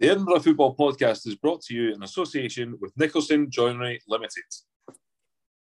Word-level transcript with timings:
The 0.00 0.08
Edinburgh 0.08 0.40
Football 0.40 0.74
Podcast 0.74 1.26
is 1.26 1.34
brought 1.34 1.60
to 1.64 1.74
you 1.74 1.92
in 1.92 2.02
association 2.02 2.74
with 2.80 2.96
Nicholson 2.96 3.50
Joinery 3.50 4.00
Limited. 4.08 4.44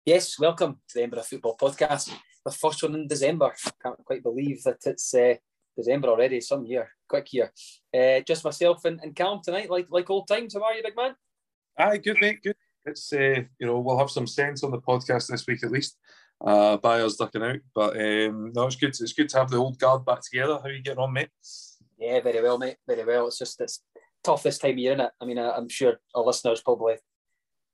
Yes, 0.06 0.38
welcome 0.38 0.74
to 0.74 0.94
the 0.94 1.00
Edinburgh 1.00 1.24
Football 1.24 1.56
Podcast. 1.56 2.14
The 2.44 2.52
first 2.52 2.80
one 2.84 2.94
in 2.94 3.08
December. 3.08 3.52
Can't 3.82 4.04
quite 4.04 4.22
believe 4.22 4.62
that 4.62 4.76
it's 4.86 5.12
uh, 5.12 5.34
December 5.76 6.06
already. 6.06 6.40
Some 6.40 6.64
year, 6.64 6.88
quick 7.08 7.32
year. 7.32 7.52
Uh, 7.92 8.20
just 8.20 8.44
myself 8.44 8.84
and, 8.84 9.00
and 9.02 9.16
Calum 9.16 9.40
tonight, 9.42 9.70
like 9.70 9.88
like 9.90 10.08
old 10.08 10.28
times. 10.28 10.54
How 10.54 10.62
are 10.62 10.74
you, 10.74 10.84
big 10.84 10.94
man? 10.94 11.16
Aye, 11.76 11.98
good 11.98 12.18
mate, 12.20 12.40
good. 12.40 12.54
It's 12.86 13.12
uh, 13.12 13.42
you 13.58 13.66
know 13.66 13.80
we'll 13.80 13.98
have 13.98 14.08
some 14.08 14.28
sense 14.28 14.62
on 14.62 14.70
the 14.70 14.78
podcast 14.78 15.26
this 15.26 15.48
week 15.48 15.64
at 15.64 15.72
least. 15.72 15.96
Uh, 16.40 16.76
by 16.76 17.00
us 17.00 17.16
ducking 17.16 17.42
out, 17.42 17.58
but 17.74 17.96
um, 17.96 18.52
no, 18.54 18.66
it's 18.68 18.76
good. 18.76 18.90
It's 18.90 19.14
good 19.14 19.30
to 19.30 19.38
have 19.38 19.50
the 19.50 19.56
old 19.56 19.80
guard 19.80 20.04
back 20.04 20.20
together. 20.22 20.58
How 20.58 20.68
are 20.68 20.72
you 20.72 20.80
getting 20.80 21.00
on, 21.00 21.12
mate? 21.12 21.30
Yeah, 21.98 22.20
very 22.20 22.40
well, 22.40 22.58
mate. 22.58 22.76
Very 22.86 23.04
well. 23.04 23.26
It's 23.26 23.38
just 23.38 23.60
it's 23.60 23.82
tough 24.24 24.42
this 24.42 24.58
time 24.58 24.72
of 24.72 24.78
year, 24.78 24.92
isn't 24.92 25.06
it? 25.06 25.12
I 25.20 25.24
mean, 25.24 25.38
I, 25.38 25.56
am 25.56 25.68
sure 25.68 26.00
our 26.14 26.24
listeners 26.24 26.60
probably 26.60 26.96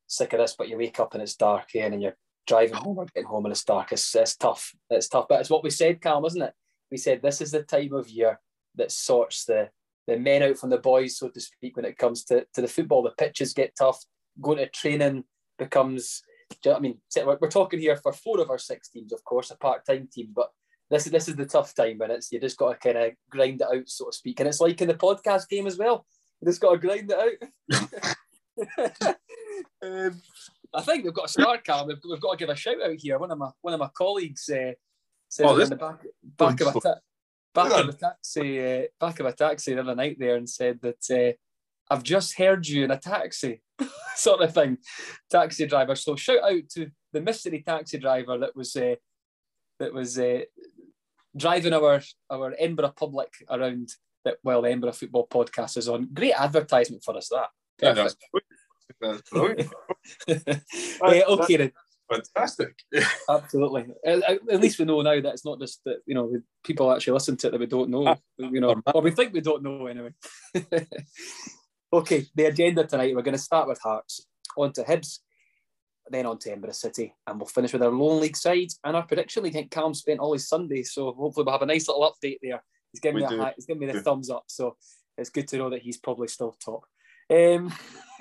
sick 0.07 0.33
of 0.33 0.41
this, 0.41 0.55
but 0.57 0.69
you 0.69 0.79
wake 0.79 1.01
up 1.01 1.15
and 1.15 1.23
it's 1.23 1.37
dark 1.37 1.69
here, 1.73 1.87
and 1.87 2.03
you're 2.03 2.17
driving 2.47 2.77
oh 2.77 2.80
home 2.80 2.98
or 2.98 3.07
getting 3.07 3.29
home 3.29 3.47
and 3.47 3.53
it's 3.53 3.65
dark. 3.65 3.93
It's, 3.93 4.15
it's 4.15 4.37
tough. 4.37 4.75
It's 4.91 5.09
tough. 5.09 5.27
But 5.29 5.41
it's 5.41 5.51
what 5.51 5.65
we 5.65 5.70
said, 5.70 6.01
Calm, 6.01 6.25
isn't 6.25 6.43
it? 6.43 6.53
We 6.91 6.97
said 6.98 7.23
this 7.23 7.41
is 7.41 7.51
the 7.51 7.62
time 7.62 7.93
of 7.95 8.09
year 8.09 8.41
that 8.77 8.91
sorts 8.91 9.45
the 9.45 9.70
the 10.07 10.19
men 10.19 10.43
out 10.43 10.59
from 10.59 10.69
the 10.69 10.79
boys, 10.79 11.17
so 11.17 11.29
to 11.29 11.41
speak, 11.41 11.77
when 11.77 11.87
it 11.87 11.97
comes 11.97 12.25
to, 12.25 12.47
to 12.53 12.61
the 12.61 12.69
football. 12.69 13.03
The 13.03 13.11
pitches 13.11 13.55
get 13.55 13.75
tough. 13.77 14.05
Going 14.41 14.59
to 14.59 14.69
training 14.69 15.25
becomes. 15.59 16.23
You 16.62 16.70
know 16.70 16.77
I 16.77 16.81
mean, 16.81 16.98
we're, 17.17 17.39
we're 17.41 17.51
talking 17.51 17.81
here 17.81 17.97
for 17.97 18.12
four 18.12 18.39
of 18.41 18.51
our 18.51 18.59
six 18.59 18.91
teams, 18.91 19.15
of 19.15 19.25
course, 19.25 19.51
a 19.51 19.56
part 19.56 19.87
time 19.87 20.09
team, 20.12 20.29
but 20.37 20.51
this 20.91 21.06
is 21.06 21.12
this 21.12 21.29
is 21.29 21.37
the 21.37 21.47
tough 21.47 21.75
time, 21.75 22.01
and 22.03 22.12
it's 22.12 22.31
you 22.31 22.39
just 22.39 22.59
got 22.59 22.73
to 22.73 22.77
kind 22.77 22.98
of 22.98 23.12
grind 23.31 23.62
it 23.62 23.67
out, 23.67 23.89
so 23.89 24.06
to 24.06 24.12
speak. 24.12 24.41
And 24.41 24.48
it's 24.48 24.61
like 24.61 24.81
in 24.83 24.89
the 24.89 24.95
podcast 24.95 25.48
game 25.48 25.67
as 25.67 25.79
well 25.79 26.05
just 26.45 26.61
got 26.61 26.73
to 26.73 26.79
grind 26.79 27.11
it 27.11 27.41
out. 27.73 29.17
um, 29.83 30.20
I 30.75 30.83
think 30.83 31.05
we've 31.05 31.14
got 31.14 31.27
a 31.27 31.28
star 31.28 31.59
cam. 31.59 31.87
We've, 31.87 31.98
we've, 32.09 32.20
got 32.20 32.33
to 32.33 32.37
give 32.37 32.48
a 32.48 32.56
shout 32.56 32.83
out 32.83 32.97
here. 32.97 33.19
One 33.19 33.31
of 33.31 33.39
my 33.39 33.50
one 33.62 33.75
of 33.75 33.81
my 33.81 33.91
colleagues 33.97 34.48
uh, 34.48 34.72
said 35.28 35.47
oh, 35.47 35.59
in 35.59 35.69
the 35.69 35.77
back, 35.77 36.05
back 36.22 36.61
of 36.61 36.77
a 36.77 36.81
ta- 36.81 37.00
back 37.55 37.72
of 37.72 37.89
a 37.89 37.92
taxi 37.92 38.61
uh, 38.61 38.83
back 38.98 39.20
of 39.20 39.27
a 39.27 39.33
taxi 39.33 39.75
the 39.75 39.81
other 39.81 39.95
night 39.95 40.17
there 40.19 40.37
and 40.37 40.48
said 40.48 40.81
that 40.83 41.11
uh, 41.11 41.33
I've 41.92 42.03
just 42.03 42.37
heard 42.37 42.67
you 42.67 42.84
in 42.84 42.91
a 42.91 42.98
taxi, 42.98 43.62
sort 44.17 44.42
of 44.42 44.55
thing. 44.55 44.78
Taxi 45.31 45.67
driver. 45.67 45.95
So 45.95 46.17
shout 46.17 46.42
out 46.42 46.69
to 46.70 46.91
the 47.12 47.20
mystery 47.20 47.62
taxi 47.65 47.98
driver 47.98 48.39
that 48.39 48.56
was 48.56 48.75
uh, 48.75 48.97
that 49.78 49.92
was 49.92 50.19
uh, 50.19 50.41
driving 51.37 51.72
our 51.72 52.00
our 52.31 52.55
Edinburgh 52.59 52.95
public 52.97 53.33
around 53.50 53.91
that 54.25 54.39
while 54.42 54.62
the 54.62 54.69
Edinburgh 54.69 54.92
Football 54.92 55.27
Podcast 55.28 55.77
is 55.77 55.89
on. 55.89 56.08
Great 56.12 56.33
advertisement 56.33 57.05
for 57.05 57.17
us, 57.17 57.28
that. 57.28 57.48
Yeah, 57.80 57.92
that's, 57.92 58.17
that's 59.00 59.31
brilliant. 59.31 59.70
yeah, 60.28 61.22
okay 61.28 61.56
then. 61.56 61.72
Fantastic. 62.11 62.75
Absolutely. 63.31 63.86
At, 64.05 64.22
at, 64.22 64.61
least 64.61 64.78
we 64.78 64.84
know 64.84 65.00
now 65.00 65.20
that 65.20 65.33
it's 65.33 65.44
not 65.44 65.58
just 65.58 65.83
that 65.84 65.98
you 66.06 66.14
know 66.14 66.33
people 66.62 66.92
actually 66.92 67.14
listen 67.14 67.36
to 67.39 67.48
it 67.48 67.50
that 67.53 67.61
we 67.61 67.66
don't 67.66 67.91
know. 67.91 68.16
You 68.36 68.61
know, 68.61 68.83
or 68.94 69.03
we 69.03 69.11
think 69.11 69.33
we 69.33 69.41
don't 69.41 69.62
know 69.62 69.86
anyway. 69.86 70.11
okay, 71.92 72.27
the 72.34 72.44
agenda 72.44 72.84
tonight. 72.84 73.14
We're 73.14 73.22
going 73.22 73.36
to 73.36 73.38
start 73.38 73.69
with 73.69 73.81
Hearts, 73.81 74.27
on 74.56 74.72
to 74.75 74.83
Hibs, 74.83 75.20
then 76.11 76.27
on 76.27 76.38
to 76.41 76.50
Edinburgh 76.50 76.72
City, 76.72 77.14
and 77.27 77.38
we'll 77.38 77.47
finish 77.47 77.72
with 77.72 77.83
our 77.83 77.91
lone 77.91 78.20
league 78.20 78.36
sides 78.36 78.78
and 78.84 78.97
our 78.97 79.06
prediction 79.06 79.42
league. 79.42 79.56
I 79.56 79.61
think 79.61 79.70
Calm 79.70 79.94
spent 79.94 80.20
all 80.20 80.34
his 80.34 80.48
Sunday, 80.48 80.83
so 80.83 81.12
hopefully 81.12 81.44
we'll 81.44 81.55
have 81.55 81.62
a 81.62 81.66
nice 81.66 81.88
little 81.88 82.12
update 82.12 82.38
there 82.42 82.62
He's 82.95 83.00
giving 83.00 83.23
me 83.23 83.25
a 83.25 83.28
high, 83.28 83.53
he's 83.56 83.67
giving 83.67 83.84
me 83.84 83.92
the 83.92 84.00
thumbs 84.00 84.31
up. 84.31 84.45
So 84.47 84.77
it's 85.19 85.31
good 85.31 85.48
to 85.48 85.59
know 85.59 85.70
that 85.70 85.83
he's 85.83 85.97
probably 85.97 86.28
still 86.28 86.56
top. 86.64 86.84
Um, 87.28 87.73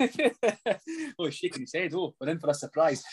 oh, 1.20 1.30
shaking 1.30 1.60
his 1.60 1.72
head. 1.72 1.94
Oh, 1.94 2.12
we're 2.20 2.30
in 2.30 2.40
for 2.40 2.50
a 2.50 2.54
surprise. 2.54 3.04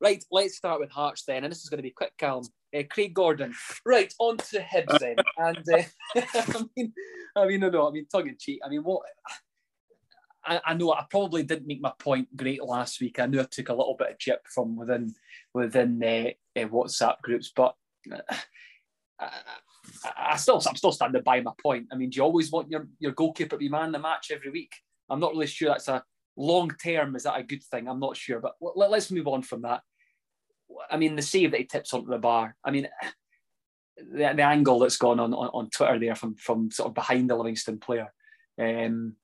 Right, 0.00 0.24
let's 0.32 0.56
start 0.56 0.80
with 0.80 0.90
Hearts 0.90 1.22
then, 1.24 1.44
and 1.44 1.52
this 1.52 1.62
is 1.62 1.70
going 1.70 1.78
to 1.78 1.82
be 1.84 1.92
quick, 1.92 2.10
Calm. 2.18 2.42
Uh, 2.76 2.82
Craig 2.90 3.14
Gordon. 3.14 3.54
Right, 3.84 4.12
on 4.18 4.36
to 4.38 4.58
Hibs 4.58 4.98
then. 4.98 5.14
and 5.38 5.64
uh, 5.72 5.82
I 6.16 6.64
mean, 6.76 6.92
I 7.36 7.46
mean, 7.46 7.60
no, 7.60 7.70
no, 7.70 7.88
I 7.88 7.92
mean, 7.92 8.06
tongue 8.10 8.28
in 8.28 8.36
cheek. 8.36 8.58
I 8.64 8.68
mean, 8.68 8.82
what? 8.82 9.02
I, 10.44 10.60
I, 10.66 10.74
know 10.74 10.92
I 10.92 11.04
probably 11.08 11.44
didn't 11.44 11.68
make 11.68 11.80
my 11.80 11.92
point 12.00 12.36
great 12.36 12.64
last 12.64 13.00
week. 13.00 13.20
I 13.20 13.26
knew 13.26 13.40
I 13.40 13.44
took 13.44 13.68
a 13.68 13.74
little 13.74 13.94
bit 13.96 14.10
of 14.10 14.18
chip 14.18 14.40
from 14.52 14.76
within 14.76 15.14
within 15.54 16.02
uh, 16.02 16.60
uh 16.60 16.64
WhatsApp 16.66 17.20
groups, 17.22 17.52
but 17.54 17.76
uh, 18.12 19.28
I 20.16 20.36
still, 20.36 20.62
I'm 20.66 20.76
still 20.76 20.92
standing 20.92 21.22
by 21.22 21.40
my 21.40 21.52
point. 21.62 21.88
I 21.92 21.96
mean, 21.96 22.10
do 22.10 22.16
you 22.16 22.22
always 22.22 22.50
want 22.50 22.70
your, 22.70 22.88
your 22.98 23.12
goalkeeper 23.12 23.50
to 23.50 23.56
be 23.56 23.68
man 23.68 23.92
the 23.92 23.98
match 23.98 24.30
every 24.32 24.50
week? 24.50 24.72
I'm 25.08 25.20
not 25.20 25.32
really 25.32 25.46
sure 25.46 25.68
that's 25.68 25.88
a 25.88 26.02
long 26.36 26.70
term. 26.82 27.16
Is 27.16 27.24
that 27.24 27.38
a 27.38 27.42
good 27.42 27.62
thing? 27.62 27.88
I'm 27.88 28.00
not 28.00 28.16
sure. 28.16 28.40
But 28.40 28.54
let, 28.60 28.92
us 28.92 29.10
move 29.10 29.28
on 29.28 29.42
from 29.42 29.62
that. 29.62 29.82
I 30.90 30.96
mean, 30.96 31.16
the 31.16 31.22
save 31.22 31.52
that 31.52 31.60
he 31.60 31.64
tips 31.64 31.94
onto 31.94 32.10
the 32.10 32.18
bar. 32.18 32.56
I 32.64 32.70
mean, 32.70 32.88
the, 33.96 34.32
the 34.34 34.42
angle 34.42 34.78
that's 34.78 34.98
gone 34.98 35.20
on, 35.20 35.32
on, 35.32 35.48
on 35.48 35.70
Twitter 35.70 35.98
there 35.98 36.14
from 36.14 36.34
from 36.34 36.70
sort 36.70 36.88
of 36.88 36.94
behind 36.94 37.30
the 37.30 37.36
Livingston 37.36 37.78
player. 37.78 38.12
Um, 38.60 39.14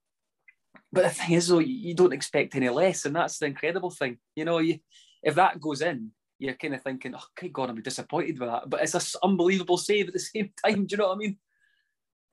but 0.93 1.05
the 1.05 1.11
thing 1.11 1.33
is, 1.33 1.49
though, 1.49 1.59
you 1.59 1.95
don't 1.95 2.13
expect 2.13 2.55
any 2.55 2.69
less, 2.69 3.05
and 3.05 3.17
that's 3.17 3.39
the 3.39 3.47
incredible 3.47 3.91
thing. 3.91 4.19
You 4.37 4.45
know, 4.45 4.59
you, 4.59 4.79
if 5.23 5.35
that 5.37 5.61
goes 5.61 5.83
in, 5.83 6.11
you're 6.43 6.55
kind 6.55 6.75
of 6.75 6.83
thinking, 6.83 7.15
oh, 7.15 7.25
good 7.37 7.53
God, 7.53 7.71
I'm 7.71 7.81
disappointed 7.81 8.39
with 8.41 8.49
that. 8.49 8.69
But 8.69 8.83
it's 8.83 8.95
an 8.95 9.21
unbelievable 9.23 9.79
save 9.79 10.09
at 10.09 10.13
the 10.13 10.19
same 10.19 10.51
time. 10.65 10.87
Do 10.87 10.95
you 10.95 10.97
know 10.99 11.09
what 11.09 11.15
I 11.15 11.19
mean? 11.19 11.37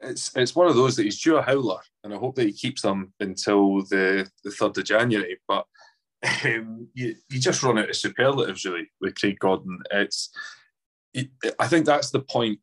It's 0.01 0.35
it's 0.35 0.55
one 0.55 0.67
of 0.67 0.75
those 0.75 0.95
that 0.95 1.03
he's 1.03 1.21
due 1.21 1.37
a 1.37 1.41
howler, 1.41 1.81
and 2.03 2.13
I 2.13 2.17
hope 2.17 2.35
that 2.35 2.45
he 2.45 2.53
keeps 2.53 2.81
them 2.81 3.13
until 3.19 3.81
the 3.83 4.29
the 4.43 4.51
third 4.51 4.77
of 4.77 4.83
January. 4.85 5.37
But 5.47 5.65
um, 6.45 6.87
you 6.93 7.15
you 7.29 7.39
just 7.39 7.61
run 7.61 7.77
out 7.77 7.89
of 7.89 7.95
superlatives 7.95 8.65
really 8.65 8.89
with 8.99 9.15
Craig 9.15 9.37
Gordon. 9.39 9.79
It's 9.91 10.29
it, 11.13 11.29
I 11.59 11.67
think 11.67 11.85
that's 11.85 12.11
the 12.11 12.21
point 12.21 12.59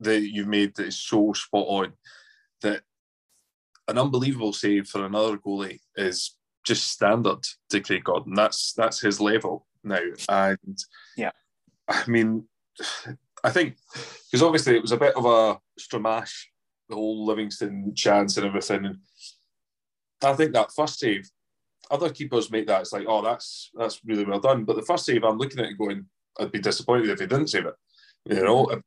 that 0.00 0.20
you've 0.20 0.46
made 0.46 0.76
that 0.76 0.86
is 0.86 1.00
so 1.00 1.32
spot 1.32 1.66
on. 1.68 1.92
That 2.60 2.82
an 3.88 3.98
unbelievable 3.98 4.52
save 4.52 4.88
for 4.88 5.06
another 5.06 5.38
goalie 5.38 5.80
is 5.96 6.36
just 6.64 6.88
standard 6.88 7.42
to 7.70 7.80
Craig 7.80 8.04
Gordon. 8.04 8.34
That's 8.34 8.74
that's 8.74 9.00
his 9.00 9.22
level 9.22 9.66
now. 9.88 10.00
And 10.28 10.78
yeah, 11.16 11.32
I 11.88 12.04
mean, 12.06 12.44
I 13.42 13.50
think 13.50 13.76
because 14.30 14.42
obviously 14.42 14.76
it 14.76 14.82
was 14.82 14.92
a 14.92 14.96
bit 14.96 15.14
of 15.16 15.24
a 15.24 15.58
stramash, 15.80 16.44
the 16.88 16.94
whole 16.94 17.26
Livingston 17.26 17.94
chance 17.94 18.36
and 18.36 18.46
everything. 18.46 18.86
And 18.86 18.98
I 20.22 20.34
think 20.34 20.52
that 20.52 20.72
first 20.72 20.98
save, 20.98 21.28
other 21.90 22.10
keepers 22.10 22.50
make 22.50 22.66
that. 22.66 22.82
It's 22.82 22.92
like, 22.92 23.06
oh, 23.08 23.22
that's 23.22 23.70
that's 23.74 24.00
really 24.04 24.24
well 24.24 24.40
done. 24.40 24.64
But 24.64 24.76
the 24.76 24.82
first 24.82 25.06
save, 25.06 25.24
I'm 25.24 25.38
looking 25.38 25.60
at 25.60 25.70
it 25.70 25.78
going, 25.78 26.06
I'd 26.38 26.52
be 26.52 26.60
disappointed 26.60 27.10
if 27.10 27.20
he 27.20 27.26
didn't 27.26 27.48
save 27.48 27.66
it. 27.66 27.74
You 28.24 28.44
know, 28.44 28.80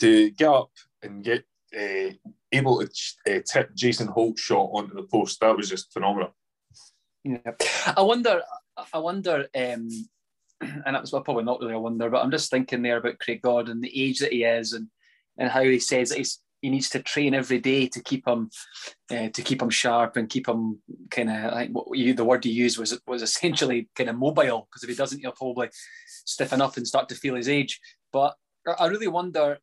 to 0.00 0.30
get 0.30 0.48
up 0.48 0.70
and 1.02 1.22
get 1.22 1.44
uh, 1.76 2.10
able 2.52 2.80
to 2.80 2.88
uh, 3.36 3.40
tip 3.46 3.74
Jason 3.74 4.08
Holt's 4.08 4.40
shot 4.40 4.70
onto 4.72 4.94
the 4.94 5.04
post, 5.04 5.40
that 5.40 5.56
was 5.56 5.68
just 5.68 5.92
phenomenal. 5.92 6.34
Yeah, 7.22 7.38
I 7.96 8.02
wonder. 8.02 8.42
I 8.92 8.98
wonder, 8.98 9.46
um, 9.54 9.88
and 10.60 10.94
that's 10.94 11.12
well, 11.12 11.22
probably 11.22 11.44
not 11.44 11.60
really 11.60 11.74
a 11.74 11.78
wonder, 11.78 12.10
but 12.10 12.22
I'm 12.22 12.30
just 12.30 12.50
thinking 12.50 12.82
there 12.82 12.98
about 12.98 13.18
Craig 13.18 13.42
Gordon, 13.42 13.80
the 13.80 14.02
age 14.02 14.20
that 14.20 14.32
he 14.32 14.44
is, 14.44 14.72
and 14.72 14.88
and 15.36 15.50
how 15.50 15.62
he 15.62 15.78
says 15.80 16.10
that 16.10 16.18
he's 16.18 16.40
he 16.64 16.70
needs 16.70 16.88
to 16.88 17.02
train 17.02 17.34
every 17.34 17.58
day 17.58 17.86
to 17.88 18.02
keep 18.02 18.26
him 18.26 18.48
uh, 19.10 19.28
to 19.28 19.42
keep 19.42 19.60
him 19.60 19.68
sharp 19.68 20.16
and 20.16 20.30
keep 20.30 20.48
him 20.48 20.80
kind 21.10 21.30
of 21.30 21.52
like 21.52 21.68
what 21.70 21.98
you 21.98 22.14
the 22.14 22.24
word 22.24 22.42
he 22.42 22.50
used 22.50 22.78
was 22.78 22.98
was 23.06 23.20
essentially 23.20 23.88
kind 23.94 24.08
of 24.08 24.16
mobile 24.16 24.66
because 24.70 24.82
if 24.82 24.88
he 24.88 24.94
doesn't 24.94 25.20
he'll 25.20 25.32
probably 25.32 25.68
stiffen 26.24 26.62
up 26.62 26.78
and 26.78 26.88
start 26.88 27.08
to 27.08 27.14
feel 27.14 27.34
his 27.34 27.50
age. 27.50 27.78
But 28.12 28.34
I 28.78 28.86
really 28.86 29.08
wonder 29.08 29.58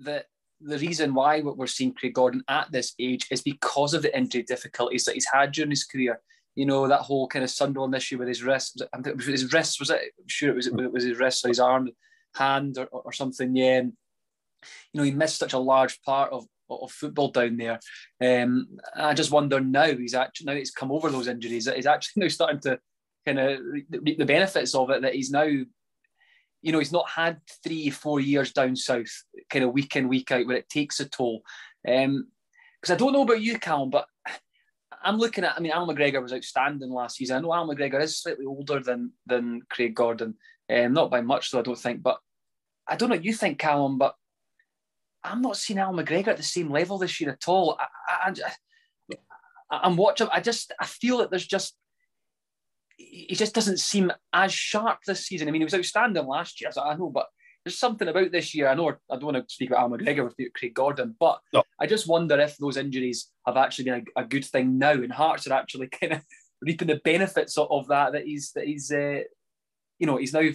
that 0.00 0.26
the 0.60 0.78
reason 0.78 1.14
why 1.14 1.40
we're 1.40 1.66
seeing 1.68 1.94
Craig 1.94 2.14
Gordon 2.14 2.42
at 2.48 2.72
this 2.72 2.94
age 2.98 3.26
is 3.30 3.42
because 3.42 3.94
of 3.94 4.02
the 4.02 4.16
injury 4.16 4.42
difficulties 4.42 5.04
that 5.04 5.14
he's 5.14 5.28
had 5.32 5.52
during 5.52 5.70
his 5.70 5.84
career 5.84 6.20
you 6.60 6.66
know, 6.66 6.86
that 6.86 7.00
whole 7.00 7.26
kind 7.26 7.42
of 7.42 7.50
Sunderland 7.50 7.94
issue 7.94 8.18
with 8.18 8.28
his 8.28 8.42
wrist. 8.42 8.82
Was 8.94 9.06
it, 9.06 9.30
his 9.32 9.50
wrist, 9.50 9.80
was 9.80 9.88
it? 9.88 10.12
I'm 10.18 10.28
sure 10.28 10.50
it 10.50 10.56
was, 10.56 10.66
it 10.66 10.92
was 10.92 11.04
his 11.04 11.18
wrist 11.18 11.42
or 11.42 11.48
his 11.48 11.58
arm, 11.58 11.88
hand 12.34 12.76
or, 12.76 12.84
or 12.84 13.14
something. 13.14 13.56
Yeah. 13.56 13.78
And, 13.78 13.92
you 14.92 14.98
know, 14.98 15.04
he 15.04 15.10
missed 15.10 15.38
such 15.38 15.54
a 15.54 15.58
large 15.58 16.02
part 16.02 16.30
of, 16.34 16.44
of 16.68 16.92
football 16.92 17.30
down 17.30 17.56
there. 17.56 17.80
Um, 18.20 18.76
I 18.94 19.14
just 19.14 19.30
wonder 19.30 19.58
now, 19.58 19.86
he's 19.86 20.12
actually, 20.12 20.48
now 20.48 20.54
he's 20.54 20.70
come 20.70 20.92
over 20.92 21.08
those 21.08 21.28
injuries, 21.28 21.64
that 21.64 21.76
he's 21.76 21.86
actually 21.86 22.20
now 22.24 22.28
starting 22.28 22.60
to 22.60 22.78
kind 23.24 23.38
of 23.38 23.60
reap 24.02 24.18
the 24.18 24.26
benefits 24.26 24.74
of 24.74 24.90
it, 24.90 25.00
that 25.00 25.14
he's 25.14 25.30
now, 25.30 25.44
you 25.44 26.72
know, 26.72 26.78
he's 26.78 26.92
not 26.92 27.08
had 27.08 27.40
three, 27.64 27.88
four 27.88 28.20
years 28.20 28.52
down 28.52 28.76
south, 28.76 29.24
kind 29.48 29.64
of 29.64 29.72
week 29.72 29.96
in, 29.96 30.08
week 30.08 30.30
out, 30.30 30.46
where 30.46 30.58
it 30.58 30.68
takes 30.68 31.00
a 31.00 31.08
toll. 31.08 31.40
Because 31.86 32.04
um, 32.04 32.26
I 32.86 32.94
don't 32.96 33.14
know 33.14 33.22
about 33.22 33.40
you, 33.40 33.58
Calum, 33.58 33.88
but 33.88 34.04
I'm 35.02 35.18
looking 35.18 35.44
at. 35.44 35.56
I 35.56 35.60
mean, 35.60 35.72
Al 35.72 35.86
McGregor 35.86 36.22
was 36.22 36.32
outstanding 36.32 36.90
last 36.90 37.16
season. 37.16 37.36
I 37.36 37.40
know 37.40 37.54
Al 37.54 37.68
McGregor 37.68 38.00
is 38.00 38.20
slightly 38.20 38.46
older 38.46 38.80
than 38.80 39.12
than 39.26 39.62
Craig 39.70 39.94
Gordon, 39.94 40.34
um, 40.70 40.92
not 40.92 41.10
by 41.10 41.20
much, 41.20 41.50
though 41.50 41.60
I 41.60 41.62
don't 41.62 41.78
think. 41.78 42.02
But 42.02 42.18
I 42.86 42.96
don't 42.96 43.08
know. 43.08 43.16
what 43.16 43.24
You 43.24 43.32
think 43.32 43.58
Calum, 43.58 43.98
but 43.98 44.14
I'm 45.24 45.42
not 45.42 45.56
seeing 45.56 45.78
Al 45.78 45.92
McGregor 45.92 46.28
at 46.28 46.36
the 46.36 46.42
same 46.42 46.70
level 46.70 46.98
this 46.98 47.20
year 47.20 47.30
at 47.30 47.48
all. 47.48 47.78
I, 48.08 48.34
I'm 49.70 49.96
watching. 49.96 50.28
I 50.32 50.40
just 50.40 50.72
I 50.80 50.86
feel 50.86 51.18
that 51.18 51.30
there's 51.30 51.46
just 51.46 51.76
he 52.96 53.34
just 53.34 53.54
doesn't 53.54 53.80
seem 53.80 54.12
as 54.32 54.52
sharp 54.52 54.98
this 55.06 55.26
season. 55.26 55.48
I 55.48 55.50
mean, 55.50 55.62
he 55.62 55.64
was 55.64 55.74
outstanding 55.74 56.26
last 56.26 56.60
year, 56.60 56.70
I 56.76 56.94
know, 56.94 57.08
but 57.08 57.26
there's 57.64 57.78
something 57.78 58.08
about 58.08 58.32
this 58.32 58.54
year. 58.54 58.68
I 58.68 58.74
know 58.74 58.88
I 58.88 59.14
don't 59.14 59.24
want 59.32 59.36
to 59.36 59.54
speak 59.54 59.70
about 59.70 59.80
Al 59.80 59.90
McGregor 59.90 60.24
with 60.24 60.52
Craig 60.54 60.74
Gordon, 60.74 61.14
but 61.18 61.40
no. 61.52 61.62
I 61.80 61.86
just 61.86 62.08
wonder 62.08 62.38
if 62.40 62.56
those 62.56 62.76
injuries 62.76 63.30
have 63.46 63.56
actually 63.56 63.84
been 63.84 64.06
a, 64.16 64.22
a, 64.22 64.24
good 64.24 64.44
thing 64.44 64.78
now, 64.78 64.92
and 64.92 65.12
Hearts 65.12 65.46
are 65.46 65.52
actually 65.52 65.88
kind 66.00 66.14
of 66.14 66.24
reaping 66.62 66.88
the 66.88 67.00
benefits 67.04 67.58
of, 67.58 67.68
of 67.70 67.88
that. 67.88 68.12
That 68.12 68.24
he's 68.24 68.52
that 68.52 68.66
he's 68.66 68.90
uh, 68.90 69.20
you 69.98 70.06
know 70.06 70.16
he's 70.16 70.32
now 70.32 70.48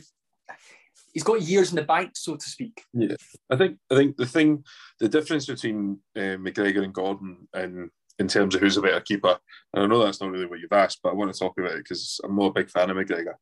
he's 1.14 1.24
got 1.24 1.42
years 1.42 1.70
in 1.70 1.76
the 1.76 1.84
bank, 1.84 2.12
so 2.16 2.36
to 2.36 2.50
speak. 2.50 2.84
Yeah, 2.94 3.16
I 3.50 3.56
think 3.56 3.78
I 3.92 3.96
think 3.96 4.18
the 4.18 4.26
thing, 4.26 4.64
the 5.00 5.10
difference 5.10 5.46
between 5.46 6.00
uh, 6.16 6.38
McGregor 6.38 6.84
and 6.84 6.94
Gordon, 6.94 7.48
and 7.54 7.90
in 8.20 8.28
terms 8.28 8.56
of 8.56 8.62
who's 8.62 8.78
a 8.78 8.82
better 8.82 9.02
keeper, 9.02 9.38
and 9.74 9.84
I 9.84 9.88
know 9.88 10.04
that's 10.04 10.22
not 10.22 10.32
really 10.32 10.46
what 10.46 10.60
you've 10.60 10.72
asked, 10.72 11.00
but 11.04 11.10
I 11.10 11.16
want 11.16 11.34
to 11.34 11.40
talk 11.40 11.58
about 11.58 11.74
it 11.74 11.84
because 11.84 12.20
I'm 12.24 12.36
not 12.36 12.48
a 12.48 12.54
big 12.54 12.70
fan 12.70 12.90
of 12.90 12.98
McGregor. 12.98 13.36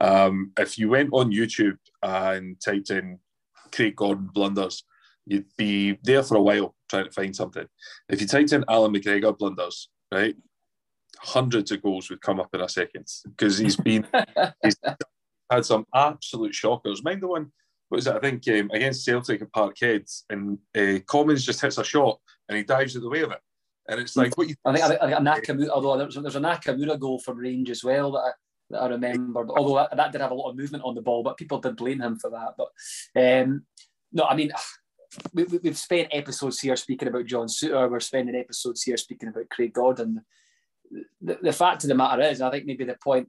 Um, 0.00 0.52
if 0.58 0.78
you 0.78 0.88
went 0.88 1.10
on 1.12 1.32
YouTube 1.32 1.78
and 2.02 2.60
typed 2.60 2.90
in 2.90 3.18
Craig 3.72 3.96
Gordon 3.96 4.30
blunders, 4.32 4.84
you'd 5.26 5.46
be 5.56 5.98
there 6.02 6.22
for 6.22 6.36
a 6.36 6.42
while 6.42 6.74
trying 6.88 7.04
to 7.04 7.10
find 7.10 7.34
something. 7.34 7.66
If 8.08 8.20
you 8.20 8.26
typed 8.26 8.52
in 8.52 8.64
Allan 8.68 8.94
McGregor 8.94 9.36
blunders, 9.36 9.88
right, 10.12 10.36
hundreds 11.18 11.70
of 11.70 11.82
goals 11.82 12.10
would 12.10 12.20
come 12.20 12.40
up 12.40 12.54
in 12.54 12.60
a 12.60 12.68
second 12.68 13.06
because 13.24 13.58
he's 13.58 13.76
been 13.76 14.06
he's 14.62 14.76
had 15.50 15.64
some 15.64 15.86
absolute 15.94 16.54
shockers. 16.54 17.02
Mind 17.02 17.22
the 17.22 17.28
one, 17.28 17.52
what 17.88 17.98
is 17.98 18.06
it? 18.06 18.14
I 18.14 18.20
think 18.20 18.46
um, 18.48 18.70
against 18.72 19.04
Celtic 19.04 19.42
at 19.42 19.52
Parkhead, 19.52 20.10
and 20.30 20.58
uh, 20.76 21.00
Commons 21.06 21.44
just 21.44 21.60
hits 21.60 21.78
a 21.78 21.84
shot 21.84 22.18
and 22.48 22.56
he 22.56 22.64
dives 22.64 22.96
out 22.96 23.02
the 23.02 23.08
way 23.08 23.22
of 23.22 23.32
it. 23.32 23.40
And 23.88 24.00
it's 24.00 24.16
like 24.16 24.36
what 24.36 24.48
you. 24.48 24.54
I 24.64 24.72
think, 24.72 24.84
I 25.02 25.10
think, 25.10 25.26
Nakamura, 25.26 25.68
although 25.70 25.96
there's, 25.96 26.14
there's 26.14 26.36
a 26.36 26.40
Nakamura 26.40 26.98
goal 26.98 27.18
from 27.18 27.38
range 27.38 27.70
as 27.70 27.82
well 27.82 28.12
that 28.12 28.18
I, 28.18 28.30
that 28.70 28.82
I 28.82 28.88
remember. 28.88 29.44
But 29.44 29.58
although 29.58 29.76
that, 29.76 29.96
that, 29.96 30.12
did 30.12 30.20
have 30.20 30.30
a 30.30 30.34
lot 30.34 30.50
of 30.50 30.56
movement 30.56 30.84
on 30.84 30.94
the 30.94 31.00
ball, 31.00 31.22
but 31.22 31.38
people 31.38 31.58
did 31.58 31.76
blame 31.76 32.00
him 32.00 32.18
for 32.18 32.30
that. 32.30 32.54
But 32.58 33.42
um, 33.42 33.64
no, 34.12 34.24
I 34.24 34.36
mean, 34.36 34.52
we, 35.32 35.44
we, 35.44 35.60
have 35.64 35.78
spent 35.78 36.08
episodes 36.12 36.60
here 36.60 36.76
speaking 36.76 37.08
about 37.08 37.26
John 37.26 37.46
Souttar. 37.46 37.90
We're 37.90 38.00
spending 38.00 38.36
episodes 38.36 38.82
here 38.82 38.98
speaking 38.98 39.30
about 39.30 39.48
Craig 39.48 39.72
Gordon. 39.72 40.22
The, 41.20 41.38
the 41.42 41.52
fact 41.52 41.84
of 41.84 41.88
the 41.88 41.94
matter 41.94 42.22
is, 42.22 42.40
I 42.40 42.50
think 42.50 42.66
maybe 42.66 42.84
the 42.84 42.96
point, 43.02 43.28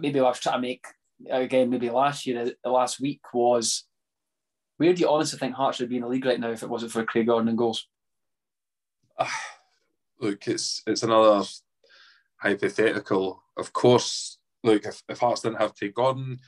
maybe 0.00 0.20
I 0.20 0.24
was 0.24 0.40
trying 0.40 0.56
to 0.56 0.60
make 0.60 0.86
again, 1.30 1.70
maybe 1.70 1.90
last 1.90 2.26
year, 2.26 2.52
the 2.62 2.70
last 2.70 3.00
week 3.00 3.20
was 3.32 3.84
where 4.76 4.92
do 4.92 5.00
you 5.00 5.08
honestly 5.08 5.38
think 5.38 5.54
Hearts 5.54 5.80
would 5.80 5.88
be 5.88 5.96
in 5.96 6.02
the 6.02 6.08
league 6.08 6.26
right 6.26 6.38
now 6.38 6.50
if 6.50 6.62
it 6.62 6.68
wasn't 6.68 6.92
for 6.92 7.04
Craig 7.04 7.26
Gordon 7.26 7.48
and 7.48 7.58
goals? 7.58 7.86
Look, 10.20 10.48
it's 10.48 10.82
it's 10.86 11.02
another 11.02 11.44
hypothetical. 12.36 13.42
Of 13.56 13.72
course, 13.72 14.38
look, 14.62 14.84
if, 14.84 15.02
if 15.08 15.18
Hearts 15.20 15.42
didn't 15.42 15.60
have 15.60 15.74
Craig 15.74 15.94
Gordon, 15.94 16.38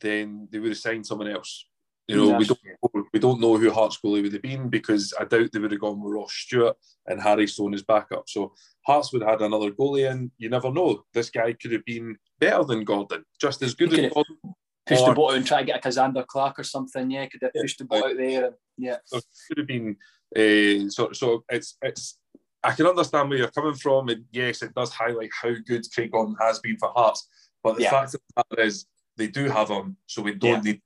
then 0.00 0.48
they 0.50 0.58
would 0.58 0.70
have 0.70 0.78
signed 0.78 1.06
someone 1.06 1.28
else. 1.28 1.66
You 2.08 2.16
know, 2.16 2.36
we 2.36 2.44
don't 2.44 3.06
we 3.12 3.20
don't 3.20 3.40
know 3.40 3.56
who 3.56 3.70
Hearts 3.70 3.98
goalie 4.04 4.22
would 4.22 4.32
have 4.32 4.42
been 4.42 4.68
because 4.68 5.14
I 5.18 5.24
doubt 5.24 5.50
they 5.52 5.60
would 5.60 5.70
have 5.70 5.80
gone 5.80 6.02
with 6.02 6.12
Ross 6.12 6.32
Stewart 6.32 6.76
and 7.06 7.22
Harry 7.22 7.46
Stone 7.46 7.74
as 7.74 7.82
backup. 7.82 8.28
So 8.28 8.52
Hearts 8.84 9.12
would 9.12 9.22
have 9.22 9.30
had 9.38 9.42
another 9.42 9.70
goalie, 9.70 10.10
and 10.10 10.30
you 10.36 10.50
never 10.50 10.70
know. 10.72 11.04
This 11.14 11.30
guy 11.30 11.52
could 11.52 11.72
have 11.72 11.84
been 11.84 12.16
better 12.40 12.64
than 12.64 12.84
Gordon, 12.84 13.24
just 13.40 13.62
as 13.62 13.74
good 13.74 13.92
as 13.92 14.12
Gordon. 14.12 14.36
Pushed 14.84 15.02
or, 15.02 15.08
the 15.10 15.14
ball 15.14 15.30
out 15.30 15.36
and 15.36 15.46
try 15.46 15.60
to 15.60 15.64
get 15.64 15.78
a 15.78 15.88
Kazander 15.88 16.26
Clark 16.26 16.58
or 16.58 16.64
something. 16.64 17.08
Yeah, 17.08 17.26
could 17.26 17.42
have 17.42 17.52
yeah, 17.54 17.62
pushed 17.62 17.78
the 17.78 17.84
ball 17.84 18.04
out 18.04 18.16
there. 18.16 18.46
And, 18.46 18.54
yeah, 18.76 18.96
so 19.04 19.18
it 19.18 19.24
could 19.48 19.58
have 19.58 19.68
been. 19.68 19.96
Uh, 20.34 20.90
so, 20.90 21.12
so 21.12 21.44
it's 21.48 21.76
it's. 21.82 22.18
I 22.64 22.72
can 22.72 22.86
understand 22.86 23.28
where 23.28 23.38
you're 23.38 23.50
coming 23.50 23.74
from, 23.74 24.08
and 24.08 24.24
yes, 24.30 24.62
it 24.62 24.74
does 24.74 24.92
highlight 24.92 25.30
how 25.40 25.52
good 25.66 25.84
Craig 25.92 26.12
Gordon 26.12 26.36
has 26.40 26.60
been 26.60 26.76
for 26.78 26.90
Hearts. 26.94 27.28
But 27.62 27.76
the 27.76 27.82
yeah. 27.82 27.90
fact 27.90 28.14
of 28.14 28.20
the 28.20 28.44
matter 28.50 28.62
is, 28.66 28.86
they 29.16 29.26
do 29.26 29.48
have 29.48 29.68
him, 29.68 29.96
so 30.06 30.22
we 30.22 30.34
don't 30.34 30.64
yeah. 30.64 30.72
need 30.72 30.82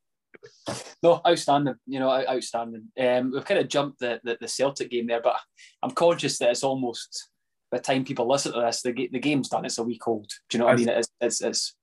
no, 1.02 1.20
outstanding. 1.26 1.74
You 1.86 2.00
know, 2.00 2.10
outstanding. 2.10 2.88
Um, 2.98 3.32
we've 3.32 3.44
kind 3.44 3.60
of 3.60 3.68
jumped 3.68 4.00
the, 4.00 4.20
the, 4.24 4.36
the 4.40 4.48
Celtic 4.48 4.90
game 4.90 5.06
there, 5.06 5.20
but 5.22 5.36
I'm 5.82 5.90
conscious 5.90 6.38
that 6.38 6.50
it's 6.50 6.64
almost 6.64 7.28
by 7.70 7.78
the 7.78 7.82
time 7.82 8.04
people 8.04 8.28
listen 8.28 8.52
to 8.52 8.60
this, 8.60 8.82
the, 8.82 8.92
the 8.92 9.18
game's 9.18 9.48
done. 9.48 9.64
It's 9.64 9.78
a 9.78 9.82
week 9.82 10.06
old. 10.06 10.30
Do 10.48 10.56
you 10.56 10.60
know 10.60 10.66
what 10.66 10.72
I, 10.72 10.74
I 10.74 10.76
mean? 10.76 10.88
It's, 10.88 11.08
it's, 11.20 11.40
it's 11.42 11.74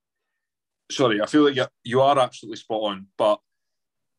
sorry, 0.92 1.22
I 1.22 1.26
feel 1.26 1.44
like 1.44 1.56
you 1.56 1.66
you 1.84 2.02
are 2.02 2.18
absolutely 2.18 2.58
spot 2.58 2.82
on, 2.84 3.08
but 3.18 3.40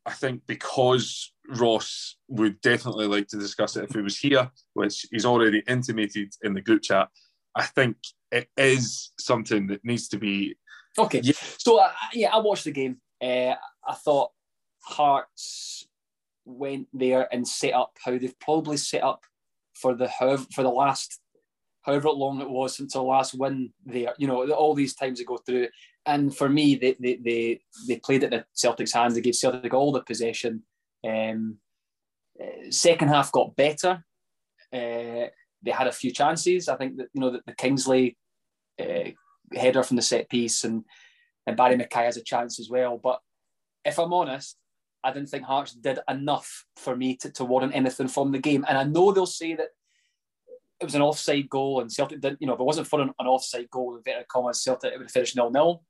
I 0.06 0.12
think 0.12 0.42
because 0.46 1.32
Ross 1.48 2.16
would 2.28 2.60
definitely 2.60 3.06
like 3.06 3.28
to 3.28 3.38
discuss 3.38 3.76
it 3.76 3.84
if 3.84 3.94
he 3.94 4.00
was 4.00 4.18
here, 4.18 4.50
which 4.74 5.06
he's 5.10 5.24
already 5.24 5.62
intimated 5.66 6.32
in 6.42 6.54
the 6.54 6.60
group 6.60 6.82
chat. 6.82 7.08
I 7.54 7.64
think 7.64 7.96
it 8.30 8.48
is 8.56 9.12
something 9.18 9.66
that 9.68 9.84
needs 9.84 10.08
to 10.08 10.18
be 10.18 10.56
okay. 10.98 11.20
Yeah. 11.22 11.34
So 11.58 11.78
uh, 11.78 11.90
yeah, 12.12 12.34
I 12.34 12.38
watched 12.38 12.64
the 12.64 12.72
game. 12.72 12.98
Uh, 13.22 13.54
I 13.86 13.94
thought 13.94 14.30
Hearts 14.82 15.86
went 16.44 16.88
there 16.92 17.28
and 17.32 17.46
set 17.46 17.72
up 17.72 17.96
how 18.04 18.18
they've 18.18 18.38
probably 18.40 18.76
set 18.76 19.02
up 19.02 19.22
for 19.74 19.94
the 19.94 20.08
for 20.52 20.62
the 20.62 20.70
last 20.70 21.20
however 21.82 22.10
long 22.10 22.40
it 22.40 22.48
was 22.48 22.76
since 22.76 22.92
the 22.94 23.02
last 23.02 23.34
win 23.34 23.72
there. 23.84 24.14
You 24.18 24.26
know, 24.26 24.50
all 24.52 24.74
these 24.74 24.94
times 24.94 25.18
they 25.18 25.24
go 25.24 25.38
through. 25.38 25.68
And 26.06 26.36
for 26.36 26.48
me, 26.48 26.74
they 26.76 26.96
they 27.00 27.16
they, 27.16 27.60
they 27.88 27.96
played 27.98 28.24
at 28.24 28.30
the 28.30 28.44
Celtics' 28.54 28.92
hands. 28.92 29.14
They 29.14 29.20
gave 29.20 29.34
Celtic 29.34 29.72
all 29.72 29.92
the 29.92 30.02
possession. 30.02 30.62
Um, 31.06 31.58
uh, 32.40 32.70
second 32.70 33.08
half 33.08 33.32
got 33.32 33.56
better. 33.56 34.04
Uh, 34.72 35.28
they 35.62 35.70
had 35.70 35.86
a 35.86 35.92
few 35.92 36.10
chances. 36.10 36.68
I 36.68 36.76
think 36.76 36.96
that 36.98 37.08
you 37.14 37.20
know 37.20 37.30
the, 37.30 37.40
the 37.46 37.54
Kingsley 37.54 38.16
uh, 38.80 39.10
header 39.54 39.82
from 39.82 39.96
the 39.96 40.02
set 40.02 40.28
piece 40.28 40.64
and 40.64 40.84
and 41.46 41.56
Barrie 41.56 41.76
McKay 41.76 42.04
has 42.04 42.16
a 42.16 42.22
chance 42.22 42.58
as 42.58 42.68
well. 42.68 42.98
But 42.98 43.20
if 43.84 43.98
I'm 43.98 44.12
honest, 44.12 44.56
I 45.02 45.12
didn't 45.12 45.28
think 45.28 45.44
Hearts 45.44 45.72
did 45.72 45.98
enough 46.08 46.64
for 46.76 46.96
me 46.96 47.16
to, 47.16 47.30
to 47.32 47.44
warrant 47.44 47.74
anything 47.74 48.08
from 48.08 48.32
the 48.32 48.38
game. 48.38 48.64
And 48.66 48.78
I 48.78 48.84
know 48.84 49.12
they'll 49.12 49.26
say 49.26 49.54
that 49.54 49.68
it 50.80 50.84
was 50.84 50.94
an 50.94 51.02
offside 51.02 51.48
goal 51.50 51.80
and 51.80 51.92
Celtic 51.92 52.20
didn't, 52.20 52.40
you 52.40 52.46
know, 52.46 52.54
if 52.54 52.60
it 52.60 52.64
wasn't 52.64 52.86
for 52.86 53.00
an, 53.00 53.10
an 53.18 53.26
offside 53.26 53.70
goal, 53.70 53.96
inverted 53.96 54.28
commas, 54.28 54.62
Celtic, 54.62 54.92
it 54.92 54.96
would 54.96 55.04
have 55.04 55.12
finished 55.12 55.36
nil 55.36 55.50
nil. 55.50 55.82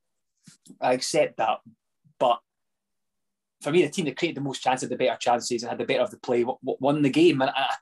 I 0.81 0.93
accept 0.93 1.37
that. 1.38 1.58
But 2.19 2.41
for 3.62 3.70
me, 3.70 3.82
the 3.82 3.91
team 3.91 4.05
that 4.05 4.17
created 4.17 4.37
the 4.37 4.43
most 4.43 4.62
chances, 4.62 4.88
the 4.88 4.96
better 4.96 5.17
chances, 5.19 5.62
and 5.62 5.70
had 5.70 5.79
the 5.79 5.85
better 5.85 6.02
of 6.02 6.11
the 6.11 6.19
play, 6.19 6.44
won 6.62 7.02
the 7.02 7.11
game. 7.11 7.41
And 7.41 7.50
I, 7.50 7.75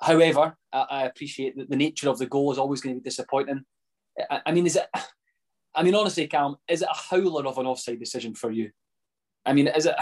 however, 0.00 0.56
I, 0.72 1.04
appreciate 1.04 1.56
that 1.56 1.70
the 1.70 1.76
nature 1.76 2.08
of 2.08 2.18
the 2.18 2.26
goal 2.26 2.50
is 2.52 2.58
always 2.58 2.80
going 2.80 2.96
to 2.96 3.00
be 3.00 3.08
disappointing. 3.08 3.64
I, 4.30 4.40
I 4.46 4.52
mean, 4.52 4.66
is 4.66 4.76
it? 4.76 4.86
I 5.74 5.82
mean, 5.82 5.94
honestly, 5.94 6.26
Cam, 6.28 6.56
is 6.68 6.82
it 6.82 6.88
a 6.90 6.96
howler 6.96 7.46
of 7.46 7.58
an 7.58 7.66
offside 7.66 7.98
decision 7.98 8.34
for 8.34 8.50
you? 8.50 8.70
I 9.44 9.52
mean, 9.52 9.66
is 9.68 9.86
it? 9.86 9.96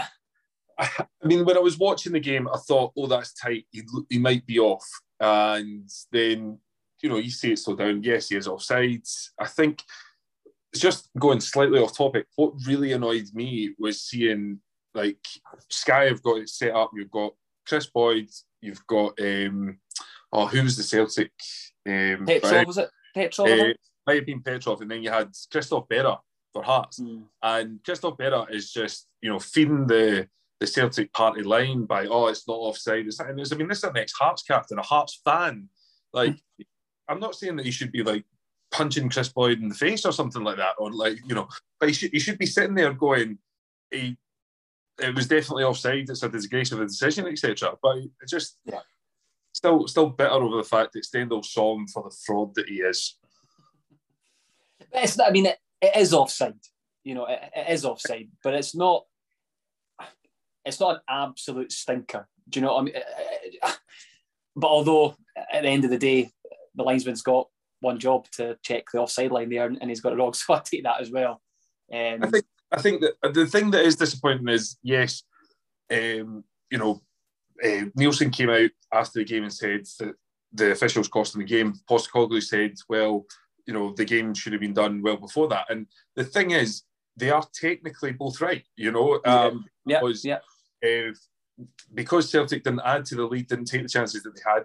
I 0.79 1.05
mean, 1.23 1.45
when 1.45 1.57
I 1.57 1.61
was 1.61 1.77
watching 1.77 2.13
the 2.13 2.19
game, 2.19 2.47
I 2.47 2.57
thought, 2.57 2.93
"Oh, 2.95 3.07
that's 3.07 3.33
tight. 3.33 3.65
He, 3.71 3.83
he 4.09 4.19
might 4.19 4.45
be 4.45 4.59
off." 4.59 4.85
And 5.19 5.89
then, 6.11 6.59
you 7.01 7.09
know, 7.09 7.17
you 7.17 7.29
see 7.29 7.51
it 7.51 7.59
slow 7.59 7.75
down. 7.75 8.03
Yes, 8.03 8.29
he 8.29 8.35
is 8.35 8.47
offside. 8.47 9.03
I 9.39 9.47
think 9.47 9.83
just 10.79 11.09
going 11.19 11.39
slightly 11.39 11.79
off 11.79 11.95
topic. 11.95 12.27
What 12.35 12.53
really 12.65 12.93
annoyed 12.93 13.27
me 13.33 13.73
was 13.77 14.01
seeing 14.01 14.59
like 14.93 15.19
Sky 15.69 16.05
have 16.05 16.23
got 16.23 16.37
it 16.37 16.49
set 16.49 16.73
up. 16.73 16.91
You've 16.95 17.11
got 17.11 17.33
Kris 17.67 17.87
Boyd. 17.87 18.29
You've 18.61 18.85
got 18.87 19.19
um, 19.19 19.79
oh, 20.31 20.47
who 20.47 20.63
was 20.63 20.77
the 20.77 20.83
Celtic? 20.83 21.31
Um, 21.87 22.25
Petrov 22.25 22.67
was 22.67 22.77
it? 22.77 22.89
Petrov. 23.13 23.47
Uh, 23.47 23.73
might 24.05 24.15
have 24.15 24.25
been 24.25 24.41
Petrov, 24.41 24.81
and 24.81 24.91
then 24.91 25.03
you 25.03 25.09
had 25.09 25.29
Christophe 25.51 25.87
Berra 25.87 26.19
for 26.51 26.63
Hearts, 26.63 26.99
mm. 26.99 27.23
and 27.41 27.79
Christophe 27.83 28.17
Berra 28.17 28.51
is 28.51 28.71
just 28.71 29.07
you 29.21 29.29
know 29.29 29.39
feeding 29.39 29.87
the 29.87 30.27
the 30.59 30.67
Celtic 30.67 31.11
party 31.13 31.43
line 31.43 31.85
by 31.85 32.05
oh 32.07 32.27
it's 32.27 32.47
not 32.47 32.55
offside. 32.55 33.05
It's, 33.05 33.19
and 33.19 33.29
I 33.29 33.55
mean 33.55 33.67
this 33.67 33.79
is 33.79 33.83
an 33.83 33.97
ex 33.97 34.13
Hearts 34.13 34.43
captain, 34.43 34.79
a 34.79 34.83
Hearts 34.83 35.21
fan. 35.23 35.69
Like. 36.11 36.37
I'm 37.09 37.19
not 37.19 37.35
saying 37.35 37.57
that 37.57 37.65
he 37.65 37.71
should 37.71 37.91
be 37.91 38.01
like 38.01 38.23
punching 38.73 39.09
Kris 39.09 39.29
Boyd 39.29 39.59
in 39.59 39.69
the 39.69 39.75
face 39.75 40.05
or 40.05 40.11
something 40.11 40.43
like 40.43 40.57
that, 40.57 40.73
or 40.77 40.91
like 40.91 41.17
you 41.25 41.35
know, 41.35 41.47
but 41.79 41.87
he 41.87 41.95
should 41.95 42.11
he 42.11 42.19
should 42.19 42.37
be 42.37 42.45
sitting 42.45 42.75
there 42.75 42.91
going, 42.91 43.37
he 43.91 44.17
it 45.01 45.15
was 45.15 45.27
definitely 45.27 45.63
offside. 45.63 46.09
It's 46.09 46.23
a 46.23 46.29
disgrace 46.29 46.71
of 46.71 46.81
a 46.81 46.85
decision, 46.85 47.27
etc. 47.27 47.75
But 47.81 47.97
it 47.97 48.11
just 48.27 48.57
yeah. 48.65 48.81
still 49.53 49.87
still 49.87 50.09
bitter 50.09 50.31
over 50.31 50.57
the 50.57 50.63
fact 50.63 50.93
that 50.93 51.05
Stendel 51.05 51.43
saw 51.43 51.77
him 51.77 51.87
for 51.87 52.03
the 52.03 52.15
fraud 52.25 52.53
that 52.55 52.67
he 52.67 52.75
is. 52.75 53.17
It's, 54.91 55.19
I 55.19 55.31
mean, 55.31 55.45
it, 55.45 55.57
it 55.81 55.95
is 55.95 56.13
offside. 56.13 56.59
You 57.03 57.15
know, 57.15 57.25
it, 57.25 57.39
it 57.55 57.69
is 57.69 57.85
offside, 57.85 58.29
but 58.43 58.53
it's 58.53 58.75
not. 58.75 59.05
It's 60.65 60.79
not 60.79 60.95
an 60.95 61.01
absolute 61.09 61.73
stinker. 61.73 62.27
Do 62.47 62.59
you 62.59 62.65
know 62.65 62.75
what 62.75 62.81
I 62.81 62.83
mean? 62.85 62.93
But 64.55 64.67
although 64.67 65.15
at 65.51 65.63
the 65.63 65.69
end 65.69 65.83
of 65.83 65.89
the 65.89 65.97
day, 65.97 66.31
the 66.75 66.83
linesman's 66.83 67.21
got 67.21 67.47
one 67.83 67.99
job 67.99 68.25
to 68.31 68.57
check 68.63 68.85
the 68.91 68.99
offside 68.99 69.31
line 69.31 69.49
there, 69.49 69.67
and 69.67 69.89
he's 69.89 70.01
got 70.01 70.13
it 70.13 70.17
wrong, 70.17 70.33
so 70.33 70.53
I 70.53 70.61
take 70.63 70.83
that 70.83 71.01
as 71.01 71.11
well. 71.11 71.41
Um, 71.93 72.23
I 72.23 72.27
think 72.27 72.45
I 72.71 72.81
think 72.81 73.01
that 73.01 73.33
the 73.33 73.45
thing 73.45 73.69
that 73.71 73.85
is 73.85 73.95
disappointing 73.95 74.47
is 74.47 74.77
yes, 74.81 75.23
um, 75.91 76.43
you 76.71 76.77
know, 76.79 77.01
uh, 77.63 77.85
Neilson 77.99 78.33
came 78.33 78.49
out 78.49 78.71
after 78.91 79.19
the 79.19 79.25
game 79.25 79.43
and 79.43 79.53
said 79.53 79.85
that 79.99 80.15
the 80.53 80.71
officials 80.71 81.07
costing 81.07 81.41
the 81.41 81.47
game. 81.47 81.73
Postecoglou 81.89 82.41
said, 82.41 82.73
well, 82.89 83.25
you 83.67 83.73
know, 83.73 83.93
the 83.93 84.05
game 84.05 84.33
should 84.33 84.53
have 84.53 84.61
been 84.61 84.73
done 84.73 85.01
well 85.01 85.17
before 85.17 85.47
that. 85.49 85.65
And 85.69 85.87
the 86.15 86.23
thing 86.23 86.51
is, 86.51 86.83
they 87.15 87.29
are 87.29 87.45
technically 87.53 88.11
both 88.11 88.41
right, 88.41 88.63
you 88.75 88.91
know. 88.91 89.19
Um, 89.25 89.65
yeah, 89.85 89.99
because, 89.99 90.25
yeah. 90.25 90.39
Uh, 90.83 91.13
because 91.93 92.31
Celtic 92.31 92.63
didn't 92.63 92.81
add 92.83 93.05
to 93.05 93.15
the 93.15 93.25
lead, 93.25 93.47
didn't 93.47 93.65
take 93.65 93.83
the 93.83 93.89
chances 93.89 94.23
that 94.23 94.35
they 94.35 94.41
had, 94.45 94.63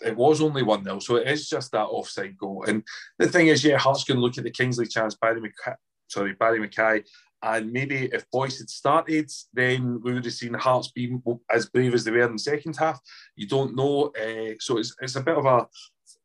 it 0.00 0.16
was 0.16 0.40
only 0.40 0.62
1 0.62 0.84
0. 0.84 0.98
So 0.98 1.16
it 1.16 1.28
is 1.28 1.48
just 1.48 1.72
that 1.72 1.84
offside 1.84 2.36
goal. 2.36 2.64
And 2.66 2.82
the 3.18 3.28
thing 3.28 3.48
is, 3.48 3.64
yeah, 3.64 3.78
Hearts 3.78 4.04
can 4.04 4.18
look 4.18 4.38
at 4.38 4.44
the 4.44 4.50
Kingsley 4.50 4.86
chance, 4.86 5.14
Barrie 5.14 5.40
McKay, 5.40 5.74
sorry, 6.08 6.34
Barrie 6.34 6.66
McKay, 6.66 7.04
and 7.42 7.72
maybe 7.72 8.08
if 8.12 8.28
Boyce 8.30 8.58
had 8.58 8.70
started, 8.70 9.30
then 9.52 10.00
we 10.02 10.14
would 10.14 10.24
have 10.24 10.34
seen 10.34 10.54
Hearts 10.54 10.90
be 10.92 11.14
as 11.50 11.68
brave 11.68 11.92
as 11.92 12.04
they 12.04 12.10
were 12.10 12.22
in 12.22 12.32
the 12.32 12.38
second 12.38 12.76
half. 12.76 12.98
You 13.36 13.46
don't 13.46 13.76
know. 13.76 14.12
Uh, 14.18 14.54
so 14.60 14.78
it's, 14.78 14.94
it's 15.00 15.16
a 15.16 15.22
bit 15.22 15.36
of 15.36 15.44
a. 15.44 15.68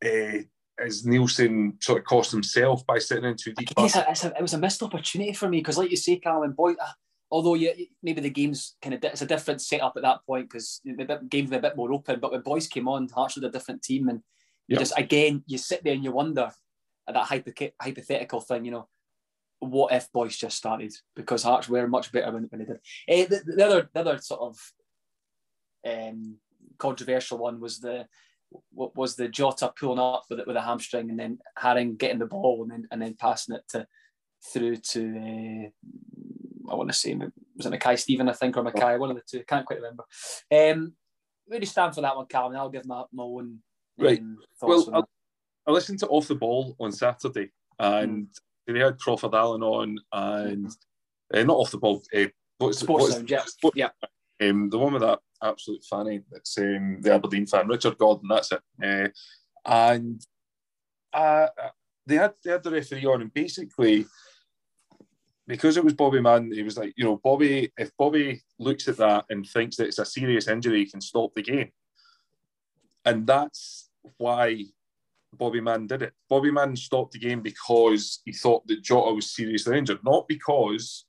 Uh, 0.04 0.44
as 0.82 1.04
Neilson 1.04 1.82
sort 1.84 2.00
of 2.00 2.06
cost 2.06 2.32
himself 2.32 2.86
by 2.86 3.00
sitting 3.00 3.26
in 3.26 3.36
too 3.36 3.52
deep. 3.52 3.70
It 3.78 4.42
was 4.42 4.54
a 4.54 4.58
missed 4.58 4.82
opportunity 4.82 5.34
for 5.34 5.50
me 5.50 5.60
because, 5.60 5.78
like 5.78 5.92
you 5.92 5.98
say, 5.98 6.16
Calvin 6.18 6.54
Boy, 6.54 6.72
uh, 6.72 6.92
although 7.32 7.56
you, 7.56 7.74
maybe 8.02 8.22
the 8.22 8.30
game's 8.30 8.76
kind 8.82 8.96
of 8.96 9.04
it's 9.04 9.22
a 9.22 9.26
different 9.26 9.62
setup 9.62 9.94
at 9.96 10.04
that 10.04 10.26
point 10.26 10.50
because 10.50 10.82
the 10.84 11.20
game's 11.30 11.52
a 11.52 11.60
bit 11.60 11.76
more 11.76 11.94
open. 11.94 12.20
But 12.20 12.32
when 12.32 12.42
Boyce 12.42 12.68
came 12.68 12.88
on, 12.88 13.10
Hearts 13.10 13.38
were 13.38 13.48
a 13.48 13.52
different 13.52 13.84
team, 13.84 14.10
and 14.10 14.20
you 14.68 14.74
yep. 14.76 14.80
just 14.80 14.98
again 14.98 15.44
you 15.48 15.58
sit 15.58 15.84
there 15.84 15.94
and 15.94 16.04
you 16.04 16.12
wonder 16.12 16.52
at 17.08 17.14
that 17.14 17.74
hypothetical 17.82 18.42
thing, 18.42 18.66
you 18.66 18.72
know, 18.72 18.88
what 19.60 19.94
if 19.94 20.12
Boyce 20.12 20.38
just 20.38 20.58
started 20.58 20.94
because 21.16 21.44
Hearts 21.44 21.68
were 21.68 21.88
much 21.88 22.12
better 22.12 22.32
when, 22.32 22.44
when 22.44 22.60
they 22.60 22.66
did. 22.66 22.78
Uh, 22.78 23.30
the, 23.30 23.56
the, 23.56 23.66
other 23.66 23.90
the 23.94 24.00
other 24.00 24.18
sort 24.20 24.42
of 24.42 24.74
um, 25.88 26.38
controversial 26.78 27.38
one 27.38 27.60
was 27.60 27.80
the 27.80 28.08
what 28.72 28.96
was 28.96 29.16
the 29.16 29.28
Jota 29.28 29.72
pulling 29.80 30.00
up 30.00 30.24
with 30.30 30.40
it 30.40 30.48
with 30.48 30.56
a 30.56 30.62
hamstring 30.62 31.10
and 31.10 31.20
then 31.20 31.38
Haring 31.58 31.98
getting 31.98 32.20
the 32.20 32.26
ball 32.26 32.64
and 32.64 32.72
then 32.72 32.88
and 32.92 33.02
then 33.02 33.16
passing 33.20 33.56
it 33.56 33.64
to 33.70 33.86
through 34.54 34.78
to 34.78 35.68
uh, 35.68 35.88
I 36.70 36.76
want 36.76 36.90
to 36.90 36.96
say 36.96 37.16
was 37.16 37.66
it 37.66 37.70
Mackay 37.70 37.96
Steven 37.96 38.30
I 38.30 38.34
think 38.34 38.58
or 38.58 38.64
Mackay 38.64 38.98
one 38.98 39.10
of 39.10 39.16
the 39.16 39.24
two 39.30 39.40
I 39.40 39.44
can't 39.44 39.66
quite 39.66 39.80
remember. 39.80 40.04
Um, 40.52 40.94
where 41.46 41.60
do 41.60 41.64
you 41.64 41.68
stand 41.68 41.96
for 41.96 42.02
that 42.02 42.16
one, 42.16 42.28
Calvin? 42.28 42.58
I'll 42.58 42.70
give 42.70 42.86
my, 42.86 43.04
my 43.12 43.24
own 43.24 43.60
right. 43.98 44.20
Um, 44.20 44.38
well, 44.62 45.08
I, 45.68 45.72
listened 45.72 46.00
to 46.00 46.08
Off 46.08 46.28
the 46.28 46.36
Ball 46.36 46.76
on 46.80 46.92
Saturday 46.92 47.50
and 47.80 48.28
mm. 48.28 48.74
they 48.74 48.80
had 48.80 49.00
Crawford 49.00 49.34
Allan 49.34 49.64
on 49.64 49.98
and 50.12 50.72
uh, 51.34 51.44
not 51.44 51.58
off 51.58 51.72
the 51.72 51.78
ball. 51.78 52.02
Uh, 52.16 52.26
what's, 52.58 52.80
Sports 52.80 53.04
what's, 53.04 53.16
Sound, 53.16 53.30
yeah. 53.30 53.44
What, 53.62 53.76
yeah. 53.76 53.90
Um, 54.42 54.70
the 54.70 54.78
one 54.78 54.94
with 54.94 55.02
that 55.02 55.20
absolute 55.44 55.84
fanny. 55.84 56.22
That's 56.32 56.58
um, 56.58 57.02
the 57.02 57.14
Aberdeen 57.14 57.46
fan, 57.46 57.68
Richard 57.68 57.98
Gordon. 57.98 58.28
That's 58.30 58.52
it. 58.52 58.62
Uh, 58.84 59.10
and 59.66 60.22
uh, 61.14 61.48
they 62.06 62.16
had 62.16 62.34
they 62.44 62.52
had 62.52 62.64
the 62.64 62.72
referee 62.72 63.06
on, 63.06 63.22
and 63.22 63.34
basically 63.34 64.06
because 65.50 65.77
it 65.77 65.84
was 65.84 65.96
Bobby 65.96 66.22
Madden, 66.22 66.53
he 66.53 66.62
was 66.62 66.77
like, 66.77 66.94
you 66.96 67.03
know, 67.03 67.20
Bobby. 67.22 67.74
If 67.75 67.91
Bobby 67.98 68.41
looks 68.60 68.88
at 68.88 68.98
that 68.98 69.25
and 69.29 69.46
thinks 69.46 69.77
that 69.77 69.88
it's 69.88 69.98
a 69.98 70.06
serious 70.06 70.48
injury, 70.48 70.79
he 70.79 70.89
can 70.89 71.01
stop 71.01 71.34
the 71.34 71.41
game, 71.41 71.72
and 73.03 73.25
that's 73.25 73.89
why 74.18 74.63
Bobby 75.34 75.60
Madden 75.60 75.88
did 75.88 76.03
it. 76.03 76.13
Bobby 76.29 76.51
Madden 76.51 76.75
stopped 76.75 77.13
the 77.13 77.20
game 77.20 77.41
because 77.41 78.22
he 78.25 78.32
thought 78.32 78.65
that 78.68 78.84
Jota 78.84 79.13
was 79.13 79.32
seriously 79.32 79.77
injured, 79.77 80.03
not 80.03 80.27
because 80.27 81.06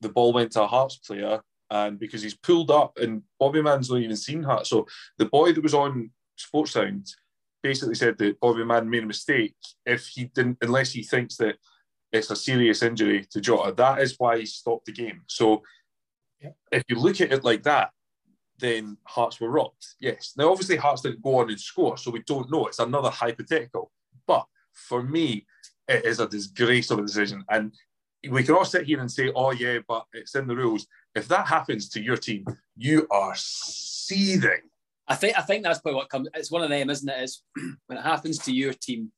the 0.00 0.08
ball 0.08 0.32
went 0.32 0.52
to 0.52 0.62
a 0.62 0.66
Hearts 0.66 0.96
player 0.96 1.40
and 1.70 1.98
because 1.98 2.22
he's 2.22 2.36
pulled 2.36 2.70
up 2.70 2.98
and 2.98 3.22
Bobby 3.40 3.62
Madden's 3.62 3.90
not 3.90 4.00
even 4.00 4.16
seen 4.16 4.42
that. 4.42 4.66
So 4.66 4.86
the 5.18 5.26
boy 5.26 5.52
that 5.52 5.62
was 5.62 5.74
on 5.74 6.10
Sports 6.36 6.72
Sound 6.72 7.08
basically 7.62 7.94
said 7.94 8.18
that 8.18 8.38
Bobby 8.40 8.64
Madden 8.64 8.90
made 8.90 9.02
a 9.02 9.06
mistake 9.06 9.56
if 9.84 10.06
he 10.06 10.26
didn't, 10.26 10.58
unless 10.60 10.92
he 10.92 11.02
thinks 11.02 11.36
that 11.36 11.56
it's 12.12 12.30
a 12.30 12.36
serious 12.36 12.82
injury 12.82 13.26
to 13.30 13.40
Jota. 13.40 13.74
That 13.76 14.00
is 14.00 14.14
why 14.18 14.38
he 14.38 14.46
stopped 14.46 14.86
the 14.86 14.92
game. 14.92 15.22
So 15.26 15.62
yeah. 16.40 16.50
if 16.72 16.84
you 16.88 16.96
look 16.96 17.20
at 17.20 17.32
it 17.32 17.44
like 17.44 17.62
that, 17.64 17.90
then 18.58 18.96
Hearts 19.04 19.40
were 19.40 19.50
robbed. 19.50 19.84
Yes. 20.00 20.32
Now, 20.36 20.50
obviously, 20.50 20.76
Hearts 20.76 21.02
didn't 21.02 21.22
go 21.22 21.38
on 21.38 21.50
and 21.50 21.60
score, 21.60 21.98
so 21.98 22.10
we 22.10 22.22
don't 22.22 22.50
know. 22.50 22.66
It's 22.66 22.78
another 22.78 23.10
hypothetical. 23.10 23.90
But 24.26 24.46
for 24.72 25.02
me, 25.02 25.46
it 25.88 26.04
is 26.04 26.20
a 26.20 26.28
disgrace 26.28 26.90
of 26.90 26.98
a 26.98 27.02
decision. 27.02 27.44
And 27.50 27.74
we 28.30 28.42
can 28.42 28.54
all 28.54 28.64
sit 28.64 28.86
here 28.86 29.00
and 29.00 29.10
say, 29.10 29.30
oh, 29.34 29.52
yeah, 29.52 29.78
but 29.86 30.06
it's 30.12 30.34
in 30.34 30.46
the 30.46 30.56
rules. 30.56 30.86
If 31.14 31.28
that 31.28 31.46
happens 31.46 31.88
to 31.90 32.02
your 32.02 32.16
team, 32.16 32.44
you 32.76 33.06
are 33.10 33.34
seething. 33.36 34.60
I 35.08 35.14
think 35.14 35.38
I 35.38 35.42
think 35.42 35.62
that's 35.62 35.78
probably 35.80 35.98
what 35.98 36.08
comes. 36.08 36.28
It's 36.34 36.50
one 36.50 36.62
of 36.62 36.70
them, 36.70 36.90
isn't 36.90 37.08
it? 37.08 37.22
Is 37.22 37.42
when 37.86 37.98
it 37.98 38.02
happens 38.02 38.38
to 38.40 38.52
your 38.52 38.72
team, 38.72 39.12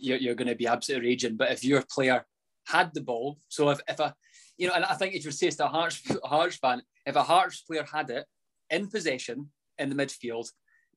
you're, 0.00 0.18
you're 0.18 0.34
going 0.34 0.48
to 0.48 0.54
be 0.54 0.66
absolutely 0.66 1.08
raging. 1.08 1.36
But 1.36 1.52
if 1.52 1.64
your 1.64 1.82
player 1.90 2.24
had 2.66 2.92
the 2.94 3.00
ball, 3.00 3.38
so 3.48 3.70
if, 3.70 3.80
if 3.88 3.98
a, 4.00 4.14
you 4.58 4.68
know, 4.68 4.74
and 4.74 4.84
I 4.84 4.94
think 4.94 5.14
if 5.14 5.24
you 5.24 5.30
say 5.30 5.50
to 5.50 5.66
a 5.66 5.68
Hearts, 5.68 6.02
Hearts 6.24 6.56
fan, 6.56 6.82
if 7.06 7.16
a 7.16 7.22
Hearts 7.22 7.62
player 7.62 7.84
had 7.90 8.10
it 8.10 8.26
in 8.68 8.88
possession 8.88 9.50
in 9.78 9.88
the 9.88 9.94
midfield, 9.94 10.48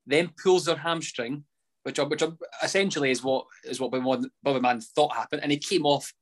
then 0.05 0.31
pulls 0.41 0.65
their 0.65 0.75
hamstring, 0.75 1.45
which 1.83 1.97
which 1.97 2.23
essentially 2.61 3.11
is 3.11 3.23
what 3.23 3.45
is 3.63 3.79
what 3.79 3.91
Bobby 3.91 4.59
Madden 4.59 4.81
thought 4.81 5.15
happened, 5.15 5.41
and 5.43 5.51
he 5.51 5.57
came 5.57 5.85
off 5.85 6.13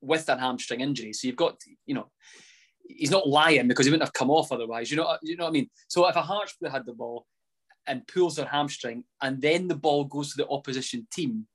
with 0.00 0.26
that 0.26 0.38
hamstring 0.38 0.80
injury. 0.80 1.12
So 1.12 1.26
you've 1.26 1.36
got, 1.36 1.60
you 1.86 1.94
know, 1.94 2.10
he's 2.88 3.10
not 3.10 3.28
lying 3.28 3.66
because 3.66 3.86
he 3.86 3.90
wouldn't 3.90 4.06
have 4.06 4.12
come 4.12 4.30
off 4.30 4.52
otherwise. 4.52 4.90
You 4.90 4.98
know, 4.98 5.16
you 5.22 5.36
know 5.36 5.44
what 5.44 5.50
I 5.50 5.52
mean. 5.52 5.70
So 5.88 6.06
if 6.06 6.16
a 6.16 6.22
Hearts 6.22 6.52
player 6.52 6.70
had 6.70 6.86
the 6.86 6.92
ball 6.92 7.26
and 7.88 8.06
pulls 8.06 8.36
their 8.36 8.46
hamstring, 8.46 9.04
and 9.22 9.40
then 9.40 9.66
the 9.68 9.76
ball 9.76 10.04
goes 10.04 10.30
to 10.30 10.36
the 10.36 10.48
opposition 10.48 11.06
team, 11.12 11.46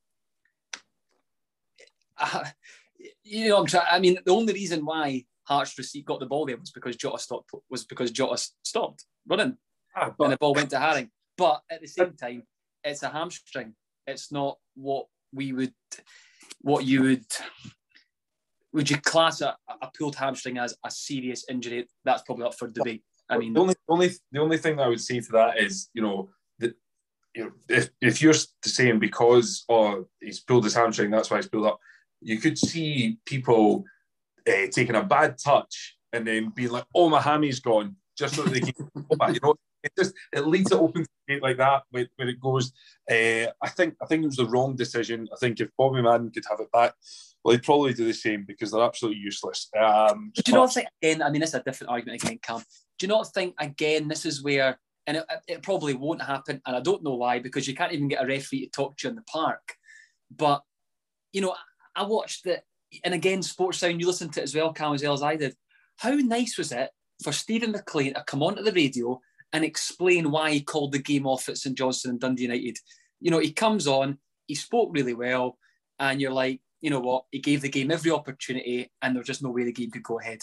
uh, 2.21 2.45
you 3.23 3.49
know, 3.49 3.59
I'm 3.59 3.65
trying. 3.65 3.87
I 3.91 3.99
mean, 3.99 4.17
the 4.25 4.31
only 4.31 4.53
reason 4.53 4.85
why 4.85 5.25
Hearts 5.43 5.77
received 5.77 6.05
got 6.05 6.19
the 6.19 6.25
ball 6.25 6.45
there 6.45 6.57
was 6.57 6.71
because 6.71 6.95
Jota 6.95 7.19
stopped. 7.19 7.51
Was 7.69 7.85
because 7.85 8.11
Jota 8.11 8.41
stopped 8.63 9.05
running, 9.27 9.57
ah, 9.95 10.13
and 10.19 10.33
the 10.33 10.37
ball 10.37 10.53
went 10.53 10.69
to 10.69 10.77
Haring. 10.77 11.09
But 11.37 11.61
at 11.69 11.81
the 11.81 11.87
same 11.87 12.13
time, 12.13 12.43
it's 12.83 13.03
a 13.03 13.09
hamstring. 13.09 13.73
It's 14.07 14.31
not 14.31 14.57
what 14.75 15.07
we 15.33 15.53
would, 15.53 15.73
what 16.61 16.85
you 16.85 17.01
would 17.03 17.25
would 18.73 18.89
you 18.89 18.97
class 18.97 19.41
a, 19.41 19.55
a 19.81 19.89
pulled 19.97 20.15
hamstring 20.15 20.57
as 20.57 20.75
a 20.85 20.91
serious 20.91 21.45
injury? 21.49 21.87
That's 22.05 22.21
probably 22.23 22.45
up 22.45 22.55
for 22.57 22.67
debate. 22.67 23.03
I 23.29 23.37
mean, 23.37 23.53
the 23.53 23.61
only, 23.61 23.75
only 23.87 24.09
the 24.31 24.39
only 24.39 24.57
thing 24.57 24.79
I 24.79 24.87
would 24.87 25.01
say 25.01 25.19
to 25.19 25.31
that 25.33 25.57
is, 25.59 25.89
you 25.93 26.01
know, 26.01 26.29
that 26.59 26.75
you 27.35 27.45
know, 27.45 27.51
if 27.69 27.89
if 28.01 28.21
you're 28.21 28.33
saying 28.63 28.99
because 28.99 29.63
oh 29.69 30.05
he's 30.19 30.41
pulled 30.41 30.65
his 30.65 30.75
hamstring, 30.75 31.11
that's 31.11 31.29
why 31.29 31.37
he's 31.37 31.47
pulled 31.47 31.65
up, 31.65 31.79
you 32.21 32.39
could 32.39 32.57
see 32.57 33.17
people 33.25 33.83
uh, 34.47 34.67
taking 34.71 34.95
a 34.95 35.03
bad 35.03 35.37
touch 35.37 35.97
and 36.13 36.25
then 36.25 36.51
being 36.55 36.71
like, 36.71 36.85
oh 36.93 37.09
my 37.09 37.21
hammy's 37.21 37.59
gone, 37.59 37.95
just 38.17 38.35
so 38.35 38.43
they 38.43 38.59
can 38.59 38.73
go 39.09 39.15
back. 39.17 39.33
You 39.33 39.39
know, 39.43 39.55
it 39.83 39.91
just 39.97 40.13
it 40.31 40.47
leaves 40.47 40.71
it 40.71 40.77
open 40.77 41.05
like 41.41 41.57
that 41.57 41.83
when, 41.91 42.07
when 42.17 42.27
it 42.27 42.39
goes. 42.39 42.71
Uh, 43.09 43.47
I 43.61 43.69
think 43.69 43.95
I 44.01 44.05
think 44.05 44.23
it 44.23 44.27
was 44.27 44.35
the 44.35 44.45
wrong 44.45 44.75
decision. 44.75 45.27
I 45.33 45.37
think 45.37 45.59
if 45.59 45.69
Bobby 45.77 46.01
Madden 46.01 46.31
could 46.31 46.43
have 46.49 46.59
it 46.59 46.71
back, 46.71 46.93
well, 47.43 47.53
he'd 47.53 47.63
probably 47.63 47.93
do 47.93 48.05
the 48.05 48.13
same 48.13 48.43
because 48.45 48.71
they're 48.71 48.83
absolutely 48.83 49.21
useless. 49.21 49.69
Um, 49.79 50.31
do 50.35 50.43
you 50.45 50.53
not 50.53 50.73
think 50.73 50.87
again? 51.01 51.21
I 51.21 51.29
mean, 51.29 51.41
it's 51.41 51.53
a 51.53 51.63
different 51.63 51.91
argument 51.91 52.23
again, 52.23 52.39
Cam. 52.41 52.59
Do 52.99 53.05
you 53.05 53.07
not 53.07 53.33
think 53.33 53.55
again? 53.59 54.07
This 54.07 54.25
is 54.25 54.43
where, 54.43 54.79
and 55.07 55.17
it, 55.17 55.25
it 55.47 55.63
probably 55.63 55.93
won't 55.93 56.21
happen, 56.21 56.61
and 56.65 56.75
I 56.75 56.81
don't 56.81 57.03
know 57.03 57.15
why 57.15 57.39
because 57.39 57.67
you 57.67 57.75
can't 57.75 57.93
even 57.93 58.07
get 58.07 58.23
a 58.23 58.27
referee 58.27 58.65
to 58.65 58.71
talk 58.71 58.97
to 58.97 59.07
you 59.07 59.09
in 59.11 59.15
the 59.15 59.23
park. 59.23 59.75
But 60.35 60.61
you 61.33 61.41
know, 61.41 61.55
I 61.95 62.03
watched 62.03 62.45
it, 62.45 62.63
and 63.03 63.13
again, 63.13 63.41
Sports 63.41 63.79
Sound. 63.79 63.99
You 63.99 64.07
listened 64.07 64.33
to 64.33 64.41
it 64.41 64.43
as 64.43 64.55
well, 64.55 64.73
Cam, 64.73 64.93
as 64.93 65.03
well 65.03 65.13
as 65.13 65.23
I 65.23 65.35
did. 65.35 65.55
How 65.97 66.11
nice 66.11 66.57
was 66.57 66.71
it 66.71 66.89
for 67.23 67.31
Steven 67.31 67.71
McLean 67.71 68.13
to 68.13 68.23
come 68.23 68.43
onto 68.43 68.63
the 68.63 68.71
radio 68.71 69.19
and 69.53 69.63
explain 69.63 70.31
why 70.31 70.51
he 70.51 70.61
called 70.61 70.91
the 70.91 70.99
game 70.99 71.27
off 71.27 71.49
at 71.49 71.57
St 71.57 71.77
Johnstone 71.77 72.11
and 72.11 72.19
Dundee 72.19 72.43
United? 72.43 72.77
You 73.19 73.31
know, 73.31 73.39
he 73.39 73.51
comes 73.51 73.87
on, 73.87 74.17
he 74.47 74.55
spoke 74.55 74.89
really 74.93 75.13
well, 75.13 75.57
and 75.99 76.19
you're 76.19 76.31
like, 76.31 76.61
you 76.81 76.89
know 76.89 76.99
what, 76.99 77.25
he 77.31 77.39
gave 77.39 77.61
the 77.61 77.69
game 77.69 77.91
every 77.91 78.09
opportunity 78.09 78.91
and 79.01 79.15
there's 79.15 79.27
just 79.27 79.43
no 79.43 79.51
way 79.51 79.63
the 79.63 79.71
game 79.71 79.91
could 79.91 80.01
go 80.01 80.19
ahead. 80.19 80.39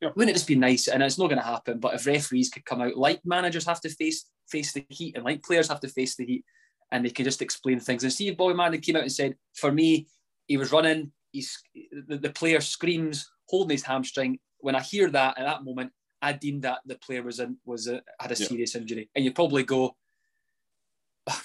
Yeah. 0.00 0.10
Wouldn't 0.14 0.30
it 0.30 0.34
just 0.34 0.46
be 0.46 0.54
nice? 0.54 0.88
And 0.88 1.02
it's 1.02 1.18
not 1.18 1.28
going 1.28 1.40
to 1.40 1.44
happen. 1.44 1.78
But 1.80 1.94
if 1.94 2.06
referees 2.06 2.48
could 2.48 2.64
come 2.64 2.80
out, 2.80 2.96
like 2.96 3.20
managers 3.24 3.66
have 3.66 3.80
to 3.82 3.90
face 3.90 4.24
face 4.48 4.72
the 4.72 4.86
heat, 4.88 5.14
and 5.14 5.24
like 5.24 5.42
players 5.42 5.68
have 5.68 5.80
to 5.80 5.88
face 5.88 6.16
the 6.16 6.24
heat, 6.24 6.44
and 6.90 7.04
they 7.04 7.10
can 7.10 7.24
just 7.24 7.42
explain 7.42 7.80
things. 7.80 8.02
And 8.04 8.36
Bobby 8.36 8.54
Madden 8.54 8.80
came 8.80 8.96
out 8.96 9.02
and 9.02 9.12
said, 9.12 9.36
for 9.54 9.70
me, 9.70 10.08
he 10.48 10.56
was 10.56 10.72
running. 10.72 11.12
He's 11.30 11.56
the, 12.08 12.16
the 12.16 12.30
player 12.30 12.60
screams, 12.60 13.30
holding 13.48 13.74
his 13.74 13.84
hamstring. 13.84 14.40
When 14.58 14.74
I 14.74 14.80
hear 14.80 15.08
that 15.10 15.38
at 15.38 15.44
that 15.44 15.62
moment, 15.62 15.92
I 16.20 16.32
deemed 16.32 16.62
that 16.62 16.80
the 16.84 16.96
player 16.96 17.22
was 17.22 17.38
in 17.38 17.58
was 17.64 17.86
a, 17.86 18.02
had 18.18 18.32
a 18.32 18.36
serious 18.36 18.74
yeah. 18.74 18.80
injury, 18.80 19.10
and 19.14 19.24
you 19.24 19.32
probably 19.32 19.62
go, 19.62 19.94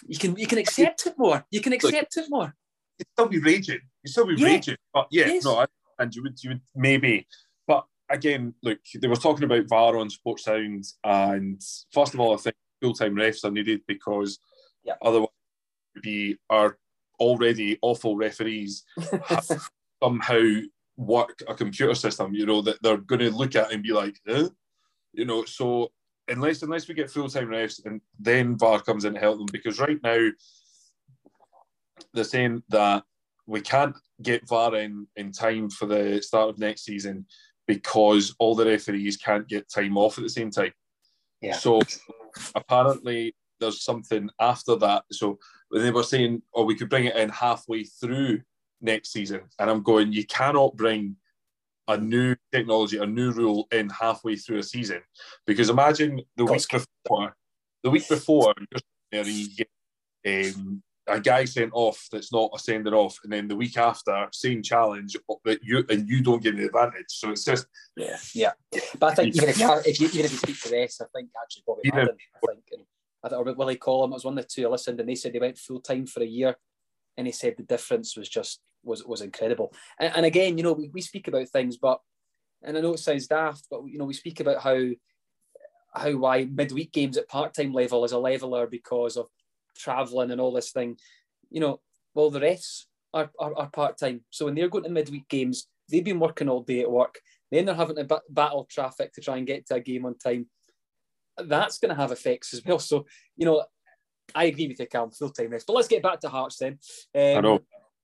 you 0.07 0.17
can 0.17 0.35
you 0.35 0.47
can 0.47 0.57
accept 0.57 1.05
it 1.05 1.13
more. 1.17 1.45
You 1.51 1.61
can 1.61 1.73
accept 1.73 2.17
Look, 2.17 2.25
it 2.25 2.29
more 2.31 2.55
you'd 2.99 3.07
still 3.13 3.27
be 3.27 3.39
raging. 3.39 3.79
You'd 4.03 4.11
still 4.11 4.27
be 4.27 4.35
yeah. 4.35 4.47
raging. 4.47 4.77
But 4.93 5.07
yeah, 5.11 5.27
yes. 5.27 5.43
no, 5.43 5.65
and 5.99 6.15
you 6.15 6.23
would, 6.23 6.43
you 6.43 6.51
would 6.51 6.61
maybe. 6.75 7.27
But 7.67 7.85
again, 8.09 8.53
look, 8.63 8.79
they 8.99 9.07
were 9.07 9.15
talking 9.15 9.43
about 9.43 9.67
VAR 9.69 9.97
on 9.97 10.09
Sports 10.09 10.45
Sound, 10.45 10.85
and 11.03 11.61
first 11.91 12.13
of 12.13 12.19
all, 12.19 12.33
I 12.33 12.37
think 12.37 12.55
full 12.81 12.93
time 12.93 13.15
refs 13.15 13.43
are 13.43 13.51
needed 13.51 13.81
because 13.87 14.39
yeah. 14.83 14.95
otherwise 15.01 15.29
be 16.01 16.37
our 16.49 16.77
already 17.19 17.77
awful 17.81 18.15
referees 18.15 18.83
have 19.27 19.69
somehow 20.03 20.41
work 20.97 21.41
a 21.47 21.55
computer 21.55 21.95
system, 21.95 22.33
you 22.33 22.45
know, 22.45 22.61
that 22.61 22.81
they're 22.81 22.97
going 22.97 23.19
to 23.19 23.31
look 23.31 23.55
at 23.55 23.71
and 23.71 23.83
be 23.83 23.93
like, 23.93 24.19
eh? 24.27 24.47
you 25.13 25.25
know, 25.25 25.43
so 25.45 25.91
unless 26.27 26.61
unless 26.61 26.87
we 26.87 26.93
get 26.93 27.09
full 27.09 27.29
time 27.29 27.47
refs 27.47 27.83
and 27.85 28.01
then 28.19 28.57
VAR 28.57 28.81
comes 28.81 29.05
in 29.05 29.13
to 29.13 29.19
help 29.19 29.37
them, 29.37 29.47
because 29.51 29.79
right 29.79 29.99
now 30.03 30.29
they're 32.13 32.23
saying 32.23 32.63
that 32.69 33.03
we 33.45 33.61
can't 33.61 33.95
get 34.21 34.47
VAR 34.47 34.75
in 34.75 35.07
in 35.15 35.31
time 35.31 35.69
for 35.69 35.85
the 35.85 36.21
start 36.21 36.49
of 36.49 36.59
next 36.59 36.85
season 36.85 37.25
because 37.67 38.35
all 38.39 38.55
the 38.55 38.65
referees 38.65 39.17
can't 39.17 39.47
get 39.47 39.69
time 39.69 39.97
off 39.97 40.17
at 40.17 40.23
the 40.23 40.29
same 40.29 40.51
time. 40.51 40.73
Yeah. 41.41 41.55
So 41.55 41.81
apparently 42.55 43.35
there's 43.59 43.83
something 43.83 44.29
after 44.39 44.75
that. 44.77 45.03
So 45.11 45.39
they 45.71 45.91
were 45.91 46.03
saying, 46.03 46.41
oh, 46.53 46.65
we 46.65 46.75
could 46.75 46.89
bring 46.89 47.05
it 47.05 47.15
in 47.15 47.29
halfway 47.29 47.83
through 47.83 48.41
next 48.81 49.11
season. 49.11 49.41
And 49.59 49.69
I'm 49.69 49.83
going, 49.83 50.13
you 50.13 50.25
cannot 50.25 50.75
bring 50.75 51.15
a 51.87 51.97
new 51.97 52.35
technology, 52.51 52.97
a 52.97 53.05
new 53.05 53.31
rule 53.31 53.67
in 53.71 53.89
halfway 53.89 54.35
through 54.35 54.59
a 54.59 54.63
season. 54.63 55.01
Because 55.45 55.69
imagine 55.69 56.21
the 56.37 56.45
week 56.45 56.65
before, 56.69 57.35
the 57.83 57.89
week 57.89 58.07
before, 58.07 58.53
you're 58.57 58.81
there 59.11 59.21
and 59.21 59.29
you 59.29 59.47
get 59.55 59.67
um, 60.55 60.81
a 61.07 61.19
guy 61.19 61.45
sent 61.45 61.71
off 61.73 62.07
that's 62.11 62.31
not 62.31 62.51
a 62.53 62.59
sender 62.59 62.95
off, 62.95 63.19
and 63.23 63.33
then 63.33 63.47
the 63.47 63.55
week 63.55 63.77
after, 63.77 64.27
same 64.31 64.61
challenge, 64.61 65.17
but 65.43 65.59
you 65.61 65.83
and 65.89 66.07
you 66.07 66.21
don't 66.21 66.41
get 66.41 66.55
the 66.55 66.65
advantage. 66.65 67.07
So 67.09 67.31
it's 67.31 67.43
just 67.43 67.67
yeah, 67.97 68.17
yeah. 68.33 68.51
But 68.97 69.11
I 69.11 69.15
think 69.15 69.35
even 69.35 69.49
if 69.49 69.59
you 69.59 69.81
if 69.85 69.99
you 69.99 70.07
even 70.07 70.25
if 70.25 70.31
you 70.31 70.37
speak 70.37 70.61
to 70.61 70.69
this, 70.69 71.01
I 71.01 71.05
think 71.13 71.29
actually 71.41 71.63
Bobby 71.67 71.91
Madden, 71.91 72.15
I 72.35 72.47
think, 72.47 72.63
and 72.71 72.85
I 73.23 73.29
think 73.29 73.57
Willie 73.57 73.77
Collum 73.77 74.11
was 74.11 74.25
one 74.25 74.37
of 74.37 74.43
the 74.43 74.49
two 74.49 74.67
I 74.67 74.71
listened, 74.71 74.99
and 74.99 75.07
they 75.07 75.15
said 75.15 75.33
they 75.33 75.39
went 75.39 75.57
full 75.57 75.79
time 75.79 76.05
for 76.05 76.21
a 76.21 76.25
year, 76.25 76.55
and 77.17 77.27
he 77.27 77.33
said 77.33 77.55
the 77.57 77.63
difference 77.63 78.17
was 78.17 78.27
just 78.29 78.59
was 78.83 79.03
was 79.05 79.21
incredible. 79.21 79.73
And, 79.99 80.13
and 80.15 80.25
again, 80.25 80.57
you 80.57 80.63
know, 80.63 80.73
we, 80.73 80.89
we 80.89 81.01
speak 81.01 81.27
about 81.27 81.47
things, 81.49 81.77
but 81.77 81.99
and 82.63 82.77
I 82.77 82.81
know 82.81 82.93
it 82.93 82.99
sounds 82.99 83.27
daft, 83.27 83.67
but 83.69 83.83
you 83.85 83.97
know, 83.97 84.05
we 84.05 84.13
speak 84.13 84.39
about 84.39 84.61
how 84.61 84.89
how 85.93 86.11
why 86.17 86.45
midweek 86.45 86.91
games 86.91 87.17
at 87.17 87.29
part 87.29 87.53
time 87.53 87.71
level 87.71 88.03
is 88.03 88.11
a 88.11 88.17
leveler 88.17 88.67
because 88.67 89.15
of 89.15 89.27
traveling 89.77 90.31
and 90.31 90.41
all 90.41 90.53
this 90.53 90.71
thing, 90.71 90.97
you 91.49 91.59
know, 91.59 91.79
well, 92.13 92.29
the 92.29 92.39
refs 92.39 92.85
are, 93.13 93.29
are, 93.39 93.55
are 93.55 93.69
part 93.69 93.97
time. 93.97 94.21
So 94.29 94.45
when 94.45 94.55
they're 94.55 94.69
going 94.69 94.83
to 94.85 94.89
midweek 94.89 95.27
games, 95.29 95.67
they've 95.89 96.03
been 96.03 96.19
working 96.19 96.49
all 96.49 96.63
day 96.63 96.81
at 96.81 96.91
work. 96.91 97.19
Then 97.51 97.65
they're 97.65 97.75
having 97.75 97.95
to 97.97 98.21
battle 98.29 98.67
traffic 98.69 99.13
to 99.13 99.21
try 99.21 99.37
and 99.37 99.47
get 99.47 99.67
to 99.67 99.75
a 99.75 99.79
game 99.79 100.05
on 100.05 100.17
time. 100.17 100.47
That's 101.37 101.79
going 101.79 101.89
to 101.89 102.01
have 102.01 102.11
effects 102.11 102.53
as 102.53 102.63
well. 102.65 102.79
So, 102.79 103.05
you 103.35 103.45
know, 103.45 103.63
I 104.35 104.45
agree 104.45 104.67
with 104.67 104.79
you, 104.79 104.87
Calm, 104.87 105.11
full 105.11 105.29
time 105.29 105.49
refs. 105.49 105.65
But 105.65 105.73
let's 105.73 105.87
get 105.87 106.03
back 106.03 106.19
to 106.21 106.29
Hearts 106.29 106.57
then. 106.57 106.79
Um, 107.15 107.37
I 107.37 107.41
know. 107.41 107.59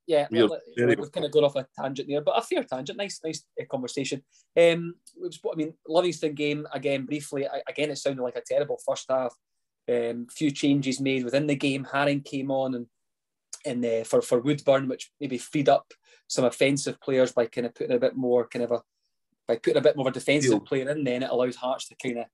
Yeah, 0.08 0.26
we've 0.32 1.12
kind 1.12 1.26
of 1.26 1.32
gone 1.32 1.44
off 1.44 1.56
a 1.56 1.68
tangent 1.80 2.08
there, 2.10 2.22
but 2.22 2.36
a 2.36 2.42
fair 2.42 2.64
tangent. 2.64 2.98
Nice, 2.98 3.22
nice 3.24 3.44
uh, 3.62 3.66
conversation. 3.70 4.24
Um, 4.58 4.96
I 5.24 5.56
mean, 5.56 5.76
Livingston 5.88 6.34
game 6.34 6.66
again 6.74 7.06
briefly. 7.06 7.48
Again, 7.68 7.92
it 7.92 7.98
sounded 7.98 8.24
like 8.24 8.36
a 8.36 8.42
terrible 8.42 8.80
first 8.84 9.06
half. 9.08 9.36
Um, 9.88 10.26
few 10.32 10.50
changes 10.50 11.00
made 11.00 11.24
within 11.24 11.46
the 11.46 11.56
game. 11.56 11.86
Haring 11.86 12.26
came 12.26 12.50
on 12.50 12.74
and 12.74 12.88
and 13.68 13.86
uh, 13.86 14.04
for 14.04 14.24
for 14.24 14.40
Woodburn, 14.40 14.88
which 14.88 15.12
maybe 15.22 15.38
freed 15.38 15.70
up 15.70 15.94
some 16.28 16.46
offensive 16.46 17.00
players 17.02 17.32
by 17.32 17.46
kind 17.46 17.68
of 17.68 17.76
putting 17.76 17.96
a 17.96 18.00
bit 18.00 18.18
more 18.18 18.48
kind 18.48 18.66
of 18.66 18.72
a 18.72 18.82
by 19.48 19.58
putting 19.58 19.78
a 19.78 19.82
bit 19.82 19.96
more 19.96 20.08
of 20.08 20.12
a 20.12 20.20
defensive 20.20 20.66
player 20.66 20.90
in. 20.90 21.04
Then 21.04 21.22
it 21.22 21.30
allows 21.30 21.56
Hearts 21.56 21.88
to 21.90 21.96
kind 22.02 22.18
of 22.18 22.26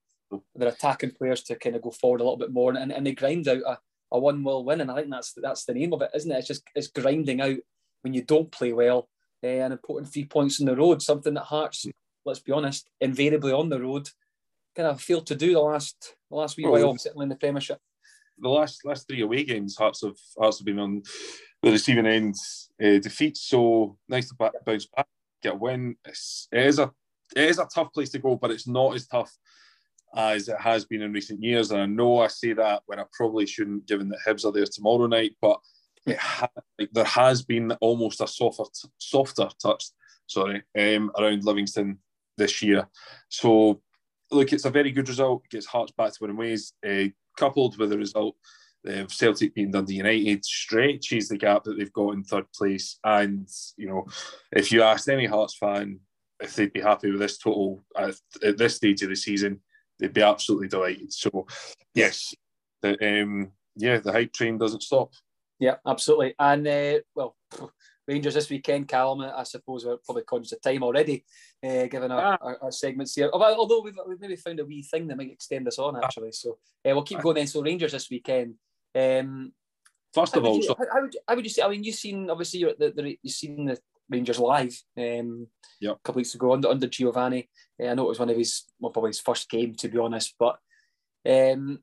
their 0.56 0.70
attacking 0.70 1.12
players 1.12 1.44
to 1.44 1.56
kind 1.56 1.76
of 1.76 1.82
go 1.82 1.92
forward 1.92 2.22
a 2.22 2.24
little 2.24 2.38
bit 2.38 2.52
more, 2.52 2.74
and, 2.74 2.92
and 2.92 3.06
they 3.06 3.14
grind 3.14 3.48
out 3.48 3.62
a, 3.66 3.78
a 4.12 4.20
one 4.20 4.44
will 4.44 4.66
win. 4.66 4.82
And 4.82 4.92
I 4.92 4.96
think 4.96 5.10
that's 5.12 5.34
that's 5.42 5.66
the 5.66 5.74
name 5.74 5.94
of 5.94 6.02
it, 6.02 6.12
isn't 6.14 6.32
it? 6.32 6.40
It's 6.40 6.48
just 6.48 6.64
it's 6.76 6.88
grinding 6.88 7.42
out 7.42 7.58
when 8.02 8.14
you 8.14 8.24
don't 8.24 8.52
play 8.52 8.74
well 8.74 9.10
uh, 9.44 9.48
and 9.48 9.82
putting 9.82 10.06
three 10.06 10.26
points 10.26 10.60
in 10.60 10.66
the 10.66 10.76
road. 10.76 11.02
Something 11.02 11.34
that 11.36 11.44
Hearts, 11.44 11.86
let's 12.26 12.40
be 12.40 12.52
honest, 12.52 12.90
invariably 13.02 13.54
on 13.54 13.70
the 13.70 13.82
road 13.82 14.10
kind 14.76 14.90
of 14.90 15.02
failed 15.02 15.28
to 15.28 15.36
do 15.36 15.54
the 15.54 15.60
last 15.60 16.16
the 16.30 16.36
last 16.36 16.58
wee 16.58 16.66
while 16.66 16.98
sitting 16.98 17.22
in 17.22 17.30
the 17.30 17.36
Premiership. 17.36 17.80
The 18.38 18.50
last 18.50 18.84
last 18.86 19.08
three 19.08 19.22
away 19.22 19.44
games, 19.44 19.78
Hearts 19.78 20.02
have 20.02 20.18
Hearts 20.38 20.60
have 20.60 20.66
been 20.66 20.80
on 20.80 21.04
the 21.62 21.72
receiving 21.72 22.06
end 22.06 22.36
uh, 22.84 23.00
defeats. 23.00 23.42
So 23.42 23.98
nice 24.08 24.30
to 24.30 24.36
bounce 24.66 24.88
back, 24.88 25.08
get 25.42 25.54
a 25.54 25.58
win. 25.58 25.96
It's, 26.06 26.48
it 26.52 26.66
is 26.66 26.80
a 26.80 26.92
it 27.36 27.50
is 27.50 27.60
a 27.60 27.68
tough 27.74 27.94
place 27.94 28.10
to 28.12 28.20
go, 28.20 28.36
but 28.36 28.52
it's 28.52 28.68
not 28.68 28.96
as 28.96 29.08
tough 29.08 29.32
as 30.16 30.48
it 30.48 30.60
has 30.60 30.86
been 30.86 31.02
in 31.02 31.14
recent 31.14 31.44
years. 31.44 31.72
And 31.72 31.82
I 31.82 31.86
know 31.86 32.20
I 32.20 32.28
say 32.28 32.54
that 32.54 32.84
when 32.86 33.00
I 33.00 33.04
probably 33.12 33.46
shouldn't, 33.46 33.88
given 33.88 34.10
that 34.10 34.20
Hibs 34.26 34.46
are 34.46 34.52
there 34.52 34.66
tomorrow 34.66 35.08
night. 35.08 35.36
But 35.42 35.60
ha- 36.18 36.48
like, 36.80 36.90
there 36.92 37.06
has 37.06 37.44
been 37.44 37.72
almost 37.82 38.22
a 38.22 38.28
softer 38.28 38.64
softer 38.98 39.50
touch, 39.62 39.86
sorry, 40.28 40.64
um, 40.78 41.12
around 41.18 41.44
Livingston 41.44 42.00
this 42.38 42.62
year. 42.62 42.88
So 43.30 43.82
look, 44.32 44.54
it's 44.54 44.66
a 44.66 44.70
very 44.72 44.92
good 44.92 45.10
result. 45.10 45.44
It 45.46 45.52
gets 45.52 45.66
Hearts 45.66 45.92
back 45.92 46.14
to 46.14 46.18
winning 46.22 46.38
ways, 46.38 46.74
uh, 46.88 47.06
coupled 47.38 47.78
with 47.78 47.90
the 47.90 47.98
result 47.98 48.36
of 48.86 49.12
Celtic 49.12 49.56
being 49.56 49.72
Dundee 49.72 49.96
United 49.96 50.46
stretches 50.46 51.28
the 51.28 51.38
gap 51.38 51.64
that 51.64 51.78
they've 51.78 51.92
got 51.94 52.12
in 52.12 52.24
third 52.24 52.46
place. 52.54 53.00
And 53.04 53.48
you 53.78 53.88
know, 53.88 54.06
if 54.52 54.72
you 54.72 54.84
asked 54.84 55.10
any 55.10 55.26
Hearts 55.26 55.58
fan 55.58 56.00
if 56.42 56.56
they'd 56.56 56.74
be 56.74 56.82
happy 56.82 57.12
with 57.12 57.20
this 57.20 57.38
total 57.38 57.84
at 57.98 58.58
this 58.58 58.76
stage 58.76 59.02
of 59.02 59.10
the 59.10 59.16
season, 59.16 59.62
they'd 60.00 60.14
be 60.14 60.22
absolutely 60.22 60.68
delighted. 60.68 61.14
So, 61.14 61.48
yes, 61.94 62.34
the 62.82 63.24
um, 63.24 63.52
yeah, 63.76 64.00
the 64.00 64.12
hype 64.12 64.34
train 64.34 64.58
doesn't 64.58 64.84
stop. 64.84 65.12
Yeah, 65.60 65.76
absolutely. 65.86 66.36
And 66.40 66.68
uh, 66.68 67.00
well, 67.16 67.36
Rangers 68.08 68.36
this 68.36 68.50
weekend, 68.50 68.88
Calum. 68.88 69.22
I 69.22 69.44
suppose 69.44 69.86
we're 69.86 69.98
probably 69.98 70.24
conscious 70.24 70.52
of 70.52 70.62
time 70.62 70.84
already, 70.84 71.26
uh, 71.64 71.88
given 71.88 72.12
our, 72.12 72.34
ah. 72.34 72.38
our, 72.40 72.64
our, 72.64 72.72
segments 72.72 73.16
here. 73.16 73.32
Although 73.34 73.82
we've, 73.82 73.98
we've 74.08 74.22
maybe 74.22 74.36
found 74.36 74.60
a 74.60 74.66
wee 74.66 74.84
thing 74.84 75.08
that 75.08 75.18
might 75.18 75.32
extend 75.32 75.66
this 75.66 75.80
on 75.80 76.02
actually. 76.02 76.32
So 76.32 76.52
uh, 76.52 76.92
we'll 76.94 77.04
keep 77.04 77.22
going 77.22 77.36
then. 77.36 77.48
So 77.48 77.64
Rangers 77.64 77.94
this 77.94 78.10
weekend. 78.10 78.56
Um, 78.94 79.54
First 80.14 80.38
of 80.38 80.46
all, 80.46 80.58
you, 80.58 80.64
so- 80.64 80.76
how, 80.78 80.86
how, 80.94 81.02
would 81.02 81.14
you, 81.14 81.20
how, 81.28 81.36
would 81.36 81.46
you, 81.46 81.50
say? 81.50 81.62
I 81.64 81.68
mean, 81.68 81.84
you've 81.84 81.96
seen 81.96 82.30
obviously 82.30 82.60
you're 82.62 82.70
at 82.70 82.80
the, 82.80 82.92
the, 82.92 83.18
you've 83.22 83.34
seen 83.34 83.66
the 83.66 83.78
Rangers 84.10 84.40
live 84.40 84.78
um, 84.98 85.48
yep. 85.82 85.96
a 85.96 86.00
couple 86.04 86.20
weeks 86.20 86.36
ago 86.36 86.54
under 86.54 86.70
under 86.70 86.88
Giovanni. 86.88 87.50
Uh, 87.82 87.88
I 87.88 87.94
know 87.94 88.06
it 88.06 88.10
was 88.10 88.20
one 88.20 88.30
of 88.30 88.38
his 88.38 88.64
well, 88.80 88.92
probably 88.92 89.10
his 89.10 89.22
first 89.22 89.50
game 89.50 89.76
to 89.76 89.88
be 89.88 89.98
honest, 89.98 90.36
but. 90.40 90.58
Um, 91.28 91.80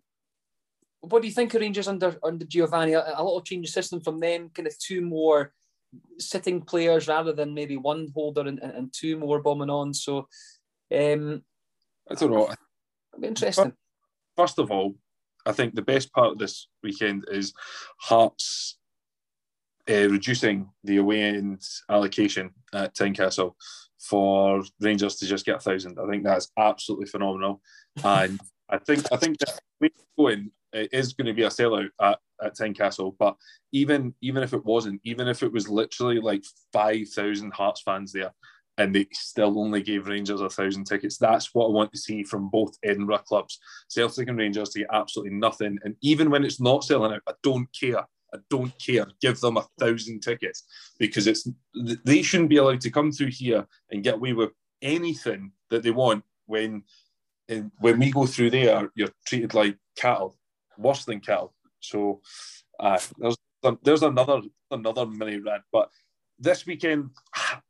what 1.01 1.21
do 1.21 1.27
you 1.27 1.35
think 1.35 1.53
of 1.53 1.61
Rangers 1.61 1.89
under 1.89 2.17
under 2.23 2.45
Giovanni? 2.45 2.93
A, 2.93 3.01
a 3.17 3.25
little 3.25 3.41
change 3.41 3.67
of 3.67 3.73
system 3.73 4.01
from 4.01 4.21
them, 4.21 4.51
kind 4.55 4.69
of 4.69 4.79
two 4.79 5.01
more 5.01 5.53
sitting 6.19 6.63
players 6.63 7.09
rather 7.09 7.33
than 7.33 7.55
maybe 7.55 7.77
one 7.77 8.09
holder 8.15 8.43
and, 8.43 8.59
and, 8.61 8.73
and 8.73 8.93
two 8.93 9.19
more 9.19 9.43
bombing 9.43 9.71
on. 9.71 9.93
So, 9.95 10.29
um, 10.95 11.43
I 12.11 12.15
don't 12.15 12.31
know. 12.31 12.55
Interesting. 13.23 13.73
First 14.37 14.59
of 14.59 14.71
all, 14.71 14.95
I 15.45 15.53
think 15.53 15.75
the 15.75 15.83
best 15.83 16.13
part 16.13 16.33
of 16.33 16.39
this 16.39 16.69
weekend 16.83 17.25
is 17.31 17.53
Hearts 17.99 18.79
uh, 19.91 20.09
reducing 20.09 20.69
the 20.85 20.99
away 20.99 21.23
end 21.23 21.63
allocation 21.91 22.51
at 22.73 22.95
Tynecastle 22.95 23.55
for 23.99 24.63
Rangers 24.81 25.17
to 25.17 25.27
just 25.27 25.47
get 25.47 25.57
a 25.57 25.61
thousand. 25.61 25.99
I 25.99 26.09
think 26.09 26.25
that's 26.25 26.51
absolutely 26.59 27.07
phenomenal, 27.07 27.61
and 28.05 28.41
I 28.69 28.79
think 28.79 29.05
I 29.13 29.17
think 29.17 29.39
that 29.39 29.61
going 30.19 30.51
it 30.73 30.89
is 30.93 31.13
going 31.13 31.27
to 31.27 31.35
be 31.35 31.43
a 31.43 31.49
sellout 31.49 31.91
at, 32.01 32.19
at 32.43 32.57
Tynecastle. 32.57 33.15
But 33.19 33.37
even 33.73 34.15
even 34.21 34.43
if 34.43 34.53
it 34.53 34.65
wasn't, 34.65 35.01
even 35.05 35.29
if 35.29 35.43
it 35.43 35.53
was 35.53 35.69
literally 35.69 36.21
like 36.21 36.45
five 36.73 37.09
thousand 37.09 37.53
Hearts 37.53 37.83
fans 37.83 38.13
there, 38.13 38.33
and 38.79 38.95
they 38.95 39.07
still 39.13 39.59
only 39.59 39.83
gave 39.83 40.09
Rangers 40.09 40.41
a 40.41 40.49
thousand 40.49 40.85
tickets, 40.85 41.19
that's 41.19 41.55
what 41.55 41.67
I 41.67 41.71
want 41.71 41.93
to 41.93 41.99
see 41.99 42.25
from 42.25 42.49
both 42.49 42.77
Edinburgh 42.83 43.19
clubs, 43.19 43.59
Celtic 43.89 44.29
and 44.29 44.39
Rangers, 44.39 44.71
to 44.71 44.81
get 44.81 44.89
absolutely 44.93 45.35
nothing. 45.37 45.79
And 45.85 45.97
even 46.03 46.31
when 46.31 46.45
it's 46.45 46.61
not 46.61 46.85
selling 46.85 47.13
out, 47.13 47.23
I 47.29 47.33
don't 47.43 47.69
care. 47.79 48.05
I 48.35 48.39
don't 48.49 48.73
care. 48.79 49.07
Give 49.21 49.39
them 49.39 49.59
a 49.59 49.67
thousand 49.79 50.21
tickets 50.21 50.65
because 50.99 51.27
it's 51.27 51.47
they 52.05 52.23
shouldn't 52.23 52.51
be 52.51 52.57
allowed 52.57 52.81
to 52.83 52.91
come 52.91 53.13
through 53.13 53.31
here 53.31 53.67
and 53.91 54.03
get 54.03 54.15
away 54.15 54.33
with 54.33 54.51
anything 54.81 55.53
that 55.71 55.83
they 55.83 55.91
want 55.91 56.25
when 56.47 56.83
and 57.49 57.71
when 57.81 57.99
we 57.99 58.11
go 58.11 58.27
through 58.27 58.51
there, 58.51 58.91
you're 58.95 59.11
treated 59.27 59.53
like 59.53 59.77
cattle 59.97 60.39
worse 60.79 61.05
than 61.05 61.21
cattle. 61.21 61.55
So 61.81 62.21
uh, 62.81 62.99
there's 63.19 63.37
there's 63.83 64.03
another 64.03 64.43
another 64.71 65.07
mini 65.07 65.39
rant. 65.39 65.63
But 65.73 65.91
this 66.39 66.67
weekend, 66.67 67.11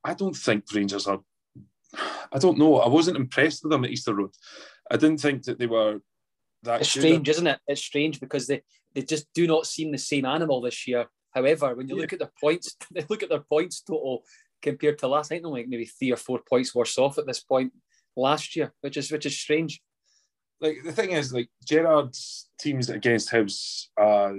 I 0.04 0.14
don't 0.14 0.36
think 0.36 0.64
Rangers 0.72 1.06
are. 1.06 1.20
I 2.32 2.38
don't 2.38 2.58
know. 2.58 2.78
I 2.78 2.88
wasn't 2.88 3.18
impressed 3.18 3.62
with 3.62 3.70
them 3.70 3.84
at 3.84 3.90
Easter 3.90 4.14
Road. 4.14 4.30
I 4.90 4.96
didn't 4.96 5.20
think 5.20 5.44
that 5.44 5.58
they 5.58 5.66
were 5.66 6.00
that. 6.62 6.80
It's 6.80 6.90
strange, 6.90 7.28
isn't 7.28 7.46
it? 7.46 7.60
It's 7.66 7.82
strange 7.82 8.20
because 8.20 8.46
they 8.46 8.62
they 8.94 9.02
just 9.02 9.26
do 9.34 9.46
not 9.46 9.66
seem 9.66 9.92
the 9.92 9.98
same 9.98 10.24
animal 10.24 10.60
this 10.60 10.86
year. 10.86 11.06
However, 11.30 11.74
when 11.74 11.88
you 11.88 11.96
yeah. 11.96 12.02
look 12.02 12.12
at 12.12 12.18
their 12.18 12.32
points, 12.40 12.76
they 12.90 13.04
look 13.08 13.22
at 13.22 13.28
their 13.28 13.40
points 13.40 13.80
total 13.80 14.24
compared 14.60 14.98
to 14.98 15.08
last 15.08 15.30
night, 15.30 15.42
they're 15.42 15.50
like 15.50 15.68
maybe 15.68 15.86
three 15.86 16.12
or 16.12 16.16
four 16.16 16.40
points 16.48 16.74
worse 16.74 16.96
off 16.98 17.18
at 17.18 17.26
this 17.26 17.40
point 17.40 17.72
last 18.16 18.54
year, 18.54 18.72
which 18.80 18.96
is 18.96 19.10
which 19.10 19.26
is 19.26 19.38
strange 19.38 19.80
like 20.62 20.82
the 20.84 20.92
thing 20.92 21.10
is, 21.10 21.34
like 21.34 21.48
Gerrard's 21.66 22.48
teams 22.58 22.88
against 22.88 23.30
Hibs, 23.30 23.88
uh, 24.00 24.32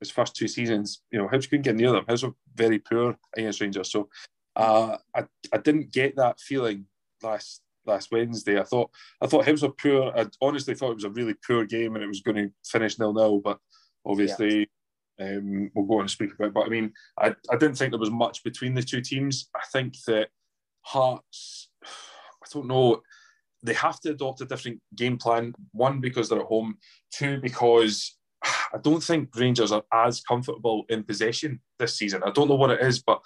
his 0.00 0.10
first 0.10 0.34
two 0.34 0.48
seasons, 0.48 1.02
you 1.10 1.18
know, 1.18 1.28
Hibs 1.28 1.48
couldn't 1.48 1.62
get 1.62 1.76
near 1.76 1.92
them. 1.92 2.04
Hibs 2.04 2.24
were 2.24 2.34
very 2.54 2.80
poor 2.80 3.16
against 3.36 3.60
Rangers. 3.60 3.90
So 3.90 4.08
uh, 4.56 4.96
I, 5.14 5.24
I 5.52 5.58
didn't 5.58 5.92
get 5.92 6.16
that 6.16 6.40
feeling 6.40 6.86
last 7.22 7.62
last 7.86 8.10
Wednesday. 8.10 8.60
I 8.60 8.64
thought 8.64 8.90
I 9.22 9.28
thought 9.28 9.46
Hibs 9.46 9.62
were 9.62 9.70
poor. 9.72 10.12
I 10.16 10.26
honestly 10.42 10.74
thought 10.74 10.90
it 10.90 10.96
was 10.96 11.04
a 11.04 11.10
really 11.10 11.34
poor 11.46 11.64
game 11.64 11.94
and 11.94 12.02
it 12.02 12.08
was 12.08 12.22
going 12.22 12.36
to 12.36 12.50
finish 12.66 12.98
nil 12.98 13.14
nil. 13.14 13.38
But 13.38 13.58
obviously, 14.08 14.68
yeah. 15.18 15.36
um, 15.36 15.70
we'll 15.74 15.86
go 15.86 15.94
on 15.94 16.00
and 16.02 16.10
speak 16.10 16.32
about. 16.32 16.48
It. 16.48 16.54
But 16.54 16.66
I 16.66 16.68
mean, 16.68 16.92
I, 17.18 17.34
I 17.50 17.56
didn't 17.56 17.76
think 17.76 17.92
there 17.92 18.00
was 18.00 18.10
much 18.10 18.42
between 18.42 18.74
the 18.74 18.82
two 18.82 19.00
teams. 19.00 19.50
I 19.54 19.62
think 19.72 19.94
that 20.06 20.28
Hearts, 20.82 21.70
I 21.84 22.46
don't 22.52 22.66
know, 22.66 23.02
they 23.62 23.74
have 23.74 24.00
to 24.00 24.10
adopt 24.10 24.40
a 24.40 24.46
different 24.46 24.80
game 24.94 25.18
plan. 25.18 25.54
One 25.72 26.00
because 26.00 26.28
they're 26.28 26.40
at 26.40 26.46
home. 26.46 26.78
Two 27.12 27.40
because 27.40 28.16
I 28.44 28.78
don't 28.82 29.02
think 29.02 29.34
Rangers 29.36 29.72
are 29.72 29.84
as 29.92 30.20
comfortable 30.20 30.84
in 30.88 31.04
possession 31.04 31.60
this 31.78 31.96
season. 31.96 32.22
I 32.24 32.30
don't 32.30 32.48
know 32.48 32.54
what 32.54 32.70
it 32.70 32.80
is, 32.80 33.02
but 33.02 33.20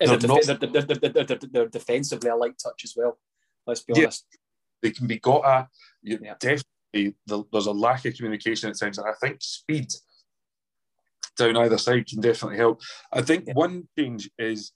they're, 0.00 0.18
not, 0.18 0.42
they're, 0.42 1.24
they're, 1.52 1.68
defensively 1.68 2.30
a 2.30 2.36
light 2.36 2.54
touch 2.62 2.82
as 2.84 2.94
well. 2.96 3.18
Let's 3.66 3.82
be 3.82 3.94
honest. 3.94 4.26
They 4.82 4.90
can 4.90 5.06
be 5.06 5.18
got 5.18 5.44
at. 5.44 5.68
Yeah. 6.02 6.34
Definitely, 6.40 6.64
there's 6.92 7.66
a 7.66 7.72
lack 7.72 8.04
of 8.04 8.14
communication 8.14 8.70
at 8.70 8.78
times, 8.78 8.98
and 8.98 9.08
I 9.08 9.12
think 9.20 9.38
speed 9.40 9.88
down 11.36 11.56
either 11.56 11.78
side 11.78 12.06
can 12.06 12.20
definitely 12.20 12.58
help. 12.58 12.80
I 13.12 13.22
think 13.22 13.46
yeah. 13.46 13.54
one 13.54 13.88
change 13.98 14.30
is, 14.38 14.72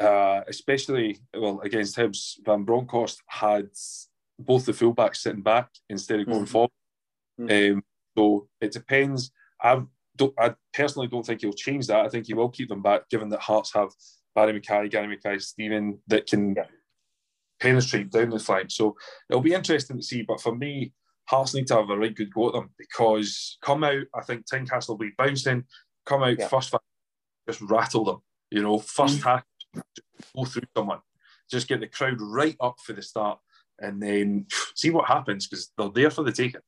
uh, 0.00 0.40
especially 0.48 1.18
well 1.36 1.60
against 1.60 1.96
Hibs, 1.96 2.36
Van 2.44 2.64
Bronckhorst 2.64 3.22
had 3.28 3.68
both 4.38 4.66
the 4.66 4.72
fullbacks 4.72 5.16
sitting 5.16 5.42
back 5.42 5.68
instead 5.88 6.20
of 6.20 6.26
going 6.26 6.38
mm-hmm. 6.38 6.46
forward. 6.46 6.70
Mm-hmm. 7.40 7.76
Um, 7.76 7.82
so 8.16 8.48
it 8.60 8.72
depends. 8.72 9.30
I 9.60 9.82
don't. 10.16 10.34
I 10.38 10.54
personally 10.72 11.08
don't 11.08 11.24
think 11.24 11.40
he'll 11.40 11.52
change 11.52 11.86
that. 11.86 12.04
I 12.04 12.08
think 12.08 12.26
he 12.26 12.34
will 12.34 12.48
keep 12.48 12.68
them 12.68 12.82
back, 12.82 13.08
given 13.08 13.28
that 13.30 13.40
Hearts 13.40 13.72
have 13.74 13.90
Barrie 14.34 14.60
McKay, 14.60 14.90
Gary 14.90 15.06
Mackay, 15.06 15.38
Steven 15.38 15.98
that 16.08 16.26
can 16.26 16.54
yeah. 16.54 16.64
penetrate 17.60 18.10
down 18.10 18.30
the 18.30 18.38
flank. 18.38 18.70
So 18.70 18.96
it'll 19.30 19.42
be 19.42 19.54
interesting 19.54 19.96
to 19.96 20.02
see. 20.02 20.22
But 20.22 20.40
for 20.40 20.54
me, 20.54 20.92
Hearts 21.32 21.54
need 21.54 21.66
to 21.68 21.76
have 21.76 21.88
a 21.88 21.96
right 21.96 22.14
good 22.14 22.30
go 22.30 22.48
at 22.48 22.52
them 22.52 22.68
because 22.76 23.56
come 23.62 23.84
out, 23.84 24.04
I 24.14 24.20
think 24.20 24.44
Tynecastle 24.44 24.90
will 24.90 24.98
be 24.98 25.12
bouncing. 25.16 25.64
Come 26.04 26.22
out 26.22 26.38
yeah. 26.38 26.46
first, 26.46 26.74
just 27.48 27.62
rattle 27.62 28.04
them. 28.04 28.18
You 28.50 28.60
know, 28.60 28.78
first 28.78 29.20
mm. 29.20 29.22
half, 29.22 29.42
go 30.36 30.44
through 30.44 30.64
someone, 30.76 30.98
just 31.50 31.68
get 31.68 31.80
the 31.80 31.86
crowd 31.86 32.20
right 32.20 32.54
up 32.60 32.76
for 32.84 32.92
the 32.92 33.00
start, 33.00 33.38
and 33.78 34.02
then 34.02 34.44
see 34.74 34.90
what 34.90 35.08
happens 35.08 35.46
because 35.48 35.72
they're 35.78 35.88
there 35.88 36.10
for 36.10 36.22
the 36.22 36.32
taking. 36.32 36.60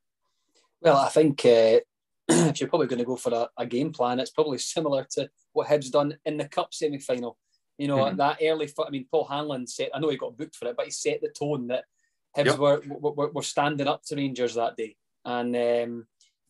Well, 0.81 0.97
I 0.97 1.11
think 1.11 1.45
uh, 1.45 1.81
if 2.29 2.59
you're 2.59 2.71
probably 2.71 2.87
going 2.87 3.01
to 3.01 3.05
go 3.05 3.17
for 3.17 3.35
a, 3.35 3.49
a, 3.59 3.67
game 3.67 3.93
plan, 3.93 4.19
it's 4.19 4.31
probably 4.31 4.57
similar 4.57 5.07
to 5.11 5.29
what 5.53 5.69
Hibs 5.69 5.91
done 5.91 6.17
in 6.25 6.39
the 6.39 6.49
cup 6.49 6.73
semi 6.73 6.99
final. 6.99 7.37
You 7.77 7.89
know, 7.89 7.99
mm-hmm. 7.99 8.17
that 8.17 8.39
early, 8.43 8.73
I 8.79 8.91
mean, 8.91 9.07
Paul 9.11 9.27
Hanlon 9.27 9.67
set, 9.67 9.91
I 9.95 9.99
know 9.99 10.09
he 10.09 10.17
got 10.17 10.39
booked 10.39 10.57
for 10.57 10.69
it, 10.69 10.77
but 10.77 10.87
he 10.87 10.91
set 10.91 11.21
the 11.21 11.29
tone 11.29 11.67
that 11.67 11.85
Hibs 12.37 12.47
yep. 12.47 12.59
were, 12.59 12.83
were, 12.87 13.31
were 13.31 13.43
standing 13.43 13.89
up 13.89 14.03
to 14.05 14.17
Rangers 14.17 14.55
that 14.55 14.77
day. 14.77 14.97
And 15.25 15.55
um, 15.57 16.07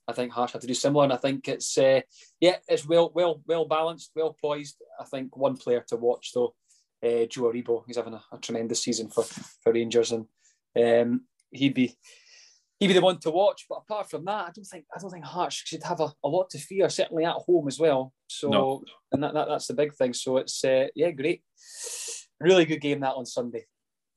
I 0.09 0.13
think 0.13 0.33
Hearts 0.33 0.53
had 0.53 0.63
to 0.63 0.67
do 0.67 0.75
similar. 0.75 1.05
And 1.05 1.13
I 1.13 1.17
think 1.17 1.49
it's, 1.49 1.77
uh, 1.79 2.01
yeah, 2.41 2.57
it's 2.69 2.87
well, 2.87 3.11
well, 3.15 3.43
well 3.47 3.67
balanced, 3.67 4.13
well 4.15 4.37
poised. 4.41 4.77
I 5.01 5.05
think 5.05 5.37
one 5.37 5.57
player 5.57 5.85
to 5.89 5.97
watch 5.97 6.33
though, 6.35 6.55
uh, 7.05 7.27
Joe 7.27 7.53
Aribo. 7.53 7.85
He's 7.87 7.97
having 7.97 8.15
a, 8.15 8.23
a, 8.33 8.39
tremendous 8.39 8.83
season 8.83 9.09
for, 9.09 9.25
for 9.25 9.73
Rangers, 9.73 10.13
and 10.13 10.27
um, 10.83 11.23
he'd 11.51 11.75
be 11.75 11.95
he'd 12.79 12.89
be 12.89 12.93
the 12.95 13.01
one 13.01 13.19
to 13.21 13.31
watch. 13.31 13.67
But 13.69 13.83
apart 13.89 14.11
from 14.11 14.25
that, 14.25 14.49
I 14.49 14.51
don't 14.55 14.65
think 14.65 14.85
I 14.95 14.99
don't 14.99 15.11
think 15.11 15.25
Hearts 15.25 15.57
should 15.57 15.83
have 15.83 16.01
a, 16.01 16.13
a 16.25 16.29
lot 16.29 16.51
to 16.51 16.59
fear, 16.59 16.89
certainly 16.89 17.25
at 17.25 17.35
home 17.35 17.69
as 17.69 17.79
well. 17.79 18.13
So 18.27 18.49
no. 18.49 18.83
and 19.13 19.23
that, 19.23 19.35
that, 19.35 19.49
that's 19.49 19.67
the 19.67 19.75
big 19.75 19.95
thing. 19.95 20.15
So 20.15 20.39
it's 20.39 20.65
uh, 20.65 20.87
yeah, 20.95 21.11
great, 21.11 21.43
really 22.41 22.65
good 22.65 22.81
game 22.81 23.01
that 23.01 23.15
on 23.15 23.27
Sunday. 23.27 23.67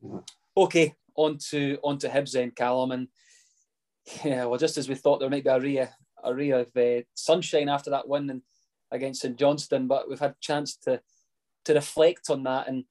Mm-hmm. 0.03 0.19
Okay, 0.55 0.95
on 1.17 1.37
to 1.49 1.77
on 1.83 1.97
Hibs 1.97 2.31
then, 2.31 2.51
Calum, 2.51 2.91
and 2.91 3.07
yeah, 4.23 4.45
well, 4.45 4.59
just 4.59 4.77
as 4.77 4.87
we 4.87 4.95
thought 4.95 5.19
there 5.19 5.29
might 5.29 5.43
be 5.43 5.49
a 5.49 5.59
ray, 5.59 5.89
a 6.23 6.33
ray 6.33 6.49
of 6.51 6.67
uh, 6.77 7.03
sunshine 7.13 7.67
after 7.67 7.89
that 7.89 8.07
win 8.07 8.29
and 8.29 8.41
against 8.91 9.21
St 9.21 9.37
Johnstone, 9.37 9.87
but 9.87 10.07
we've 10.07 10.19
had 10.19 10.31
a 10.31 10.35
chance 10.39 10.77
to 10.77 11.01
to 11.65 11.73
reflect 11.73 12.29
on 12.29 12.43
that. 12.43 12.69
And 12.69 12.85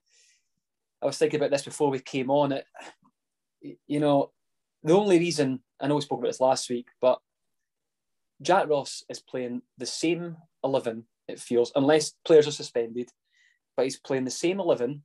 I 1.01 1.07
was 1.07 1.17
thinking 1.17 1.39
about 1.39 1.49
this 1.51 1.63
before 1.63 1.89
we 1.89 1.99
came 1.99 2.29
on. 2.29 2.51
It, 2.51 2.65
you 3.87 3.99
know, 3.99 4.31
the 4.83 4.93
only 4.93 5.17
reason 5.17 5.61
I 5.81 5.87
know 5.87 5.95
we 5.95 6.01
spoke 6.01 6.19
about 6.19 6.29
this 6.29 6.39
last 6.39 6.69
week, 6.69 6.87
but 7.01 7.19
Jack 8.41 8.69
Ross 8.69 9.03
is 9.09 9.19
playing 9.19 9.63
the 9.77 9.85
same 9.85 10.37
11, 10.63 11.05
it 11.27 11.39
feels, 11.39 11.71
unless 11.75 12.13
players 12.23 12.47
are 12.47 12.51
suspended, 12.51 13.09
but 13.75 13.83
he's 13.83 13.99
playing 13.99 14.25
the 14.25 14.31
same 14.31 14.59
11 14.59 15.03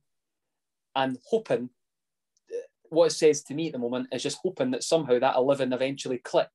and 0.95 1.17
hoping 1.29 1.69
what 2.93 3.11
it 3.11 3.15
says 3.15 3.43
to 3.43 3.53
me 3.53 3.67
at 3.67 3.73
the 3.73 3.79
moment 3.79 4.07
is 4.11 4.23
just 4.23 4.39
hoping 4.43 4.71
that 4.71 4.83
somehow 4.83 5.19
that 5.19 5.35
11 5.35 5.73
eventually 5.73 6.19
click. 6.19 6.49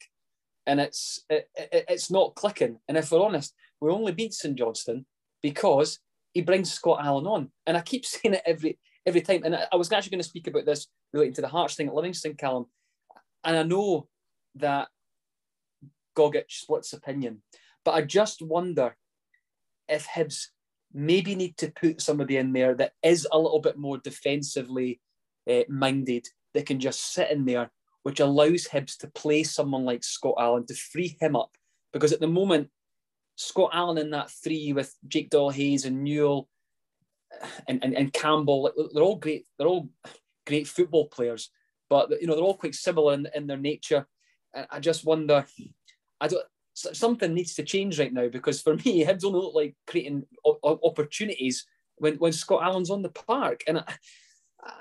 And 0.67 0.81
it's 0.81 1.25
it, 1.31 1.49
it, 1.57 1.87
it's 1.89 2.11
not 2.11 2.35
clicking. 2.35 2.79
And 2.89 2.97
if 2.97 3.11
we're 3.11 3.25
honest, 3.25 3.55
we 3.81 3.91
only 3.91 4.13
beat 4.13 4.35
St 4.35 4.57
Johnstone 4.57 5.07
because 5.43 5.99
he 6.33 6.43
brings 6.43 6.73
Scott 6.73 7.05
Allan 7.05 7.27
on. 7.27 7.51
And 7.67 7.77
I 7.77 7.81
keep 7.81 8.05
saying 8.07 8.35
it 8.35 8.43
every 8.47 8.79
every 9.07 9.21
time. 9.21 9.43
And 9.45 9.55
I, 9.55 9.67
I 9.73 9.77
was 9.77 9.91
actually 9.91 10.11
going 10.11 10.23
to 10.23 10.29
speak 10.29 10.47
about 10.47 10.67
this 10.67 10.87
relating 11.13 11.35
to 11.35 11.41
the 11.41 11.49
Hearts 11.49 11.75
thing 11.75 11.89
at 11.89 11.95
Livingston, 11.95 12.35
Calum. 12.35 12.67
And 13.45 13.57
I 13.57 13.63
know 13.63 14.09
that 14.57 14.89
Gogic 16.17 16.45
splits 16.49 16.93
opinion, 16.93 17.43
but 17.85 17.93
I 17.93 18.03
just 18.03 18.43
wonder 18.43 18.97
if 19.89 20.07
Hibs 20.07 20.49
maybe 20.93 21.35
need 21.35 21.57
to 21.59 21.71
put 21.71 22.01
somebody 22.01 22.37
in 22.37 22.53
there 22.53 22.75
that 22.75 22.93
is 23.03 23.27
a 23.31 23.39
little 23.39 23.61
bit 23.61 23.79
more 23.79 23.99
defensively 23.99 25.01
uh, 25.49 25.63
minded, 25.69 26.27
that 26.55 26.67
can 26.67 26.81
just 26.81 27.13
sit 27.13 27.31
in 27.31 27.45
there, 27.45 27.71
which 28.03 28.21
allows 28.21 28.69
Hibs 28.69 28.97
to 28.99 29.09
play 29.09 29.43
someone 29.43 29.85
like 29.85 30.05
Scott 30.05 30.35
Allan 30.39 30.67
to 30.67 30.75
free 30.75 31.17
him 31.21 31.37
up. 31.37 31.57
Because 31.93 32.13
at 32.13 32.21
the 32.21 32.27
moment, 32.27 32.69
Scott 33.37 33.71
Allan 33.73 33.99
in 33.99 34.11
that 34.11 34.31
three 34.31 34.73
with 34.73 34.95
Jake 35.07 35.31
Doyle 35.31 35.51
Hayes 35.51 35.85
and 35.85 36.03
Newell 36.03 36.49
and, 37.67 37.83
and, 37.83 37.95
and 37.95 38.13
Campbell, 38.13 38.71
they're 38.93 39.03
all 39.03 39.17
great. 39.17 39.47
They're 39.59 39.69
all 39.69 39.91
great 40.47 40.67
football 40.67 41.07
players 41.07 41.51
but 41.89 42.11
you 42.21 42.27
know 42.27 42.35
they're 42.35 42.45
all 42.45 42.57
quite 42.57 42.75
similar 42.75 43.15
in, 43.15 43.29
in 43.35 43.47
their 43.47 43.57
nature. 43.57 44.07
I 44.71 44.81
just 44.81 45.05
wonder, 45.05 45.47
I 46.21 46.29
don't. 46.29 46.45
Something 46.75 47.35
needs 47.35 47.55
to 47.57 47.65
change 47.65 47.99
right 47.99 48.13
now 48.13 48.29
because 48.29 48.63
for 48.63 48.75
me, 48.85 49.05
Hibs 49.05 49.25
only 49.25 49.41
look 49.41 49.55
like 49.55 49.75
creating 49.87 50.25
opportunities 50.63 51.67
when, 51.97 52.15
when 52.17 52.33
Scott 52.33 52.63
Allan's 52.63 52.91
on 52.91 53.03
the 53.03 53.09
park, 53.09 53.63
and 53.67 53.79
I, 53.79 53.95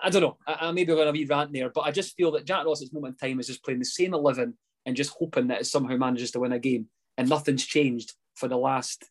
I 0.03 0.09
don't 0.09 0.21
know. 0.21 0.37
I, 0.47 0.67
I 0.67 0.71
maybe 0.71 0.93
going 0.93 1.05
to 1.07 1.13
be 1.13 1.25
rant 1.25 1.53
there, 1.53 1.69
but 1.69 1.81
I 1.81 1.91
just 1.91 2.15
feel 2.15 2.31
that 2.31 2.45
Jack 2.45 2.65
Ross 2.65 2.81
at 2.81 2.85
this 2.85 2.93
moment 2.93 3.17
in 3.21 3.29
time 3.29 3.39
is 3.39 3.47
just 3.47 3.63
playing 3.63 3.79
the 3.79 3.85
same 3.85 4.13
eleven 4.13 4.57
and 4.85 4.95
just 4.95 5.15
hoping 5.17 5.47
that 5.47 5.61
it 5.61 5.65
somehow 5.67 5.97
manages 5.97 6.31
to 6.31 6.39
win 6.39 6.51
a 6.51 6.59
game, 6.59 6.87
and 7.17 7.29
nothing's 7.29 7.65
changed 7.65 8.13
for 8.35 8.47
the 8.47 8.57
last 8.57 9.05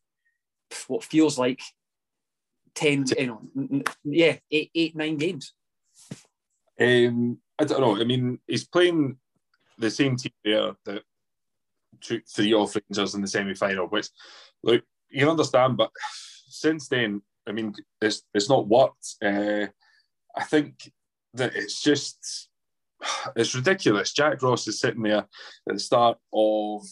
what 0.88 1.04
feels 1.04 1.38
like 1.38 1.60
ten, 2.74 3.04
you 3.18 3.26
know, 3.26 3.82
yeah, 4.04 4.36
eight, 4.50 4.70
eight, 4.74 4.96
nine 4.96 5.16
games. 5.16 5.54
Um, 6.78 7.38
I 7.58 7.64
don't 7.64 7.80
know. 7.80 8.00
I 8.00 8.04
mean, 8.04 8.38
he's 8.46 8.66
playing 8.66 9.16
the 9.78 9.90
same 9.90 10.16
team 10.16 10.32
there 10.44 10.72
that 10.84 11.02
took 12.00 12.26
three 12.28 12.52
off 12.52 12.76
Rangers 12.76 13.14
in 13.14 13.22
the 13.22 13.28
semi 13.28 13.54
final, 13.54 13.86
which, 13.86 14.08
look, 14.62 14.82
you 15.08 15.20
can 15.20 15.28
understand, 15.28 15.76
but 15.76 15.90
since 16.48 16.88
then, 16.88 17.22
I 17.46 17.52
mean, 17.52 17.74
it's, 18.02 18.22
it's 18.34 18.48
not 18.48 18.68
worked. 18.68 19.14
Uh, 19.24 19.66
I 20.36 20.44
think 20.44 20.90
that 21.34 21.54
it's 21.56 21.82
just, 21.82 22.48
it's 23.34 23.54
ridiculous. 23.54 24.12
Jack 24.12 24.42
Ross 24.42 24.66
is 24.68 24.80
sitting 24.80 25.02
there 25.02 25.18
at 25.18 25.28
the 25.66 25.78
start 25.78 26.18
of 26.32 26.82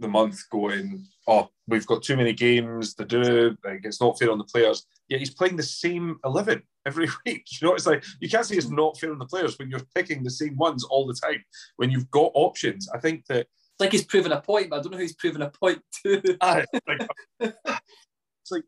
the 0.00 0.08
month 0.08 0.40
going, 0.50 1.06
oh, 1.26 1.48
we've 1.66 1.86
got 1.86 2.02
too 2.02 2.16
many 2.16 2.32
games 2.32 2.94
to 2.94 3.04
do. 3.04 3.56
Like, 3.64 3.80
it's 3.84 4.00
not 4.00 4.18
fair 4.18 4.30
on 4.30 4.38
the 4.38 4.44
players. 4.44 4.86
Yet 5.08 5.20
he's 5.20 5.34
playing 5.34 5.56
the 5.56 5.62
same 5.62 6.18
11 6.24 6.62
every 6.86 7.08
week. 7.26 7.46
You 7.50 7.68
know, 7.68 7.74
it's 7.74 7.86
like 7.86 8.04
you 8.20 8.28
can't 8.28 8.46
say 8.46 8.56
it's 8.56 8.68
not 8.68 8.98
fair 8.98 9.12
on 9.12 9.18
the 9.18 9.26
players 9.26 9.58
when 9.58 9.70
you're 9.70 9.80
picking 9.94 10.22
the 10.22 10.30
same 10.30 10.56
ones 10.56 10.84
all 10.84 11.06
the 11.06 11.14
time. 11.14 11.44
When 11.76 11.90
you've 11.90 12.10
got 12.10 12.32
options, 12.34 12.88
I 12.92 12.98
think 12.98 13.26
that 13.26 13.40
it's 13.40 13.80
like 13.80 13.92
he's 13.92 14.04
proven 14.04 14.32
a 14.32 14.40
point, 14.40 14.70
but 14.70 14.78
I 14.78 14.82
don't 14.82 14.92
know 14.92 14.98
who 14.98 15.02
he's 15.02 15.14
proven 15.14 15.42
a 15.42 15.50
point 15.50 15.82
to. 16.02 16.22
it's 17.40 18.50
like 18.50 18.64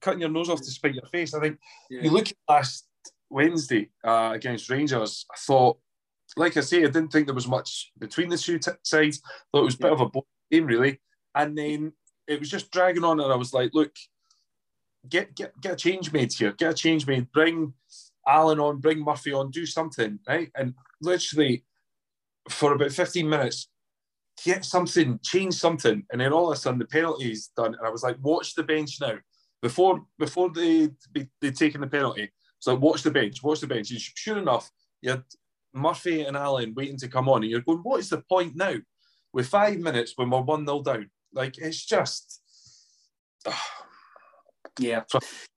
cutting 0.00 0.20
your 0.20 0.28
nose 0.28 0.50
off 0.50 0.58
to 0.58 0.70
spite 0.70 0.94
your 0.94 1.06
face. 1.06 1.34
I 1.34 1.40
think 1.40 1.58
yeah. 1.88 2.02
you 2.02 2.10
look 2.10 2.28
at 2.28 2.36
last 2.48 2.86
Wednesday 3.30 3.90
uh, 4.04 4.32
against 4.34 4.68
Rangers. 4.68 5.24
I 5.32 5.36
thought, 5.38 5.78
like 6.36 6.56
I 6.56 6.60
say, 6.60 6.78
I 6.78 6.86
didn't 6.86 7.08
think 7.08 7.26
there 7.26 7.34
was 7.34 7.48
much 7.48 7.92
between 7.98 8.28
the 8.28 8.36
two 8.36 8.58
t- 8.58 8.70
sides. 8.82 9.20
Thought 9.52 9.62
it 9.62 9.64
was 9.64 9.74
a 9.76 9.78
bit 9.78 9.92
of 9.92 10.00
a 10.00 10.10
game, 10.50 10.66
really. 10.66 11.00
And 11.34 11.56
then 11.56 11.92
it 12.26 12.38
was 12.38 12.50
just 12.50 12.70
dragging 12.70 13.04
on, 13.04 13.20
and 13.20 13.32
I 13.32 13.36
was 13.36 13.52
like, 13.52 13.70
look, 13.72 13.92
get 15.08 15.34
get 15.34 15.58
get 15.60 15.72
a 15.72 15.76
change 15.76 16.12
made 16.12 16.32
here. 16.32 16.52
Get 16.52 16.72
a 16.72 16.74
change 16.74 17.06
made. 17.06 17.30
Bring 17.32 17.72
Allan 18.26 18.60
on. 18.60 18.78
Bring 18.78 19.00
Murphy 19.00 19.32
on. 19.32 19.50
Do 19.50 19.66
something, 19.66 20.18
right? 20.28 20.50
And 20.54 20.74
literally, 21.00 21.64
for 22.48 22.72
about 22.74 22.92
fifteen 22.92 23.28
minutes, 23.28 23.68
get 24.44 24.64
something, 24.64 25.18
change 25.22 25.54
something, 25.54 26.04
and 26.10 26.20
then 26.20 26.32
all 26.32 26.50
of 26.50 26.56
a 26.56 26.60
sudden 26.60 26.78
the 26.78 26.86
penalty 26.86 27.32
is 27.32 27.48
done, 27.56 27.74
and 27.74 27.86
I 27.86 27.90
was 27.90 28.02
like, 28.02 28.16
watch 28.20 28.54
the 28.54 28.62
bench 28.62 29.00
now. 29.00 29.18
Before 29.62 30.06
before 30.18 30.50
they 30.50 30.90
they 31.40 31.50
taken 31.50 31.80
the 31.80 31.86
penalty, 31.86 32.30
so 32.60 32.74
watch 32.74 33.02
the 33.02 33.10
bench, 33.10 33.42
watch 33.42 33.60
the 33.60 33.66
bench. 33.66 33.90
And 33.90 34.00
sure 34.00 34.38
enough, 34.38 34.70
you 35.00 35.10
had 35.10 35.24
Murphy 35.74 36.22
and 36.22 36.36
Allan 36.36 36.74
waiting 36.76 36.98
to 36.98 37.08
come 37.08 37.28
on, 37.28 37.42
and 37.42 37.50
you're 37.50 37.62
going, 37.62 37.78
what 37.78 38.00
is 38.00 38.10
the 38.10 38.22
point 38.28 38.54
now? 38.54 38.74
With 39.32 39.48
five 39.48 39.78
minutes 39.78 40.12
when 40.16 40.30
we're 40.30 40.40
one 40.42 40.66
0 40.66 40.82
down, 40.82 41.10
like 41.32 41.56
it's 41.58 41.84
just. 41.84 42.42
yeah, 44.78 45.02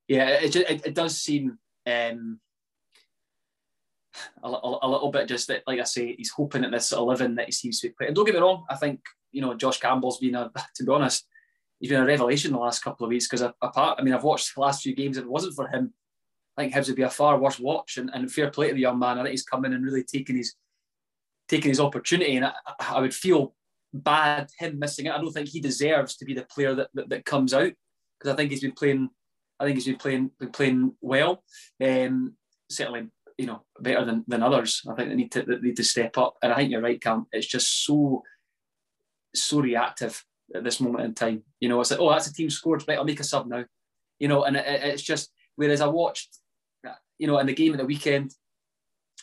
yeah. 0.08 0.30
It, 0.30 0.56
it, 0.56 0.86
it 0.88 0.96
does 0.96 1.18
seem 1.18 1.58
um, 1.86 2.40
a, 4.44 4.48
a, 4.48 4.80
a, 4.84 4.88
little 4.90 5.12
bit 5.12 5.28
just 5.28 5.48
that, 5.48 5.64
like 5.68 5.80
I 5.80 5.84
say, 5.84 6.16
he's 6.16 6.32
hoping 6.32 6.64
at 6.64 6.72
this 6.72 6.92
11 6.92 7.36
that 7.36 7.48
he 7.48 7.52
seems 7.52 7.80
to 7.80 7.88
be 7.88 7.94
playing. 7.98 8.10
And 8.10 8.16
don't 8.16 8.26
get 8.26 8.36
me 8.36 8.42
wrong, 8.42 8.64
I 8.70 8.76
think 8.76 9.02
you 9.32 9.42
know 9.42 9.56
Josh 9.56 9.80
Campbell's 9.80 10.20
been 10.20 10.36
a, 10.36 10.52
to 10.76 10.84
be 10.84 10.92
honest, 10.92 11.26
he's 11.80 11.90
been 11.90 12.02
a 12.02 12.06
revelation 12.06 12.54
the 12.54 12.60
last 12.60 12.84
couple 12.84 13.06
of 13.06 13.10
weeks 13.10 13.28
because 13.28 13.42
apart, 13.62 14.00
I 14.00 14.04
mean, 14.04 14.14
I've 14.14 14.24
watched 14.24 14.56
the 14.56 14.62
last 14.62 14.84
few 14.84 14.96
games. 14.96 15.18
If 15.18 15.26
it 15.26 15.30
wasn't 15.30 15.56
for 15.56 15.68
him, 15.68 15.94
I 16.58 16.64
think 16.64 16.74
Hibs 16.74 16.88
would 16.88 16.96
be 16.96 17.04
a 17.04 17.10
far 17.10 17.38
worse 17.40 17.60
watch. 17.60 17.98
And, 17.98 18.10
and 18.14 18.32
fair 18.32 18.52
play 18.52 18.70
to 18.70 18.74
the 18.74 18.82
young 18.82 19.00
man. 19.00 19.18
I 19.18 19.24
think 19.24 19.32
he's 19.32 19.44
come 19.44 19.66
in 19.66 19.74
and 19.74 19.84
really 19.84 20.04
taken 20.04 20.36
his 20.36 20.56
taking 21.48 21.70
his 21.70 21.80
opportunity. 21.80 22.36
And 22.36 22.46
I, 22.46 22.54
I 22.80 23.02
would 23.02 23.14
feel 23.14 23.56
bad 23.94 24.50
him 24.58 24.80
missing 24.80 25.06
it. 25.06 25.14
I 25.14 25.18
don't 25.18 25.32
think 25.32 25.50
he 25.50 25.60
deserves 25.60 26.16
to 26.18 26.26
be 26.26 26.34
the 26.34 26.44
player 26.44 26.74
that, 26.76 26.90
that, 26.94 27.10
that 27.10 27.26
comes 27.26 27.54
out 27.54 27.72
because 28.20 28.34
I 28.34 28.36
think 28.36 28.52
he's 28.52 28.62
been 28.62 28.72
playing. 28.72 29.10
I 29.60 29.66
think 29.66 29.76
he's 29.78 29.86
been 29.86 29.98
playing 29.98 30.32
been 30.40 30.52
playing 30.52 30.94
well. 31.02 31.44
Um, 31.84 32.36
certainly, 32.70 33.10
you 33.38 33.46
know, 33.46 33.64
better 33.80 34.06
than, 34.06 34.24
than 34.28 34.44
others. 34.44 34.82
I 34.90 34.96
think 34.96 35.10
they 35.10 35.16
need 35.16 35.32
to 35.34 35.44
they 35.44 35.58
need 35.58 35.78
to 35.78 35.84
step 35.84 36.18
up. 36.18 36.38
And 36.42 36.52
I 36.52 36.56
think 36.56 36.72
you're 36.72 36.82
right, 36.82 37.02
Cam. 37.02 37.28
It's 37.32 37.48
just 37.48 37.86
so 37.86 38.24
so 39.36 39.60
reactive 39.60 40.24
at 40.56 40.64
this 40.64 40.80
moment 40.80 41.06
in 41.06 41.14
time. 41.14 41.44
You 41.60 41.70
know, 41.70 41.80
it's 41.82 41.92
like, 41.92 42.00
oh, 42.00 42.10
that's 42.12 42.28
a 42.28 42.34
team 42.34 42.50
scored. 42.50 42.84
Right, 42.88 42.98
I'll 42.98 43.06
make 43.06 43.20
a 43.20 43.24
sub 43.24 43.48
now. 43.48 43.66
You 44.20 44.28
know, 44.28 44.44
and 44.44 44.56
it, 44.56 44.66
it's 44.66 45.04
just 45.04 45.32
whereas 45.56 45.82
I 45.82 45.88
watched, 45.88 46.38
you 47.18 47.28
know, 47.28 47.38
in 47.40 47.48
the 47.48 47.54
game 47.54 47.74
at 47.74 47.80
the 47.80 47.86
weekend, 47.86 48.34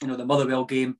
you 0.00 0.08
know, 0.08 0.16
the 0.16 0.24
Motherwell 0.24 0.64
game. 0.64 0.96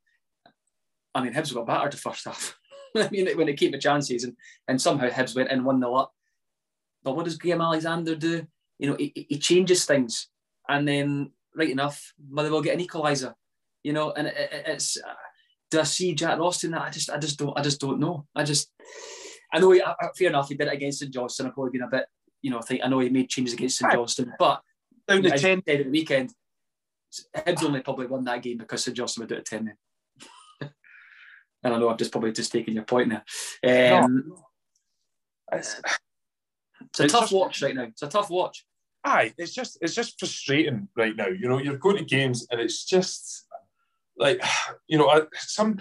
I 1.14 1.22
mean, 1.22 1.33
Hibs 1.33 1.55
got 1.55 1.66
battered 1.66 1.92
the 1.92 1.96
first 1.96 2.24
half. 2.24 2.57
I 2.96 3.09
mean, 3.11 3.29
when 3.37 3.48
it 3.48 3.59
came 3.59 3.72
to 3.72 3.79
chances, 3.79 4.24
and 4.24 4.37
and 4.68 4.81
somehow 4.81 5.09
Hibs 5.09 5.35
went 5.35 5.50
in 5.50 5.64
one 5.64 5.81
0 5.81 5.94
up. 5.94 6.12
But 7.03 7.16
what 7.16 7.24
does 7.24 7.38
Graham 7.38 7.61
Alexander 7.61 8.14
do? 8.14 8.46
You 8.79 8.90
know, 8.90 8.96
he, 8.96 9.26
he 9.29 9.38
changes 9.38 9.85
things, 9.85 10.29
and 10.68 10.87
then 10.87 11.33
right 11.57 11.70
enough, 11.70 12.12
Motherwell 12.29 12.62
get 12.62 12.79
an 12.79 12.85
equaliser. 12.85 13.35
You 13.83 13.92
know, 13.92 14.12
and 14.12 14.26
it, 14.26 14.37
it, 14.37 14.64
it's. 14.66 14.96
Uh, 14.96 15.14
do 15.70 15.81
I 15.81 15.85
see 15.85 16.14
Jack 16.14 16.38
Ross 16.38 16.64
in 16.64 16.72
that? 16.72 16.83
I 16.83 16.90
just, 16.90 17.11
I 17.11 17.18
just 17.18 17.38
don't, 17.38 17.57
I 17.57 17.62
just 17.62 17.81
don't 17.81 18.00
know. 18.00 18.26
I 18.35 18.42
just, 18.42 18.72
I 19.53 19.61
know. 19.61 19.70
He, 19.70 19.81
uh, 19.81 19.94
fair 20.18 20.29
enough, 20.29 20.48
he 20.48 20.57
did 20.57 20.66
it 20.66 20.74
against 20.74 20.98
St 20.98 21.12
Johnstone. 21.12 21.46
I've 21.46 21.55
probably 21.55 21.70
been 21.70 21.87
a 21.87 21.88
bit, 21.88 22.07
you 22.42 22.50
know, 22.50 22.59
I 22.59 22.62
think 22.62 22.81
I 22.83 22.88
know 22.88 22.98
he 22.98 23.09
made 23.09 23.29
changes 23.29 23.55
against 23.55 23.79
St 23.79 23.92
Johnstone, 23.92 24.33
but 24.38 24.61
down 25.07 25.22
to 25.22 25.38
ten 25.38 25.59
at 25.59 25.64
the 25.64 25.88
weekend, 25.88 26.33
Hibs 27.37 27.64
only 27.64 27.81
probably 27.81 28.07
won 28.07 28.25
that 28.25 28.42
game 28.42 28.59
because 28.59 28.85
St 28.85 28.96
Johnstone 28.96 29.23
would 29.23 29.29
do 29.29 29.37
it 29.37 29.44
ten 29.44 29.64
then. 29.64 30.70
and 31.62 31.75
I 31.75 31.79
know 31.79 31.88
I've 31.88 31.99
just 31.99 32.12
probably 32.12 32.33
just 32.33 32.53
taken 32.53 32.75
your 32.75 32.85
point 32.85 33.11
there. 33.62 34.03
Um, 34.03 34.25
no. 34.29 34.44
it's, 35.53 35.81
it's, 36.81 37.01
a 37.01 37.09
tough 37.09 37.23
just, 37.23 37.33
watch 37.33 37.62
right 37.62 37.75
now. 37.75 37.85
It's 37.85 38.03
a 38.03 38.09
tough 38.09 38.31
watch. 38.31 38.64
Aye, 39.05 39.33
it's 39.38 39.53
just 39.53 39.79
it's 39.81 39.94
just 39.94 40.18
frustrating 40.18 40.88
right 40.96 41.16
now. 41.16 41.29
You 41.29 41.49
know, 41.49 41.59
you're 41.59 41.79
going 41.79 41.96
to 41.96 42.05
games 42.05 42.46
and 42.51 42.61
it's 42.61 42.85
just 42.85 43.46
like 44.16 44.42
you 44.87 44.99
know 44.99 45.27
some 45.35 45.79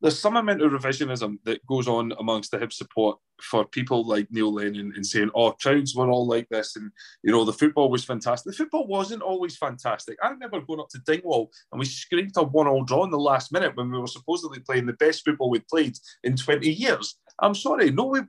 there's 0.00 0.18
some 0.18 0.36
amount 0.36 0.62
of 0.62 0.72
revisionism 0.72 1.38
that 1.44 1.64
goes 1.66 1.88
on 1.88 2.12
amongst 2.18 2.50
the 2.50 2.58
hip 2.58 2.72
support 2.72 3.18
for 3.40 3.64
people 3.64 4.06
like 4.06 4.28
Neil 4.30 4.52
Lennon 4.52 4.92
and 4.94 5.06
saying, 5.06 5.30
"Oh, 5.34 5.52
crowds 5.52 5.94
were 5.94 6.10
all 6.10 6.26
like 6.26 6.48
this," 6.48 6.76
and 6.76 6.90
you 7.22 7.32
know 7.32 7.44
the 7.44 7.52
football 7.52 7.90
was 7.90 8.04
fantastic. 8.04 8.52
The 8.52 8.56
football 8.56 8.86
wasn't 8.86 9.22
always 9.22 9.56
fantastic. 9.56 10.18
I 10.22 10.28
remember 10.28 10.60
going 10.60 10.80
up 10.80 10.88
to 10.90 11.00
Dingwall 11.00 11.50
and 11.72 11.78
we 11.78 11.86
scraped 11.86 12.36
a 12.36 12.42
one-all 12.42 12.84
draw 12.84 13.04
in 13.04 13.10
the 13.10 13.18
last 13.18 13.52
minute 13.52 13.76
when 13.76 13.90
we 13.90 13.98
were 13.98 14.06
supposedly 14.06 14.60
playing 14.60 14.86
the 14.86 14.92
best 14.94 15.24
football 15.24 15.50
we'd 15.50 15.68
played 15.68 15.96
in 16.24 16.36
20 16.36 16.68
years. 16.68 17.16
I'm 17.40 17.54
sorry, 17.54 17.90
no, 17.90 18.06
we 18.06 18.20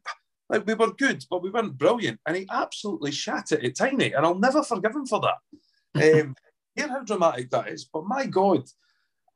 like 0.50 0.65
we 0.65 0.74
were 0.74 0.93
good, 0.93 1.24
but 1.30 1.43
we 1.43 1.50
weren't 1.50 1.78
brilliant, 1.78 2.19
and 2.26 2.36
he 2.36 2.48
absolutely 2.52 3.12
shat 3.12 3.52
it 3.52 3.63
at 3.63 3.76
Tynie, 3.76 4.15
and 4.15 4.26
I'll 4.26 4.39
never 4.39 4.63
forgive 4.63 4.95
him 4.95 5.06
for 5.06 5.22
that. 5.22 5.38
um, 6.22 6.36
hear 6.76 6.88
how 6.88 7.04
dramatic 7.04 7.50
that 7.50 7.69
is, 7.69 7.86
but 7.91 8.06
my 8.06 8.26
God 8.26 8.63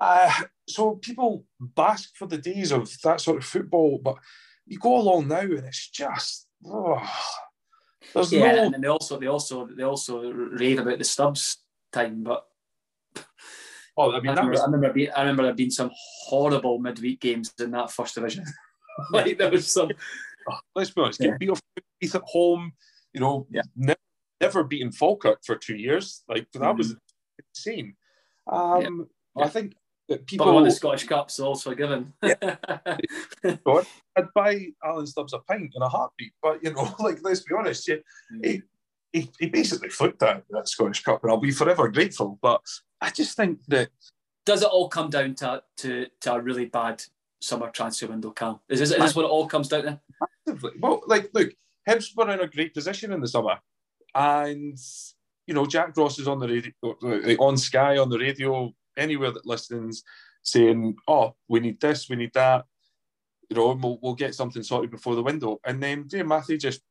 uh, 0.04 0.32
so 0.68 0.96
people 0.96 1.46
bask 1.60 2.16
for 2.16 2.28
the 2.28 2.38
days 2.38 2.72
of 2.74 2.90
that 3.04 3.22
sort 3.22 3.38
of 3.38 3.46
football, 3.46 4.00
but 4.04 4.18
you 4.66 4.80
go 4.80 4.98
along 4.98 5.28
now 5.28 5.42
and 5.42 5.66
it's 5.66 5.90
just 5.90 6.48
oh, 6.66 7.02
there's 8.14 8.32
yeah, 8.32 8.54
no... 8.54 8.64
and 8.64 8.84
they 8.84 8.88
also 8.88 9.20
they 9.20 9.28
also 9.28 9.68
they 9.68 9.84
also 9.84 10.32
rave 10.32 10.80
about 10.80 10.98
the 10.98 11.04
Stubbs 11.04 11.58
time, 11.92 12.24
but 12.24 12.46
oh, 13.98 14.12
I 14.12 14.20
mean, 14.20 14.28
I 14.28 14.32
remember, 14.32 14.52
was... 14.52 14.62
I 14.62 14.66
remember, 14.66 14.94
being, 14.94 15.10
I 15.16 15.22
remember 15.22 15.44
there 15.44 15.54
being 15.54 15.72
some 15.72 15.92
horrible 16.26 16.80
midweek 16.80 17.22
games 17.22 17.54
in 17.60 17.72
that 17.72 17.92
first 17.92 18.16
division. 18.16 18.46
like 19.12 19.38
there 19.38 19.50
was 19.50 19.72
some. 19.72 19.90
Oh, 20.50 20.58
let's 20.76 20.92
be 20.92 21.02
honest, 21.02 21.20
get 21.20 21.30
yeah. 21.30 21.38
beat 21.38 21.50
off 21.50 21.62
at 22.04 22.22
home, 22.26 22.74
you 23.14 23.22
know, 23.22 23.48
yeah. 23.50 23.62
never, 23.76 24.00
never 24.42 24.64
beaten 24.64 24.92
Falkirk 24.92 25.40
for 25.46 25.56
two 25.56 25.76
years. 25.76 26.24
Like 26.28 26.52
that 26.54 26.62
mm-hmm. 26.62 26.78
was 26.78 26.96
insane. 27.56 27.96
Um, 28.52 29.08
yeah. 29.38 29.46
I 29.46 29.48
think 29.48 29.74
people 30.26 30.46
but 30.46 30.54
won 30.54 30.64
the 30.64 30.72
Scottish 30.72 31.06
Cups 31.06 31.40
also 31.40 31.74
given. 31.74 32.14
yeah. 32.22 32.56
I'd 34.16 34.34
buy 34.36 34.68
Alan 34.84 35.08
Stubbs 35.08 35.34
a 35.34 35.40
pint 35.40 35.74
in 35.76 35.82
a 35.82 35.90
heartbeat, 35.90 36.34
but 36.42 36.64
you 36.64 36.74
know, 36.74 36.96
like 37.00 37.20
let's 37.24 37.42
be 37.42 37.56
honest, 37.58 37.88
yeah, 37.88 37.96
mm. 38.34 38.46
he, 38.46 38.62
he, 39.12 39.32
he 39.40 39.46
basically 39.48 39.90
flipped 39.90 40.20
that 40.20 40.44
that 40.50 40.68
Scottish 40.68 41.04
Cup, 41.04 41.24
and 41.24 41.32
I'll 41.32 41.38
be 41.38 41.52
forever 41.52 41.88
grateful. 41.90 42.40
But 42.42 42.62
I 43.02 43.10
just 43.10 43.36
think 43.36 43.60
that 43.68 43.90
does 44.46 44.62
it 44.62 44.70
all 44.70 44.90
come 44.90 45.10
down 45.10 45.36
to 45.36 45.64
to, 45.78 46.08
to 46.22 46.34
a 46.34 46.42
really 46.42 46.66
bad 46.66 47.04
summer 47.42 47.70
transfer 47.70 48.08
window? 48.08 48.32
Cam 48.32 48.60
is 48.70 48.80
this, 48.80 48.92
is 48.92 48.98
this 48.98 49.16
what 49.16 49.26
it 49.26 49.32
all 49.32 49.48
comes 49.48 49.68
down 49.68 49.84
to? 49.84 50.02
Massively. 50.48 50.72
Well, 50.80 51.02
like 51.08 51.30
look, 51.34 51.52
Hibs 51.88 52.16
were 52.16 52.32
in 52.32 52.40
a 52.40 52.48
great 52.48 52.74
position 52.74 53.14
in 53.14 53.22
the 53.22 53.28
summer, 53.28 53.58
and 54.16 54.78
you 55.48 55.54
know 55.54 55.66
Jack 55.66 55.96
Ross 55.98 56.20
is 56.20 56.28
on 56.28 56.40
the 56.40 56.48
radio, 56.48 57.38
on 57.40 57.58
Sky 57.58 57.98
on 57.98 58.10
the 58.10 58.20
radio 58.20 58.74
anywhere 58.98 59.32
that 59.32 59.46
listens 59.46 60.04
saying, 60.42 60.96
"Oh, 61.08 61.36
we 61.48 61.60
need 61.60 61.80
this, 61.80 62.10
we 62.10 62.16
need 62.16 62.34
that," 62.34 62.66
you 63.50 63.56
know, 63.56 63.74
we'll, 63.74 64.00
we'll 64.02 64.16
get 64.16 64.36
something 64.36 64.64
sorted 64.64 64.92
before 64.92 65.16
the 65.16 65.24
window. 65.24 65.60
And 65.66 65.82
then 65.82 66.08
Graeme 66.08 66.28
Mathie 66.28 66.60
just 66.60 66.82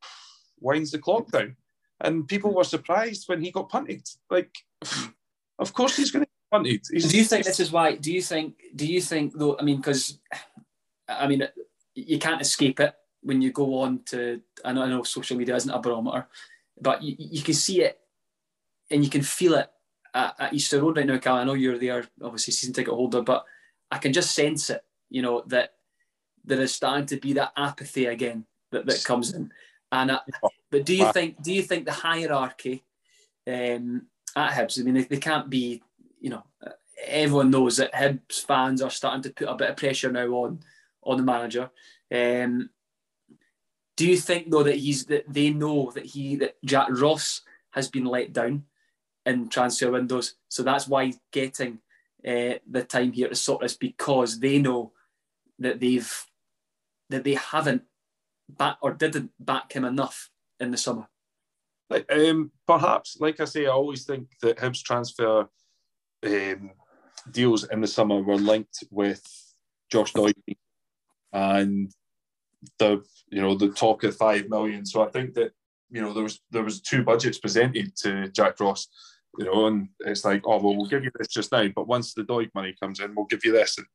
winds 0.60 0.90
the 0.90 0.98
clock 0.98 1.30
down, 1.30 1.56
and 2.00 2.26
people 2.28 2.54
were 2.54 2.64
surprised 2.64 3.28
when 3.28 3.42
he 3.42 3.50
got 3.50 3.68
punted. 3.68 4.06
Like, 4.30 4.54
of 5.58 5.72
course 5.72 5.96
he's 5.96 6.10
going 6.10 6.24
to 6.24 6.30
get 6.30 6.50
punted. 6.50 6.82
He's, 6.90 7.10
do 7.10 7.18
you 7.18 7.24
think 7.24 7.44
this 7.44 7.60
is 7.60 7.72
why? 7.72 7.96
Do 7.96 8.12
you 8.12 8.22
think? 8.22 8.54
Do 8.74 8.86
you 8.86 9.00
think 9.00 9.34
though? 9.34 9.58
I 9.58 9.62
mean, 9.62 9.78
because 9.78 10.18
I 11.08 11.26
mean, 11.26 11.46
you 11.94 12.18
can't 12.18 12.40
escape 12.40 12.80
it 12.80 12.94
when 13.22 13.42
you 13.42 13.52
go 13.52 13.80
on 13.80 14.00
to. 14.06 14.40
I 14.64 14.72
know, 14.72 14.82
I 14.82 14.88
know 14.88 15.02
social 15.02 15.36
media 15.36 15.56
isn't 15.56 15.70
a 15.70 15.80
barometer, 15.80 16.28
but 16.80 17.02
you, 17.02 17.14
you 17.18 17.42
can 17.42 17.54
see 17.54 17.82
it 17.82 17.98
and 18.90 19.02
you 19.02 19.10
can 19.10 19.22
feel 19.22 19.54
it 19.54 19.70
at, 20.14 20.34
at 20.38 20.54
Easter 20.54 20.80
Road 20.80 20.96
right 20.96 21.06
now, 21.06 21.18
Cal. 21.18 21.36
I 21.36 21.44
know 21.44 21.54
you're 21.54 21.78
there, 21.78 22.04
obviously 22.22 22.52
season 22.52 22.74
ticket 22.74 22.94
holder, 22.94 23.22
but 23.22 23.44
I 23.90 23.98
can 23.98 24.12
just 24.12 24.34
sense 24.34 24.70
it. 24.70 24.84
You 25.10 25.22
know 25.22 25.42
that 25.46 25.74
there 26.44 26.60
is 26.60 26.74
starting 26.74 27.06
to 27.06 27.16
be 27.16 27.34
that 27.34 27.52
apathy 27.56 28.06
again 28.06 28.46
that, 28.70 28.86
that 28.86 29.04
comes 29.04 29.32
in. 29.32 29.52
And 29.90 30.10
uh, 30.10 30.20
but 30.70 30.84
do 30.84 30.94
you 30.94 31.12
think 31.12 31.42
do 31.42 31.52
you 31.52 31.62
think 31.62 31.84
the 31.84 31.92
hierarchy 31.92 32.84
um, 33.46 34.06
at 34.34 34.52
Hibs? 34.52 34.80
I 34.80 34.84
mean, 34.84 34.94
they, 34.94 35.04
they 35.04 35.18
can't 35.18 35.50
be. 35.50 35.82
You 36.20 36.30
know, 36.30 36.44
everyone 37.04 37.50
knows 37.50 37.76
that 37.78 37.92
Hibs 37.92 38.44
fans 38.46 38.80
are 38.80 38.90
starting 38.90 39.22
to 39.22 39.30
put 39.30 39.48
a 39.48 39.54
bit 39.54 39.70
of 39.70 39.76
pressure 39.76 40.10
now 40.10 40.28
on 40.28 40.60
on 41.02 41.16
the 41.16 41.22
manager. 41.22 41.70
Um, 42.12 42.70
do 43.96 44.08
you 44.08 44.16
think 44.16 44.50
though 44.50 44.62
that 44.62 44.76
he's 44.76 45.06
that 45.06 45.24
they 45.28 45.50
know 45.50 45.90
that 45.92 46.06
he 46.06 46.36
that 46.36 46.56
Jack 46.64 46.88
Ross 46.90 47.42
has 47.70 47.88
been 47.88 48.04
let 48.04 48.32
down 48.32 48.64
in 49.26 49.48
transfer 49.48 49.90
windows. 49.90 50.34
So 50.48 50.62
that's 50.62 50.88
why 50.88 51.12
getting 51.32 51.78
uh, 52.26 52.54
the 52.70 52.84
time 52.86 53.12
here 53.12 53.28
to 53.28 53.34
sort 53.34 53.62
this 53.62 53.76
because 53.76 54.38
they 54.38 54.58
know 54.58 54.92
that 55.58 55.80
they've 55.80 56.26
that 57.10 57.24
they 57.24 57.34
haven't 57.34 57.82
back 58.48 58.78
or 58.80 58.92
didn't 58.92 59.30
back 59.38 59.72
him 59.72 59.84
enough 59.84 60.30
in 60.60 60.70
the 60.70 60.76
summer. 60.76 61.08
Um, 62.10 62.52
perhaps, 62.66 63.18
like 63.20 63.38
I 63.40 63.44
say, 63.44 63.66
I 63.66 63.70
always 63.70 64.04
think 64.04 64.28
that 64.40 64.56
Hibs 64.56 64.82
transfer 64.82 65.46
um, 66.24 66.70
deals 67.30 67.64
in 67.64 67.80
the 67.80 67.86
summer 67.86 68.22
were 68.22 68.36
linked 68.36 68.84
with 68.90 69.22
Josh 69.90 70.12
Doig 70.12 70.34
and 71.32 71.92
the 72.78 73.02
you 73.28 73.40
know 73.40 73.54
the 73.54 73.70
talk 73.70 74.04
of 74.04 74.16
five 74.16 74.48
million. 74.48 74.86
So 74.86 75.02
I 75.02 75.10
think 75.10 75.34
that 75.34 75.52
you 75.90 76.00
know 76.00 76.12
there 76.12 76.22
was 76.22 76.40
there 76.50 76.64
was 76.64 76.80
two 76.80 77.02
budgets 77.02 77.38
presented 77.38 77.94
to 77.96 78.28
Jack 78.28 78.58
Ross 78.60 78.88
you 79.38 79.46
know, 79.46 79.66
and 79.66 79.88
it's 80.00 80.24
like, 80.24 80.42
oh 80.44 80.60
well, 80.62 80.76
we'll 80.76 80.86
give 80.86 81.04
you 81.04 81.10
this 81.18 81.28
just 81.28 81.52
now, 81.52 81.66
but 81.74 81.88
once 81.88 82.14
the 82.14 82.22
Doig 82.22 82.50
money 82.54 82.74
comes 82.80 83.00
in, 83.00 83.14
we'll 83.14 83.26
give 83.26 83.44
you 83.44 83.52
this. 83.52 83.78
And 83.78 83.86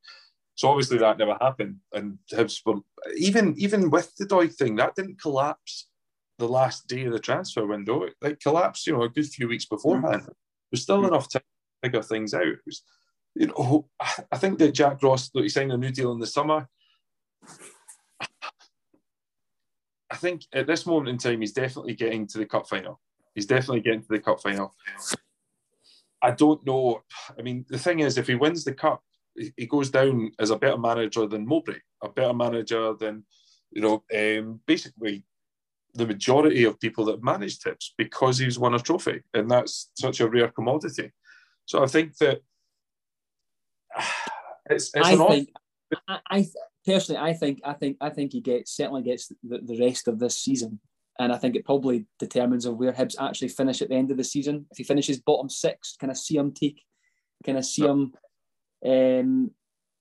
So 0.57 0.69
obviously 0.69 0.97
that 0.97 1.19
never 1.19 1.37
happened, 1.39 1.77
and 1.93 2.17
Hibs 2.33 2.61
were 2.65 2.79
even 3.15 3.53
even 3.57 3.91
with 3.91 4.15
the 4.15 4.25
Doig 4.25 4.55
thing 4.55 4.75
that 4.75 4.95
didn't 4.95 5.21
collapse 5.21 5.87
the 6.39 6.47
last 6.47 6.87
day 6.87 7.05
of 7.05 7.13
the 7.13 7.19
transfer 7.19 7.65
window. 7.65 8.03
It 8.03 8.15
like 8.21 8.39
collapsed, 8.39 8.87
you 8.87 8.93
know, 8.93 9.03
a 9.03 9.09
good 9.09 9.27
few 9.27 9.47
weeks 9.47 9.65
beforehand. 9.65 10.23
Mm-hmm. 10.23 10.31
There's 10.71 10.81
still 10.81 10.97
mm-hmm. 10.97 11.13
enough 11.13 11.31
time 11.31 11.43
to 11.43 11.87
figure 11.87 12.01
things 12.01 12.33
out. 12.33 12.47
It 12.47 12.59
was, 12.65 12.81
you 13.35 13.47
know, 13.47 13.87
I 14.31 14.37
think 14.37 14.57
that 14.57 14.73
Jack 14.73 15.03
Ross, 15.03 15.29
that 15.29 15.43
he 15.43 15.49
signed 15.49 15.71
a 15.71 15.77
new 15.77 15.91
deal 15.91 16.11
in 16.11 16.19
the 16.19 16.25
summer. 16.25 16.67
I 20.09 20.15
think 20.15 20.41
at 20.53 20.65
this 20.65 20.87
moment 20.87 21.09
in 21.09 21.17
time, 21.19 21.41
he's 21.41 21.53
definitely 21.53 21.93
getting 21.93 22.25
to 22.27 22.39
the 22.39 22.45
cup 22.45 22.67
final. 22.67 22.99
He's 23.35 23.45
definitely 23.45 23.81
getting 23.81 24.01
to 24.01 24.07
the 24.09 24.19
cup 24.19 24.41
final. 24.41 24.73
I 26.27 26.31
don't 26.31 26.65
know. 26.65 27.03
I 27.39 27.41
mean, 27.41 27.65
the 27.69 27.79
thing 27.79 28.01
is, 28.01 28.17
if 28.17 28.27
he 28.27 28.35
wins 28.35 28.65
the 28.65 28.73
cup, 28.73 29.01
he 29.55 29.65
goes 29.65 29.89
down 29.89 30.31
as 30.39 30.49
a 30.49 30.57
better 30.57 30.77
manager 30.77 31.25
than 31.25 31.47
Mowbray, 31.47 31.79
a 32.03 32.09
better 32.09 32.33
manager 32.33 32.93
than, 32.99 33.23
you 33.71 33.81
know, 33.81 34.03
um, 34.13 34.59
basically 34.67 35.23
the 35.93 36.05
majority 36.05 36.65
of 36.65 36.81
people 36.81 37.05
that 37.05 37.23
manage 37.23 37.59
Hibs 37.59 37.91
because 37.97 38.39
he's 38.39 38.59
won 38.59 38.73
a 38.73 38.79
trophy, 38.79 39.21
and 39.33 39.49
that's 39.49 39.89
such 39.93 40.19
a 40.19 40.27
rare 40.27 40.49
commodity. 40.49 41.13
So 41.65 41.81
I 41.81 41.87
think 41.87 42.17
that 42.17 42.41
it's, 44.69 44.91
it's 44.93 45.07
I 45.07 45.15
think, 45.15 45.49
I, 46.09 46.19
I 46.29 46.47
personally, 46.85 47.21
I 47.21 47.33
think, 47.35 47.61
I 47.63 47.71
think, 47.71 47.97
I 48.01 48.09
think 48.09 48.33
he 48.33 48.41
gets 48.41 48.75
certainly 48.75 49.03
gets 49.03 49.31
the, 49.43 49.59
the 49.59 49.79
rest 49.79 50.09
of 50.09 50.19
this 50.19 50.37
season, 50.37 50.81
and 51.19 51.31
I 51.31 51.37
think 51.37 51.55
it 51.55 51.65
probably 51.65 52.05
determines 52.19 52.65
of 52.65 52.77
where 52.77 52.93
Hibs 52.93 53.15
actually 53.19 53.49
finish 53.49 53.81
at 53.81 53.89
the 53.89 53.95
end 53.95 54.11
of 54.11 54.17
the 54.17 54.23
season. 54.23 54.65
If 54.71 54.77
he 54.77 54.83
finishes 54.83 55.19
bottom 55.19 55.49
six, 55.49 55.95
can 55.99 56.09
I 56.09 56.13
see 56.13 56.37
him 56.37 56.51
take? 56.53 56.83
Can 57.43 57.57
I 57.57 57.61
see 57.61 57.83
him? 57.83 58.13
Um, 58.85 59.51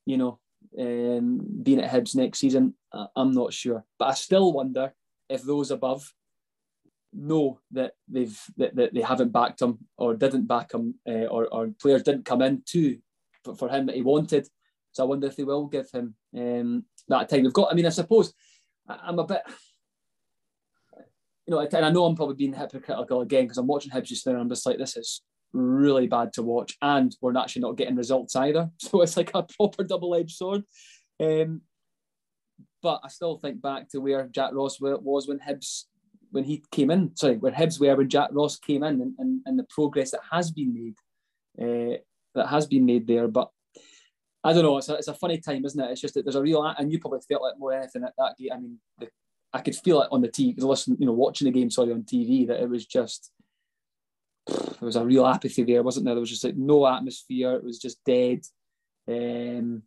you 0.04 0.16
know, 0.18 0.38
um, 0.78 1.40
being 1.62 1.80
at 1.80 1.90
Hibs 1.90 2.14
next 2.14 2.38
season, 2.38 2.74
I'm 3.14 3.32
not 3.32 3.52
sure, 3.52 3.84
but 3.98 4.08
I 4.08 4.14
still 4.14 4.52
wonder 4.52 4.94
if 5.28 5.42
those 5.42 5.70
above 5.70 6.12
know 7.12 7.60
that 7.72 7.92
they've 8.08 8.38
that, 8.58 8.76
that 8.76 8.92
they 8.92 9.00
haven't 9.00 9.32
backed 9.32 9.62
him 9.62 9.78
or 9.96 10.14
didn't 10.14 10.46
back 10.46 10.72
him 10.72 10.94
uh, 11.08 11.26
or, 11.26 11.46
or 11.46 11.70
players 11.80 12.02
didn't 12.02 12.24
come 12.24 12.42
in 12.42 12.62
to 12.66 12.98
for, 13.44 13.54
for 13.54 13.68
him 13.68 13.86
that 13.86 13.96
he 13.96 14.02
wanted. 14.02 14.46
So 14.92 15.02
I 15.02 15.06
wonder 15.06 15.26
if 15.26 15.36
they 15.36 15.44
will 15.44 15.66
give 15.66 15.90
him 15.90 16.14
um, 16.36 16.84
that 17.08 17.28
time. 17.28 17.44
They've 17.44 17.52
got. 17.52 17.70
I 17.70 17.74
mean, 17.74 17.86
I 17.86 17.90
suppose 17.90 18.32
I'm 18.88 19.18
a 19.18 19.24
bit. 19.24 19.42
You 21.46 21.54
know, 21.54 21.60
and 21.60 21.84
I 21.84 21.90
know 21.90 22.04
I'm 22.04 22.16
probably 22.16 22.34
being 22.34 22.52
hypocritical 22.52 23.20
again 23.20 23.44
because 23.44 23.58
I'm 23.58 23.66
watching 23.66 23.92
Hibs 23.92 24.06
just 24.06 24.26
now 24.26 24.32
and 24.32 24.40
I'm 24.40 24.48
just 24.48 24.66
like, 24.66 24.78
this 24.78 24.96
is 24.96 25.22
really 25.52 26.06
bad 26.06 26.32
to 26.34 26.42
watch, 26.42 26.76
and 26.82 27.14
we're 27.20 27.36
actually 27.36 27.62
not 27.62 27.76
getting 27.76 27.96
results 27.96 28.36
either. 28.36 28.70
So 28.78 29.02
it's 29.02 29.16
like 29.16 29.30
a 29.34 29.42
proper 29.42 29.84
double-edged 29.84 30.36
sword. 30.36 30.62
Um, 31.20 31.62
but 32.82 33.00
I 33.04 33.08
still 33.08 33.38
think 33.38 33.62
back 33.62 33.88
to 33.90 33.98
where 33.98 34.28
Jack 34.28 34.52
Ross 34.52 34.78
was 34.80 35.26
when 35.26 35.40
Hibs 35.40 35.84
when 36.30 36.44
he 36.44 36.62
came 36.70 36.90
in. 36.90 37.16
Sorry, 37.16 37.36
where 37.36 37.52
Hibs 37.52 37.80
were 37.80 37.96
when 37.96 38.08
Jack 38.08 38.30
Ross 38.32 38.58
came 38.58 38.82
in, 38.82 39.00
and, 39.00 39.14
and, 39.18 39.40
and 39.46 39.58
the 39.58 39.66
progress 39.70 40.10
that 40.10 40.20
has 40.30 40.50
been 40.50 40.74
made, 40.74 40.96
uh, 41.60 41.98
that 42.34 42.48
has 42.48 42.66
been 42.66 42.84
made 42.84 43.06
there. 43.06 43.28
But 43.28 43.50
I 44.44 44.52
don't 44.52 44.62
know. 44.62 44.78
It's 44.78 44.88
a, 44.88 44.94
it's 44.94 45.08
a 45.08 45.14
funny 45.14 45.38
time, 45.38 45.64
isn't 45.64 45.80
it? 45.80 45.90
It's 45.90 46.00
just 46.00 46.14
that 46.14 46.24
there's 46.24 46.36
a 46.36 46.42
real, 46.42 46.62
and 46.62 46.92
you 46.92 47.00
probably 47.00 47.20
felt 47.28 47.42
like 47.42 47.58
more 47.58 47.72
anything 47.72 48.04
at 48.04 48.12
that 48.18 48.36
gate. 48.38 48.52
I 48.52 48.58
mean, 48.58 48.78
the, 48.98 49.08
I 49.52 49.60
could 49.60 49.76
feel 49.76 50.02
it 50.02 50.08
on 50.10 50.22
the 50.22 50.28
TV, 50.28 50.60
listen, 50.60 50.96
you 50.98 51.06
know, 51.06 51.12
watching 51.12 51.46
the 51.46 51.58
game, 51.58 51.70
sorry, 51.70 51.92
on 51.92 52.02
TV, 52.02 52.46
that 52.48 52.60
it 52.60 52.68
was 52.68 52.84
just, 52.84 53.30
there 54.46 54.78
was 54.80 54.96
a 54.96 55.04
real 55.04 55.26
apathy 55.26 55.64
there, 55.64 55.82
wasn't 55.82 56.04
there? 56.06 56.14
There 56.14 56.20
was 56.20 56.30
just 56.30 56.44
like 56.44 56.56
no 56.56 56.86
atmosphere. 56.86 57.54
It 57.54 57.64
was 57.64 57.78
just 57.78 58.02
dead. 58.04 58.44
Um, 59.08 59.82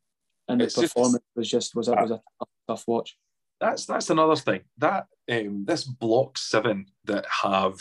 and 0.47 0.61
the 0.61 0.65
it's 0.65 0.75
performance 0.75 1.23
just, 1.23 1.35
was 1.35 1.49
just 1.49 1.75
was 1.75 1.87
a, 1.87 1.91
was 1.91 2.11
a 2.11 2.21
tough, 2.39 2.49
tough 2.67 2.83
watch. 2.87 3.17
That's 3.61 3.85
that's 3.85 4.09
another 4.09 4.35
thing. 4.35 4.61
That 4.77 5.07
um, 5.31 5.65
this 5.65 5.83
block 5.83 6.37
seven 6.37 6.87
that 7.05 7.25
have 7.43 7.79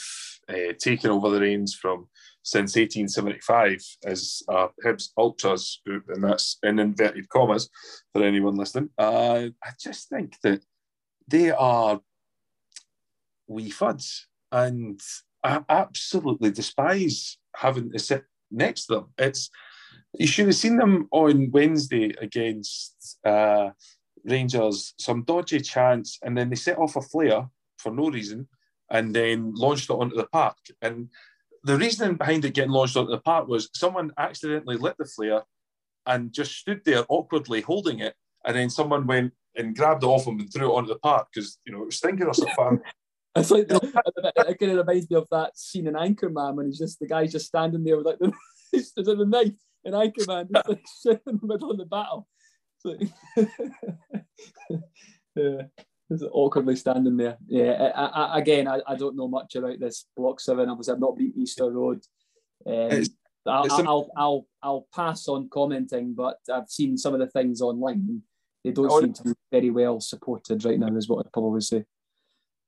uh, 0.48 0.72
taken 0.78 1.10
over 1.10 1.30
the 1.30 1.40
reins 1.40 1.74
from 1.74 2.08
since 2.42 2.76
1875 2.76 3.84
is 4.04 4.42
uh, 4.48 4.68
Hibs 4.84 5.10
Ultras 5.16 5.80
group, 5.86 6.04
and 6.08 6.24
that's 6.24 6.58
in 6.62 6.78
inverted 6.78 7.28
commas 7.28 7.68
for 8.12 8.22
anyone 8.22 8.56
listening. 8.56 8.90
Uh, 8.98 9.48
I 9.62 9.70
just 9.80 10.08
think 10.08 10.34
that 10.42 10.62
they 11.28 11.50
are 11.50 12.00
wee 13.46 13.70
fuds, 13.70 14.22
and 14.50 15.00
I 15.44 15.62
absolutely 15.68 16.50
despise 16.50 17.38
having 17.54 17.92
to 17.92 17.98
sit 17.98 18.24
next 18.50 18.86
to 18.86 18.94
them. 18.94 19.06
It's 19.18 19.50
you 20.18 20.26
should 20.26 20.46
have 20.46 20.56
seen 20.56 20.78
them 20.78 21.08
on 21.10 21.50
Wednesday 21.50 22.14
against 22.20 23.18
uh, 23.24 23.70
Rangers. 24.24 24.94
Some 24.98 25.22
dodgy 25.24 25.60
chance, 25.60 26.18
and 26.22 26.36
then 26.36 26.48
they 26.48 26.56
set 26.56 26.78
off 26.78 26.96
a 26.96 27.02
flare 27.02 27.46
for 27.78 27.92
no 27.92 28.10
reason, 28.10 28.48
and 28.90 29.14
then 29.14 29.54
launched 29.54 29.90
it 29.90 29.94
onto 29.94 30.16
the 30.16 30.26
park. 30.26 30.56
And 30.82 31.10
the 31.64 31.76
reasoning 31.76 32.16
behind 32.16 32.44
it 32.44 32.54
getting 32.54 32.70
launched 32.70 32.96
onto 32.96 33.10
the 33.10 33.20
park 33.20 33.48
was 33.48 33.68
someone 33.74 34.12
accidentally 34.18 34.76
lit 34.76 34.96
the 34.98 35.04
flare 35.04 35.42
and 36.06 36.32
just 36.32 36.56
stood 36.56 36.80
there 36.84 37.04
awkwardly 37.08 37.60
holding 37.60 38.00
it, 38.00 38.14
and 38.46 38.56
then 38.56 38.70
someone 38.70 39.06
went 39.06 39.32
and 39.56 39.76
grabbed 39.76 40.04
it 40.04 40.06
off 40.06 40.26
him 40.26 40.38
and 40.38 40.52
threw 40.52 40.70
it 40.70 40.76
onto 40.76 40.92
the 40.92 40.98
park 40.98 41.28
because 41.32 41.58
you 41.64 41.72
know 41.72 41.82
it 41.82 41.86
was 41.86 41.96
stinking 41.96 42.26
or 42.26 42.34
something. 42.34 42.80
It's 43.36 43.50
like 43.52 43.68
the, 43.68 43.76
it 44.48 44.58
kind 44.58 44.72
of 44.72 44.78
reminds 44.78 45.08
me 45.08 45.16
of 45.16 45.28
that 45.30 45.56
scene 45.56 45.86
in 45.86 45.94
Anchorman 45.94 46.56
when 46.56 46.66
he's 46.66 46.78
just 46.78 46.98
the 46.98 47.06
guy's 47.06 47.30
just 47.30 47.46
standing 47.46 47.84
there 47.84 47.96
with 47.96 48.06
like 48.06 48.18
the, 48.20 48.32
he's 48.72 48.92
the 48.94 49.24
knife 49.24 49.52
in 49.84 49.92
Anchorman, 49.92 50.48
just 50.52 50.68
like 50.68 50.84
shit 51.02 51.22
in 51.26 51.38
the 51.40 51.46
middle 51.46 51.70
of 51.70 51.78
the 51.78 51.84
battle. 51.84 52.26
Like, 52.84 53.08
yeah, 55.36 55.62
just 56.10 56.24
awkwardly 56.32 56.76
standing 56.76 57.16
there. 57.16 57.36
Yeah, 57.46 57.92
I, 57.94 58.04
I, 58.06 58.38
again, 58.38 58.66
I, 58.66 58.80
I 58.86 58.96
don't 58.96 59.16
know 59.16 59.28
much 59.28 59.54
about 59.54 59.78
this 59.78 60.06
block 60.16 60.40
seven. 60.40 60.68
Obviously, 60.68 60.94
I've 60.94 61.00
not 61.00 61.16
been 61.16 61.34
Easter 61.36 61.70
Road. 61.70 62.00
Um, 62.66 63.04
I'll, 63.46 63.72
I'll, 63.72 64.10
I'll, 64.16 64.46
I'll 64.62 64.86
pass 64.94 65.28
on 65.28 65.48
commenting, 65.48 66.14
but 66.14 66.38
I've 66.52 66.68
seen 66.68 66.96
some 66.96 67.14
of 67.14 67.20
the 67.20 67.28
things 67.28 67.60
online. 67.60 68.22
They 68.64 68.72
don't 68.72 68.90
seem 68.90 69.12
to 69.12 69.22
be 69.24 69.34
very 69.50 69.70
well 69.70 70.00
supported 70.00 70.64
right 70.64 70.78
now, 70.78 70.94
is 70.96 71.08
what 71.08 71.24
I'd 71.24 71.32
probably 71.32 71.60
say 71.60 71.84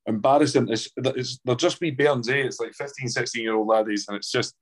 embarrassing. 0.05 0.67
It's, 0.69 0.89
it's, 0.97 1.39
they're 1.43 1.55
just 1.55 1.79
wee 1.81 1.91
bairns, 1.91 2.29
eh? 2.29 2.35
It's 2.35 2.59
like 2.59 2.73
15, 2.73 3.09
16 3.09 3.41
year 3.41 3.55
old 3.55 3.67
laddies, 3.67 4.07
and 4.07 4.17
it's 4.17 4.31
just 4.31 4.55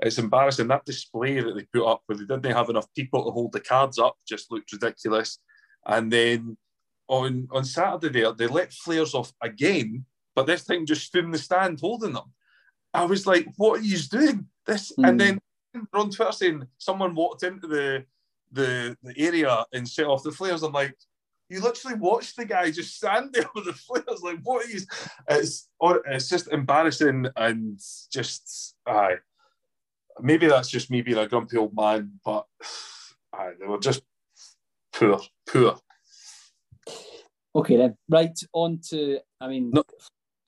it's 0.00 0.18
embarrassing. 0.18 0.68
That 0.68 0.84
display 0.84 1.40
that 1.40 1.54
they 1.54 1.66
put 1.72 1.88
up 1.88 2.02
where 2.06 2.18
they 2.18 2.24
didn't 2.24 2.56
have 2.56 2.68
enough 2.68 2.92
people 2.94 3.24
to 3.24 3.30
hold 3.30 3.52
the 3.52 3.60
cards 3.60 3.98
up 3.98 4.16
just 4.28 4.50
looked 4.50 4.72
ridiculous. 4.72 5.38
And 5.86 6.12
then 6.12 6.56
on 7.08 7.48
on 7.52 7.64
Saturday 7.64 8.20
there, 8.20 8.32
they 8.32 8.46
let 8.46 8.72
flares 8.72 9.14
off 9.14 9.32
again, 9.42 10.04
but 10.34 10.46
this 10.46 10.64
time 10.64 10.86
just 10.86 11.06
stood 11.06 11.24
in 11.24 11.30
the 11.30 11.38
stand 11.38 11.80
holding 11.80 12.14
them. 12.14 12.32
I 12.94 13.04
was 13.04 13.26
like, 13.26 13.48
what 13.56 13.80
are 13.80 13.84
you 13.84 13.98
doing? 13.98 14.46
This 14.66 14.92
mm. 14.98 15.08
and 15.08 15.20
then 15.20 15.40
on 15.94 16.10
Twitter 16.10 16.32
saying 16.32 16.66
someone 16.78 17.14
walked 17.14 17.42
into 17.42 17.66
the 17.66 18.04
the 18.52 18.96
the 19.02 19.14
area 19.18 19.64
and 19.72 19.88
set 19.88 20.06
off 20.06 20.22
the 20.22 20.32
flares. 20.32 20.62
I'm 20.62 20.72
like, 20.72 20.96
you 21.48 21.60
literally 21.60 21.98
watched 21.98 22.36
the 22.36 22.44
guy 22.44 22.70
just 22.70 22.96
stand 22.96 23.30
there 23.32 23.48
with 23.54 23.64
the 23.64 23.72
flares. 23.72 24.22
Like, 24.22 24.38
what 24.42 24.66
is? 24.66 24.86
It's 25.28 25.68
it's 25.80 26.28
just 26.28 26.52
embarrassing 26.52 27.26
and 27.36 27.80
just 28.12 28.76
aye 28.86 29.16
maybe 30.20 30.46
that's 30.46 30.68
just 30.68 30.90
me 30.90 31.02
being 31.02 31.18
a 31.18 31.26
grumpy 31.26 31.56
old 31.56 31.74
man, 31.74 32.12
but 32.24 32.46
aye, 33.32 33.52
they 33.58 33.66
were 33.66 33.78
just 33.78 34.02
poor, 34.92 35.20
poor. 35.48 35.78
Okay 37.54 37.76
then, 37.76 37.96
right 38.08 38.38
on 38.52 38.80
to. 38.90 39.18
I 39.40 39.48
mean, 39.48 39.70
no. 39.70 39.84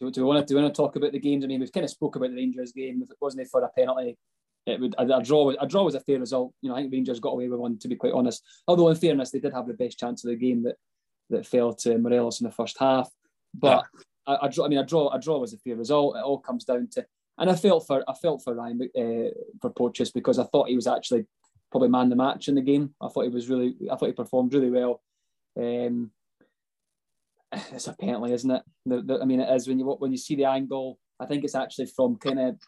do, 0.00 0.10
do, 0.10 0.22
we 0.22 0.26
want 0.26 0.46
to 0.46 0.52
do 0.52 0.56
we 0.56 0.62
want 0.62 0.74
to 0.74 0.82
talk 0.82 0.96
about 0.96 1.12
the 1.12 1.18
games? 1.18 1.44
I 1.44 1.48
mean, 1.48 1.60
we've 1.60 1.72
kind 1.72 1.84
of 1.84 1.90
spoke 1.90 2.16
about 2.16 2.30
the 2.30 2.36
Rangers 2.36 2.72
game. 2.72 3.02
If 3.02 3.10
it 3.10 3.16
wasn't 3.20 3.48
for 3.48 3.62
a 3.62 3.68
penalty, 3.68 4.16
it 4.66 4.80
would 4.80 4.94
a, 4.98 5.18
a 5.18 5.22
draw. 5.22 5.50
A 5.60 5.66
draw 5.66 5.84
was 5.84 5.94
a 5.94 6.00
fair 6.00 6.18
result. 6.18 6.52
You 6.62 6.70
know, 6.70 6.76
I 6.76 6.80
think 6.80 6.92
Rangers 6.92 7.20
got 7.20 7.30
away 7.30 7.48
with 7.48 7.60
one. 7.60 7.78
To 7.78 7.88
be 7.88 7.96
quite 7.96 8.12
honest, 8.12 8.42
although 8.66 8.88
in 8.88 8.96
fairness, 8.96 9.30
they 9.30 9.40
did 9.40 9.52
have 9.52 9.66
the 9.66 9.74
best 9.74 9.98
chance 9.98 10.24
of 10.24 10.30
the 10.30 10.36
game 10.36 10.62
that 10.64 10.76
that 11.30 11.46
fell 11.46 11.72
to 11.72 11.98
Morelos 11.98 12.40
in 12.40 12.46
the 12.46 12.52
first 12.52 12.76
half. 12.78 13.10
But 13.54 13.84
yeah. 14.26 14.36
I, 14.40 14.46
I, 14.46 14.64
I 14.64 14.68
mean, 14.68 14.78
a 14.78 14.86
draw. 14.86 15.10
A 15.10 15.20
draw 15.20 15.38
was 15.38 15.52
a 15.52 15.58
fair 15.58 15.76
result. 15.76 16.16
It 16.16 16.22
all 16.22 16.38
comes 16.38 16.64
down 16.64 16.88
to 16.92 17.06
and 17.38 17.50
I 17.50 17.56
felt 17.56 17.86
for 17.86 18.04
I 18.08 18.14
felt 18.14 18.42
for 18.42 18.54
Ryan 18.54 18.80
uh, 18.96 19.30
for 19.60 19.70
Porteous 19.70 20.10
because 20.10 20.38
I 20.38 20.44
thought 20.44 20.68
he 20.68 20.76
was 20.76 20.86
actually 20.86 21.26
probably 21.70 21.88
man 21.88 22.08
the 22.08 22.16
match 22.16 22.48
in 22.48 22.54
the 22.54 22.62
game. 22.62 22.94
I 23.00 23.08
thought 23.08 23.24
he 23.24 23.28
was 23.28 23.48
really 23.48 23.74
I 23.90 23.96
thought 23.96 24.06
he 24.06 24.12
performed 24.12 24.54
really 24.54 24.70
well. 24.70 25.02
Um, 25.58 26.10
it's 27.72 27.88
a 27.88 27.92
penalty, 27.92 28.32
isn't 28.32 28.50
it? 28.50 28.62
The, 28.86 29.02
the, 29.02 29.20
I 29.20 29.24
mean, 29.24 29.40
it 29.40 29.52
is 29.54 29.68
when 29.68 29.78
you 29.78 29.86
when 29.86 30.12
you 30.12 30.18
see 30.18 30.36
the 30.36 30.44
angle. 30.44 30.98
I 31.18 31.26
think 31.26 31.44
it's 31.44 31.54
actually 31.54 31.86
from 31.86 32.16
kind 32.16 32.40
of 32.40 32.58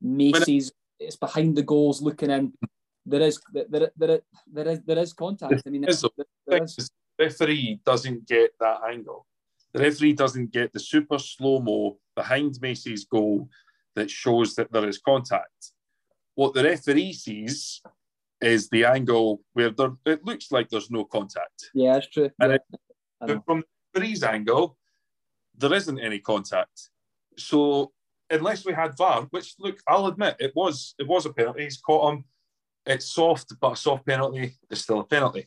Macey's. 0.00 0.72
It's 1.06 1.16
behind 1.16 1.56
the 1.56 1.62
goals, 1.62 2.02
looking 2.02 2.30
in. 2.30 2.52
There 3.04 3.20
is 3.22 3.40
there 3.52 3.66
there, 3.68 3.90
there, 3.96 4.20
there 4.52 4.68
is 4.68 4.80
there 4.86 4.98
is 4.98 5.12
contact. 5.12 5.62
I 5.66 5.70
mean, 5.70 5.82
there, 5.82 5.94
there 6.46 6.62
is. 6.62 6.76
the 6.76 7.24
referee 7.24 7.80
doesn't 7.84 8.28
get 8.28 8.50
that 8.60 8.80
angle. 8.88 9.26
The 9.72 9.80
referee 9.80 10.12
doesn't 10.12 10.52
get 10.52 10.72
the 10.72 10.80
super 10.80 11.18
slow 11.18 11.60
mo 11.60 11.96
behind 12.14 12.58
Macey's 12.60 13.04
goal 13.04 13.48
that 13.94 14.10
shows 14.10 14.54
that 14.54 14.70
there 14.72 14.88
is 14.88 14.98
contact. 14.98 15.72
What 16.34 16.54
the 16.54 16.64
referee 16.64 17.12
sees 17.14 17.82
is 18.40 18.68
the 18.68 18.84
angle 18.84 19.40
where 19.52 19.70
there, 19.70 19.92
it 20.04 20.24
looks 20.24 20.50
like 20.50 20.68
there's 20.68 20.90
no 20.90 21.04
contact. 21.04 21.70
Yeah, 21.74 21.94
that's 21.94 22.08
true. 22.08 22.30
And 22.40 22.52
yeah, 22.52 23.34
it, 23.34 23.42
from 23.46 23.60
the 23.60 24.00
referee's 24.00 24.22
angle, 24.22 24.76
there 25.56 25.74
isn't 25.74 25.98
any 25.98 26.18
contact. 26.18 26.90
So 27.38 27.92
unless 28.32 28.64
we 28.64 28.72
had 28.72 28.96
VAR, 28.96 29.22
which 29.30 29.54
look, 29.58 29.78
I'll 29.86 30.06
admit 30.06 30.36
it 30.40 30.52
was 30.54 30.94
it 30.98 31.06
was 31.06 31.26
a 31.26 31.32
penalty. 31.32 31.64
He's 31.64 31.80
caught 31.80 32.12
him. 32.12 32.24
It's 32.84 33.06
soft, 33.06 33.52
but 33.60 33.74
a 33.74 33.76
soft 33.76 34.06
penalty 34.06 34.56
is 34.70 34.80
still 34.80 35.00
a 35.00 35.04
penalty. 35.04 35.46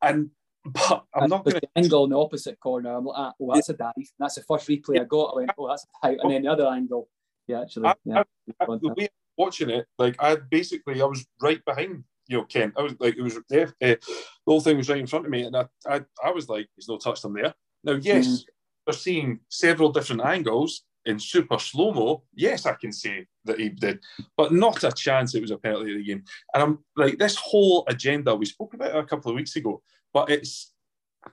And 0.00 0.30
but 0.64 1.04
I'm 1.14 1.28
not 1.28 1.44
going 1.44 1.60
to 1.60 1.68
angle 1.76 2.04
in 2.04 2.10
the 2.10 2.18
opposite 2.18 2.58
corner. 2.58 2.94
I'm 2.94 3.04
like, 3.04 3.18
ah, 3.18 3.32
oh, 3.38 3.54
that's 3.54 3.68
a 3.68 3.74
dive. 3.74 3.92
That's 4.18 4.36
the 4.36 4.42
first 4.42 4.66
replay 4.66 4.98
I 4.98 5.04
got. 5.04 5.32
I 5.34 5.36
went, 5.36 5.50
oh, 5.58 5.68
that's 5.68 5.84
a 5.84 6.06
dive. 6.06 6.18
And 6.22 6.32
then 6.32 6.42
the 6.44 6.50
other 6.50 6.66
angle, 6.66 7.10
yeah, 7.46 7.60
actually, 7.60 7.90
yeah. 8.06 8.22
I, 8.60 8.64
I, 8.64 8.66
the 8.80 8.94
way 8.96 9.08
watching 9.36 9.68
it, 9.68 9.86
like 9.98 10.16
I 10.18 10.36
basically 10.36 11.02
I 11.02 11.04
was 11.04 11.26
right 11.42 11.62
behind 11.64 12.04
you 12.28 12.38
know 12.38 12.44
Kent. 12.44 12.74
I 12.78 12.82
was 12.82 12.94
like 12.98 13.16
it 13.16 13.22
was 13.22 13.38
there. 13.50 13.68
Uh, 13.82 13.96
the 13.96 13.98
whole 14.46 14.60
thing 14.60 14.78
was 14.78 14.88
right 14.88 14.98
in 14.98 15.06
front 15.06 15.26
of 15.26 15.30
me, 15.30 15.42
and 15.42 15.56
I 15.56 15.66
I, 15.86 16.00
I 16.24 16.30
was 16.30 16.48
like, 16.48 16.68
he's 16.76 16.88
no 16.88 16.96
touched 16.96 17.24
him 17.24 17.34
there. 17.34 17.54
Now, 17.82 17.94
yes, 17.94 18.26
mm. 18.26 18.44
we're 18.86 18.94
seeing 18.94 19.40
several 19.50 19.92
different 19.92 20.22
angles 20.22 20.84
in 21.06 21.18
super 21.18 21.58
slow 21.58 21.92
mo. 21.92 22.22
Yes, 22.34 22.66
I 22.66 22.74
can 22.74 22.92
say 22.92 23.26
that 23.44 23.58
he 23.58 23.68
did, 23.68 24.00
but 24.36 24.52
not 24.52 24.84
a 24.84 24.92
chance 24.92 25.34
it 25.34 25.42
was 25.42 25.50
a 25.50 25.58
penalty 25.58 25.92
of 25.92 25.98
the 25.98 26.04
game. 26.04 26.24
And 26.54 26.62
I'm 26.62 26.78
like, 26.96 27.18
this 27.18 27.36
whole 27.36 27.84
agenda 27.88 28.34
we 28.34 28.46
spoke 28.46 28.74
about 28.74 28.96
a 28.96 29.04
couple 29.04 29.30
of 29.30 29.36
weeks 29.36 29.56
ago 29.56 29.82
but 30.14 30.30
it's 30.30 30.72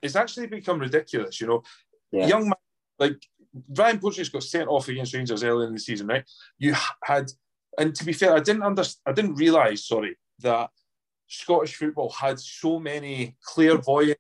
it's 0.02 0.18
actually 0.18 0.48
become 0.48 0.80
ridiculous. 0.80 1.40
You 1.40 1.48
know, 1.48 1.64
yeah. 2.12 2.28
young 2.28 2.46
man 2.46 2.54
like 3.00 3.26
Ryan 3.70 4.00
Porteous 4.00 4.30
got 4.30 4.44
sent 4.44 4.68
off 4.68 4.90
against 4.90 5.14
Rangers 5.14 5.44
early 5.44 5.68
in 5.68 5.74
the 5.74 5.80
season, 5.80 6.08
right? 6.08 6.26
You 6.58 6.76
had, 7.04 7.32
and 7.78 7.94
to 7.96 8.06
be 8.06 8.14
fair, 8.14 8.36
I 8.36 8.40
didn't 8.40 8.64
understand. 8.64 9.02
I 9.06 9.14
didn't 9.14 9.36
realise, 9.36 9.86
sorry, 9.88 10.18
that 10.40 10.70
Scottish 11.28 11.76
football 11.76 12.10
had 12.10 12.40
so 12.40 12.80
many 12.80 13.38
clairvoyant 13.44 14.18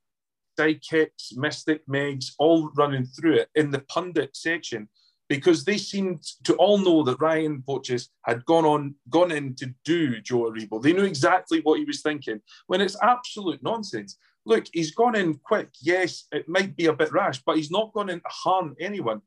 sidekicks, 0.59 1.35
mystic 1.35 1.85
megs, 1.87 2.33
all 2.37 2.69
running 2.75 3.05
through 3.05 3.35
it 3.35 3.49
in 3.55 3.71
the 3.71 3.79
pundit 3.79 4.35
section 4.35 4.89
because 5.31 5.63
they 5.63 5.77
seemed 5.77 6.21
to 6.43 6.53
all 6.55 6.77
know 6.77 7.03
that 7.03 7.21
Ryan 7.21 7.63
Porteous 7.65 8.09
had 8.23 8.43
gone 8.45 8.65
on, 8.65 8.95
gone 9.09 9.31
in 9.31 9.55
to 9.55 9.73
do 9.85 10.19
Joe 10.19 10.51
Aribo. 10.51 10.81
They 10.81 10.93
knew 10.93 11.05
exactly 11.05 11.61
what 11.61 11.79
he 11.79 11.85
was 11.85 12.01
thinking 12.01 12.41
when 12.67 12.81
it's 12.81 12.97
absolute 13.01 13.63
nonsense 13.63 14.17
look, 14.45 14.65
he's 14.73 14.91
gone 14.91 15.15
in 15.15 15.35
quick. 15.35 15.69
Yes, 15.81 16.25
it 16.31 16.47
might 16.47 16.75
be 16.75 16.87
a 16.87 16.93
bit 16.93 17.11
rash, 17.11 17.41
but 17.45 17.57
he's 17.57 17.71
not 17.71 17.93
gone 17.93 18.09
in 18.09 18.19
to 18.19 18.27
harm 18.27 18.75
anyone. 18.79 19.21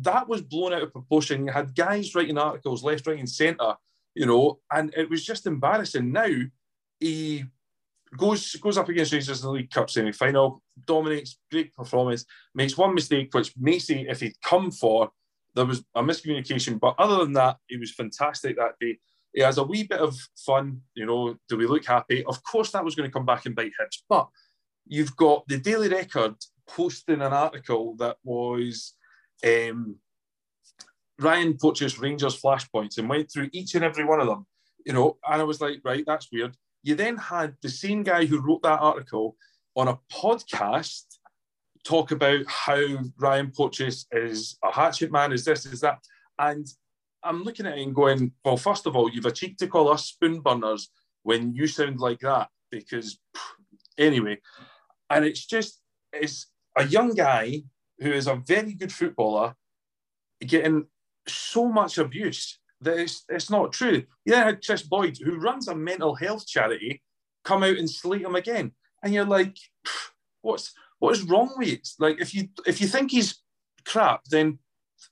That 0.00 0.28
was 0.28 0.42
blown 0.42 0.72
out 0.72 0.82
of 0.82 0.92
proportion. 0.92 1.46
You 1.46 1.52
had 1.52 1.74
guys 1.74 2.14
writing 2.14 2.38
articles 2.38 2.82
left, 2.82 3.06
right, 3.06 3.18
and 3.18 3.28
centre, 3.28 3.74
you 4.14 4.26
know, 4.26 4.60
and 4.72 4.92
it 4.96 5.08
was 5.08 5.24
just 5.24 5.46
embarrassing. 5.46 6.12
Now 6.12 6.28
he 7.00 7.44
goes 8.16 8.54
goes 8.56 8.78
up 8.78 8.88
against 8.88 9.12
Rangers 9.12 9.40
in 9.40 9.46
the 9.46 9.52
League 9.52 9.70
Cup 9.70 9.88
semi 9.88 10.12
final, 10.12 10.62
dominates, 10.84 11.38
great 11.50 11.74
performance, 11.74 12.24
makes 12.54 12.76
one 12.76 12.94
mistake, 12.94 13.32
which 13.32 13.52
Macey, 13.56 14.06
if 14.08 14.20
he'd 14.20 14.40
come 14.42 14.70
for, 14.70 15.10
there 15.56 15.66
was 15.66 15.82
a 15.94 16.02
miscommunication. 16.02 16.78
But 16.78 16.94
other 16.98 17.16
than 17.24 17.32
that, 17.32 17.56
he 17.66 17.78
was 17.78 17.92
fantastic 17.92 18.56
that 18.56 18.78
day. 18.80 18.98
He 19.32 19.40
has 19.40 19.58
a 19.58 19.64
wee 19.64 19.82
bit 19.82 19.98
of 20.00 20.16
fun, 20.36 20.82
you 20.94 21.06
know. 21.06 21.36
Do 21.48 21.56
we 21.56 21.66
look 21.66 21.84
happy? 21.84 22.24
Of 22.24 22.42
course, 22.44 22.70
that 22.70 22.84
was 22.84 22.94
going 22.94 23.08
to 23.08 23.12
come 23.12 23.26
back 23.26 23.46
and 23.46 23.56
bite 23.56 23.72
Hibs, 23.80 24.02
but 24.08 24.28
you've 24.86 25.16
got 25.16 25.48
the 25.48 25.58
Daily 25.58 25.88
Record 25.88 26.34
posting 26.68 27.22
an 27.22 27.32
article 27.32 27.96
that 27.96 28.16
was 28.22 28.94
um, 29.44 29.96
Ryan 31.18 31.56
Porteous 31.56 31.98
Rangers 31.98 32.40
flashpoints 32.40 32.98
and 32.98 33.08
went 33.08 33.30
through 33.30 33.48
each 33.52 33.74
and 33.74 33.84
every 33.84 34.04
one 34.04 34.20
of 34.20 34.26
them, 34.26 34.46
you 34.84 34.92
know, 34.92 35.18
and 35.28 35.40
I 35.40 35.44
was 35.44 35.60
like, 35.60 35.80
right, 35.84 36.04
that's 36.06 36.28
weird. 36.32 36.56
You 36.82 36.94
then 36.94 37.16
had 37.16 37.56
the 37.62 37.68
same 37.68 38.02
guy 38.02 38.26
who 38.26 38.40
wrote 38.40 38.62
that 38.62 38.80
article 38.80 39.36
on 39.74 39.88
a 39.88 39.98
podcast 40.12 41.04
talk 41.86 42.10
about 42.10 42.40
how 42.48 42.82
Ryan 43.16 43.52
Porteous 43.56 44.06
is 44.10 44.58
a 44.64 44.72
hatchet 44.72 45.12
man, 45.12 45.32
is 45.32 45.44
this, 45.44 45.64
is 45.66 45.80
that. 45.80 45.98
And 46.38 46.66
I'm 47.22 47.44
looking 47.44 47.64
at 47.64 47.78
it 47.78 47.82
and 47.82 47.94
going, 47.94 48.32
well, 48.44 48.56
first 48.56 48.86
of 48.86 48.96
all, 48.96 49.10
you've 49.10 49.26
a 49.26 49.30
cheek 49.30 49.56
to 49.58 49.68
call 49.68 49.88
us 49.88 50.06
spoon 50.06 50.40
burners 50.40 50.90
when 51.22 51.54
you 51.54 51.66
sound 51.66 52.00
like 52.00 52.20
that, 52.20 52.48
because 52.70 53.18
anyway, 53.98 54.38
and 55.10 55.24
it's 55.24 55.46
just, 55.46 55.80
it's 56.12 56.46
a 56.76 56.84
young 56.84 57.14
guy 57.14 57.62
who 58.00 58.10
is 58.10 58.26
a 58.26 58.42
very 58.46 58.74
good 58.74 58.92
footballer 58.92 59.54
getting 60.40 60.86
so 61.26 61.68
much 61.68 61.98
abuse 61.98 62.58
that 62.80 62.98
it's, 62.98 63.24
it's 63.28 63.50
not 63.50 63.72
true. 63.72 64.02
You 64.24 64.32
then 64.32 64.46
had 64.46 64.64
Kris 64.64 64.82
Boyd, 64.82 65.18
who 65.24 65.38
runs 65.38 65.68
a 65.68 65.74
mental 65.74 66.14
health 66.14 66.46
charity, 66.46 67.02
come 67.44 67.62
out 67.62 67.76
and 67.76 67.88
slate 67.88 68.22
him 68.22 68.34
again. 68.34 68.72
And 69.02 69.14
you're 69.14 69.24
like, 69.24 69.56
what's 70.42 70.74
what 70.98 71.16
is 71.16 71.22
wrong 71.24 71.52
with 71.56 71.68
it? 71.68 71.88
Like 71.98 72.20
if 72.20 72.34
you 72.34 72.48
if 72.66 72.80
you 72.80 72.86
think 72.86 73.10
he's 73.10 73.42
crap, 73.84 74.24
then 74.30 74.58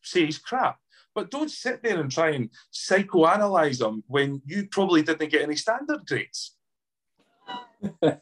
say 0.03 0.26
he's 0.26 0.39
crap. 0.39 0.78
But 1.14 1.30
don't 1.30 1.51
sit 1.51 1.82
there 1.82 2.01
and 2.01 2.11
try 2.11 2.30
and 2.30 2.51
psychoanalyze 2.72 3.80
him 3.80 4.03
when 4.09 4.43
you 4.45 4.66
probably 4.66 5.03
didn't 5.03 5.30
get 5.30 5.43
any 5.43 5.57
standard 5.57 6.05
grades. 6.07 6.57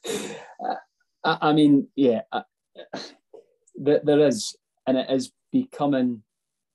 I, 1.25 1.53
mean, 1.53 1.89
yeah, 1.97 2.23
there 3.77 4.27
is, 4.27 4.55
and 4.87 4.99
it 4.99 5.09
is 5.09 5.33
becoming 5.51 6.23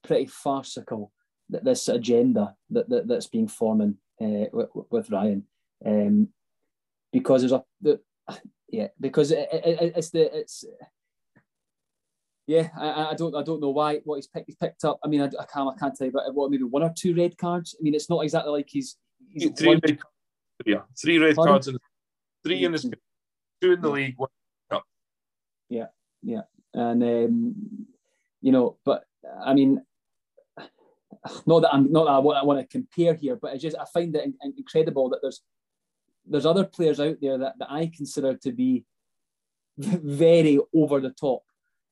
pretty 0.03 0.25
farcical 0.25 1.11
that 1.49 1.63
this 1.63 1.87
agenda 1.87 2.55
that, 2.71 2.89
that 2.89 3.07
that's 3.07 3.27
being 3.27 3.47
forming 3.47 3.97
uh, 4.19 4.49
with, 4.51 4.69
with, 4.89 5.11
Ryan, 5.11 5.43
um, 5.85 6.29
because 7.13 7.41
there's 7.41 7.51
a 7.51 7.63
yeah, 8.69 8.87
because 8.99 9.31
it, 9.31 9.47
it, 9.51 9.93
it's 9.95 10.09
the 10.09 10.37
it's 10.37 10.65
yeah, 12.47 12.69
I, 12.79 13.11
I, 13.11 13.13
don't 13.13 13.35
I 13.35 13.43
don't 13.43 13.61
know 13.61 13.71
why 13.71 13.99
what 14.05 14.15
he's 14.15 14.27
picked 14.27 14.47
he's 14.47 14.55
picked 14.55 14.85
up. 14.85 14.99
I 15.03 15.07
mean, 15.07 15.21
I, 15.21 15.25
I 15.25 15.45
can't 15.45 15.75
I 15.75 15.77
can't 15.77 15.95
tell 15.95 16.07
you, 16.07 16.13
but 16.13 16.33
what 16.33 16.49
maybe 16.49 16.63
one 16.63 16.83
or 16.83 16.93
two 16.95 17.13
red 17.15 17.37
cards. 17.37 17.75
I 17.77 17.83
mean, 17.83 17.93
it's 17.93 18.09
not 18.09 18.21
exactly 18.21 18.51
like 18.51 18.69
he's, 18.69 18.97
he's 19.29 19.51
three 19.51 19.79
red, 19.83 19.99
yeah, 20.65 20.81
three 20.99 21.17
red 21.17 21.35
cards 21.35 21.67
and 21.67 21.77
three 22.45 22.63
in 22.63 22.71
the 22.71 22.79
two. 23.61 23.71
in 23.73 23.81
the 23.81 23.89
league, 23.89 24.15
one 24.17 24.29
yeah, 25.69 25.87
yeah, 26.21 26.41
and 26.73 27.03
um, 27.03 27.55
you 28.41 28.51
know, 28.51 28.77
but 28.85 29.03
I 29.43 29.53
mean, 29.53 29.81
not 31.45 31.61
that 31.61 31.73
I'm 31.73 31.91
not 31.91 32.05
that 32.05 32.11
I 32.11 32.19
want, 32.19 32.37
I 32.37 32.43
want 32.43 32.59
to 32.59 32.67
compare 32.67 33.13
here, 33.13 33.35
but 33.35 33.51
I 33.51 33.57
just 33.57 33.77
I 33.77 33.85
find 33.93 34.15
it 34.15 34.33
incredible 34.57 35.09
that 35.09 35.19
there's 35.21 35.41
there's 36.29 36.45
other 36.45 36.65
players 36.65 36.99
out 36.99 37.17
there 37.21 37.37
that, 37.37 37.59
that 37.59 37.71
I 37.71 37.91
consider 37.95 38.35
to 38.35 38.51
be 38.51 38.85
very 39.77 40.59
over 40.73 40.99
the 40.99 41.11
top, 41.11 41.43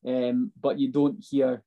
um, 0.05 0.51
but 0.59 0.79
you 0.79 0.91
don't 0.91 1.23
hear 1.23 1.63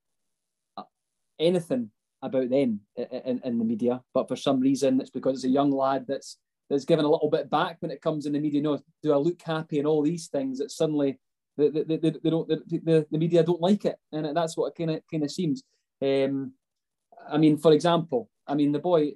anything 1.39 1.91
about 2.21 2.51
them 2.51 2.81
in, 2.97 3.41
in 3.45 3.59
the 3.59 3.65
media. 3.65 4.03
But 4.13 4.29
for 4.29 4.37
some 4.37 4.61
reason, 4.61 5.01
it's 5.01 5.11
because 5.11 5.37
it's 5.37 5.45
a 5.45 5.49
young 5.49 5.71
lad 5.71 6.07
that's 6.09 6.39
that's 6.69 6.85
given 6.85 7.05
a 7.05 7.11
little 7.11 7.31
bit 7.31 7.49
back 7.49 7.79
when 7.81 7.91
it 7.91 8.03
comes 8.03 8.27
in 8.27 8.33
the 8.33 8.41
media. 8.41 8.59
You 8.59 8.63
know, 8.63 8.83
do 9.03 9.13
I 9.13 9.17
look 9.17 9.41
happy 9.41 9.79
and 9.79 9.87
all 9.87 10.03
these 10.03 10.27
things? 10.27 10.59
That 10.59 10.71
suddenly 10.71 11.19
they, 11.57 11.71
they, 11.71 11.83
they, 11.85 11.97
they 11.97 12.31
don't 12.31 12.49
the, 12.49 13.07
the 13.11 13.19
media 13.19 13.43
don't 13.43 13.61
like 13.61 13.85
it, 13.85 13.97
and 14.13 14.37
that's 14.37 14.57
what 14.57 14.69
it 14.69 14.75
kind 14.77 14.91
of 14.91 15.03
kind 15.11 15.25
of 15.25 15.31
seems. 15.31 15.63
Um, 16.03 16.53
I 17.31 17.39
mean, 17.39 17.57
for 17.59 17.73
example, 17.73 18.29
I 18.47 18.55
mean 18.55 18.73
the 18.73 18.79
boy, 18.79 19.13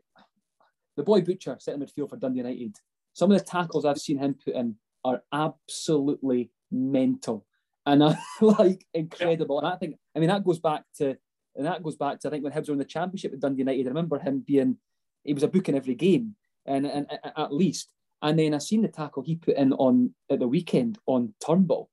the 0.96 1.03
boy 1.03 1.20
Butcher 1.20 1.57
sitting 1.59 1.80
midfield 1.80 2.11
for 2.11 2.16
Dundee 2.16 2.38
United. 2.38 2.76
Some 3.12 3.30
of 3.30 3.38
the 3.38 3.44
tackles 3.44 3.84
I've 3.84 3.98
seen 3.98 4.18
him 4.18 4.36
put 4.44 4.54
in 4.54 4.76
are 5.04 5.22
absolutely 5.32 6.50
mental 6.70 7.46
and 7.86 8.02
uh, 8.02 8.14
like 8.40 8.86
incredible. 8.94 9.58
And 9.58 9.68
I 9.68 9.76
think, 9.76 9.96
I 10.16 10.18
mean, 10.18 10.28
that 10.28 10.44
goes 10.44 10.58
back 10.58 10.84
to, 10.98 11.16
and 11.56 11.66
that 11.66 11.82
goes 11.82 11.96
back 11.96 12.20
to 12.20 12.28
I 12.28 12.30
think 12.30 12.44
when 12.44 12.52
Hibs 12.52 12.68
were 12.68 12.72
in 12.72 12.78
the 12.78 12.84
Championship 12.84 13.32
with 13.32 13.40
Dundee 13.40 13.60
United. 13.60 13.86
I 13.86 13.90
remember 13.90 14.18
him 14.18 14.42
being, 14.46 14.76
he 15.24 15.34
was 15.34 15.42
a 15.42 15.48
book 15.48 15.68
in 15.68 15.74
every 15.74 15.94
game, 15.94 16.34
and, 16.66 16.86
and, 16.86 17.06
and 17.10 17.32
at 17.36 17.52
least. 17.52 17.92
And 18.22 18.38
then 18.38 18.54
I 18.54 18.58
seen 18.58 18.82
the 18.82 18.88
tackle 18.88 19.22
he 19.22 19.36
put 19.36 19.56
in 19.56 19.72
on 19.74 20.14
at 20.30 20.38
the 20.38 20.48
weekend 20.48 20.98
on 21.06 21.34
Turnbull, 21.44 21.90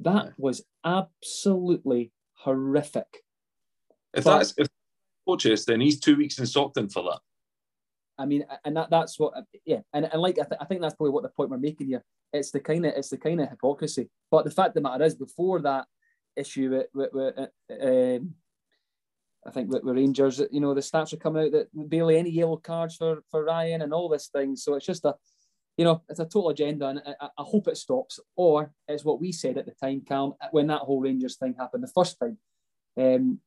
that 0.00 0.32
was 0.38 0.62
absolutely 0.84 2.12
horrific. 2.34 3.22
If 4.12 4.24
but, 4.24 4.38
that's 4.38 4.54
if 4.58 4.68
coaches, 5.26 5.64
then 5.64 5.80
he's 5.80 5.98
two 5.98 6.16
weeks 6.16 6.38
in 6.38 6.46
Stockton 6.46 6.88
for 6.88 7.02
that. 7.04 7.20
I 8.18 8.26
mean, 8.26 8.44
and 8.64 8.76
that, 8.76 8.90
that's 8.90 9.18
what, 9.18 9.34
yeah, 9.64 9.80
and, 9.92 10.04
and 10.04 10.22
like 10.22 10.38
I, 10.38 10.44
th- 10.44 10.60
I 10.60 10.64
think 10.64 10.80
that's 10.80 10.94
probably 10.94 11.12
what 11.12 11.24
the 11.24 11.30
point 11.30 11.50
we're 11.50 11.58
making 11.58 11.88
here. 11.88 12.04
It's 12.32 12.50
the 12.50 12.60
kind 12.60 12.86
of 12.86 12.94
it's 12.96 13.10
the 13.10 13.18
kind 13.18 13.40
of 13.40 13.48
hypocrisy. 13.48 14.08
But 14.30 14.44
the 14.44 14.50
fact 14.50 14.68
of 14.68 14.74
the 14.74 14.80
matter 14.82 15.04
is, 15.04 15.14
before 15.14 15.60
that 15.62 15.86
issue 16.36 16.70
with, 16.70 16.86
with, 16.94 17.12
with 17.12 17.38
uh, 17.38 18.16
um, 18.16 18.34
I 19.46 19.50
think 19.50 19.70
with, 19.70 19.84
with 19.84 19.96
Rangers, 19.96 20.40
you 20.50 20.60
know, 20.60 20.74
the 20.74 20.80
stats 20.80 21.12
are 21.12 21.18
coming 21.18 21.46
out 21.46 21.52
that 21.52 21.68
barely 21.74 22.16
any 22.16 22.30
yellow 22.30 22.56
cards 22.56 22.96
for 22.96 23.22
for 23.30 23.44
Ryan 23.44 23.82
and 23.82 23.92
all 23.92 24.08
this 24.08 24.28
thing. 24.28 24.56
So 24.56 24.74
it's 24.74 24.86
just 24.86 25.04
a 25.04 25.14
you 25.76 25.84
know, 25.84 26.02
it's 26.08 26.20
a 26.20 26.24
total 26.24 26.50
agenda, 26.50 26.86
and 26.86 27.02
I, 27.20 27.26
I, 27.36 27.42
hope 27.42 27.66
it 27.66 27.76
stops. 27.76 28.20
Or 28.36 28.72
it's 28.86 29.04
what 29.04 29.20
we 29.20 29.32
said 29.32 29.58
at 29.58 29.66
the 29.66 29.72
time, 29.72 30.02
Calum, 30.06 30.34
when 30.52 30.68
that 30.68 30.82
whole 30.82 31.00
Rangers 31.00 31.36
thing 31.36 31.54
happened 31.58 31.82
the 31.82 31.88
first 31.88 32.16
time. 32.20 32.38
Um, 32.96 33.40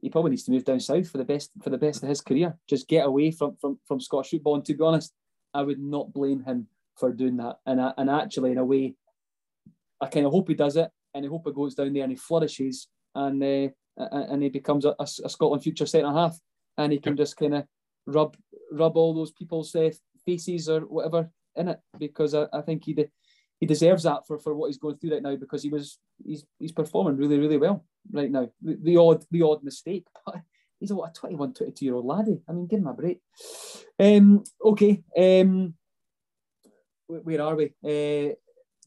he 0.00 0.08
probably 0.08 0.30
needs 0.30 0.44
to 0.44 0.50
move 0.50 0.64
down 0.64 0.80
south 0.80 1.10
for 1.10 1.18
the 1.18 1.24
best 1.24 1.50
for 1.62 1.70
the 1.70 1.78
best 1.78 2.02
of 2.02 2.08
his 2.08 2.20
career. 2.20 2.56
Just 2.68 2.88
get 2.88 3.06
away 3.06 3.30
from 3.30 3.56
from 3.60 3.78
from 3.86 4.00
Scottish 4.00 4.30
football. 4.30 4.54
And 4.56 4.64
to 4.64 4.74
be 4.74 4.84
honest, 4.84 5.12
I 5.52 5.62
would 5.62 5.80
not 5.80 6.12
blame 6.12 6.42
him 6.44 6.68
for 6.96 7.12
doing 7.12 7.36
that. 7.38 7.56
And 7.66 7.80
and 7.96 8.10
actually, 8.10 8.52
in 8.52 8.58
a 8.58 8.64
way, 8.64 8.94
I 10.00 10.06
kind 10.06 10.26
of 10.26 10.32
hope 10.32 10.48
he 10.48 10.54
does 10.54 10.76
it, 10.76 10.90
and 11.14 11.24
I 11.24 11.28
hope 11.28 11.46
it 11.46 11.54
goes 11.54 11.74
down 11.74 11.92
there 11.92 12.04
and 12.04 12.12
he 12.12 12.16
flourishes, 12.16 12.88
and 13.14 13.42
uh, 13.42 13.68
and 13.96 14.42
he 14.42 14.48
becomes 14.48 14.84
a, 14.84 14.94
a, 14.98 15.06
Scotland 15.06 15.62
future 15.62 15.86
centre 15.86 16.10
half, 16.10 16.38
and 16.78 16.92
he 16.92 16.98
can 16.98 17.16
just 17.16 17.36
kind 17.36 17.54
of 17.54 17.64
rub 18.06 18.36
rub 18.72 18.96
all 18.96 19.14
those 19.14 19.32
people's 19.32 19.74
uh, 19.74 19.90
faces 20.24 20.68
or 20.68 20.80
whatever 20.80 21.30
in 21.56 21.68
it 21.68 21.80
because 21.98 22.34
I, 22.34 22.46
I 22.52 22.62
think 22.62 22.84
he 22.84 22.94
de- 22.94 23.10
he 23.60 23.66
deserves 23.66 24.04
that 24.04 24.26
for, 24.26 24.38
for 24.38 24.54
what 24.54 24.68
he's 24.68 24.78
going 24.78 24.96
through 24.96 25.12
right 25.12 25.22
now 25.22 25.36
because 25.36 25.62
he 25.62 25.68
was 25.68 25.98
he's 26.24 26.44
he's 26.58 26.72
performing 26.72 27.16
really 27.16 27.38
really 27.38 27.58
well 27.58 27.84
right 28.10 28.30
now. 28.30 28.50
The, 28.60 28.78
the 28.82 28.96
odd 28.96 29.24
the 29.30 29.42
odd 29.42 29.62
mistake, 29.62 30.06
but 30.24 30.36
he's 30.80 30.90
a 30.90 30.94
what 30.94 31.10
a 31.10 31.20
21, 31.20 31.54
22 31.54 31.84
year 31.84 31.94
old 31.94 32.06
laddie. 32.06 32.40
I 32.48 32.52
mean, 32.52 32.66
give 32.66 32.80
him 32.80 32.86
a 32.86 32.94
break. 32.94 33.20
Um, 33.98 34.44
okay, 34.64 35.02
um, 35.16 35.74
where 37.06 37.42
are 37.42 37.56
we? 37.56 37.74
Uh, 37.84 38.34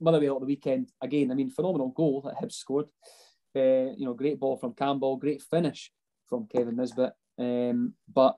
Motherwell 0.01 0.36
at 0.36 0.41
the 0.41 0.47
weekend 0.47 0.89
again. 1.01 1.32
I 1.32 1.36
mean, 1.36 1.49
phenomenal 1.49 1.89
goal 1.89 2.22
that 2.22 2.36
Hibs 2.36 2.53
scored. 2.53 2.88
Uh, 3.55 3.93
you 3.95 4.05
know, 4.05 4.13
great 4.13 4.39
ball 4.39 4.57
from 4.57 4.74
Campbell, 4.74 5.16
great 5.16 5.41
finish 5.41 5.91
from 6.28 6.47
Kevin 6.47 6.76
Nisbet. 6.76 7.13
Um, 7.39 7.93
but 8.13 8.36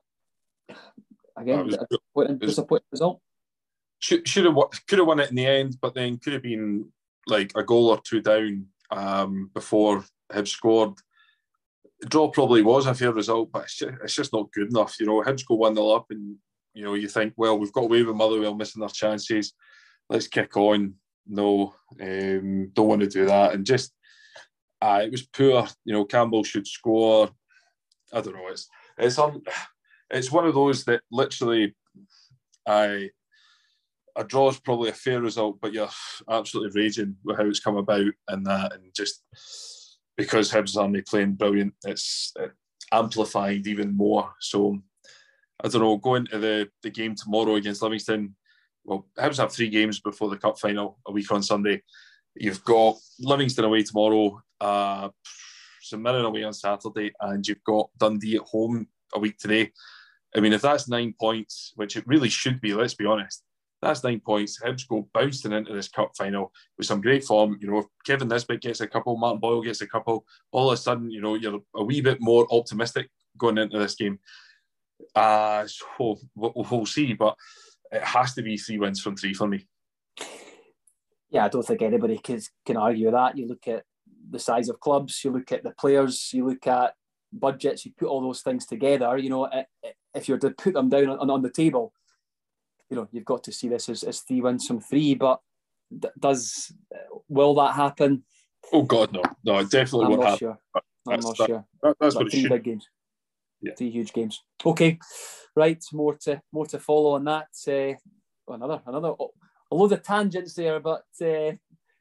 again, 1.36 1.68
disappointing, 1.68 2.38
disappointing 2.38 2.86
result. 2.92 3.20
Should, 4.00 4.28
should 4.28 4.44
have 4.44 4.56
could 4.86 4.98
have 4.98 5.08
won 5.08 5.18
it 5.18 5.30
in 5.30 5.36
the 5.36 5.46
end, 5.46 5.76
but 5.80 5.94
then 5.94 6.18
could 6.18 6.34
have 6.34 6.42
been 6.42 6.86
like 7.26 7.52
a 7.56 7.64
goal 7.64 7.88
or 7.88 8.00
two 8.00 8.20
down 8.20 8.66
um, 8.90 9.50
before 9.52 10.04
Hibs 10.32 10.48
scored. 10.48 10.94
The 12.00 12.08
draw 12.08 12.28
probably 12.28 12.62
was 12.62 12.86
a 12.86 12.94
fair 12.94 13.12
result, 13.12 13.50
but 13.52 13.64
it's 13.64 13.76
just, 13.76 13.94
it's 14.02 14.14
just 14.14 14.32
not 14.32 14.52
good 14.52 14.70
enough. 14.70 14.96
You 15.00 15.06
know, 15.06 15.22
Hibs 15.22 15.46
go 15.46 15.56
1 15.56 15.74
0 15.74 15.88
up, 15.90 16.06
and 16.10 16.36
you 16.74 16.84
know, 16.84 16.94
you 16.94 17.08
think, 17.08 17.34
well, 17.36 17.58
we've 17.58 17.72
got 17.72 17.84
away 17.84 18.02
with 18.02 18.16
Motherwell 18.16 18.54
missing 18.54 18.80
their 18.80 18.88
chances. 18.88 19.52
Let's 20.08 20.28
kick 20.28 20.56
on. 20.56 20.94
No, 21.26 21.74
um, 22.00 22.70
don't 22.72 22.88
want 22.88 23.00
to 23.00 23.08
do 23.08 23.26
that. 23.26 23.52
And 23.52 23.66
just, 23.66 23.92
uh, 24.80 25.00
it 25.04 25.10
was 25.10 25.26
poor. 25.26 25.66
You 25.84 25.92
know, 25.92 26.04
Campbell 26.04 26.44
should 26.44 26.66
score. 26.66 27.30
I 28.12 28.20
don't 28.20 28.34
know. 28.34 28.48
It's 28.48 28.68
it's 28.96 29.18
on. 29.18 29.42
It's 30.10 30.32
one 30.32 30.46
of 30.46 30.54
those 30.54 30.84
that 30.84 31.02
literally, 31.10 31.74
I 32.66 33.10
a 34.18 34.24
draw 34.24 34.48
is 34.50 34.58
probably 34.58 34.90
a 34.90 34.94
fair 34.94 35.20
result, 35.20 35.58
but 35.60 35.72
you're 35.72 35.88
absolutely 36.28 36.80
raging 36.80 37.16
with 37.24 37.36
how 37.36 37.44
it's 37.44 37.60
come 37.60 37.76
about 37.76 38.06
and 38.26 38.44
that, 38.46 38.72
and 38.72 38.92
just 38.94 39.22
because 40.18 40.50
Hibs 40.50 40.76
only 40.76 41.00
playing 41.00 41.34
brilliant, 41.34 41.72
it's 41.86 42.34
amplified 42.92 43.66
even 43.66 43.96
more. 43.96 44.34
So 44.40 44.78
I 45.62 45.68
don't 45.68 45.80
know, 45.80 45.96
going 45.96 46.26
to 46.26 46.38
the, 46.38 46.68
the 46.82 46.90
game 46.90 47.14
tomorrow 47.14 47.54
against 47.54 47.80
Livingston, 47.80 48.34
well, 48.84 49.06
Hibs 49.16 49.38
have 49.38 49.52
three 49.52 49.68
games 49.68 50.00
before 50.00 50.28
the 50.28 50.36
cup 50.36 50.58
final 50.58 50.98
a 51.06 51.12
week 51.12 51.30
on 51.30 51.42
Sunday. 51.42 51.82
You've 52.34 52.64
got 52.64 52.96
Livingston 53.20 53.64
away 53.64 53.82
tomorrow, 53.82 54.42
uh, 54.60 55.08
St 55.80 56.02
Mirren 56.02 56.24
away 56.24 56.42
on 56.42 56.52
Saturday, 56.52 57.12
and 57.20 57.46
you've 57.46 57.64
got 57.64 57.90
Dundee 57.98 58.36
at 58.36 58.42
home 58.42 58.88
a 59.14 59.18
week 59.18 59.38
today. 59.38 59.72
I 60.34 60.40
mean, 60.40 60.52
if 60.52 60.62
that's 60.62 60.88
nine 60.88 61.14
points, 61.18 61.72
which 61.76 61.96
it 61.96 62.06
really 62.06 62.28
should 62.28 62.60
be, 62.60 62.74
let's 62.74 62.94
be 62.94 63.06
honest, 63.06 63.42
that's 63.80 64.02
nine 64.02 64.20
points. 64.20 64.60
Hibs 64.60 64.88
go 64.88 65.08
bouncing 65.14 65.52
into 65.52 65.72
this 65.72 65.88
cup 65.88 66.10
final 66.16 66.52
with 66.76 66.86
some 66.86 67.00
great 67.00 67.24
form. 67.24 67.58
You 67.60 67.70
know, 67.70 67.78
if 67.78 67.86
Kevin 68.04 68.28
Nisbet 68.28 68.60
gets 68.60 68.80
a 68.80 68.86
couple, 68.86 69.16
Martin 69.16 69.40
Boyle 69.40 69.62
gets 69.62 69.80
a 69.80 69.86
couple, 69.86 70.24
all 70.50 70.70
of 70.70 70.74
a 70.74 70.76
sudden, 70.76 71.10
you 71.10 71.20
know, 71.20 71.34
you're 71.34 71.60
a 71.76 71.84
wee 71.84 72.00
bit 72.00 72.18
more 72.20 72.46
optimistic 72.50 73.08
going 73.36 73.58
into 73.58 73.78
this 73.78 73.94
game. 73.94 74.18
Uh, 75.14 75.66
so 75.66 76.18
we'll, 76.34 76.52
we'll 76.54 76.86
see, 76.86 77.12
but 77.12 77.36
it 77.92 78.02
has 78.02 78.34
to 78.34 78.42
be 78.42 78.56
three 78.56 78.78
wins 78.78 79.00
from 79.00 79.16
three 79.16 79.32
for 79.32 79.46
me. 79.46 79.66
Yeah, 81.30 81.44
I 81.44 81.48
don't 81.48 81.62
think 81.62 81.82
anybody 81.82 82.18
can, 82.18 82.40
can 82.66 82.76
argue 82.76 83.10
that. 83.10 83.36
You 83.36 83.46
look 83.46 83.68
at 83.68 83.84
the 84.30 84.38
size 84.38 84.68
of 84.68 84.80
clubs, 84.80 85.22
you 85.24 85.30
look 85.30 85.52
at 85.52 85.62
the 85.62 85.70
players, 85.70 86.30
you 86.32 86.46
look 86.46 86.66
at 86.66 86.94
budgets, 87.32 87.84
you 87.84 87.92
put 87.96 88.08
all 88.08 88.22
those 88.22 88.42
things 88.42 88.66
together. 88.66 89.16
You 89.18 89.30
know, 89.30 89.48
if 90.14 90.28
you're 90.28 90.38
to 90.38 90.50
put 90.50 90.74
them 90.74 90.88
down 90.88 91.10
on, 91.10 91.30
on 91.30 91.42
the 91.42 91.50
table, 91.50 91.92
you 92.90 92.96
know 92.96 93.08
you've 93.12 93.24
got 93.24 93.44
to 93.44 93.52
see 93.52 93.68
this 93.68 93.88
as, 93.88 94.02
as 94.02 94.20
three 94.20 94.40
wins 94.40 94.66
from 94.66 94.80
three. 94.80 95.14
But 95.14 95.40
does 96.18 96.72
will 97.28 97.54
that 97.54 97.74
happen? 97.74 98.24
Oh 98.72 98.82
God, 98.82 99.12
no, 99.12 99.22
no, 99.44 99.58
it 99.58 99.70
definitely 99.70 100.06
I'm 100.06 100.10
won't 100.12 100.24
happen. 100.24 100.38
Sure. 100.38 100.58
I'm 101.08 101.20
not 101.20 101.38
that, 101.38 101.46
sure. 101.46 101.64
That, 101.82 101.96
that's 102.00 102.14
but 102.14 102.24
what 102.24 102.32
three 102.32 102.48
big 102.48 102.64
games. 102.64 102.88
Yeah. 103.60 103.72
Three 103.76 103.90
huge 103.90 104.12
games. 104.12 104.42
Okay, 104.64 104.98
right. 105.56 105.82
More 105.92 106.14
to 106.22 106.40
more 106.52 106.66
to 106.66 106.78
follow 106.78 107.14
on 107.14 107.24
that. 107.24 107.48
Uh, 107.66 108.52
another 108.52 108.82
another 108.86 109.14
a 109.70 109.74
load 109.74 109.92
of 109.92 110.02
tangents 110.02 110.54
there, 110.54 110.80
but 110.80 111.04
uh, 111.20 111.24
oh, 111.24 111.56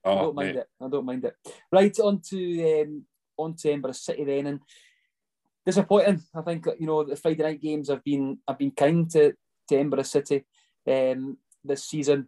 I 0.05 0.15
don't 0.15 0.35
mind 0.35 0.55
mate. 0.55 0.57
it. 0.57 0.67
I 0.81 0.89
don't 0.89 1.05
mind 1.05 1.25
it. 1.25 1.35
Right 1.71 1.99
on 1.99 2.21
to 2.29 2.81
um, 2.81 3.03
on 3.38 3.55
to 3.55 3.69
Edinburgh 3.69 3.93
City 3.93 4.23
then, 4.23 4.47
and 4.47 4.59
disappointing. 5.65 6.21
I 6.35 6.41
think 6.41 6.65
you 6.79 6.88
know 6.88 7.03
the 7.03 7.15
Friday 7.15 7.43
night 7.43 7.61
games 7.61 7.89
have 7.89 8.03
been 8.03 8.39
have 8.47 8.57
been 8.57 8.71
kind 8.71 9.09
to 9.11 9.33
to 9.69 9.75
Edinburgh 9.75 10.03
City 10.03 10.45
um, 10.88 11.38
this 11.63 11.85
season, 11.85 12.27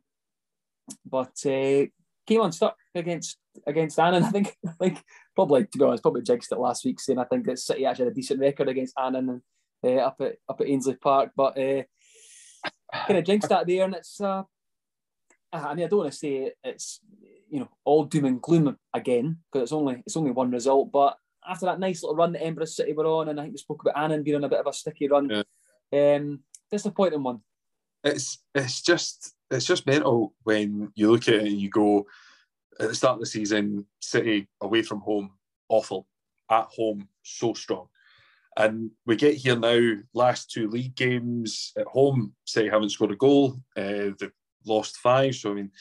but 1.05 1.33
uh, 1.45 1.85
came 2.27 2.41
unstuck 2.41 2.77
against 2.93 3.37
against 3.65 3.99
Annan. 3.99 4.23
I 4.23 4.29
think 4.29 4.55
I 4.67 4.71
think 4.79 5.03
probably 5.35 5.65
to 5.65 5.77
be 5.77 5.83
honest, 5.83 6.03
probably 6.03 6.21
jinxed 6.21 6.51
it 6.51 6.59
last 6.59 6.85
week, 6.85 6.99
saying 6.99 7.19
I 7.19 7.25
think 7.25 7.45
that 7.45 7.59
City 7.59 7.85
actually 7.85 8.05
had 8.05 8.11
a 8.11 8.15
decent 8.15 8.39
record 8.39 8.69
against 8.69 8.97
Annan 8.97 9.29
and 9.29 9.41
uh, 9.83 10.01
up 10.03 10.21
at 10.21 10.35
up 10.47 10.61
at 10.61 10.67
Ainslie 10.67 10.95
Park, 10.95 11.31
but 11.35 11.57
uh, 11.57 11.83
kind 13.07 13.19
of 13.19 13.25
jinxed 13.25 13.49
that 13.49 13.67
there, 13.67 13.85
and 13.85 13.95
it's. 13.95 14.21
Uh, 14.21 14.43
I 15.51 15.73
mean, 15.73 15.85
I 15.85 15.87
don't 15.87 15.99
want 15.99 16.11
to 16.11 16.17
say 16.17 16.51
it's 16.63 16.99
you 17.49 17.59
know 17.59 17.69
all 17.83 18.03
doom 18.03 18.25
and 18.25 18.41
gloom 18.41 18.77
again 18.93 19.39
because 19.51 19.63
it's 19.63 19.71
only 19.71 20.03
it's 20.05 20.17
only 20.17 20.31
one 20.31 20.51
result, 20.51 20.91
but 20.91 21.17
after 21.47 21.65
that 21.65 21.79
nice 21.79 22.03
little 22.03 22.15
run 22.15 22.33
that 22.33 22.41
Edinburgh 22.41 22.65
City 22.65 22.93
were 22.93 23.07
on, 23.07 23.29
and 23.29 23.39
I 23.39 23.43
think 23.43 23.53
we 23.53 23.57
spoke 23.57 23.81
about 23.81 23.97
Annan 23.97 24.21
being 24.21 24.35
on 24.35 24.43
a 24.43 24.49
bit 24.49 24.59
of 24.59 24.67
a 24.67 24.73
sticky 24.73 25.07
run. 25.07 25.29
Yeah. 25.29 26.15
Um, 26.15 26.41
disappointing 26.69 27.23
one 27.23 27.41
it's 28.03 28.39
it's 28.55 28.81
just 28.81 29.33
it's 29.51 29.65
just 29.65 29.87
mental 29.87 30.33
when 30.43 30.91
you 30.95 31.11
look 31.11 31.27
at 31.27 31.35
it 31.35 31.47
and 31.47 31.59
you 31.59 31.69
go 31.69 32.05
at 32.79 32.87
the 32.87 32.95
start 32.95 33.15
of 33.15 33.19
the 33.19 33.25
season, 33.25 33.85
City 33.99 34.47
away 34.61 34.81
from 34.81 35.01
home, 35.01 35.31
awful. 35.67 36.07
At 36.49 36.67
home, 36.75 37.07
so 37.21 37.53
strong. 37.53 37.87
And 38.57 38.91
we 39.05 39.15
get 39.15 39.35
here 39.35 39.55
now, 39.55 39.97
last 40.13 40.49
two 40.49 40.67
league 40.67 40.95
games 40.95 41.73
at 41.77 41.85
home, 41.87 42.33
City 42.45 42.69
haven't 42.69 42.89
scored 42.89 43.11
a 43.11 43.15
goal. 43.15 43.59
Uh, 43.77 44.11
they've 44.19 44.31
lost 44.65 44.97
five. 44.97 45.35
So, 45.35 45.51
I 45.51 45.53
mean, 45.53 45.71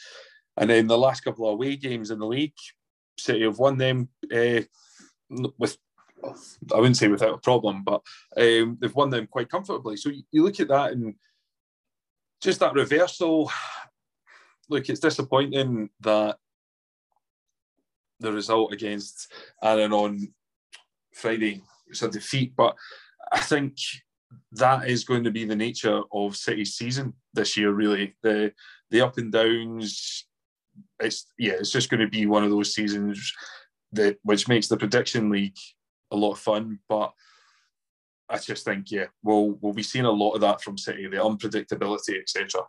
and 0.57 0.69
then 0.69 0.87
the 0.87 0.97
last 0.97 1.21
couple 1.21 1.47
of 1.47 1.53
away 1.53 1.75
games 1.75 2.11
in 2.11 2.19
the 2.19 2.27
league, 2.27 2.53
City 3.17 3.43
have 3.43 3.57
won 3.57 3.77
them 3.77 4.09
uh, 4.33 4.61
with, 5.57 5.77
I 6.23 6.75
wouldn't 6.75 6.97
say 6.97 7.07
without 7.07 7.33
a 7.33 7.39
problem, 7.39 7.83
but 7.83 8.01
um, 8.37 8.77
they've 8.79 8.93
won 8.93 9.09
them 9.09 9.27
quite 9.27 9.49
comfortably. 9.49 9.97
So 9.97 10.09
you, 10.09 10.23
you 10.31 10.43
look 10.43 10.59
at 10.59 10.67
that 10.67 10.91
and 10.91 11.15
just 12.41 12.59
that 12.59 12.73
reversal. 12.73 13.51
Look, 14.69 14.89
it's 14.89 14.99
disappointing 14.99 15.89
that 16.01 16.37
the 18.19 18.31
result 18.31 18.73
against 18.73 19.31
Annan 19.63 19.93
on 19.93 20.33
Friday 21.13 21.61
was 21.87 22.03
a 22.03 22.09
defeat, 22.09 22.53
but 22.55 22.75
I 23.31 23.39
think 23.39 23.77
that 24.53 24.87
is 24.87 25.03
going 25.03 25.23
to 25.23 25.31
be 25.31 25.45
the 25.45 25.55
nature 25.55 26.01
of 26.13 26.35
City's 26.35 26.75
season 26.75 27.13
this 27.33 27.57
year. 27.57 27.71
Really, 27.71 28.15
the 28.21 28.53
the 28.91 29.01
up 29.01 29.17
and 29.17 29.31
downs. 29.31 30.25
It's 30.99 31.25
yeah, 31.37 31.53
it's 31.53 31.71
just 31.71 31.89
going 31.89 32.01
to 32.01 32.07
be 32.07 32.25
one 32.25 32.43
of 32.43 32.51
those 32.51 32.73
seasons 32.73 33.33
that 33.93 34.17
which 34.23 34.47
makes 34.47 34.67
the 34.67 34.77
prediction 34.77 35.29
league 35.29 35.57
a 36.11 36.15
lot 36.15 36.33
of 36.33 36.39
fun, 36.39 36.79
but 36.87 37.11
I 38.29 38.37
just 38.37 38.65
think, 38.65 38.91
yeah, 38.91 39.05
we'll 39.23 39.57
we'll 39.61 39.73
be 39.73 39.83
seeing 39.83 40.05
a 40.05 40.11
lot 40.11 40.33
of 40.33 40.41
that 40.41 40.61
from 40.61 40.77
City, 40.77 41.07
the 41.07 41.17
unpredictability, 41.17 42.19
etc. 42.19 42.61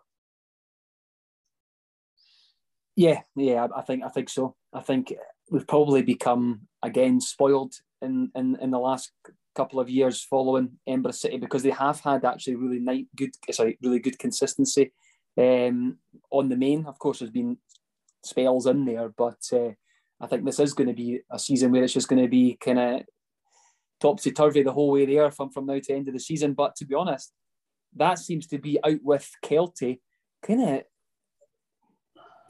Yeah, 2.96 3.20
yeah, 3.36 3.66
I 3.74 3.82
think 3.82 4.04
I 4.04 4.08
think 4.08 4.28
so. 4.28 4.56
I 4.72 4.80
think 4.80 5.12
we've 5.50 5.66
probably 5.66 6.02
become 6.02 6.62
again 6.82 7.20
spoiled 7.20 7.74
in 8.02 8.30
in, 8.34 8.56
in 8.60 8.70
the 8.70 8.78
last 8.78 9.12
couple 9.54 9.80
of 9.80 9.90
years 9.90 10.22
following 10.22 10.78
Edinburgh 10.86 11.12
City 11.12 11.36
because 11.36 11.62
they 11.62 11.70
have 11.70 12.00
had 12.00 12.24
actually 12.24 12.54
really 12.56 12.78
nice, 12.78 13.04
good, 13.16 13.30
sorry, 13.50 13.78
really 13.82 13.98
good 13.98 14.18
consistency 14.18 14.92
um, 15.36 15.98
on 16.30 16.48
the 16.48 16.56
main. 16.56 16.86
Of 16.86 16.98
course, 16.98 17.18
there's 17.18 17.30
been 17.30 17.58
spells 18.24 18.66
in 18.66 18.84
there, 18.84 19.08
but 19.08 19.40
uh, 19.52 19.70
I 20.20 20.26
think 20.26 20.44
this 20.44 20.60
is 20.60 20.74
going 20.74 20.88
to 20.88 20.94
be 20.94 21.20
a 21.30 21.38
season 21.38 21.72
where 21.72 21.82
it's 21.82 21.94
just 21.94 22.08
going 22.08 22.22
to 22.22 22.28
be 22.28 22.56
kind 22.60 22.78
of 22.78 23.02
topsy 24.00 24.32
turvy 24.32 24.62
the 24.62 24.72
whole 24.72 24.90
way 24.90 25.06
there 25.06 25.30
from, 25.30 25.50
from 25.50 25.66
now 25.66 25.78
to 25.78 25.94
end 25.94 26.08
of 26.08 26.14
the 26.14 26.20
season. 26.20 26.54
But 26.54 26.76
to 26.76 26.84
be 26.84 26.94
honest, 26.94 27.32
that 27.96 28.18
seems 28.18 28.46
to 28.48 28.58
be 28.58 28.78
out 28.84 29.02
with 29.02 29.30
Kelty, 29.44 30.00
kind 30.42 30.62
of 30.62 30.82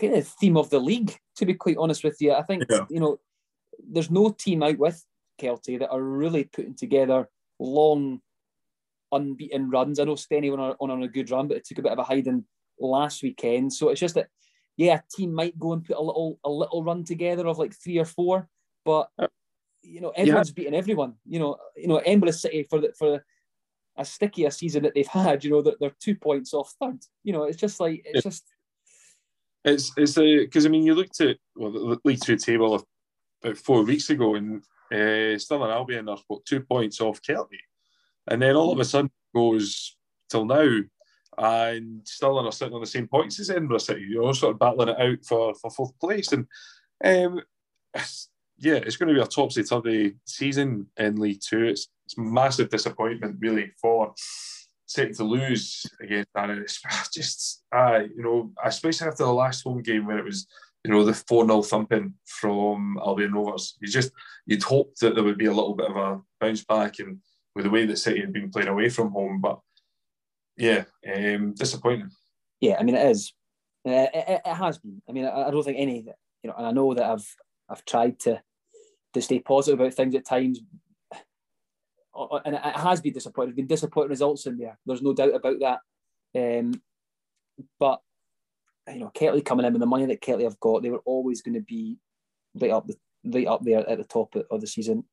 kind 0.01 0.14
of 0.14 0.26
theme 0.26 0.57
of 0.57 0.70
the 0.70 0.78
league. 0.80 1.16
To 1.36 1.46
be 1.46 1.55
quite 1.55 1.76
honest 1.78 2.05
with 2.05 2.16
you, 2.20 2.32
I 2.32 2.42
think 2.42 2.64
yeah. 2.68 2.86
you 2.90 3.01
know 3.01 3.18
there's 3.90 4.11
no 4.11 4.30
team 4.30 4.62
out 4.62 4.78
with 4.78 5.05
Kelty 5.40 5.78
that 5.78 5.90
are 5.90 6.03
really 6.03 6.44
putting 6.44 6.74
together 6.74 7.28
long 7.59 8.20
unbeaten 9.12 9.70
runs. 9.70 9.98
I 9.98 10.05
know 10.05 10.14
Steny 10.14 10.53
on, 10.53 10.76
on, 10.78 10.90
on 10.90 11.03
a 11.03 11.09
good 11.09 11.30
run, 11.30 11.48
but 11.48 11.57
it 11.57 11.64
took 11.64 11.78
a 11.78 11.82
bit 11.82 11.92
of 11.92 11.98
a 11.98 12.05
hiding 12.05 12.44
last 12.78 13.22
weekend. 13.22 13.72
So 13.72 13.88
it's 13.88 14.01
just 14.01 14.14
that, 14.14 14.28
yeah, 14.76 14.96
a 15.01 15.16
team 15.16 15.34
might 15.34 15.59
go 15.59 15.72
and 15.72 15.84
put 15.84 15.96
a 15.96 16.03
little 16.03 16.38
a 16.44 16.51
little 16.51 16.84
run 16.84 17.05
together 17.05 17.46
of 17.46 17.59
like 17.59 17.74
three 17.74 17.98
or 17.98 18.05
four, 18.05 18.48
but 18.84 19.09
uh, 19.18 19.28
you 19.83 20.01
know 20.01 20.11
everyone's 20.11 20.51
yeah. 20.51 20.55
beating 20.55 20.74
everyone. 20.74 21.14
You 21.26 21.41
know, 21.41 21.57
you 21.76 21.89
know 21.89 21.99
Edinburgh 21.99 22.33
City 22.33 22.66
for 22.68 22.81
the 22.81 22.93
for 22.99 23.24
as 23.97 24.09
sticky 24.09 24.47
a 24.47 24.51
season 24.51 24.83
that 24.83 24.95
they've 24.95 25.07
had, 25.09 25.45
you 25.45 25.51
know, 25.51 25.62
that 25.62 25.78
they're 25.81 25.95
two 26.01 26.14
points 26.14 26.55
off 26.55 26.74
third. 26.81 26.99
You 27.22 27.33
know, 27.33 27.45
it's 27.45 27.59
just 27.59 27.81
like 27.81 28.03
it's 28.05 28.24
just. 28.24 28.45
It's 29.62 29.93
it's 29.99 30.16
a 30.16 30.39
because 30.39 30.64
I 30.64 30.70
mean 30.70 30.85
you 30.85 30.95
looked 30.95 31.20
at 31.20 31.37
well 31.55 31.70
the 31.70 31.99
League 32.05 32.20
Two 32.24 32.37
table 32.37 32.83
about 33.45 33.59
four 33.59 33.83
weeks 33.83 34.09
ago 34.09 34.35
and 34.35 34.62
uh, 34.91 35.39
Stirling 35.39 35.70
Albion 35.70 36.09
are 36.09 36.18
what 36.28 36.47
two 36.47 36.61
points 36.61 37.01
off 37.01 37.20
Kelty, 37.20 37.59
and 38.26 38.41
then 38.41 38.57
all 38.57 38.72
of 38.72 38.81
a 38.81 38.85
sudden 38.87 39.11
goes 39.35 39.97
till 40.31 40.47
now, 40.47 40.81
and 41.37 42.01
Stirling 42.09 42.47
are 42.47 42.53
sitting 42.53 42.72
on 42.72 42.81
the 42.81 42.87
same 42.87 43.07
points 43.07 43.39
as 43.39 43.51
Edinburgh 43.51 43.78
City. 43.78 44.01
You 44.01 44.22
know, 44.22 44.33
sort 44.33 44.55
of 44.55 44.59
battling 44.59 44.89
it 44.89 44.99
out 44.99 45.24
for 45.26 45.55
for 45.55 45.70
fourth 45.70 45.99
place, 46.01 46.33
and 46.33 46.47
um, 47.05 47.43
yeah, 48.61 48.74
it's 48.74 48.96
going 48.96 49.08
to 49.08 49.14
be 49.14 49.20
a 49.20 49.26
topsy 49.26 49.62
turvy 49.62 50.16
season 50.24 50.86
in 50.96 51.16
League 51.16 51.40
Two. 51.40 51.64
It's 51.64 51.88
it's 52.11 52.18
massive 52.18 52.70
disappointment 52.70 53.36
really 53.40 53.72
for 53.80 54.14
City 54.86 55.14
to 55.14 55.22
lose 55.22 55.86
against 56.00 56.28
that. 56.34 56.50
It's 56.50 56.82
just, 57.14 57.62
uh, 57.72 58.00
you 58.16 58.24
know, 58.24 58.50
especially 58.64 59.06
after 59.06 59.22
the 59.22 59.32
last 59.32 59.62
home 59.62 59.82
game 59.82 60.06
where 60.06 60.18
it 60.18 60.24
was, 60.24 60.48
you 60.84 60.90
know, 60.90 61.04
the 61.04 61.14
4 61.14 61.46
0 61.46 61.62
thumping 61.62 62.14
from 62.26 62.98
Albion 63.00 63.32
Rovers. 63.32 63.76
You 63.80 63.86
just, 63.86 64.11
you'd 64.46 64.64
hope 64.64 64.96
that 64.96 65.14
there 65.14 65.22
would 65.22 65.38
be 65.38 65.46
a 65.46 65.52
little 65.52 65.74
bit 65.74 65.90
of 65.90 65.96
a 65.96 66.20
bounce 66.40 66.64
back 66.64 66.98
and 66.98 67.18
with 67.54 67.66
the 67.66 67.70
way 67.70 67.86
that 67.86 67.98
City 67.98 68.20
had 68.20 68.32
been 68.32 68.50
playing 68.50 68.68
away 68.68 68.88
from 68.88 69.12
home. 69.12 69.40
But 69.40 69.61
yeah, 70.56 70.84
um, 71.14 71.54
disappointing. 71.54 72.11
Yeah, 72.61 72.76
I 72.80 72.82
mean, 72.82 72.96
it 72.96 73.08
is. 73.08 73.32
Uh, 73.86 74.08
it, 74.12 74.40
it, 74.44 74.52
has 74.52 74.78
been. 74.78 75.00
I 75.08 75.12
mean, 75.12 75.26
I, 75.26 75.44
I 75.46 75.50
don't 75.52 75.62
think 75.62 75.78
any, 75.78 75.98
you 76.42 76.50
know, 76.50 76.54
and 76.58 76.66
I 76.66 76.72
know 76.72 76.92
that 76.94 77.04
I've 77.04 77.36
I've 77.68 77.84
tried 77.84 78.18
to 78.20 78.42
to 79.14 79.22
stay 79.22 79.40
positive 79.40 79.80
about 79.80 79.94
things 79.94 80.14
at 80.14 80.24
times, 80.24 80.61
and 82.44 82.54
it 82.54 82.62
has 82.62 83.00
been 83.00 83.12
disappointing. 83.12 83.54
Been 83.54 83.66
disappointing 83.66 84.11
results 84.11 84.46
in 84.46 84.58
there. 84.58 84.78
There's 84.86 85.02
no 85.02 85.12
doubt 85.12 85.34
about 85.34 85.58
that. 85.61 85.80
Um, 86.36 86.80
but 87.78 88.00
you 88.88 89.00
know, 89.00 89.11
Kelty 89.14 89.44
coming 89.44 89.66
in 89.66 89.72
with 89.72 89.80
the 89.80 89.86
money 89.86 90.06
that 90.06 90.22
Kelty 90.22 90.44
have 90.44 90.61
got, 90.61 90.82
they 90.82 90.90
were 90.90 91.02
always 91.04 91.42
going 91.42 91.54
to 91.54 91.61
be 91.61 91.98
right 92.54 92.70
up 92.70 92.86
the 92.86 92.96
right 93.24 93.46
up 93.46 93.62
there 93.62 93.88
at 93.88 93.98
the 93.98 94.04
top 94.04 94.34
of 94.50 94.61
the 94.61 94.66
season. 94.66 95.04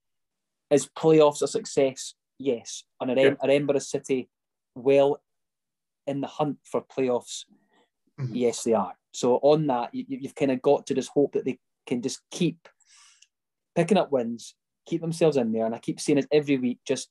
Is 0.69 0.89
playoffs 0.97 1.41
a 1.41 1.47
success? 1.47 2.13
Yes. 2.39 2.83
And 2.99 3.11
are, 3.11 3.35
yeah. 3.51 3.79
City 3.79 4.29
well 4.75 5.21
in 6.05 6.21
the 6.21 6.27
hunt 6.27 6.57
for 6.63 6.81
playoffs? 6.81 7.45
Mm-hmm. 8.19 8.35
Yes, 8.35 8.63
they 8.63 8.73
are. 8.73 8.93
So 9.11 9.35
on 9.37 9.67
that, 9.67 9.93
you, 9.93 10.05
you've 10.07 10.35
kind 10.35 10.51
of 10.51 10.61
got 10.61 10.85
to 10.87 10.93
just 10.93 11.09
hope 11.09 11.33
that 11.33 11.45
they 11.45 11.59
can 11.85 12.01
just 12.01 12.21
keep 12.31 12.67
picking 13.77 13.97
up 13.97 14.11
wins, 14.11 14.55
keep 14.87 15.01
themselves 15.01 15.37
in 15.37 15.51
there. 15.51 15.65
And 15.67 15.75
I 15.75 15.77
keep 15.77 16.01
saying 16.01 16.17
it 16.17 16.27
every 16.31 16.57
week, 16.57 16.79
just 16.85 17.09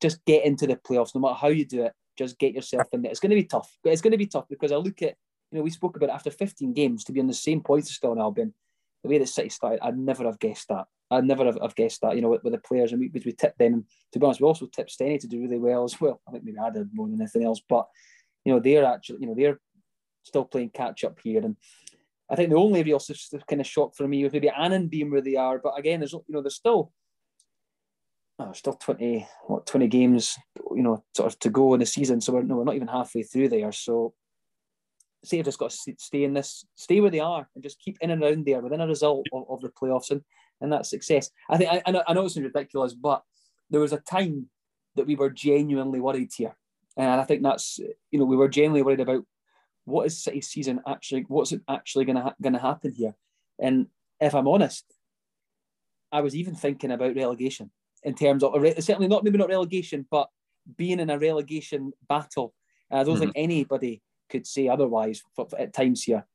just 0.00 0.24
get 0.24 0.46
into 0.46 0.66
the 0.66 0.76
playoffs, 0.76 1.14
no 1.14 1.20
matter 1.20 1.34
how 1.34 1.48
you 1.48 1.66
do 1.66 1.84
it, 1.84 1.92
just 2.16 2.38
get 2.38 2.54
yourself 2.54 2.88
in 2.92 3.02
there. 3.02 3.10
It's 3.10 3.20
going 3.20 3.30
to 3.30 3.36
be 3.36 3.44
tough. 3.44 3.70
but 3.84 3.92
It's 3.92 4.00
going 4.00 4.12
to 4.12 4.16
be 4.16 4.26
tough 4.26 4.46
because 4.48 4.72
I 4.72 4.76
look 4.76 5.02
at, 5.02 5.14
you 5.52 5.58
know, 5.58 5.62
we 5.62 5.68
spoke 5.68 5.94
about 5.94 6.08
after 6.08 6.30
15 6.30 6.72
games 6.72 7.04
to 7.04 7.12
be 7.12 7.20
on 7.20 7.26
the 7.26 7.34
same 7.34 7.60
points 7.60 7.90
as 7.90 7.96
Stirling 7.96 8.18
Albion, 8.18 8.54
the 9.02 9.10
way 9.10 9.18
that 9.18 9.28
City 9.28 9.50
started, 9.50 9.80
I'd 9.82 9.98
never 9.98 10.24
have 10.24 10.38
guessed 10.38 10.68
that. 10.68 10.86
I'd 11.10 11.26
never 11.26 11.44
have, 11.44 11.58
have 11.60 11.74
guessed 11.74 12.00
that, 12.00 12.16
you 12.16 12.22
know, 12.22 12.30
with, 12.30 12.42
with 12.42 12.54
the 12.54 12.60
players. 12.60 12.92
And 12.92 13.00
we, 13.00 13.10
we 13.12 13.32
tipped 13.32 13.58
them. 13.58 13.84
To 14.12 14.18
be 14.18 14.24
honest, 14.24 14.40
we 14.40 14.46
also 14.46 14.66
tipped 14.66 14.96
Steny 14.98 15.20
to 15.20 15.26
do 15.26 15.42
really 15.42 15.58
well 15.58 15.84
as 15.84 16.00
well. 16.00 16.22
I 16.26 16.30
think 16.30 16.44
maybe 16.44 16.58
I 16.58 16.70
did 16.70 16.88
more 16.94 17.08
than 17.08 17.20
anything 17.20 17.44
else. 17.44 17.60
But, 17.68 17.86
you 18.46 18.54
know, 18.54 18.60
they're 18.60 18.86
actually, 18.86 19.18
you 19.20 19.26
know, 19.26 19.34
they're 19.36 19.60
still 20.22 20.46
playing 20.46 20.70
catch 20.70 21.04
up 21.04 21.18
here. 21.22 21.42
And 21.44 21.56
I 22.30 22.36
think 22.36 22.50
the 22.50 22.56
only 22.56 22.82
real 22.82 23.00
kind 23.48 23.60
of 23.60 23.66
shock 23.66 23.96
for 23.96 24.06
me 24.06 24.22
was 24.22 24.32
maybe 24.32 24.48
Annan 24.48 24.88
being 24.88 25.10
where 25.10 25.20
they 25.20 25.36
are. 25.36 25.58
But 25.58 25.78
again, 25.78 26.00
there's, 26.00 26.12
you 26.12 26.22
know, 26.28 26.42
there's 26.42 26.54
still 26.54 26.92
oh, 28.40 28.52
still 28.52 28.74
20, 28.74 29.26
what, 29.46 29.66
20 29.66 29.86
games, 29.88 30.38
you 30.74 30.82
know, 30.82 31.04
sort 31.14 31.32
of 31.32 31.38
to 31.40 31.50
go 31.50 31.74
in 31.74 31.80
the 31.80 31.86
season. 31.86 32.20
So 32.20 32.32
we're, 32.32 32.42
no, 32.42 32.56
we're 32.56 32.64
not 32.64 32.76
even 32.76 32.88
halfway 32.88 33.22
through 33.22 33.48
there. 33.48 33.72
So 33.72 34.14
say 35.24 35.36
have 35.36 35.46
just 35.46 35.58
got 35.58 35.70
to 35.70 35.94
stay 35.98 36.24
in 36.24 36.34
this, 36.34 36.64
stay 36.74 37.00
where 37.00 37.10
they 37.10 37.20
are 37.20 37.48
and 37.54 37.62
just 37.62 37.80
keep 37.80 37.98
in 38.00 38.10
and 38.10 38.22
around 38.22 38.46
there 38.46 38.60
within 38.60 38.80
a 38.80 38.86
result 38.86 39.26
of, 39.32 39.44
of 39.50 39.60
the 39.60 39.68
playoffs 39.68 40.10
and, 40.10 40.22
and 40.60 40.72
that 40.72 40.86
success. 40.86 41.30
I 41.48 41.58
think, 41.58 41.70
I, 41.70 41.82
I, 41.86 41.90
know, 41.90 42.02
I 42.06 42.14
know 42.14 42.24
it's 42.24 42.38
ridiculous, 42.38 42.94
but 42.94 43.22
there 43.68 43.80
was 43.80 43.92
a 43.92 43.98
time 44.00 44.48
that 44.96 45.06
we 45.06 45.16
were 45.16 45.30
genuinely 45.30 46.00
worried 46.00 46.30
here. 46.34 46.56
And 46.96 47.20
I 47.20 47.24
think 47.24 47.42
that's, 47.42 47.78
you 48.10 48.18
know, 48.18 48.24
we 48.24 48.36
were 48.36 48.48
genuinely 48.48 48.82
worried 48.82 49.00
about 49.00 49.24
what 49.84 50.06
is 50.06 50.22
City 50.22 50.40
season 50.40 50.80
actually, 50.86 51.24
what's 51.28 51.52
it 51.52 51.62
actually 51.68 52.04
going 52.04 52.16
to 52.16 52.22
ha- 52.22 52.34
going 52.40 52.52
to 52.52 52.58
happen 52.58 52.92
here? 52.92 53.14
And 53.58 53.86
if 54.20 54.34
I'm 54.34 54.48
honest, 54.48 54.84
I 56.12 56.20
was 56.20 56.34
even 56.34 56.54
thinking 56.54 56.90
about 56.90 57.16
relegation 57.16 57.70
in 58.02 58.14
terms 58.14 58.42
of 58.42 58.52
certainly 58.78 59.08
not 59.08 59.24
maybe 59.24 59.38
not 59.38 59.48
relegation, 59.48 60.06
but 60.10 60.28
being 60.76 61.00
in 61.00 61.10
a 61.10 61.18
relegation 61.18 61.92
battle. 62.08 62.54
And 62.90 63.00
I 63.00 63.04
don't 63.04 63.14
mm-hmm. 63.14 63.24
think 63.24 63.32
anybody 63.36 64.02
could 64.28 64.46
say 64.46 64.68
otherwise 64.68 65.22
for, 65.34 65.48
for, 65.48 65.58
at 65.58 65.72
times 65.72 66.02
here. 66.02 66.26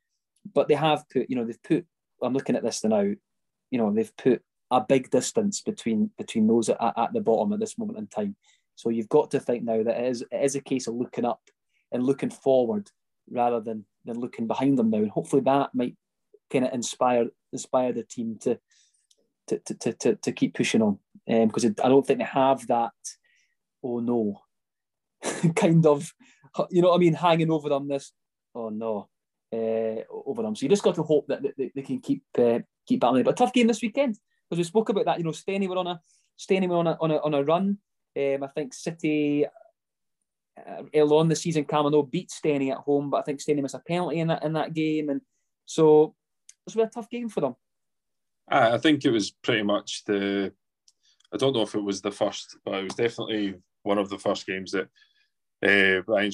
But 0.53 0.67
they 0.67 0.75
have 0.75 1.09
put, 1.09 1.29
you 1.29 1.35
know, 1.35 1.45
they've 1.45 1.63
put. 1.63 1.85
I'm 2.21 2.33
looking 2.33 2.55
at 2.55 2.63
this 2.63 2.83
now. 2.83 3.01
You 3.71 3.79
know, 3.79 3.91
they've 3.91 4.15
put 4.15 4.41
a 4.71 4.81
big 4.81 5.09
distance 5.09 5.61
between 5.61 6.11
between 6.17 6.47
those 6.47 6.69
at, 6.69 6.77
at 6.79 7.13
the 7.13 7.21
bottom 7.21 7.53
at 7.53 7.59
this 7.59 7.77
moment 7.77 7.97
in 7.97 8.07
time. 8.07 8.35
So 8.75 8.89
you've 8.89 9.09
got 9.09 9.31
to 9.31 9.39
think 9.39 9.63
now 9.63 9.81
that 9.83 9.97
it 9.99 10.07
is 10.07 10.21
it 10.21 10.43
is 10.43 10.55
a 10.55 10.61
case 10.61 10.87
of 10.87 10.95
looking 10.95 11.25
up 11.25 11.41
and 11.91 12.03
looking 12.03 12.29
forward 12.29 12.89
rather 13.29 13.59
than 13.59 13.85
than 14.05 14.19
looking 14.19 14.47
behind 14.47 14.77
them 14.77 14.89
now. 14.89 14.97
And 14.97 15.11
hopefully 15.11 15.41
that 15.45 15.71
might 15.73 15.95
kind 16.51 16.65
of 16.65 16.73
inspire 16.73 17.27
inspire 17.51 17.93
the 17.93 18.03
team 18.03 18.37
to 18.41 18.59
to, 19.47 19.59
to, 19.59 19.93
to, 19.93 20.15
to 20.15 20.31
keep 20.31 20.55
pushing 20.55 20.81
on 20.81 20.97
because 21.27 21.65
um, 21.65 21.75
I 21.83 21.89
don't 21.89 22.05
think 22.05 22.19
they 22.19 22.25
have 22.25 22.65
that, 22.67 22.91
oh 23.83 23.99
no, 23.99 24.41
kind 25.55 25.85
of, 25.85 26.11
you 26.69 26.81
know 26.81 26.89
what 26.89 26.95
I 26.95 26.99
mean, 26.99 27.13
hanging 27.13 27.51
over 27.51 27.69
them 27.69 27.87
this, 27.87 28.11
oh 28.53 28.69
no, 28.69 29.09
uh, 29.53 30.01
over 30.09 30.43
them. 30.43 30.55
So 30.55 30.63
you 30.63 30.69
just 30.69 30.83
got 30.83 30.95
to 30.95 31.03
hope 31.03 31.27
that 31.27 31.41
they, 31.57 31.81
can 31.81 31.99
keep 31.99 32.23
uh, 32.37 32.59
keep 32.87 32.99
battling. 32.99 33.23
But 33.23 33.31
a 33.31 33.37
tough 33.37 33.53
game 33.53 33.67
this 33.67 33.81
weekend 33.81 34.17
because 34.49 34.59
we 34.59 34.63
spoke 34.63 34.89
about 34.89 35.05
that. 35.05 35.17
You 35.17 35.23
know, 35.23 35.31
Steny 35.31 35.67
were 35.67 35.77
on 35.77 35.87
a 35.87 35.99
Steny 36.39 36.67
were 36.67 36.77
on 36.77 36.87
a 36.87 36.97
on 37.01 37.11
a, 37.11 37.17
on 37.17 37.33
a 37.33 37.43
run. 37.43 37.77
Um, 38.17 38.43
I 38.43 38.47
think 38.55 38.73
City 38.73 39.45
uh, 40.57 40.83
early 40.93 41.17
on 41.17 41.29
the 41.29 41.35
season, 41.35 41.65
Camano 41.65 42.09
beat 42.09 42.29
Steny 42.29 42.71
at 42.71 42.77
home, 42.77 43.09
but 43.09 43.17
I 43.17 43.21
think 43.23 43.39
Steny 43.39 43.61
missed 43.61 43.75
a 43.75 43.79
penalty 43.79 44.19
in 44.19 44.27
that 44.27 44.43
in 44.43 44.53
that 44.53 44.73
game, 44.73 45.09
and 45.09 45.21
so 45.65 46.15
it 46.67 46.75
was 46.75 46.87
a 46.87 46.89
tough 46.89 47.09
game 47.09 47.29
for 47.29 47.41
them. 47.41 47.55
I 48.47 48.77
think 48.77 49.03
it 49.03 49.11
was 49.11 49.31
pretty 49.31 49.63
much 49.63 50.03
the. 50.05 50.51
I 51.33 51.37
don't 51.37 51.53
know 51.53 51.63
if 51.63 51.75
it 51.75 51.83
was 51.83 52.01
the 52.01 52.11
first, 52.11 52.57
but 52.63 52.75
it 52.75 52.83
was 52.83 52.95
definitely 52.95 53.55
one 53.83 53.97
of 53.97 54.09
the 54.09 54.17
first 54.17 54.45
games 54.47 54.71
that 54.71 54.87
uh, 55.63 56.03
Ryan 56.07 56.31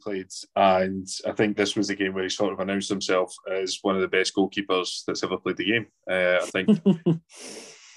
played, 0.00 0.28
and 0.56 1.08
I 1.26 1.32
think 1.32 1.56
this 1.56 1.74
was 1.74 1.88
the 1.88 1.96
game 1.96 2.14
where 2.14 2.24
he 2.24 2.28
sort 2.28 2.52
of 2.52 2.60
announced 2.60 2.88
himself 2.88 3.34
as 3.50 3.78
one 3.82 3.94
of 3.94 4.02
the 4.02 4.08
best 4.08 4.34
goalkeepers 4.34 5.04
that's 5.06 5.24
ever 5.24 5.38
played 5.38 5.56
the 5.56 5.64
game. 5.64 5.86
Uh, 6.08 6.38
I 6.42 6.46
think 6.46 6.80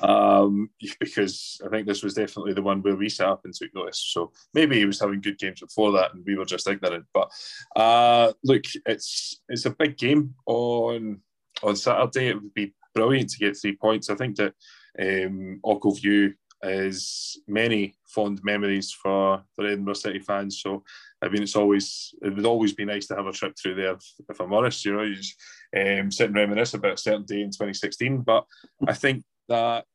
um, 0.02 0.70
because 1.00 1.60
I 1.66 1.70
think 1.70 1.88
this 1.88 2.04
was 2.04 2.14
definitely 2.14 2.54
the 2.54 2.62
one 2.62 2.82
where 2.82 2.96
we 2.96 3.10
sat 3.10 3.28
up 3.28 3.42
and 3.46 3.54
took 3.54 3.74
notice. 3.74 4.00
So 4.12 4.32
maybe 4.54 4.78
he 4.78 4.86
was 4.86 5.00
having 5.00 5.22
good 5.22 5.40
games 5.40 5.62
before 5.62 5.92
that, 5.94 6.14
and 6.14 6.24
we 6.26 6.36
were 6.36 6.46
just 6.46 6.68
ignorant. 6.68 7.06
But 7.14 7.32
uh, 7.76 8.34
look, 8.44 8.64
it's 8.86 9.42
it's 9.50 9.66
a 9.66 9.72
big 9.72 9.98
game 9.98 10.36
on 10.46 11.22
on 11.64 11.76
Saturday. 11.76 12.30
It 12.30 12.42
would 12.42 12.54
be 12.54 12.74
brilliant 12.94 13.30
to 13.32 13.40
get 13.40 13.58
three 13.58 13.76
points. 13.76 14.10
I 14.10 14.16
think 14.16 14.38
that 14.38 14.54
um, 15.00 15.60
Ochilview 15.64 16.34
is 16.64 17.40
many 17.48 17.96
fond 18.08 18.42
memories 18.44 18.92
for 18.92 19.44
the 19.58 19.66
Edinburgh 19.66 19.94
City 19.94 20.20
fans. 20.20 20.60
So 20.62 20.84
I 21.22 21.30
mean, 21.30 21.44
it's 21.44 21.56
always 21.56 22.14
it 22.22 22.36
would 22.36 22.46
always 22.46 22.74
be 22.74 22.86
nice 22.86 23.08
to 23.08 23.16
have 23.16 23.28
a 23.28 23.32
trip 23.32 23.56
through 23.58 23.76
there. 23.76 23.94
If, 23.94 24.04
if 24.30 24.40
I'm 24.40 24.54
honest, 24.54 24.86
you 24.86 24.94
know, 24.94 25.04
you 25.04 25.16
just 25.16 25.36
um, 25.76 26.12
sit 26.12 26.28
and 26.28 26.36
reminisce 26.36 26.74
about 26.74 26.94
a 26.94 26.98
certain 26.98 27.26
day 27.26 27.42
in 27.42 27.50
2016. 27.50 28.22
But 28.22 28.46
I 28.88 28.94
think 28.94 29.24
that 29.48 29.86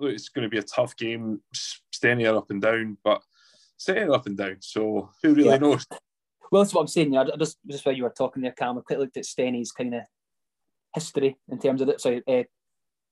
it's 0.00 0.28
going 0.28 0.44
to 0.44 0.48
be 0.48 0.58
a 0.58 0.62
tough 0.62 0.96
game, 0.96 1.40
staying 1.92 2.26
up 2.26 2.50
and 2.50 2.60
down, 2.60 2.98
but 3.02 3.22
staying 3.76 4.12
up 4.12 4.26
and 4.26 4.36
down. 4.36 4.56
So 4.60 5.10
who 5.22 5.34
really 5.34 5.48
yeah. 5.48 5.58
knows? 5.58 5.86
Well, 6.50 6.62
that's 6.62 6.74
what 6.74 6.82
I'm 6.82 6.88
saying. 6.88 7.10
Know, 7.10 7.28
just 7.38 7.58
just 7.68 7.84
while 7.84 7.94
you 7.94 8.04
were 8.04 8.14
talking 8.16 8.42
there, 8.42 8.52
Cam, 8.52 8.78
I 8.78 8.80
quickly 8.80 9.04
looked 9.04 9.16
at 9.16 9.24
Steny's 9.24 9.72
kind 9.72 9.94
of 9.94 10.02
history 10.94 11.36
in 11.48 11.58
terms 11.58 11.80
of 11.80 11.88
it. 11.88 12.00
Sorry, 12.00 12.22
uh, 12.26 12.44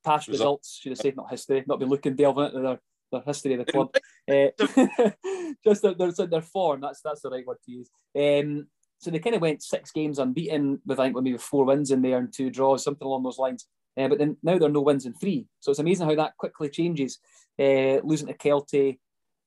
past 0.05 0.29
results, 0.29 0.79
should 0.81 0.93
I 0.93 0.95
say, 0.95 1.13
not 1.17 1.31
history, 1.31 1.65
not 1.67 1.81
be 1.81 1.87
looking 1.87 2.15
delving 2.15 2.47
into 2.47 2.61
their, 2.61 2.81
their 3.11 3.23
history 3.23 3.55
of 3.55 3.67
the 3.67 3.73
club. 3.73 3.95
uh, 4.31 5.11
just 5.65 5.83
their, 5.83 5.95
their, 5.95 6.27
their 6.27 6.43
form, 6.43 6.81
that's 6.81 7.01
that's 7.03 7.23
the 7.23 7.31
right 7.31 7.47
word 7.47 7.59
to 7.65 7.73
use. 7.73 7.91
Um, 8.17 8.69
so 8.99 9.11
they 9.11 9.19
kind 9.19 9.37
of 9.37 9.43
went 9.43 9.63
six 9.63 9.91
games 9.91 10.19
unbeaten 10.19 10.81
with 10.87 11.01
I 11.01 11.05
think 11.05 11.17
maybe 11.17 11.37
four 11.39 11.65
wins 11.65 11.91
in 11.91 12.03
there 12.03 12.19
and 12.19 12.33
two 12.33 12.51
draws, 12.51 12.85
something 12.85 13.07
along 13.07 13.23
those 13.23 13.39
lines. 13.39 13.67
Uh, 13.97 14.09
but 14.09 14.19
then 14.19 14.37
now 14.43 14.59
there 14.59 14.69
are 14.69 14.73
no 14.73 14.81
wins 14.81 15.07
in 15.07 15.15
three. 15.15 15.47
So 15.61 15.71
it's 15.71 15.81
amazing 15.81 16.09
how 16.09 16.15
that 16.17 16.37
quickly 16.37 16.69
changes. 16.69 17.19
Uh, 17.59 18.01
losing 18.03 18.27
to 18.27 18.35
Kelty, 18.35 18.99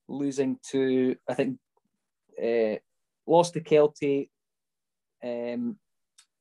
losing 0.08 0.58
to 0.70 1.16
I 1.28 1.34
think 1.34 1.58
uh, 2.42 2.76
lost 3.26 3.54
to 3.54 3.60
Kelty, 3.60 4.30
um, 5.22 5.76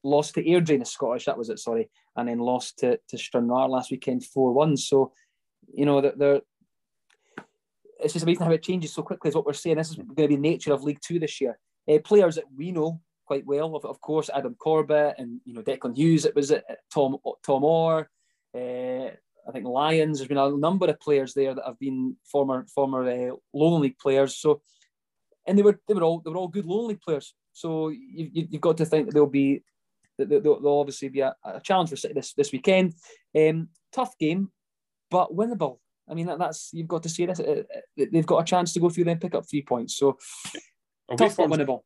lost 0.03 0.35
to 0.35 0.43
Airdrie, 0.43 0.79
the 0.79 0.85
Scottish, 0.85 1.25
that 1.25 1.37
was 1.37 1.49
it, 1.49 1.59
sorry, 1.59 1.89
and 2.15 2.29
then 2.29 2.39
lost 2.39 2.79
to, 2.79 2.99
to 3.09 3.17
Stranraer 3.17 3.67
last 3.67 3.91
weekend 3.91 4.25
4 4.25 4.53
1. 4.53 4.77
So, 4.77 5.11
you 5.73 5.85
know, 5.85 6.01
they're, 6.01 6.41
it's 7.99 8.13
just 8.13 8.23
amazing 8.23 8.45
how 8.45 8.51
it 8.51 8.63
changes 8.63 8.93
so 8.93 9.03
quickly, 9.03 9.29
is 9.29 9.35
what 9.35 9.45
we're 9.45 9.53
saying. 9.53 9.77
This 9.77 9.89
is 9.89 9.95
going 9.95 10.07
to 10.07 10.27
be 10.27 10.35
the 10.35 10.41
nature 10.41 10.73
of 10.73 10.83
League 10.83 11.01
Two 11.01 11.19
this 11.19 11.41
year. 11.41 11.57
Uh, 11.89 11.97
players 12.03 12.35
that 12.35 12.45
we 12.55 12.71
know 12.71 13.01
quite 13.27 13.45
well, 13.45 13.75
of, 13.75 13.85
of 13.85 14.01
course, 14.01 14.29
Adam 14.33 14.55
Corbett 14.55 15.15
and 15.17 15.39
you 15.45 15.53
know 15.53 15.61
Declan 15.61 15.95
Hughes. 15.95 16.25
It 16.25 16.35
was 16.35 16.51
uh, 16.51 16.61
Tom 16.91 17.17
Tom 17.45 17.63
Orr. 17.63 18.09
Uh, 18.55 19.09
I 19.47 19.51
think 19.51 19.65
Lions. 19.65 20.17
There's 20.17 20.27
been 20.27 20.37
a 20.37 20.49
number 20.49 20.87
of 20.87 20.99
players 20.99 21.33
there 21.33 21.53
that 21.53 21.65
have 21.65 21.79
been 21.79 22.15
former 22.25 22.65
former 22.73 23.07
uh, 23.07 23.35
Lowland 23.53 23.83
League 23.83 23.99
players. 23.99 24.37
So, 24.37 24.61
and 25.45 25.57
they 25.57 25.61
were 25.61 25.79
they 25.87 25.93
were 25.93 26.03
all 26.03 26.21
they 26.23 26.31
were 26.31 26.37
all 26.37 26.47
good 26.47 26.65
Lowland 26.65 26.89
League 26.89 27.01
players. 27.01 27.33
So 27.53 27.89
you, 27.89 28.29
you, 28.33 28.47
have 28.53 28.61
got 28.61 28.77
to 28.77 28.85
think 28.85 29.07
that 29.07 29.13
there'll 29.13 29.29
be 29.29 29.63
that 30.17 30.29
there'll, 30.29 30.61
there'll 30.61 30.79
obviously 30.79 31.09
be 31.09 31.21
a, 31.21 31.35
a, 31.43 31.59
challenge 31.59 31.89
for 31.89 31.95
City 31.95 32.13
this 32.13 32.33
this 32.33 32.51
weekend. 32.51 32.93
Um, 33.35 33.69
tough 33.91 34.17
game, 34.17 34.51
but 35.09 35.35
winnable. 35.35 35.79
I 36.09 36.13
mean 36.13 36.27
that, 36.27 36.39
that's 36.39 36.69
you've 36.73 36.87
got 36.87 37.03
to 37.03 37.09
see 37.09 37.25
this. 37.25 37.39
Uh, 37.39 37.63
uh, 37.73 38.05
they've 38.11 38.25
got 38.25 38.41
a 38.41 38.45
chance 38.45 38.73
to 38.73 38.79
go 38.79 38.89
through 38.89 39.05
there 39.05 39.13
and 39.13 39.21
pick 39.21 39.35
up 39.35 39.49
three 39.49 39.61
points. 39.61 39.97
So 39.97 40.17
tough 41.17 41.37
but 41.37 41.49
winnable. 41.49 41.81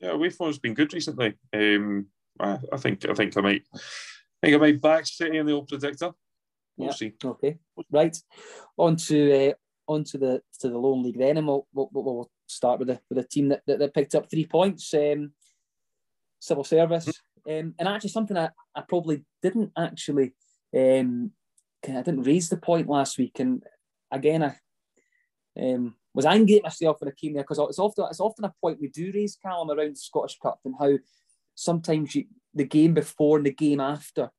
Yeah, 0.00 0.10
away 0.10 0.30
form's 0.30 0.58
been 0.58 0.74
good 0.74 0.92
recently. 0.92 1.34
Um, 1.52 2.06
I, 2.40 2.58
I, 2.72 2.76
think 2.76 3.08
I 3.08 3.14
think 3.14 3.36
I 3.36 3.40
might 3.40 3.62
I 3.74 3.78
think 4.42 4.54
I 4.54 4.58
might 4.58 4.80
back 4.80 5.06
City 5.06 5.38
in 5.38 5.46
the 5.46 5.52
old 5.52 5.68
predictor. 5.68 6.12
We'll 6.76 6.88
yeah. 6.88 6.94
see. 6.94 7.12
Okay, 7.24 7.58
right. 7.90 8.16
On 8.76 8.96
to 8.96 9.50
uh, 9.50 9.52
on 9.86 10.04
to 10.04 10.18
the 10.18 10.42
to 10.60 10.68
the 10.68 10.78
Lowland 10.78 11.04
League 11.04 11.18
then, 11.18 11.36
and 11.36 11.46
we'll 11.46 11.66
we'll, 11.72 11.88
we'll 11.92 12.30
start 12.46 12.80
with 12.80 12.88
the 12.88 13.00
with 13.08 13.18
the 13.18 13.28
team 13.28 13.48
that, 13.48 13.62
that, 13.66 13.78
that 13.78 13.94
picked 13.94 14.14
up 14.14 14.28
three 14.30 14.46
points. 14.46 14.92
Um, 14.92 15.32
civil 16.44 16.64
service, 16.64 17.08
um, 17.48 17.74
and 17.78 17.88
actually 17.88 18.10
something 18.10 18.36
I, 18.36 18.50
I 18.74 18.82
probably 18.82 19.24
didn't 19.42 19.72
actually 19.78 20.34
um, 20.76 21.30
I 21.86 22.02
didn't 22.02 22.22
raise 22.22 22.48
the 22.48 22.56
point 22.56 22.88
last 22.88 23.18
week, 23.18 23.40
and 23.40 23.62
again 24.10 24.42
I 24.42 24.56
um, 25.58 25.94
was 26.14 26.26
angry 26.26 26.56
at 26.56 26.62
myself 26.62 27.00
when 27.00 27.08
I 27.08 27.14
came 27.20 27.34
there 27.34 27.42
because 27.42 27.58
it's 27.58 27.78
often 27.78 28.06
it's 28.08 28.20
often 28.20 28.44
a 28.44 28.54
point 28.60 28.80
we 28.80 28.88
do 28.88 29.10
raise 29.12 29.36
Calum 29.36 29.70
around 29.70 29.92
the 29.92 30.00
Scottish 30.00 30.38
Cup 30.38 30.60
and 30.64 30.74
how 30.78 30.92
sometimes 31.54 32.14
you, 32.14 32.24
the 32.54 32.64
game 32.64 32.94
before 32.94 33.36
and 33.36 33.46
the 33.46 33.52
game 33.52 33.80
after 33.80 34.30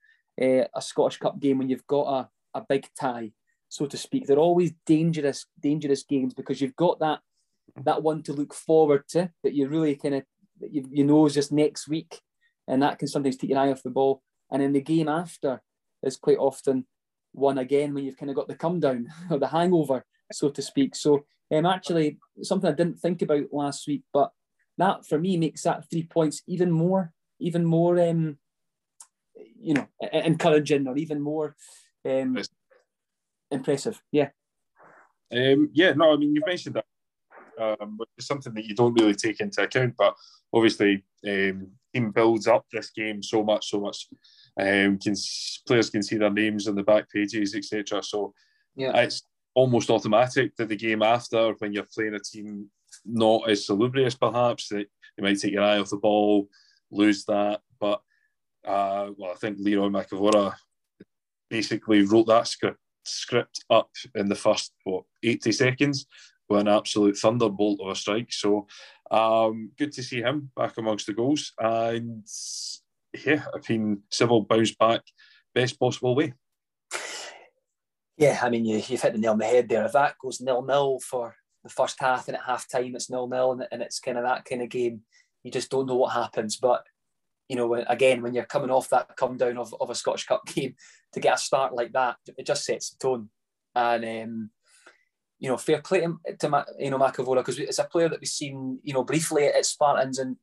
uh, 0.41 0.63
a 0.73 0.81
Scottish 0.81 1.17
Cup 1.17 1.39
game 1.39 1.57
when 1.57 1.69
you've 1.69 1.87
got 1.87 2.29
a, 2.53 2.59
a 2.59 2.65
big 2.67 2.87
tie, 2.99 3.31
so 3.69 3.85
to 3.85 3.97
speak, 3.97 4.25
they're 4.25 4.37
always 4.37 4.73
dangerous 4.85 5.45
dangerous 5.59 6.03
games 6.03 6.33
because 6.33 6.61
you've 6.61 6.75
got 6.75 6.99
that 6.99 7.19
that 7.83 8.03
one 8.03 8.23
to 8.23 8.33
look 8.33 8.53
forward 8.53 9.07
to 9.09 9.29
that 9.43 9.53
you 9.53 9.67
really 9.67 9.95
kind 9.95 10.15
of 10.15 10.23
you, 10.61 10.87
you 10.89 11.03
know 11.03 11.25
is 11.25 11.33
just 11.33 11.51
next 11.51 11.87
week, 11.87 12.21
and 12.67 12.81
that 12.81 12.99
can 12.99 13.07
sometimes 13.07 13.37
take 13.37 13.49
your 13.49 13.59
eye 13.59 13.71
off 13.71 13.83
the 13.83 13.89
ball. 13.89 14.21
And 14.51 14.61
in 14.61 14.73
the 14.73 14.81
game 14.81 15.09
after 15.09 15.61
is 16.03 16.17
quite 16.17 16.37
often 16.37 16.85
one 17.33 17.57
again 17.57 17.93
when 17.93 18.05
you've 18.05 18.17
kind 18.17 18.29
of 18.29 18.35
got 18.35 18.47
the 18.47 18.55
come 18.55 18.79
down 18.79 19.07
or 19.29 19.39
the 19.39 19.47
hangover, 19.47 20.05
so 20.31 20.49
to 20.49 20.61
speak. 20.61 20.95
So 20.95 21.25
um, 21.51 21.65
actually 21.65 22.17
something 22.41 22.69
I 22.69 22.73
didn't 22.73 22.99
think 22.99 23.21
about 23.21 23.53
last 23.53 23.87
week, 23.87 24.03
but 24.13 24.31
that 24.77 25.05
for 25.05 25.19
me 25.19 25.37
makes 25.37 25.63
that 25.63 25.89
three 25.89 26.03
points 26.03 26.41
even 26.47 26.71
more, 26.71 27.13
even 27.39 27.65
more, 27.65 27.99
um, 27.99 28.37
you 29.59 29.73
know, 29.73 29.87
encouraging 30.11 30.87
or 30.87 30.97
even 30.97 31.21
more 31.21 31.55
um, 32.05 32.37
impressive. 33.51 34.01
Yeah. 34.11 34.29
Um, 35.31 35.69
yeah, 35.73 35.93
no, 35.93 36.13
I 36.13 36.17
mean, 36.17 36.35
you've 36.35 36.45
mentioned 36.45 36.75
that, 36.75 36.85
um, 37.81 37.97
but 37.97 38.07
it's 38.17 38.27
something 38.27 38.53
that 38.53 38.65
you 38.65 38.75
don't 38.75 38.99
really 38.99 39.15
take 39.15 39.39
into 39.39 39.61
account. 39.63 39.95
But 39.97 40.15
obviously, 40.53 41.03
um, 41.27 41.67
team 41.93 42.11
builds 42.11 42.47
up 42.47 42.65
this 42.71 42.91
game 42.91 43.23
so 43.23 43.43
much, 43.43 43.69
so 43.69 43.79
much. 43.79 44.07
Um, 44.59 44.97
can 44.99 45.15
players 45.67 45.89
can 45.89 46.03
see 46.03 46.17
their 46.17 46.29
names 46.29 46.67
on 46.67 46.75
the 46.75 46.83
back 46.83 47.09
pages, 47.09 47.55
etc. 47.55 48.03
So 48.03 48.33
yeah, 48.75 48.95
it's 48.97 49.23
almost 49.55 49.89
automatic 49.89 50.55
that 50.57 50.69
the 50.69 50.75
game 50.75 51.01
after, 51.01 51.53
when 51.59 51.73
you're 51.73 51.87
playing 51.93 52.13
a 52.13 52.19
team 52.19 52.69
not 53.05 53.49
as 53.49 53.65
salubrious, 53.65 54.15
perhaps 54.15 54.69
that 54.69 54.85
you 55.17 55.23
might 55.23 55.39
take 55.39 55.53
your 55.53 55.63
eye 55.63 55.79
off 55.79 55.89
the 55.89 55.97
ball, 55.97 56.47
lose 56.91 57.25
that. 57.25 57.61
But 57.79 58.01
uh, 58.65 59.11
well, 59.17 59.31
I 59.31 59.35
think 59.35 59.57
Leroy 59.59 59.89
Macavola 59.89 60.55
basically 61.49 62.03
wrote 62.03 62.27
that 62.27 62.47
script 62.47 62.79
script 63.03 63.63
up 63.69 63.89
in 64.15 64.27
the 64.27 64.35
first 64.35 64.73
what 64.83 65.03
80 65.23 65.51
seconds 65.51 66.07
with 66.49 66.61
an 66.61 66.67
absolute 66.67 67.17
thunderbolt 67.17 67.79
of 67.81 67.89
a 67.89 67.95
strike. 67.95 68.33
So 68.33 68.67
um, 69.11 69.71
good 69.77 69.91
to 69.93 70.03
see 70.03 70.21
him 70.21 70.51
back 70.55 70.77
amongst 70.77 71.05
the 71.07 71.13
goals. 71.13 71.53
And 71.59 72.27
yeah, 73.25 73.45
I 73.53 73.59
mean, 73.69 74.01
Civil 74.11 74.41
bounced 74.41 74.77
back 74.77 75.01
best 75.53 75.79
possible 75.79 76.15
way. 76.15 76.33
Yeah, 78.17 78.39
I 78.41 78.49
mean, 78.49 78.65
you, 78.65 78.81
you've 78.87 79.01
hit 79.01 79.13
the 79.13 79.19
nail 79.19 79.31
on 79.31 79.39
the 79.39 79.45
head 79.45 79.67
there. 79.67 79.85
If 79.85 79.91
that 79.93 80.15
goes 80.21 80.39
nil 80.39 80.63
nil 80.63 80.99
for 80.99 81.35
the 81.63 81.69
first 81.69 81.99
half 81.99 82.27
and 82.27 82.37
at 82.37 82.43
half 82.43 82.69
time 82.69 82.95
it's 82.95 83.09
nil 83.09 83.27
nil 83.27 83.53
and, 83.53 83.67
and 83.71 83.81
it's 83.81 83.99
kind 83.99 84.17
of 84.17 84.23
that 84.23 84.45
kind 84.45 84.61
of 84.61 84.69
game, 84.69 85.01
you 85.43 85.51
just 85.51 85.69
don't 85.69 85.87
know 85.87 85.95
what 85.95 86.13
happens. 86.13 86.57
But, 86.57 86.85
you 87.49 87.55
know, 87.55 87.73
again, 87.73 88.21
when 88.21 88.33
you're 88.33 88.45
coming 88.45 88.69
off 88.69 88.89
that 88.89 89.17
come 89.17 89.37
down 89.37 89.57
of, 89.57 89.73
of 89.79 89.89
a 89.89 89.95
Scottish 89.95 90.25
Cup 90.25 90.45
game, 90.53 90.75
to 91.13 91.19
get 91.19 91.35
a 91.35 91.37
start 91.37 91.73
like 91.73 91.91
that, 91.93 92.17
it 92.37 92.45
just 92.45 92.63
sets 92.63 92.91
the 92.91 92.97
tone. 92.99 93.29
And, 93.75 94.05
um, 94.05 94.49
you 95.37 95.49
know, 95.49 95.57
fair 95.57 95.81
play 95.81 96.01
to, 96.01 96.17
to 96.39 96.65
you 96.79 96.89
know, 96.89 96.97
Macavola 96.97 97.37
because 97.37 97.59
it's 97.59 97.79
a 97.79 97.83
player 97.83 98.07
that 98.07 98.21
we've 98.21 98.29
seen, 98.29 98.79
you 98.83 98.93
know, 98.93 99.03
briefly 99.03 99.45
at 99.47 99.65
Spartans 99.65 100.19
and 100.19 100.37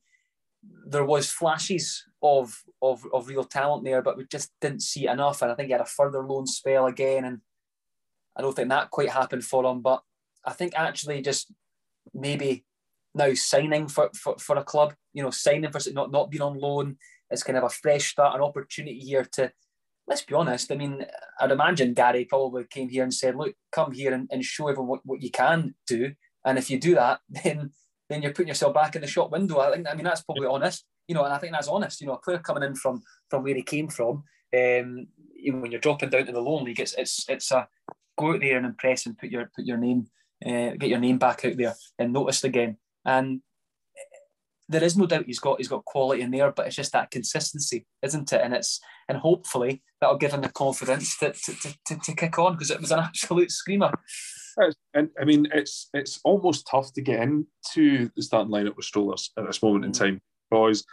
there 0.87 1.05
was 1.05 1.31
flashes 1.31 2.05
of, 2.23 2.63
of, 2.83 3.03
of 3.13 3.29
real 3.29 3.45
talent 3.45 3.85
there, 3.85 4.03
but 4.03 4.19
we 4.19 4.27
just 4.27 4.51
didn't 4.61 4.83
see 4.83 5.09
enough. 5.09 5.41
And 5.41 5.51
I 5.51 5.55
think 5.55 5.69
he 5.69 5.73
had 5.73 5.81
a 5.81 5.87
further 5.87 6.23
loan 6.23 6.47
spell 6.47 6.87
again 6.87 7.25
and 7.25 7.41
I 8.37 8.43
don't 8.43 8.55
think 8.55 8.69
that 8.69 8.91
quite 8.91 9.11
happened 9.11 9.45
for 9.45 9.65
him, 9.65 9.81
but 9.81 10.03
I 10.45 10.53
think 10.53 10.73
actually 10.77 11.21
just 11.23 11.53
maybe 12.15 12.65
now 13.15 13.33
signing 13.35 13.89
for, 13.89 14.11
for, 14.15 14.37
for 14.39 14.57
a 14.57 14.65
club, 14.65 14.95
you 15.13 15.23
know, 15.23 15.31
signing 15.31 15.71
for 15.71 15.81
not 15.93 16.11
not 16.11 16.31
being 16.31 16.43
on 16.43 16.59
loan 16.59 16.97
is 17.31 17.43
kind 17.43 17.59
of 17.59 17.65
a 17.65 17.69
fresh 17.69 18.11
start, 18.11 18.35
an 18.35 18.43
opportunity 18.43 18.99
here 18.99 19.27
to. 19.33 19.53
Let's 20.09 20.23
be 20.23 20.35
honest. 20.35 20.73
I 20.73 20.75
mean, 20.75 21.07
I'd 21.41 21.53
imagine 21.53 21.95
Gary 21.95 22.25
probably 22.25 22.65
came 22.65 22.89
here 22.89 23.05
and 23.05 23.15
said, 23.15 23.37
"Look, 23.37 23.55
come 23.71 23.93
here 23.93 24.13
and, 24.13 24.29
and 24.33 24.45
show 24.45 24.67
everyone 24.67 24.89
what, 24.89 25.01
what 25.05 25.23
you 25.23 25.31
can 25.31 25.75
do, 25.87 26.13
and 26.45 26.59
if 26.59 26.71
you 26.71 26.81
do 26.81 26.97
that, 26.97 27.21
then 27.29 27.71
then 28.11 28.21
you're 28.21 28.33
putting 28.33 28.49
yourself 28.49 28.75
back 28.75 28.97
in 28.97 29.03
the 29.03 29.07
shop 29.07 29.31
window." 29.31 29.61
I 29.61 29.73
think. 29.73 29.87
I 29.89 29.95
mean, 29.95 30.05
that's 30.05 30.23
probably 30.23 30.49
honest, 30.49 30.85
you 31.07 31.15
know, 31.15 31.25
and 31.25 31.33
I 31.33 31.39
think 31.39 31.53
that's 31.53 31.69
honest. 31.69 32.01
You 32.01 32.09
know, 32.09 32.15
a 32.15 32.19
player 32.21 32.39
coming 32.39 32.65
in 32.65 32.75
from 32.75 33.03
from 33.31 33.45
where 33.45 33.55
he 33.55 33.63
came 33.63 33.89
from, 33.89 34.25
um, 34.55 35.07
when 35.45 35.71
you're 35.71 35.81
dropping 35.81 36.11
down 36.11 36.27
to 36.27 36.33
the 36.33 36.41
Lowland 36.41 36.67
League, 36.67 36.81
it's 36.81 36.95
it's 36.95 37.25
it's 37.29 37.53
a 37.53 37.69
go 38.19 38.35
out 38.35 38.41
there 38.41 38.57
and 38.57 38.67
impress 38.67 39.07
and 39.07 39.17
put 39.17 39.31
your 39.31 39.51
put 39.55 39.65
your 39.65 39.79
name, 39.79 40.07
uh, 40.45 40.71
get 40.79 40.89
your 40.89 40.99
name 40.99 41.19
back 41.19 41.45
out 41.45 41.57
there 41.57 41.75
and 41.99 42.13
noticed 42.13 42.45
again. 42.45 42.77
And 43.05 43.41
there 44.69 44.83
is 44.83 44.97
no 44.97 45.07
doubt 45.07 45.27
he's 45.27 45.39
got 45.39 45.59
he's 45.59 45.69
got 45.69 45.85
quality 45.85 46.23
in 46.23 46.31
there, 46.31 46.51
but 46.51 46.67
it's 46.67 46.77
just 46.77 46.93
that 46.93 47.11
consistency, 47.11 47.87
isn't 48.03 48.33
it? 48.33 48.41
And 48.43 48.55
it's 48.55 48.81
and 49.09 49.19
hopefully 49.19 49.83
that'll 50.01 50.19
give 50.19 50.33
him 50.33 50.41
the 50.41 50.49
confidence 50.49 51.19
to 51.19 51.33
to, 51.33 51.55
to, 51.55 51.75
to, 51.87 51.97
to 51.97 52.15
kick 52.15 52.39
on 52.39 52.53
because 52.53 52.71
it 52.71 52.81
was 52.81 52.91
an 52.91 53.01
absolute 53.01 53.51
screamer. 53.51 53.93
And 54.95 55.09
I 55.21 55.25
mean, 55.25 55.49
it's 55.53 55.89
it's 55.95 56.21
almost 56.25 56.67
tough 56.71 56.93
to 56.95 57.03
get 57.03 57.23
into 57.23 58.11
the 58.17 58.23
starting 58.23 58.53
lineup 58.53 58.77
with 58.77 58.87
strollers 58.87 59.31
at 59.39 59.47
this 59.47 59.63
moment 59.63 59.85
mm. 59.85 59.89
in 59.89 59.93
time. 59.93 60.21
Boys, 60.51 60.85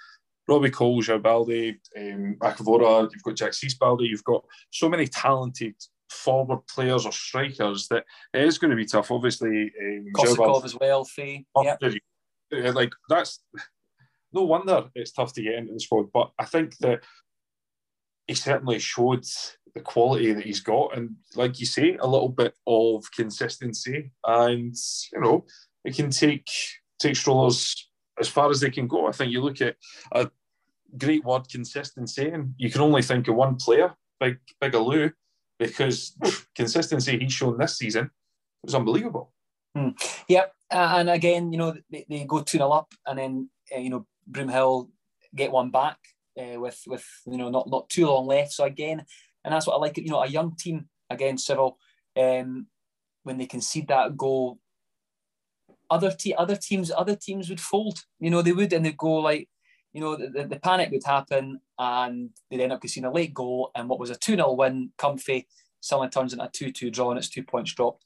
Robbie 0.47 0.71
Cole, 0.71 1.01
João 1.01 1.21
Balde, 1.21 1.77
um, 1.97 2.37
Akavora, 2.41 3.09
you've 3.13 3.23
got 3.23 3.35
Jack 3.35 3.53
Balde, 3.79 4.07
you've 4.07 4.23
got 4.23 4.43
so 4.71 4.89
many 4.89 5.05
talented 5.05 5.75
forward 6.09 6.59
players 6.67 7.05
or 7.05 7.11
strikers 7.11 7.87
that 7.87 8.03
it 8.33 8.43
is 8.43 8.57
going 8.57 8.71
to 8.71 8.77
be 8.77 8.85
tough. 8.85 9.11
Obviously, 9.11 9.71
um, 9.81 10.05
Kosikov 10.15 10.65
as 10.65 10.75
well, 10.75 11.03
Fee. 11.05 11.45
Yep. 11.61 11.81
Like 12.73 12.91
that's 13.07 13.43
no 14.33 14.43
wonder 14.43 14.89
it's 14.95 15.11
tough 15.11 15.33
to 15.33 15.43
get 15.43 15.55
into 15.55 15.73
the 15.73 15.79
squad. 15.79 16.11
But 16.11 16.31
I 16.39 16.45
think 16.45 16.77
that 16.77 17.03
he 18.27 18.35
certainly 18.35 18.79
showed 18.79 19.25
the 19.73 19.81
quality 19.81 20.33
that 20.33 20.45
he's 20.45 20.61
got, 20.61 20.95
and 20.95 21.15
like 21.35 21.59
you 21.59 21.65
say, 21.65 21.97
a 21.99 22.07
little 22.07 22.29
bit 22.29 22.53
of 22.67 23.03
consistency, 23.15 24.11
and 24.25 24.75
you 25.13 25.21
know, 25.21 25.45
it 25.83 25.95
can 25.95 26.09
take 26.11 26.47
take 26.99 27.15
strollers 27.15 27.89
as 28.19 28.27
far 28.27 28.49
as 28.49 28.59
they 28.59 28.69
can 28.69 28.87
go. 28.87 29.07
I 29.07 29.11
think 29.11 29.31
you 29.31 29.41
look 29.41 29.61
at 29.61 29.77
a 30.13 30.29
great 30.97 31.23
word 31.23 31.49
consistency, 31.49 32.29
and 32.29 32.53
you 32.57 32.69
can 32.69 32.81
only 32.81 33.01
think 33.01 33.27
of 33.27 33.35
one 33.35 33.55
player, 33.55 33.95
Big 34.19 34.37
Big 34.59 34.73
Alou, 34.73 35.11
because 35.59 36.17
consistency 36.55 37.19
he's 37.19 37.33
shown 37.33 37.57
this 37.57 37.77
season 37.77 38.09
was 38.63 38.73
unbelievable. 38.73 39.31
Hmm. 39.75 39.89
Yeah, 40.27 40.45
uh, 40.71 40.95
and 40.97 41.09
again, 41.09 41.51
you 41.51 41.59
know, 41.59 41.75
they, 41.91 42.05
they 42.09 42.25
go 42.25 42.41
2 42.41 42.57
0 42.57 42.71
up 42.71 42.91
and 43.05 43.19
then, 43.19 43.49
uh, 43.75 43.79
you 43.79 43.89
know, 43.89 44.07
Broomhill 44.31 44.89
get 45.35 45.51
one 45.51 45.69
back 45.69 45.97
uh, 46.39 46.59
with, 46.59 46.81
with 46.87 47.05
you 47.27 47.37
know, 47.37 47.49
not, 47.49 47.69
not 47.69 47.89
too 47.89 48.07
long 48.07 48.25
left. 48.25 48.53
So 48.53 48.63
again, 48.63 49.05
and 49.43 49.53
that's 49.53 49.67
what 49.67 49.75
I 49.75 49.77
like, 49.77 49.97
you 49.97 50.09
know, 50.09 50.23
a 50.23 50.27
young 50.27 50.55
team, 50.55 50.89
again, 51.09 51.37
Civil, 51.37 51.77
um, 52.17 52.67
when 53.23 53.37
they 53.37 53.45
concede 53.45 53.89
that 53.89 54.17
goal, 54.17 54.59
other 55.89 56.11
te- 56.11 56.35
other 56.35 56.55
teams 56.55 56.91
other 56.95 57.15
teams 57.15 57.49
would 57.49 57.59
fold. 57.59 58.03
You 58.19 58.29
know, 58.29 58.41
they 58.41 58.51
would 58.51 58.73
and 58.73 58.85
they 58.85 58.91
go 58.91 59.13
like 59.15 59.49
you 59.93 60.01
know, 60.01 60.15
the, 60.15 60.45
the, 60.45 60.59
panic 60.59 60.91
would 60.91 61.03
happen 61.03 61.59
and 61.77 62.29
they'd 62.49 62.61
end 62.61 62.71
up 62.71 62.81
conceding 62.81 63.09
a 63.09 63.13
late 63.13 63.33
goal. 63.33 63.71
And 63.75 63.89
what 63.89 63.99
was 63.99 64.09
a 64.09 64.15
2 64.15 64.35
0 64.35 64.53
win, 64.53 64.91
comfy, 64.97 65.47
suddenly 65.81 66.09
turns 66.09 66.33
into 66.33 66.45
a 66.45 66.49
2 66.49 66.71
2 66.71 66.91
draw 66.91 67.09
and 67.09 67.17
it's 67.17 67.29
two 67.29 67.43
points 67.43 67.73
dropped. 67.73 68.03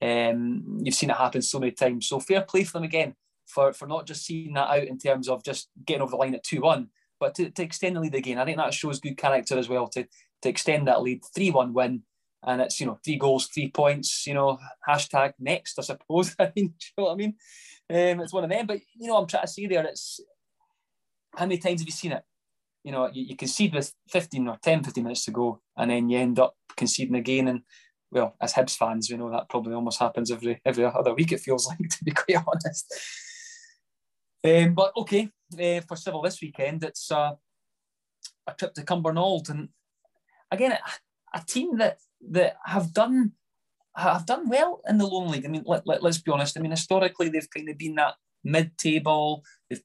Um, 0.00 0.78
you've 0.82 0.94
seen 0.94 1.10
it 1.10 1.16
happen 1.16 1.42
so 1.42 1.58
many 1.58 1.72
times. 1.72 2.08
So 2.08 2.20
fair 2.20 2.42
play 2.42 2.64
for 2.64 2.72
them 2.74 2.84
again 2.84 3.14
for, 3.46 3.72
for 3.72 3.86
not 3.86 4.06
just 4.06 4.24
seeing 4.24 4.54
that 4.54 4.68
out 4.68 4.84
in 4.84 4.98
terms 4.98 5.28
of 5.28 5.44
just 5.44 5.68
getting 5.84 6.02
over 6.02 6.10
the 6.10 6.16
line 6.16 6.34
at 6.34 6.44
2 6.44 6.60
1, 6.60 6.88
but 7.20 7.34
to, 7.34 7.50
to 7.50 7.62
extend 7.62 7.96
the 7.96 8.00
lead 8.00 8.14
again. 8.14 8.38
I 8.38 8.44
think 8.44 8.56
that 8.56 8.74
shows 8.74 9.00
good 9.00 9.18
character 9.18 9.58
as 9.58 9.68
well 9.68 9.88
to, 9.88 10.06
to 10.42 10.48
extend 10.48 10.88
that 10.88 11.02
lead 11.02 11.22
3 11.34 11.50
1 11.50 11.72
win. 11.74 12.02
And 12.42 12.60
it's, 12.60 12.78
you 12.78 12.86
know, 12.86 12.98
three 13.04 13.16
goals, 13.16 13.48
three 13.48 13.70
points, 13.70 14.26
you 14.26 14.34
know, 14.34 14.58
hashtag 14.88 15.32
next, 15.40 15.78
I 15.78 15.82
suppose. 15.82 16.34
I 16.38 16.52
mean, 16.54 16.74
you 16.80 16.92
know 16.96 17.04
what 17.04 17.12
I 17.12 17.16
mean? 17.16 17.34
Um, 17.90 18.20
it's 18.20 18.32
one 18.32 18.44
of 18.44 18.50
them. 18.50 18.66
But, 18.66 18.80
you 18.94 19.08
know, 19.08 19.16
I'm 19.16 19.26
trying 19.26 19.42
to 19.42 19.48
say 19.48 19.66
there, 19.66 19.84
it's 19.84 20.20
how 21.36 21.46
many 21.46 21.58
times 21.58 21.80
have 21.80 21.88
you 21.88 21.92
seen 21.92 22.12
it? 22.12 22.22
You 22.84 22.92
know, 22.92 23.10
you, 23.12 23.24
you 23.24 23.36
concede 23.36 23.74
with 23.74 23.92
15 24.10 24.48
or 24.48 24.58
10, 24.62 24.84
15 24.84 25.04
minutes 25.04 25.24
to 25.24 25.30
go, 25.30 25.60
and 25.76 25.90
then 25.90 26.08
you 26.08 26.18
end 26.18 26.38
up 26.38 26.54
conceding 26.76 27.16
again. 27.16 27.48
And 27.48 27.62
well, 28.10 28.36
as 28.40 28.54
Hibs 28.54 28.76
fans, 28.76 29.10
we 29.10 29.16
know 29.16 29.30
that 29.30 29.48
probably 29.48 29.74
almost 29.74 29.98
happens 29.98 30.30
every 30.30 30.60
every 30.64 30.84
other 30.84 31.14
week. 31.14 31.32
It 31.32 31.40
feels 31.40 31.66
like, 31.68 31.78
to 31.78 32.04
be 32.04 32.12
quite 32.12 32.44
honest. 32.46 32.94
Um, 34.44 34.74
but 34.74 34.92
okay, 34.96 35.30
uh, 35.54 35.80
for 35.80 35.96
Civil 35.96 36.22
this 36.22 36.40
weekend, 36.40 36.84
it's 36.84 37.10
uh, 37.10 37.32
a 38.46 38.54
trip 38.54 38.74
to 38.74 38.82
Cumbernauld, 38.82 39.50
and 39.50 39.68
again, 40.50 40.78
a, 41.34 41.40
team 41.44 41.78
that 41.78 41.98
that 42.30 42.56
have 42.64 42.92
done 42.92 43.32
have 43.96 44.26
done 44.26 44.48
well 44.48 44.80
in 44.88 44.98
the 44.98 45.06
Lowland 45.06 45.32
League. 45.32 45.46
I 45.46 45.48
mean, 45.48 45.64
let, 45.66 45.86
let, 45.86 46.02
let's 46.02 46.18
be 46.18 46.30
honest. 46.30 46.56
I 46.56 46.60
mean, 46.60 46.70
historically, 46.70 47.28
they've 47.28 47.50
kind 47.50 47.68
of 47.68 47.78
been 47.78 47.94
that 47.96 48.14
mid-table. 48.44 49.42
They've 49.68 49.82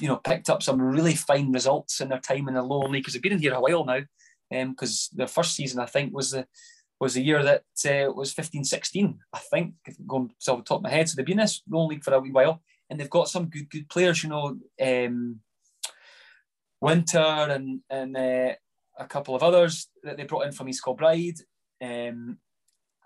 you 0.00 0.08
know 0.08 0.16
picked 0.16 0.50
up 0.50 0.62
some 0.62 0.80
really 0.80 1.14
fine 1.14 1.52
results 1.52 2.00
in 2.00 2.08
their 2.08 2.20
time 2.20 2.48
in 2.48 2.54
the 2.54 2.62
Lowland 2.62 2.92
League 2.92 3.02
because 3.02 3.14
they've 3.14 3.22
been 3.22 3.32
in 3.32 3.38
here 3.40 3.54
a 3.54 3.60
while 3.60 3.84
now. 3.84 4.00
Because 4.48 5.10
um, 5.12 5.18
their 5.18 5.26
first 5.26 5.56
season, 5.56 5.80
I 5.80 5.86
think, 5.86 6.14
was 6.14 6.30
the 6.30 6.46
was 7.00 7.14
the 7.14 7.22
year 7.22 7.42
that 7.42 7.62
uh, 7.84 8.10
was 8.12 8.34
15-16, 8.34 9.18
I 9.32 9.38
think, 9.38 9.74
going 10.06 10.28
to 10.28 10.34
the 10.38 10.62
top 10.62 10.78
of 10.78 10.82
my 10.82 10.88
head. 10.88 11.08
So 11.08 11.16
they've 11.16 11.26
been 11.26 11.38
in 11.38 11.44
this 11.44 11.60
Lowland 11.68 11.90
League 11.90 12.04
for 12.04 12.14
a 12.14 12.20
wee 12.20 12.30
while 12.30 12.62
and 12.88 12.98
they've 12.98 13.10
got 13.10 13.28
some 13.28 13.46
good 13.46 13.68
good 13.70 13.88
players. 13.88 14.22
You 14.22 14.30
know, 14.30 14.58
um, 14.82 15.40
Winter 16.80 17.18
and 17.18 17.80
and 17.90 18.16
uh, 18.16 18.52
a 18.98 19.06
couple 19.06 19.34
of 19.34 19.42
others 19.42 19.88
that 20.02 20.16
they 20.16 20.24
brought 20.24 20.46
in 20.46 20.52
from 20.52 20.68
East 20.68 20.84
Kilbride, 20.84 21.40
um, 21.82 22.38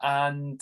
and 0.02 0.60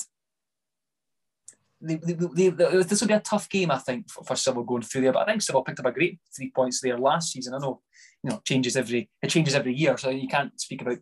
they, 1.81 1.95
they, 1.95 2.49
they, 2.49 2.83
this 2.83 3.01
will 3.01 3.09
be 3.09 3.15
a 3.15 3.21
tough 3.21 3.49
game, 3.49 3.71
I 3.71 3.79
think, 3.79 4.11
for, 4.11 4.25
for 4.25 4.37
Civil 4.37 4.65
going 4.65 4.83
through 4.83 5.03
there. 5.03 5.13
But 5.13 5.23
I 5.23 5.31
think 5.31 5.43
Civil 5.43 5.63
picked 5.63 5.81
up 5.81 5.87
a 5.87 5.93
great 5.93 6.19
three 6.35 6.51
points 6.51 6.81
there 6.81 6.99
last 6.99 7.33
season. 7.33 7.55
I 7.55 7.59
know, 7.59 7.83
you 8.23 8.31
know, 8.31 8.41
changes 8.45 8.77
every 8.77 9.11
it 9.23 9.29
changes 9.29 9.55
every 9.55 9.75
year, 9.75 9.97
so 9.97 10.11
you 10.11 10.29
can't 10.29 10.59
speak 10.61 10.83
about 10.83 10.99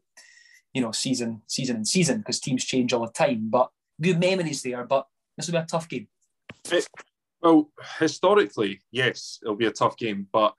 you 0.74 0.82
know 0.82 0.92
season 0.92 1.42
season 1.46 1.76
and 1.76 1.88
season 1.88 2.18
because 2.18 2.40
teams 2.40 2.64
change 2.64 2.92
all 2.92 3.06
the 3.06 3.12
time. 3.12 3.48
But 3.50 3.70
good 4.00 4.20
memories 4.20 4.62
there. 4.62 4.84
But 4.84 5.06
this 5.36 5.46
will 5.46 5.54
be 5.54 5.58
a 5.58 5.66
tough 5.66 5.88
game. 5.88 6.08
It, 6.70 6.86
well, 7.40 7.70
historically, 7.98 8.82
yes, 8.90 9.38
it'll 9.42 9.56
be 9.56 9.66
a 9.66 9.72
tough 9.72 9.96
game, 9.96 10.26
but 10.32 10.54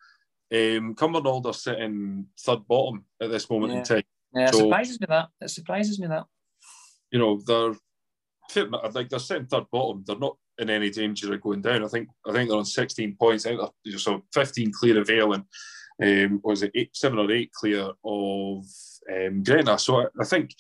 um, 0.53 0.95
Cumbernauld 0.95 1.45
are 1.45 1.53
sitting 1.53 2.28
third 2.39 2.68
bottom 2.68 3.05
at 3.22 3.30
this 3.30 3.49
moment 3.49 3.74
yeah. 3.74 3.80
in 3.80 3.84
time. 3.84 4.03
Yeah, 4.34 4.51
so, 4.51 4.57
it 4.57 4.61
surprises 4.61 4.99
me 4.99 5.07
that. 5.09 5.28
It 5.41 5.49
surprises 5.49 5.99
me 5.99 6.07
that. 6.07 6.26
You 7.11 7.20
know, 7.20 7.41
they're 7.45 7.76
like 8.55 9.09
they're 9.09 9.19
sitting 9.19 9.47
third 9.47 9.65
bottom. 9.71 10.03
They're 10.05 10.17
not 10.17 10.37
in 10.57 10.69
any 10.69 10.89
danger 10.89 11.33
of 11.33 11.41
going 11.41 11.61
down. 11.61 11.83
I 11.83 11.87
think 11.87 12.09
I 12.27 12.31
think 12.31 12.49
they're 12.49 12.57
on 12.57 12.65
16 12.65 13.15
points. 13.19 13.45
So 13.97 14.23
15 14.33 14.71
clear 14.71 14.99
of 14.99 15.07
Vale 15.07 15.33
and 15.33 15.43
um, 16.03 16.41
was 16.43 16.63
it 16.63 16.71
eight, 16.75 16.95
seven 16.95 17.19
or 17.19 17.31
eight 17.31 17.51
clear 17.53 17.91
of 18.03 18.65
um. 19.11 19.43
So 19.77 20.01
I, 20.01 20.05
I 20.19 20.25
think 20.25 20.53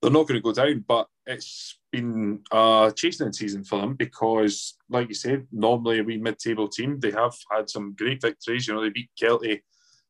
they're 0.00 0.10
not 0.10 0.26
going 0.26 0.40
to 0.40 0.42
go 0.42 0.52
down, 0.52 0.84
but 0.86 1.06
it's 1.26 1.78
been 1.92 2.40
a 2.50 2.92
chastening 2.96 3.32
season 3.32 3.64
for 3.64 3.80
them 3.80 3.94
because, 3.94 4.76
like 4.88 5.08
you 5.08 5.14
said, 5.14 5.46
normally 5.52 5.98
a 5.98 6.02
wee 6.02 6.16
mid-table 6.16 6.68
team. 6.68 6.98
They 6.98 7.10
have 7.10 7.34
had 7.50 7.68
some 7.68 7.94
great 7.96 8.22
victories. 8.22 8.66
You 8.66 8.74
know, 8.74 8.82
they 8.82 8.90
beat 8.90 9.10
Kelty, 9.20 9.60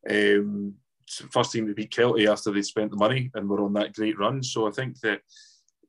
um, 0.08 0.74
first 1.30 1.52
team 1.52 1.66
to 1.66 1.74
beat 1.74 1.90
Kelty 1.90 2.30
after 2.30 2.52
they 2.52 2.62
spent 2.62 2.92
the 2.92 2.96
money 2.96 3.30
and 3.34 3.48
were 3.48 3.62
on 3.62 3.72
that 3.74 3.92
great 3.92 4.18
run. 4.18 4.42
So 4.42 4.68
I 4.68 4.70
think 4.70 5.00
that 5.00 5.20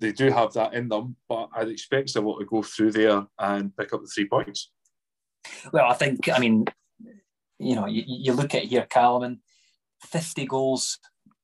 they 0.02 0.12
do 0.12 0.32
have 0.32 0.52
that 0.54 0.74
in 0.74 0.90
them, 0.90 1.16
but 1.30 1.50
I'd 1.56 1.70
expect 1.70 2.14
them 2.14 2.26
to 2.26 2.46
go 2.46 2.64
through 2.64 2.92
there 2.92 3.24
and 3.40 3.76
pick 3.78 3.94
up 3.94 4.02
the 4.02 4.08
three 4.08 4.28
points. 4.28 4.72
Well, 5.72 5.86
I 5.86 5.94
think, 5.94 6.28
I 6.28 6.40
mean, 6.40 6.66
you 7.60 7.76
know, 7.76 7.86
you, 7.86 8.04
you 8.06 8.34
look 8.34 8.56
at 8.56 8.64
here, 8.64 8.88
Calum, 8.90 9.24
and 9.24 9.38
50 10.02 10.46
goals 10.48 10.98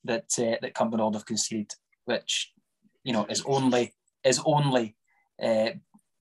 that 0.03 0.25
uh, 0.39 0.57
that 0.61 0.73
Cumbernauld 0.73 1.13
have 1.13 1.25
conceded, 1.25 1.71
which, 2.05 2.51
you 3.03 3.13
know, 3.13 3.27
is 3.29 3.43
only 3.45 3.93
is 4.23 4.41
only 4.43 4.95
uh, 5.41 5.69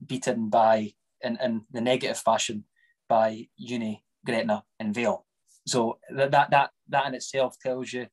beaten 0.04 0.50
by, 0.50 0.92
in, 1.22 1.38
in 1.42 1.62
the 1.72 1.80
negative 1.80 2.18
fashion, 2.18 2.64
by 3.08 3.48
Uni, 3.56 4.04
Gretna, 4.24 4.64
and 4.78 4.94
Vale. 4.94 5.24
So 5.66 5.98
that, 6.14 6.30
that 6.32 6.50
that 6.50 6.70
that 6.88 7.06
in 7.06 7.14
itself 7.14 7.58
tells 7.58 7.92
you 7.92 8.08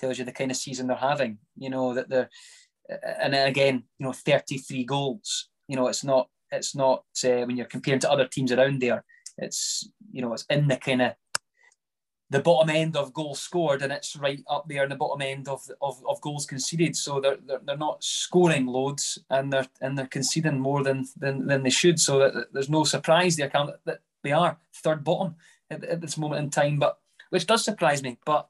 tells 0.00 0.18
you 0.18 0.24
the 0.24 0.32
kind 0.32 0.50
of 0.50 0.56
season 0.56 0.88
they're 0.88 0.96
having. 0.96 1.38
You 1.56 1.70
know 1.70 1.94
that 1.94 2.08
they're, 2.08 2.30
and 2.88 3.34
then 3.34 3.48
again, 3.48 3.84
you 3.98 4.06
know, 4.06 4.12
33 4.12 4.84
goals. 4.84 5.48
You 5.66 5.76
know, 5.76 5.88
it's 5.88 6.04
not 6.04 6.28
it's 6.50 6.74
not 6.74 7.04
uh, 7.24 7.44
when 7.44 7.56
you're 7.56 7.66
comparing 7.66 8.00
to 8.00 8.10
other 8.10 8.26
teams 8.26 8.52
around 8.52 8.80
there. 8.80 9.04
It's 9.36 9.88
you 10.10 10.22
know, 10.22 10.32
it's 10.32 10.44
in 10.48 10.68
the 10.68 10.76
kind 10.76 11.02
of 11.02 11.12
the 12.30 12.40
bottom 12.40 12.68
end 12.68 12.96
of 12.96 13.14
goals 13.14 13.40
scored 13.40 13.82
and 13.82 13.92
it's 13.92 14.14
right 14.16 14.42
up 14.48 14.68
there 14.68 14.82
in 14.82 14.90
the 14.90 14.96
bottom 14.96 15.22
end 15.22 15.48
of, 15.48 15.62
of, 15.80 16.02
of 16.06 16.20
goals 16.20 16.44
conceded. 16.44 16.94
So 16.94 17.20
they're, 17.20 17.38
they're, 17.46 17.60
they're 17.64 17.76
not 17.76 18.04
scoring 18.04 18.66
loads 18.66 19.18
and 19.30 19.50
they're 19.50 19.66
and 19.80 19.96
they're 19.96 20.06
conceding 20.06 20.60
more 20.60 20.82
than 20.82 21.06
than, 21.16 21.46
than 21.46 21.62
they 21.62 21.70
should. 21.70 21.98
So 21.98 22.18
that, 22.18 22.52
there's 22.52 22.70
no 22.70 22.84
surprise 22.84 23.36
there 23.36 23.50
that 23.84 24.00
they 24.22 24.32
are 24.32 24.58
third 24.74 25.04
bottom 25.04 25.36
at, 25.70 25.84
at, 25.84 26.00
this 26.00 26.18
moment 26.18 26.42
in 26.42 26.50
time. 26.50 26.78
But 26.78 26.98
which 27.30 27.46
does 27.46 27.64
surprise 27.64 28.02
me. 28.02 28.18
But 28.26 28.48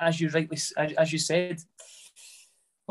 as 0.00 0.20
you 0.20 0.30
rightly 0.30 0.58
as, 0.76 0.92
as 0.92 1.12
you 1.12 1.18
said, 1.18 1.60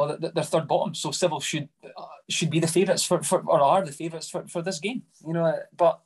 well, 0.01 0.17
they're 0.19 0.43
third 0.43 0.67
bottom. 0.67 0.93
So 0.95 1.11
Civil 1.11 1.39
should 1.39 1.69
uh, 1.83 2.05
should 2.29 2.49
be 2.49 2.59
the 2.59 2.67
favourites 2.67 3.03
for, 3.03 3.21
for 3.23 3.41
or 3.41 3.61
are 3.61 3.85
the 3.85 3.91
favourites 3.91 4.29
for, 4.29 4.47
for 4.47 4.61
this 4.61 4.79
game. 4.79 5.03
You 5.25 5.33
know, 5.33 5.53
but 5.75 6.01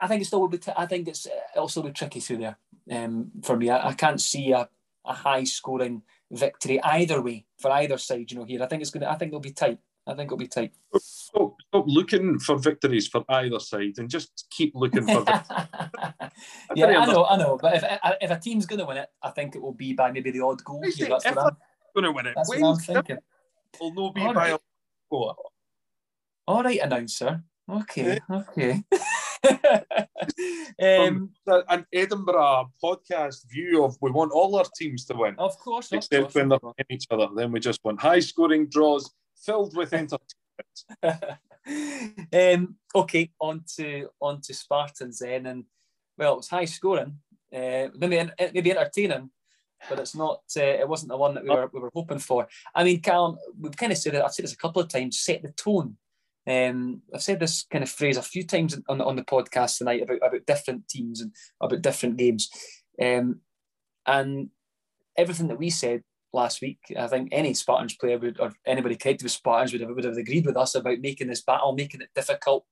I 0.00 0.06
think 0.06 0.22
it 0.22 0.26
still 0.26 0.40
will 0.40 0.48
be. 0.48 0.58
T- 0.58 0.72
I 0.76 0.86
think 0.86 1.08
it's 1.08 1.26
also 1.56 1.82
be 1.82 1.90
tricky 1.90 2.20
through 2.20 2.38
there 2.38 2.58
um, 2.90 3.30
for 3.42 3.56
me. 3.56 3.70
I, 3.70 3.88
I 3.88 3.92
can't 3.94 4.20
see 4.20 4.52
a, 4.52 4.68
a 5.04 5.12
high 5.12 5.44
scoring 5.44 6.02
victory 6.30 6.82
either 6.82 7.22
way 7.22 7.46
for 7.58 7.70
either 7.70 7.98
side. 7.98 8.30
You 8.30 8.38
know, 8.38 8.44
here 8.44 8.62
I 8.62 8.66
think 8.66 8.82
it's 8.82 8.90
going 8.90 9.02
to. 9.02 9.10
I 9.10 9.16
think 9.16 9.30
it'll 9.30 9.40
be 9.40 9.52
tight. 9.52 9.78
I 10.06 10.14
think 10.14 10.28
it'll 10.28 10.38
be 10.38 10.48
tight. 10.48 10.72
Stop, 10.96 11.56
stop 11.68 11.84
looking 11.86 12.38
for 12.38 12.56
victories 12.56 13.06
for 13.08 13.24
either 13.28 13.60
side 13.60 13.98
and 13.98 14.08
just 14.08 14.46
keep 14.50 14.72
looking 14.74 15.06
for. 15.06 15.22
yeah, 16.74 16.86
I 16.86 17.06
know, 17.06 17.26
I 17.26 17.36
know. 17.36 17.58
But 17.60 17.74
if 17.76 17.84
if 18.22 18.30
a 18.30 18.38
team's 18.38 18.66
going 18.66 18.78
to 18.78 18.86
win 18.86 18.96
it, 18.96 19.08
I 19.22 19.30
think 19.30 19.54
it 19.54 19.62
will 19.62 19.74
be 19.74 19.92
by 19.92 20.10
maybe 20.10 20.30
the 20.30 20.40
odd 20.40 20.64
goal. 20.64 20.82
Here. 20.82 21.08
That's 21.08 21.26
what 21.26 21.38
I'm 21.38 21.56
going 22.00 22.12
to 22.12 22.16
win 22.16 22.26
it. 22.26 22.34
That's 22.36 22.48
what 22.48 22.62
I'm 22.62 22.76
thinking. 22.76 23.18
Will 23.80 23.94
no 23.94 24.10
be 24.10 24.20
All 24.22 24.34
by 24.34 24.50
right. 24.50 24.54
a 24.54 24.60
goal. 25.10 25.52
All 26.46 26.62
right, 26.62 26.80
announcer. 26.80 27.42
Okay, 27.70 28.18
okay. 28.30 28.82
um, 30.82 31.30
an 31.46 31.86
Edinburgh 31.92 32.72
podcast 32.82 33.48
view 33.50 33.84
of 33.84 33.96
we 34.00 34.10
want 34.10 34.32
all 34.32 34.56
our 34.56 34.64
teams 34.76 35.04
to 35.06 35.14
win. 35.14 35.34
Of 35.38 35.58
course, 35.58 35.92
except 35.92 36.14
of 36.14 36.22
course, 36.22 36.34
when 36.34 36.48
they're 36.48 36.58
playing 36.58 36.86
each 36.88 37.06
other. 37.10 37.28
Then 37.34 37.52
we 37.52 37.60
just 37.60 37.80
want 37.84 38.00
high 38.00 38.20
scoring 38.20 38.68
draws 38.68 39.10
filled 39.36 39.76
with 39.76 39.92
entertainment. 39.92 40.28
um, 42.32 42.76
okay, 42.94 43.30
on 43.38 43.64
to 43.76 44.08
on 44.20 44.40
to 44.40 44.54
Spartans 44.54 45.18
then, 45.18 45.44
and 45.44 45.64
well, 46.16 46.32
it 46.32 46.36
was 46.38 46.48
high 46.48 46.64
scoring, 46.64 47.18
uh, 47.54 47.88
maybe 47.94 48.30
maybe 48.54 48.70
entertaining, 48.70 49.30
but 49.88 49.98
it's 49.98 50.14
not. 50.14 50.42
Uh, 50.56 50.62
it 50.62 50.88
wasn't 50.88 51.10
the 51.10 51.16
one 51.16 51.34
that 51.34 51.44
we 51.44 51.50
were 51.50 51.70
we 51.72 51.80
were 51.80 51.90
hoping 51.94 52.18
for. 52.18 52.48
I 52.74 52.84
mean, 52.84 53.00
Calum, 53.00 53.38
we've 53.60 53.76
kind 53.76 53.92
of 53.92 53.98
said 53.98 54.14
it. 54.14 54.22
I've 54.22 54.32
said 54.32 54.44
this 54.44 54.52
a 54.52 54.58
couple 54.58 54.82
of 54.82 54.88
times. 54.88 55.18
Set 55.18 55.42
the 55.42 55.52
tone 55.52 55.96
um, 56.48 57.02
I've 57.14 57.22
said 57.22 57.40
this 57.40 57.66
kind 57.70 57.84
of 57.84 57.90
phrase 57.90 58.16
a 58.16 58.22
few 58.22 58.42
times 58.42 58.78
on, 58.88 59.00
on 59.02 59.16
the 59.16 59.22
podcast 59.22 59.78
tonight 59.78 60.02
about, 60.02 60.18
about 60.26 60.46
different 60.46 60.88
teams 60.88 61.20
and 61.20 61.32
about 61.60 61.82
different 61.82 62.16
games. 62.16 62.48
Um, 63.00 63.40
and 64.06 64.48
everything 65.16 65.48
that 65.48 65.58
we 65.58 65.68
said 65.68 66.02
last 66.32 66.62
week, 66.62 66.78
I 66.98 67.06
think 67.06 67.28
any 67.32 67.52
Spartans 67.52 67.96
player 67.96 68.16
would, 68.18 68.40
or 68.40 68.54
anybody 68.66 68.96
connected 68.96 69.24
with 69.24 69.32
Spartans 69.32 69.72
would 69.72 69.82
have, 69.82 69.90
would 69.90 70.04
have 70.04 70.16
agreed 70.16 70.46
with 70.46 70.56
us 70.56 70.74
about 70.74 71.00
making 71.00 71.28
this 71.28 71.42
battle, 71.42 71.74
making 71.74 72.00
it 72.00 72.08
difficult, 72.14 72.64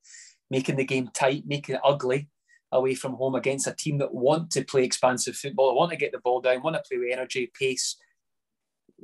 making 0.49 0.77
the 0.77 0.85
game 0.85 1.11
tight, 1.13 1.43
making 1.45 1.75
it 1.75 1.81
ugly 1.83 2.29
away 2.71 2.95
from 2.95 3.13
home 3.13 3.35
against 3.35 3.67
a 3.67 3.73
team 3.73 3.97
that 3.99 4.13
want 4.13 4.51
to 4.51 4.63
play 4.63 4.83
expansive 4.83 5.35
football, 5.35 5.75
want 5.75 5.91
to 5.91 5.97
get 5.97 6.11
the 6.11 6.19
ball 6.19 6.41
down, 6.41 6.61
want 6.61 6.75
to 6.75 6.83
play 6.87 6.97
with 6.97 7.11
energy, 7.11 7.51
pace. 7.57 7.97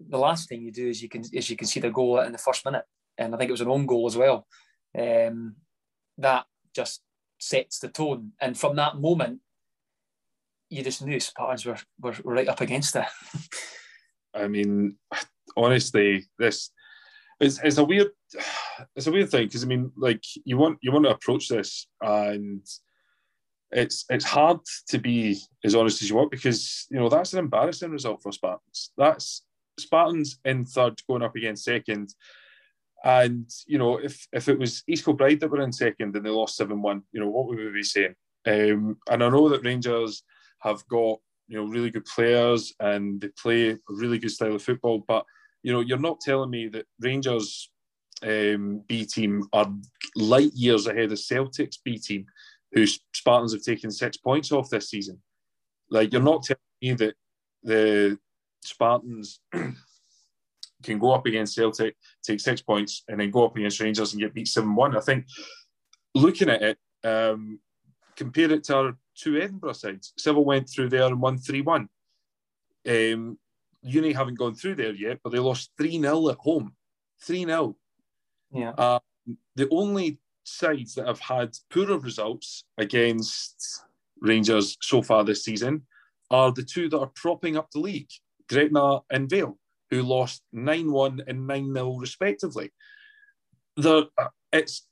The 0.09 0.18
last 0.18 0.49
thing 0.49 0.61
you 0.61 0.72
do 0.72 0.89
is 0.89 1.01
you 1.01 1.09
can 1.09 1.24
is 1.32 1.49
you 1.49 1.55
can 1.55 1.68
see 1.68 1.80
the 1.80 1.89
goal 1.89 2.20
in 2.20 2.32
the 2.32 2.38
first 2.38 2.66
minute 2.66 2.86
and 3.18 3.34
I 3.34 3.38
think 3.38 3.49
it 3.49 3.53
was 3.53 3.61
an 3.61 3.70
own 3.70 3.86
goal 3.86 4.07
as 4.07 4.18
well. 4.18 4.47
Um, 4.97 5.55
that 6.18 6.45
just 6.76 7.01
sets 7.39 7.80
the 7.80 7.89
tone, 7.89 8.32
and 8.39 8.57
from 8.57 8.76
that 8.78 8.97
moment, 8.97 9.39
you 10.70 10.84
just 10.84 11.05
knew 11.05 11.20
Spartans 11.20 11.66
were, 11.66 11.78
were 11.99 12.16
right 12.24 12.47
up 12.47 12.61
against 12.61 12.95
it. 12.95 13.05
I 14.34 14.47
mean, 14.47 14.95
honestly, 15.55 16.26
this 16.39 16.72
it's, 17.39 17.59
it's 17.64 17.78
a 17.78 17.84
weird 17.84 18.09
it's 18.95 19.07
a 19.07 19.11
weird 19.11 19.30
thing 19.30 19.47
because 19.47 19.64
I 19.64 19.68
mean, 19.68 19.91
like 19.97 20.24
you 20.45 20.57
want 20.57 20.80
you 20.82 20.91
want 20.91 21.05
to 21.05 21.11
approach 21.11 21.47
this 21.47 21.88
and 22.01 22.66
it's 23.74 24.05
it's 24.09 24.26
hard 24.26 24.59
to 24.89 24.97
be 24.97 25.39
as 25.63 25.76
honest 25.76 26.01
as 26.01 26.09
you 26.09 26.15
want 26.15 26.32
because 26.32 26.86
you 26.89 26.99
know 26.99 27.09
that's 27.09 27.34
an 27.34 27.39
embarrassing 27.39 27.91
result 27.91 28.21
for 28.21 28.32
Spartans. 28.32 28.91
That's 28.97 29.43
Spartans 29.80 30.39
in 30.45 30.65
third 30.65 31.01
going 31.07 31.24
up 31.24 31.36
against 31.36 31.65
second. 31.65 32.13
And 33.03 33.49
you 33.67 33.78
know, 33.78 33.97
if 33.97 34.28
if 34.32 34.47
it 34.47 34.57
was 34.57 34.84
East 34.88 35.05
Kilbride 35.05 35.39
that 35.41 35.49
were 35.49 35.61
in 35.61 35.74
second 35.74 36.15
and 36.15 36.26
they 36.26 36.30
lost 36.30 36.55
seven 36.55 36.82
one, 36.82 37.03
you 37.11 37.19
know, 37.19 37.30
what 37.30 37.47
would 37.47 37.57
we 37.57 37.69
be 37.71 37.84
saying? 37.84 38.15
Um, 38.45 38.97
and 39.09 39.24
I 39.24 39.30
know 39.30 39.49
that 39.49 39.63
Rangers 39.63 40.24
have 40.59 40.88
got 40.88 41.19
you 41.47 41.57
know 41.57 41.65
really 41.65 41.89
good 41.89 42.05
players 42.05 42.74
and 42.80 43.19
they 43.19 43.30
play 43.30 43.71
a 43.71 43.78
really 43.89 44.19
good 44.19 44.32
style 44.32 44.55
of 44.55 44.63
football, 44.63 45.03
but 45.07 45.26
you 45.63 45.71
know, 45.74 45.80
you're 45.80 45.97
not 45.97 46.19
telling 46.19 46.49
me 46.49 46.67
that 46.69 46.86
Rangers 46.99 47.69
um, 48.21 48.84
B 48.88 49.05
team 49.05 49.47
are 49.53 49.71
light 50.15 50.53
years 50.53 50.88
ahead 50.88 51.11
of 51.11 51.19
Celtic's 51.19 51.78
B 51.78 51.97
team, 51.97 52.26
who 52.74 52.86
Spartans 53.13 53.53
have 53.53 53.63
taken 53.63 53.91
six 53.91 54.17
points 54.17 54.51
off 54.51 54.69
this 54.69 54.89
season. 54.89 55.19
Like 55.89 56.11
you're 56.11 56.21
not 56.21 56.43
telling 56.43 56.59
me 56.82 56.93
that 56.93 57.15
the 57.63 58.17
Spartans 58.63 59.39
can 60.84 60.99
go 60.99 61.11
up 61.11 61.26
against 61.26 61.55
Celtic, 61.55 61.95
take 62.24 62.39
six 62.39 62.61
points, 62.61 63.03
and 63.07 63.19
then 63.19 63.32
go 63.32 63.45
up 63.45 63.55
against 63.55 63.80
Rangers 63.80 64.13
and 64.13 64.21
get 64.21 64.34
beat 64.34 64.47
7 64.47 64.76
1. 64.76 64.97
I 64.97 64.99
think 64.99 65.26
looking 66.15 66.49
at 66.49 66.61
it, 66.61 66.78
um, 67.03 67.59
compare 68.15 68.51
it 68.51 68.63
to 68.65 68.76
our 68.76 68.97
two 69.15 69.38
Edinburgh 69.38 69.74
sides. 69.74 70.13
Civil 70.17 70.45
went 70.45 70.69
through 70.69 70.89
there 70.89 71.05
and 71.05 71.21
won 71.21 71.38
3 71.38 71.61
1. 71.61 71.89
Um, 72.89 73.38
Uni 73.84 74.13
haven't 74.13 74.38
gone 74.38 74.55
through 74.55 74.76
there 74.76 74.93
yet, 74.93 75.19
but 75.24 75.32
they 75.32 75.39
lost 75.39 75.71
3 75.78 76.01
0 76.01 76.30
at 76.30 76.38
home. 76.38 76.74
3 77.21 77.45
0. 77.45 77.76
Yeah. 78.51 78.69
Uh, 78.71 78.99
the 79.55 79.67
only 79.69 80.19
sides 80.43 80.95
that 80.95 81.07
have 81.07 81.19
had 81.19 81.55
poorer 81.69 81.97
results 81.97 82.65
against 82.77 83.83
Rangers 84.19 84.77
so 84.81 85.01
far 85.01 85.23
this 85.23 85.43
season 85.43 85.83
are 86.31 86.51
the 86.51 86.63
two 86.63 86.89
that 86.89 86.99
are 86.99 87.11
propping 87.15 87.57
up 87.57 87.69
the 87.71 87.79
league, 87.79 88.09
Gretna 88.49 88.99
and 89.09 89.29
Vale 89.29 89.57
who 89.93 90.01
lost 90.01 90.41
9 90.51 90.91
1 90.91 91.21
and 91.27 91.45
9 91.45 91.73
0 91.73 91.97
respectively. 91.97 92.71
The, 93.77 94.07
uh, 94.17 94.27
it's, 94.51 94.87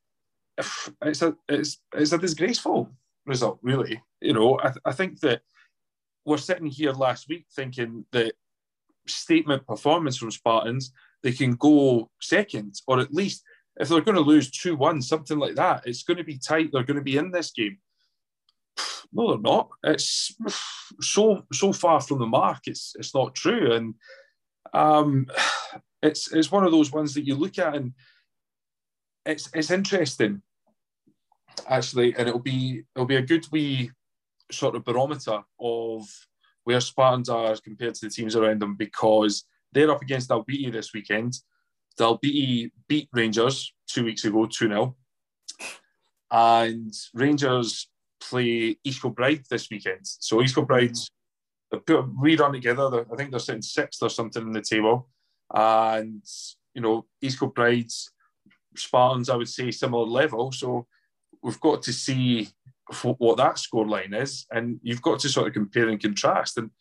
it's, 1.01 1.21
a, 1.23 1.35
it's, 1.49 1.79
it's 1.93 2.11
a 2.11 2.17
disgraceful 2.19 2.89
result, 3.25 3.59
really. 3.63 4.01
You 4.21 4.33
know, 4.33 4.59
I, 4.59 4.73
I 4.85 4.91
think 4.91 5.19
that 5.21 5.41
we're 6.23 6.37
sitting 6.37 6.67
here 6.67 6.91
last 6.91 7.27
week 7.29 7.45
thinking 7.55 8.05
that 8.11 8.33
statement 9.07 9.65
performance 9.65 10.17
from 10.17 10.29
Spartans, 10.29 10.93
they 11.23 11.31
can 11.31 11.55
go 11.55 12.11
second, 12.21 12.75
or 12.87 12.99
at 12.99 13.13
least 13.13 13.43
if 13.79 13.89
they're 13.89 14.01
going 14.01 14.15
to 14.15 14.21
lose 14.21 14.51
2 14.51 14.75
1, 14.75 15.01
something 15.01 15.39
like 15.39 15.55
that, 15.55 15.83
it's 15.85 16.03
going 16.03 16.17
to 16.17 16.23
be 16.23 16.37
tight. 16.37 16.69
They're 16.71 16.83
going 16.83 16.97
to 16.97 17.03
be 17.03 17.17
in 17.17 17.31
this 17.31 17.51
game. 17.51 17.77
No, 19.13 19.31
they're 19.31 19.41
not. 19.41 19.67
It's 19.83 20.33
so 21.01 21.45
so 21.51 21.73
far 21.73 21.99
from 21.99 22.19
the 22.19 22.25
mark. 22.25 22.59
It's 22.67 22.93
it's 22.97 23.13
not 23.13 23.35
true. 23.35 23.73
And 23.73 23.95
um, 24.73 25.27
it's 26.01 26.31
it's 26.31 26.51
one 26.51 26.63
of 26.63 26.71
those 26.71 26.93
ones 26.93 27.13
that 27.15 27.27
you 27.27 27.35
look 27.35 27.59
at 27.59 27.75
and 27.75 27.91
it's 29.25 29.49
it's 29.53 29.69
interesting 29.69 30.41
actually, 31.67 32.15
and 32.15 32.27
it'll 32.27 32.39
be 32.39 32.83
it'll 32.95 33.05
be 33.05 33.17
a 33.17 33.21
good 33.21 33.45
wee 33.51 33.91
sort 34.51 34.75
of 34.75 34.85
barometer 34.85 35.41
of 35.59 36.07
where 36.63 36.81
Spartans 36.81 37.29
are 37.29 37.55
compared 37.57 37.95
to 37.95 38.05
the 38.05 38.11
teams 38.11 38.35
around 38.35 38.61
them 38.61 38.75
because 38.75 39.45
they're 39.71 39.91
up 39.91 40.01
against 40.01 40.29
Dalbeattie 40.29 40.71
this 40.71 40.93
weekend. 40.93 41.33
Dalbeattie 41.99 42.71
beat 42.87 43.09
Rangers 43.13 43.73
two 43.87 44.05
weeks 44.05 44.25
ago, 44.25 44.45
2 44.45 44.67
0. 44.67 44.95
And 46.31 46.93
Rangers 47.13 47.89
play 48.21 48.77
East 48.83 49.01
Kilbride 49.01 49.43
this 49.49 49.69
weekend. 49.69 50.01
So 50.03 50.41
East 50.41 50.55
Kilbride's 50.55 51.09
we 52.21 52.35
run 52.35 52.53
together. 52.53 53.05
I 53.11 53.15
think 53.15 53.31
they're 53.31 53.39
sitting 53.39 53.61
sixth 53.61 54.03
or 54.03 54.09
something 54.09 54.41
in 54.41 54.51
the 54.51 54.61
table, 54.61 55.09
and 55.53 56.21
you 56.73 56.81
know 56.81 57.05
East 57.21 57.39
Kilbride's 57.39 58.11
Spartans, 58.75 59.29
I 59.29 59.35
would 59.35 59.49
say 59.49 59.71
similar 59.71 60.05
level. 60.05 60.51
So 60.51 60.87
we've 61.41 61.59
got 61.59 61.81
to 61.83 61.93
see 61.93 62.49
what 63.01 63.37
that 63.37 63.57
score 63.57 63.87
line 63.87 64.13
is, 64.13 64.45
and 64.51 64.79
you've 64.83 65.01
got 65.01 65.19
to 65.19 65.29
sort 65.29 65.47
of 65.47 65.53
compare 65.53 65.89
and 65.89 66.01
contrast. 66.01 66.57
And 66.57 66.71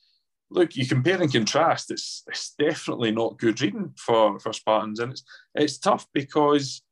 look, 0.50 0.76
you 0.76 0.86
compare 0.86 1.20
and 1.20 1.32
contrast. 1.32 1.90
It's 1.90 2.22
it's 2.26 2.54
definitely 2.58 3.12
not 3.12 3.38
good 3.38 3.60
reading 3.60 3.94
for 3.96 4.38
for 4.38 4.52
Spartans, 4.52 5.00
and 5.00 5.12
it's 5.12 5.24
it's 5.54 5.78
tough 5.78 6.06
because 6.12 6.82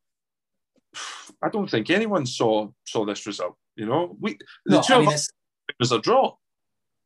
I 1.43 1.49
don't 1.49 1.71
think 1.71 1.91
anyone 1.91 2.27
saw 2.27 2.71
saw 2.85 3.05
this 3.05 3.27
result. 3.27 3.57
You 3.77 3.87
know, 3.87 4.17
we 4.21 4.39
the 4.67 4.77
no, 4.77 4.83
two 4.83 4.95
I 4.95 4.99
mean, 4.99 5.09
of 5.09 5.15
us 5.15 5.29
it 5.69 5.77
was 5.79 5.93
a 5.93 6.01
draw. 6.01 6.35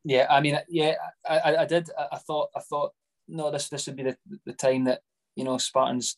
Yeah, 0.05 0.27
I 0.29 0.41
mean, 0.41 0.59
yeah, 0.67 0.95
I, 1.27 1.55
I 1.57 1.65
did. 1.65 1.89
I 2.11 2.17
thought, 2.17 2.49
I 2.55 2.59
thought, 2.59 2.91
no, 3.27 3.51
this 3.51 3.69
this 3.69 3.87
would 3.87 3.95
be 3.95 4.03
the, 4.03 4.17
the 4.45 4.53
time 4.53 4.83
that 4.85 5.01
you 5.35 5.45
know 5.45 5.57
Spartans 5.57 6.17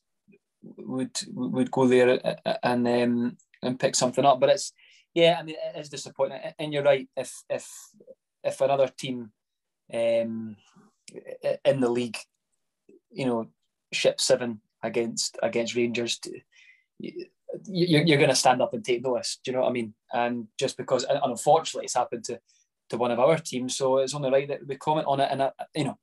would 0.64 1.16
would 1.34 1.70
go 1.70 1.88
there 1.88 2.20
and 2.64 2.88
um, 2.88 3.38
and 3.62 3.80
pick 3.80 3.96
something 3.96 4.26
up. 4.26 4.40
But 4.40 4.50
it's 4.50 4.74
yeah, 5.14 5.38
I 5.40 5.44
mean, 5.44 5.56
it 5.56 5.80
is 5.80 5.90
disappointing. 5.90 6.40
And 6.58 6.74
you're 6.74 6.84
right. 6.84 7.08
If 7.16 7.44
if 7.50 7.70
if 8.44 8.62
another 8.62 8.88
team 8.88 9.32
um, 9.94 10.58
in 11.64 11.80
the 11.80 11.90
league, 11.90 12.18
you 13.12 13.26
know, 13.26 13.48
ship 13.92 14.20
seven 14.20 14.62
against 14.84 15.38
against 15.42 15.76
Rangers, 15.76 16.20
you, 17.00 17.26
you're 17.68 18.18
going 18.18 18.30
to 18.30 18.36
stand 18.36 18.62
up 18.62 18.74
and 18.74 18.84
take 18.84 19.04
notice. 19.04 19.40
Do 19.44 19.52
you 19.52 19.58
know 19.58 19.64
what 19.64 19.70
I 19.70 19.74
mean? 19.74 19.94
And 20.12 20.48
just 20.60 20.78
because, 20.78 21.04
and 21.04 21.20
unfortunately, 21.24 21.86
it's 21.86 21.96
happened 21.96 22.26
to 22.26 22.40
to 22.90 22.98
one 22.98 23.12
of 23.12 23.20
our 23.20 23.38
teams. 23.38 23.76
So 23.76 23.98
it's 23.98 24.14
only 24.14 24.32
right 24.32 24.48
that 24.48 24.68
we 24.68 24.76
comment 24.78 25.08
on 25.08 25.20
it. 25.20 25.30
And, 25.32 25.42
uh, 25.42 25.52
you 25.74 25.86
know, 25.86 25.98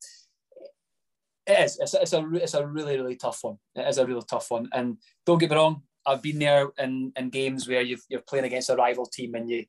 it 1.46 1.60
is. 1.60 1.78
It's, 1.78 1.94
it's, 1.94 2.12
a, 2.12 2.28
it's 2.34 2.54
a 2.54 2.66
really, 2.66 2.96
really 2.96 3.16
tough 3.16 3.38
one. 3.42 3.58
It 3.74 3.86
is 3.86 3.98
a 3.98 4.06
really 4.06 4.24
tough 4.28 4.50
one. 4.50 4.68
And 4.72 4.98
don't 5.24 5.38
get 5.38 5.50
me 5.50 5.56
wrong, 5.56 5.82
I've 6.04 6.22
been 6.22 6.40
there 6.40 6.70
in, 6.78 7.12
in 7.16 7.30
games 7.30 7.68
where 7.68 7.82
you 7.82 7.98
are 8.14 8.20
playing 8.20 8.46
against 8.46 8.70
a 8.70 8.74
rival 8.74 9.06
team 9.06 9.34
and 9.34 9.48
you, 9.48 9.64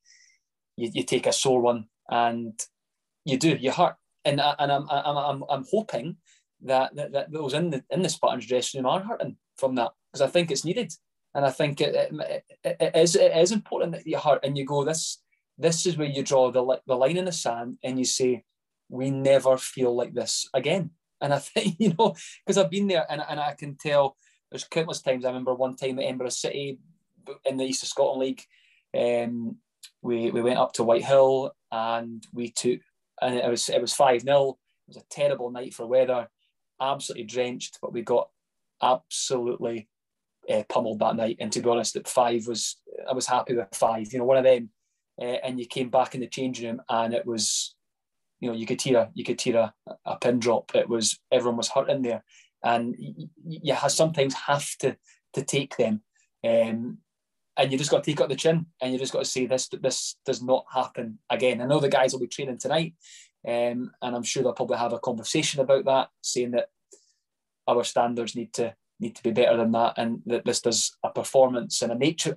you, 0.75 0.89
you 0.91 1.03
take 1.03 1.27
a 1.27 1.31
sore 1.31 1.61
one 1.61 1.85
and 2.09 2.59
you 3.25 3.37
do, 3.37 3.49
you 3.49 3.71
hurt. 3.71 3.95
And, 4.25 4.39
uh, 4.39 4.55
and 4.59 4.71
I'm, 4.71 4.87
I'm, 4.89 5.17
I'm, 5.17 5.43
I'm 5.49 5.65
hoping 5.69 6.17
that, 6.61 6.95
that, 6.95 7.11
that 7.11 7.31
those 7.31 7.53
in 7.53 7.69
the, 7.69 7.83
in 7.89 8.01
the 8.01 8.09
Spartans 8.09 8.47
dressing 8.47 8.83
room 8.83 8.91
are 8.91 9.03
hurting 9.03 9.37
from 9.57 9.75
that 9.75 9.91
because 10.11 10.21
I 10.21 10.31
think 10.31 10.51
it's 10.51 10.65
needed. 10.65 10.93
And 11.35 11.45
I 11.45 11.49
think 11.49 11.81
it, 11.81 11.95
it, 11.95 12.45
it, 12.63 12.77
it, 12.79 12.95
is, 12.95 13.15
it 13.15 13.35
is 13.35 13.51
important 13.51 13.93
that 13.93 14.07
you 14.07 14.17
hurt 14.17 14.45
and 14.45 14.57
you 14.57 14.65
go, 14.65 14.83
this, 14.83 15.21
this 15.57 15.85
is 15.85 15.97
where 15.97 16.07
you 16.07 16.23
draw 16.23 16.51
the, 16.51 16.79
the 16.85 16.95
line 16.95 17.17
in 17.17 17.25
the 17.25 17.31
sand 17.31 17.77
and 17.83 17.97
you 17.97 18.05
say, 18.05 18.43
we 18.89 19.09
never 19.09 19.57
feel 19.57 19.95
like 19.95 20.13
this 20.13 20.47
again. 20.53 20.91
And 21.21 21.33
I 21.33 21.39
think, 21.39 21.75
you 21.79 21.93
know, 21.97 22.15
because 22.45 22.57
I've 22.57 22.69
been 22.69 22.87
there 22.87 23.05
and, 23.09 23.21
and 23.27 23.39
I 23.39 23.55
can 23.55 23.75
tell 23.75 24.15
there's 24.51 24.63
countless 24.65 25.01
times. 25.01 25.25
I 25.25 25.29
remember 25.29 25.55
one 25.55 25.75
time 25.75 25.97
at 25.97 26.05
Edinburgh 26.05 26.29
City 26.29 26.77
in 27.45 27.57
the 27.57 27.65
East 27.65 27.83
of 27.83 27.89
Scotland 27.89 28.21
League, 28.21 28.43
um, 28.95 29.57
we, 30.01 30.29
we 30.29 30.41
went 30.41 30.59
up 30.59 30.73
to 30.73 30.83
Whitehill 30.83 31.55
and 31.71 32.23
we 32.31 32.49
took, 32.49 32.81
and 33.23 33.35
it 33.35 33.49
was 33.49 33.69
it 33.69 33.81
was 33.81 33.93
5 33.93 34.21
0. 34.21 34.57
It 34.87 34.95
was 34.95 34.97
a 34.97 35.05
terrible 35.09 35.49
night 35.49 35.73
for 35.73 35.87
weather, 35.87 36.27
absolutely 36.81 37.25
drenched, 37.25 37.79
but 37.81 37.93
we 37.93 38.01
got 38.01 38.29
absolutely 38.81 39.87
uh, 40.49 40.63
pummeled 40.67 40.99
that 40.99 41.15
night. 41.15 41.37
And 41.39 41.51
to 41.53 41.61
be 41.61 41.69
honest, 41.69 41.95
at 41.95 42.07
five 42.07 42.47
was, 42.47 42.81
I 43.09 43.13
was 43.13 43.27
happy 43.27 43.55
with 43.55 43.73
five. 43.73 44.11
You 44.11 44.19
know, 44.19 44.25
one 44.25 44.37
of 44.37 44.43
them 44.43 44.69
uh, 45.21 45.37
and 45.43 45.59
you 45.59 45.65
came 45.65 45.89
back 45.89 46.15
in 46.15 46.21
the 46.21 46.27
changing 46.27 46.67
room 46.67 46.81
and 46.89 47.13
it 47.13 47.25
was 47.25 47.75
you 48.39 48.49
know 48.49 48.55
you 48.55 48.65
could 48.65 48.81
hear 48.81 49.09
you 49.13 49.23
could 49.23 49.39
hear 49.39 49.57
a, 49.57 49.73
a 50.05 50.17
pin 50.17 50.39
drop 50.39 50.75
it 50.75 50.89
was 50.89 51.19
everyone 51.31 51.57
was 51.57 51.69
hurting 51.69 52.01
there 52.01 52.23
and 52.63 52.95
you, 52.97 53.29
you 53.45 53.75
sometimes 53.87 54.33
have 54.33 54.67
to 54.77 54.97
to 55.33 55.43
take 55.43 55.77
them 55.77 56.01
um, 56.43 56.97
and 57.57 57.71
you 57.71 57.77
just 57.77 57.91
got 57.91 58.03
to 58.03 58.11
take 58.11 58.21
up 58.21 58.29
the 58.29 58.35
chin 58.35 58.65
and 58.81 58.93
you 58.93 58.99
just 58.99 59.13
got 59.13 59.19
to 59.19 59.25
say 59.25 59.45
this 59.45 59.69
this 59.81 60.15
does 60.25 60.41
not 60.41 60.65
happen 60.73 61.19
again 61.29 61.61
i 61.61 61.65
know 61.65 61.79
the 61.79 61.89
guys 61.89 62.13
will 62.13 62.19
be 62.19 62.27
training 62.27 62.57
tonight 62.57 62.93
um, 63.47 63.91
and 64.01 64.15
i'm 64.15 64.23
sure 64.23 64.43
they'll 64.43 64.53
probably 64.53 64.77
have 64.77 64.93
a 64.93 64.99
conversation 64.99 65.61
about 65.61 65.85
that 65.85 66.09
saying 66.21 66.51
that 66.51 66.69
our 67.67 67.83
standards 67.83 68.35
need 68.35 68.53
to 68.53 68.73
need 68.99 69.15
to 69.15 69.23
be 69.23 69.31
better 69.31 69.57
than 69.57 69.71
that 69.71 69.93
and 69.97 70.21
that 70.25 70.45
this 70.45 70.61
does 70.61 70.95
a 71.03 71.09
performance 71.09 71.81
and 71.81 71.91
a 71.91 71.95
nature 71.95 72.35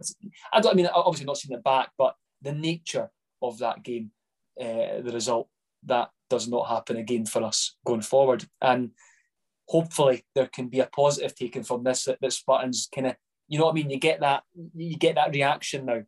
i 0.52 0.60
don't 0.60 0.72
I 0.72 0.74
mean 0.74 0.86
obviously 0.86 1.26
not 1.26 1.36
seeing 1.36 1.56
it 1.56 1.64
back 1.64 1.90
but 1.96 2.14
the 2.42 2.52
nature 2.52 3.10
of 3.42 3.58
that 3.58 3.82
game, 3.82 4.10
uh, 4.60 5.00
the 5.02 5.12
result 5.12 5.48
that 5.84 6.10
does 6.28 6.48
not 6.48 6.68
happen 6.68 6.96
again 6.96 7.26
for 7.26 7.42
us 7.42 7.76
going 7.84 8.02
forward. 8.02 8.46
And 8.60 8.90
hopefully 9.68 10.24
there 10.34 10.46
can 10.46 10.68
be 10.68 10.80
a 10.80 10.86
positive 10.86 11.34
taken 11.34 11.62
from 11.62 11.84
this 11.84 12.04
that, 12.04 12.18
that 12.20 12.32
Spartans 12.32 12.88
kind 12.92 13.08
of, 13.08 13.16
you 13.48 13.58
know 13.58 13.66
what 13.66 13.72
I 13.72 13.74
mean? 13.74 13.90
You 13.90 13.98
get 13.98 14.20
that, 14.20 14.42
you 14.74 14.96
get 14.96 15.14
that 15.16 15.34
reaction 15.34 15.86
now. 15.86 16.02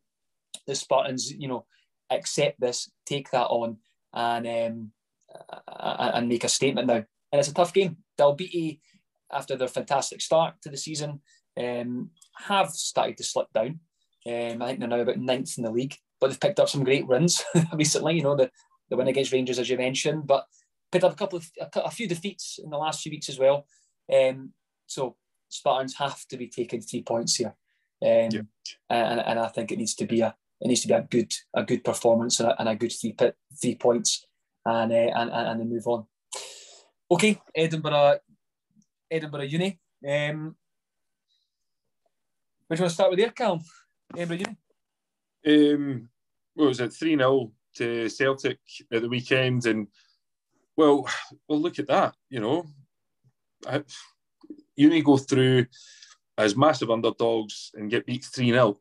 The 0.67 0.75
Spartans, 0.75 1.33
you 1.33 1.49
know, 1.49 1.67
accept 2.11 2.61
this, 2.61 2.91
take 3.07 3.31
that 3.31 3.47
on, 3.47 3.79
and 4.13 4.47
um, 4.47 4.93
and 5.67 6.29
make 6.29 6.45
a 6.45 6.49
statement 6.49 6.87
now. 6.87 7.05
And 7.33 7.39
it's 7.39 7.49
a 7.49 7.55
tough 7.55 7.73
game. 7.73 7.99
Dalbeattie, 8.19 8.81
after 9.33 9.57
their 9.57 9.69
fantastic 9.69 10.21
start 10.21 10.55
to 10.63 10.71
the 10.71 10.77
season, 10.77 11.21
um, 11.59 12.11
have 12.35 12.71
started 12.71 13.17
to 13.19 13.25
slip 13.25 13.49
down. 13.53 13.81
Um, 14.27 14.63
I 14.63 14.67
think 14.67 14.81
they're 14.81 14.89
now 14.89 15.01
about 15.01 15.19
ninth 15.19 15.57
in 15.59 15.65
the 15.65 15.71
league, 15.71 15.95
but 16.21 16.29
they've 16.29 16.41
picked 16.41 16.61
up 16.61 16.69
some 16.69 16.85
great 16.85 17.07
wins 17.07 17.43
recently. 17.73 18.17
You 18.17 18.23
know, 18.23 18.37
the, 18.37 18.51
the 18.91 18.97
win 18.97 19.09
against 19.09 19.33
Rangers, 19.33 19.59
as 19.59 19.69
you 19.69 19.77
mentioned, 19.77 20.27
but 20.27 20.45
picked 20.91 21.05
up 21.05 21.13
a 21.13 21.17
couple 21.17 21.39
of 21.39 21.51
a, 21.61 21.81
a 21.81 21.91
few 21.91 22.09
defeats 22.09 22.59
in 22.63 22.71
the 22.71 22.79
last 22.79 23.03
few 23.03 23.11
weeks 23.11 23.29
as 23.29 23.39
well. 23.39 23.67
Um, 24.13 24.53
so 24.87 25.17
Spartans 25.49 25.95
have 25.97 26.27
to 26.29 26.37
be 26.37 26.49
taking 26.49 26.81
three 26.81 27.03
points 27.03 27.37
here, 27.37 27.55
um, 28.03 28.29
yeah. 28.31 28.43
and, 28.91 29.21
and 29.21 29.39
I 29.39 29.49
think 29.49 29.73
it 29.73 29.79
needs 29.79 29.95
to 29.97 30.07
be 30.07 30.21
a 30.21 30.35
it 30.61 30.69
needs 30.69 30.83
to 30.83 30.89
be 30.89 30.95
a 30.95 31.03
good 31.03 31.33
a 31.55 31.63
good 31.63 31.85
performance 31.85 32.41
and 32.41 32.51
a, 32.51 32.61
and 32.61 32.69
a 32.69 32.77
good 32.77 32.93
three 32.93 33.17
three 33.61 33.75
points, 33.77 34.27
and 34.65 34.93
uh, 34.93 34.95
and 34.95 35.31
and 35.31 35.61
then 35.61 35.69
move 35.69 35.87
on. 35.87 36.07
Okay, 37.11 37.41
Edinburgh, 37.55 38.19
Edinburgh 39.11 39.43
Uni. 39.43 39.79
Um, 40.07 40.57
which 42.67 42.81
one 42.81 42.89
to 42.89 42.95
start 42.95 43.11
with 43.11 43.19
there, 43.19 43.31
Cal? 43.31 43.63
Edinburgh 44.15 44.45
Uni. 45.45 45.75
Um, 45.75 46.09
what 46.55 46.69
was 46.69 46.81
it? 46.81 46.93
Three 46.93 47.17
0 47.17 47.53
to 47.77 48.09
Celtic 48.09 48.59
at 48.93 49.03
the 49.03 49.09
weekend, 49.09 49.67
and 49.67 49.87
well, 50.77 51.09
well, 51.49 51.61
look 51.61 51.79
at 51.79 51.89
that. 51.89 52.15
You 52.29 52.41
know, 52.41 52.67
I, 53.67 53.85
Uni 54.79 55.03
go 55.03 55.17
through 55.17 55.67
as 56.39 56.57
massive 56.57 56.91
underdogs 56.91 57.73
and 57.75 57.91
get 57.91 58.07
beat 58.07 58.25
three 58.25 58.51
0 58.51 58.81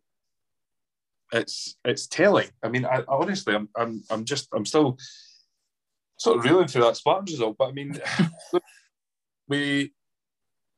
It's 1.34 1.76
it's 1.84 2.08
telling. 2.08 2.50
I 2.64 2.70
mean, 2.70 2.86
I, 2.86 3.00
I 3.00 3.04
honestly, 3.10 3.56
I'm, 3.56 3.68
I'm 3.76 4.04
I'm 4.10 4.24
just 4.24 4.48
I'm 4.54 4.66
still 4.66 4.98
sort 6.20 6.38
of 6.38 6.46
reeling 6.46 6.68
through 6.68 6.84
that 6.84 6.98
Spartans 6.98 7.32
result. 7.32 7.58
But 7.58 7.70
I 7.70 7.72
mean, 7.72 8.00
we 9.48 9.92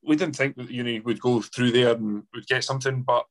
we 0.01 0.15
didn't 0.15 0.37
think 0.37 0.55
that 0.55 0.71
Uni 0.71 1.01
would 1.01 1.19
go 1.19 1.41
through 1.41 1.71
there 1.71 1.93
and 1.93 2.23
would 2.33 2.47
get 2.47 2.63
something, 2.63 3.03
but 3.03 3.25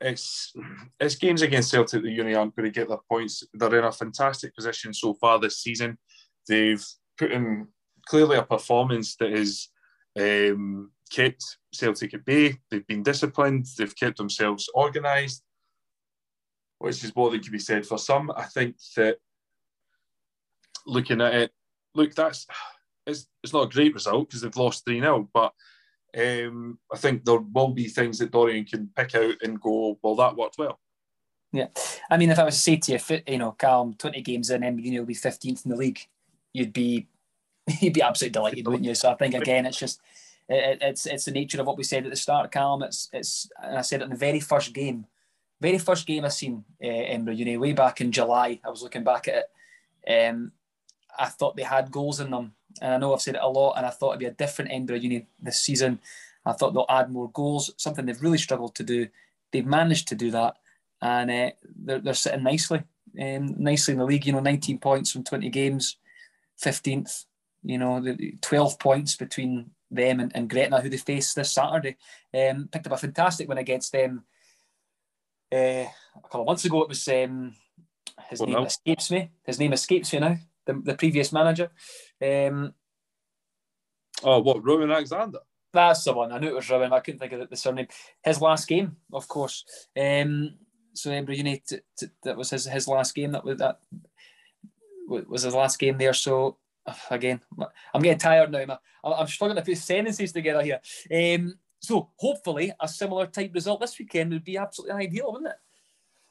it's 0.00 0.54
it's 0.98 1.16
games 1.16 1.42
against 1.42 1.70
Celtic 1.70 2.02
that 2.02 2.10
Uni 2.10 2.34
aren't 2.34 2.56
going 2.56 2.72
to 2.72 2.80
get 2.80 2.88
their 2.88 3.04
points. 3.10 3.42
They're 3.52 3.78
in 3.78 3.84
a 3.84 3.92
fantastic 3.92 4.54
position 4.54 4.94
so 4.94 5.12
far 5.14 5.38
this 5.38 5.58
season. 5.58 5.98
They've 6.48 6.84
put 7.18 7.32
in 7.32 7.68
clearly 8.06 8.38
a 8.38 8.42
performance 8.42 9.16
that 9.16 9.30
is 9.30 9.68
um, 10.18 10.90
kept 11.08 11.44
Celtic 11.72 12.14
at 12.14 12.24
bay. 12.24 12.56
They've 12.70 12.86
been 12.86 13.02
disciplined. 13.02 13.66
They've 13.76 13.96
kept 13.96 14.18
themselves 14.18 14.68
organised, 14.74 15.42
which 16.78 17.02
is 17.04 17.14
more 17.14 17.30
than 17.30 17.40
can 17.40 17.52
be 17.52 17.58
said 17.58 17.86
for 17.86 17.98
some. 17.98 18.30
I 18.36 18.44
think 18.44 18.76
that 18.96 19.18
looking 20.86 21.20
at 21.20 21.34
it, 21.34 21.50
look, 21.94 22.14
that's 22.14 22.46
it's, 23.06 23.26
it's 23.42 23.52
not 23.52 23.66
a 23.66 23.74
great 23.74 23.94
result 23.94 24.28
because 24.28 24.42
they've 24.42 24.56
lost 24.56 24.84
3 24.84 25.00
0, 25.00 25.28
but 25.32 25.52
um, 26.16 26.78
I 26.92 26.96
think 26.96 27.24
there 27.24 27.38
will 27.38 27.68
be 27.68 27.88
things 27.88 28.18
that 28.18 28.30
Dorian 28.30 28.64
can 28.64 28.90
pick 28.96 29.14
out 29.14 29.34
and 29.42 29.60
go, 29.60 29.98
well, 30.02 30.16
that 30.16 30.36
worked 30.36 30.58
well. 30.58 30.78
Yeah. 31.52 31.68
I 32.10 32.16
mean, 32.16 32.30
if 32.30 32.38
I 32.38 32.44
was 32.44 32.54
to 32.54 32.60
say 32.60 32.76
to 32.76 32.92
you, 32.92 33.20
you 33.26 33.38
know, 33.38 33.52
Calum, 33.52 33.94
20 33.94 34.20
games 34.22 34.50
in, 34.50 34.62
and 34.62 34.84
you 34.84 35.00
will 35.00 35.06
be 35.06 35.14
15th 35.14 35.64
in 35.64 35.70
the 35.70 35.76
league, 35.76 36.00
you'd 36.52 36.72
be 36.72 37.08
you'd 37.80 37.94
be 37.94 38.02
absolutely 38.02 38.32
delighted, 38.32 38.66
wouldn't 38.66 38.84
you? 38.84 38.94
So 38.94 39.10
I 39.10 39.14
think, 39.14 39.34
again, 39.34 39.66
it's 39.66 39.78
just, 39.78 40.00
it, 40.48 40.78
it's 40.80 41.06
it's 41.06 41.24
the 41.24 41.30
nature 41.30 41.60
of 41.60 41.66
what 41.66 41.76
we 41.76 41.84
said 41.84 42.04
at 42.04 42.10
the 42.10 42.16
start, 42.16 42.52
Calum. 42.52 42.82
It's, 42.82 43.08
it's 43.12 43.50
and 43.62 43.78
I 43.78 43.82
said 43.82 44.00
it 44.00 44.04
in 44.04 44.10
the 44.10 44.16
very 44.16 44.40
first 44.40 44.72
game, 44.72 45.06
very 45.60 45.78
first 45.78 46.06
game 46.06 46.24
I 46.24 46.28
seen 46.28 46.64
uh, 46.82 46.86
Edinburgh 46.86 47.34
Uni, 47.34 47.56
way 47.56 47.72
back 47.72 48.00
in 48.00 48.12
July, 48.12 48.60
I 48.64 48.70
was 48.70 48.82
looking 48.82 49.04
back 49.04 49.28
at 49.28 49.46
it. 50.06 50.26
Um, 50.28 50.52
I 51.18 51.26
thought 51.26 51.56
they 51.56 51.62
had 51.62 51.90
goals 51.90 52.20
in 52.20 52.30
them. 52.30 52.52
And 52.80 52.94
I 52.94 52.98
know 52.98 53.12
I've 53.12 53.22
said 53.22 53.34
it 53.34 53.42
a 53.42 53.48
lot, 53.48 53.74
and 53.76 53.84
I 53.84 53.90
thought 53.90 54.10
it'd 54.10 54.20
be 54.20 54.26
a 54.26 54.30
different 54.30 54.70
Edinburgh 54.70 54.96
Uni 54.96 55.26
this 55.42 55.60
season. 55.60 55.98
I 56.46 56.52
thought 56.52 56.74
they'll 56.74 56.86
add 56.88 57.10
more 57.10 57.30
goals, 57.30 57.72
something 57.76 58.06
they've 58.06 58.22
really 58.22 58.38
struggled 58.38 58.74
to 58.76 58.84
do. 58.84 59.08
They've 59.50 59.66
managed 59.66 60.08
to 60.08 60.14
do 60.14 60.30
that, 60.30 60.56
and 61.02 61.30
uh, 61.30 61.50
they're, 61.76 61.98
they're 61.98 62.14
sitting 62.14 62.42
nicely, 62.42 62.82
um, 63.20 63.54
nicely 63.58 63.92
in 63.92 63.98
the 63.98 64.04
league. 64.04 64.26
You 64.26 64.32
know, 64.32 64.40
19 64.40 64.78
points 64.78 65.10
from 65.10 65.24
20 65.24 65.48
games, 65.48 65.96
15th. 66.62 67.24
You 67.64 67.78
know, 67.78 68.00
the 68.00 68.36
12 68.40 68.78
points 68.78 69.16
between 69.16 69.70
them 69.90 70.20
and, 70.20 70.32
and 70.34 70.50
Gretna, 70.50 70.80
who 70.80 70.88
they 70.88 70.96
face 70.96 71.34
this 71.34 71.52
Saturday. 71.52 71.96
Um, 72.34 72.68
picked 72.70 72.86
up 72.86 72.92
a 72.92 72.96
fantastic 72.96 73.48
win 73.48 73.58
against 73.58 73.92
them 73.92 74.24
uh, 75.52 75.56
a 75.56 76.22
couple 76.22 76.42
of 76.42 76.46
months 76.46 76.64
ago. 76.64 76.82
It 76.82 76.88
was 76.88 77.08
um, 77.08 77.54
his 78.28 78.40
well, 78.40 78.48
name 78.48 78.58
no. 78.58 78.64
escapes 78.64 79.10
me. 79.10 79.30
His 79.44 79.58
name 79.58 79.72
escapes 79.72 80.12
me 80.12 80.18
now 80.20 80.36
the, 80.68 80.74
the 80.84 80.94
previous 80.94 81.32
manager. 81.32 81.70
Um, 82.22 82.74
oh, 84.22 84.40
what, 84.40 84.64
Rowan 84.64 84.92
Alexander? 84.92 85.40
That's 85.72 86.04
the 86.04 86.12
one. 86.12 86.30
I 86.32 86.38
knew 86.38 86.48
it 86.48 86.54
was 86.54 86.70
Rowan. 86.70 86.92
I 86.92 87.00
couldn't 87.00 87.18
think 87.18 87.32
of 87.32 87.40
the, 87.40 87.46
the 87.46 87.56
surname. 87.56 87.88
His 88.22 88.40
last 88.40 88.68
game, 88.68 88.96
of 89.12 89.26
course. 89.26 89.64
Um, 89.98 90.54
so 90.94 91.10
Edinburgh 91.10 91.36
Uni, 91.36 91.62
t- 91.66 91.78
t- 91.98 92.06
that 92.22 92.36
was 92.36 92.50
his, 92.50 92.66
his 92.66 92.86
last 92.86 93.14
game. 93.14 93.32
That 93.32 93.44
was 93.44 93.58
that 93.58 93.78
was 95.08 95.42
his 95.42 95.54
last 95.54 95.78
game 95.78 95.98
there. 95.98 96.14
So 96.14 96.58
again, 97.10 97.40
I'm 97.94 98.02
getting 98.02 98.18
tired 98.18 98.50
now. 98.50 98.78
I'm 99.04 99.26
struggling 99.26 99.56
to 99.56 99.62
put 99.62 99.78
sentences 99.78 100.32
together 100.32 100.62
here. 100.62 100.80
Um, 101.36 101.54
so 101.80 102.10
hopefully, 102.16 102.72
a 102.80 102.88
similar 102.88 103.26
type 103.26 103.54
result 103.54 103.80
this 103.80 103.98
weekend 103.98 104.32
would 104.32 104.44
be 104.44 104.56
absolutely 104.56 104.96
ideal, 104.96 105.32
wouldn't 105.32 105.50
it? 105.50 105.56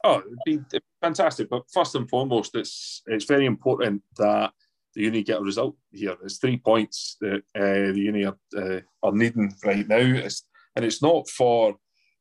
Oh, 0.04 0.20
it'd 0.20 0.38
be 0.70 0.80
fantastic. 1.00 1.48
But 1.48 1.70
first 1.72 1.94
and 1.94 2.08
foremost, 2.08 2.54
it's 2.54 3.02
it's 3.06 3.24
very 3.24 3.46
important 3.46 4.02
that 4.16 4.52
the 4.94 5.02
uni 5.02 5.22
get 5.22 5.40
a 5.40 5.42
result 5.42 5.76
here. 5.90 6.16
It's 6.22 6.38
three 6.38 6.56
points 6.56 7.16
that 7.20 7.42
uh, 7.54 7.92
the 7.92 8.00
uni 8.00 8.24
are, 8.24 8.38
uh, 8.56 8.80
are 9.02 9.12
needing 9.12 9.54
right 9.64 9.86
now. 9.86 9.96
It's, 9.96 10.44
and 10.76 10.84
it's 10.84 11.02
not 11.02 11.28
for 11.28 11.76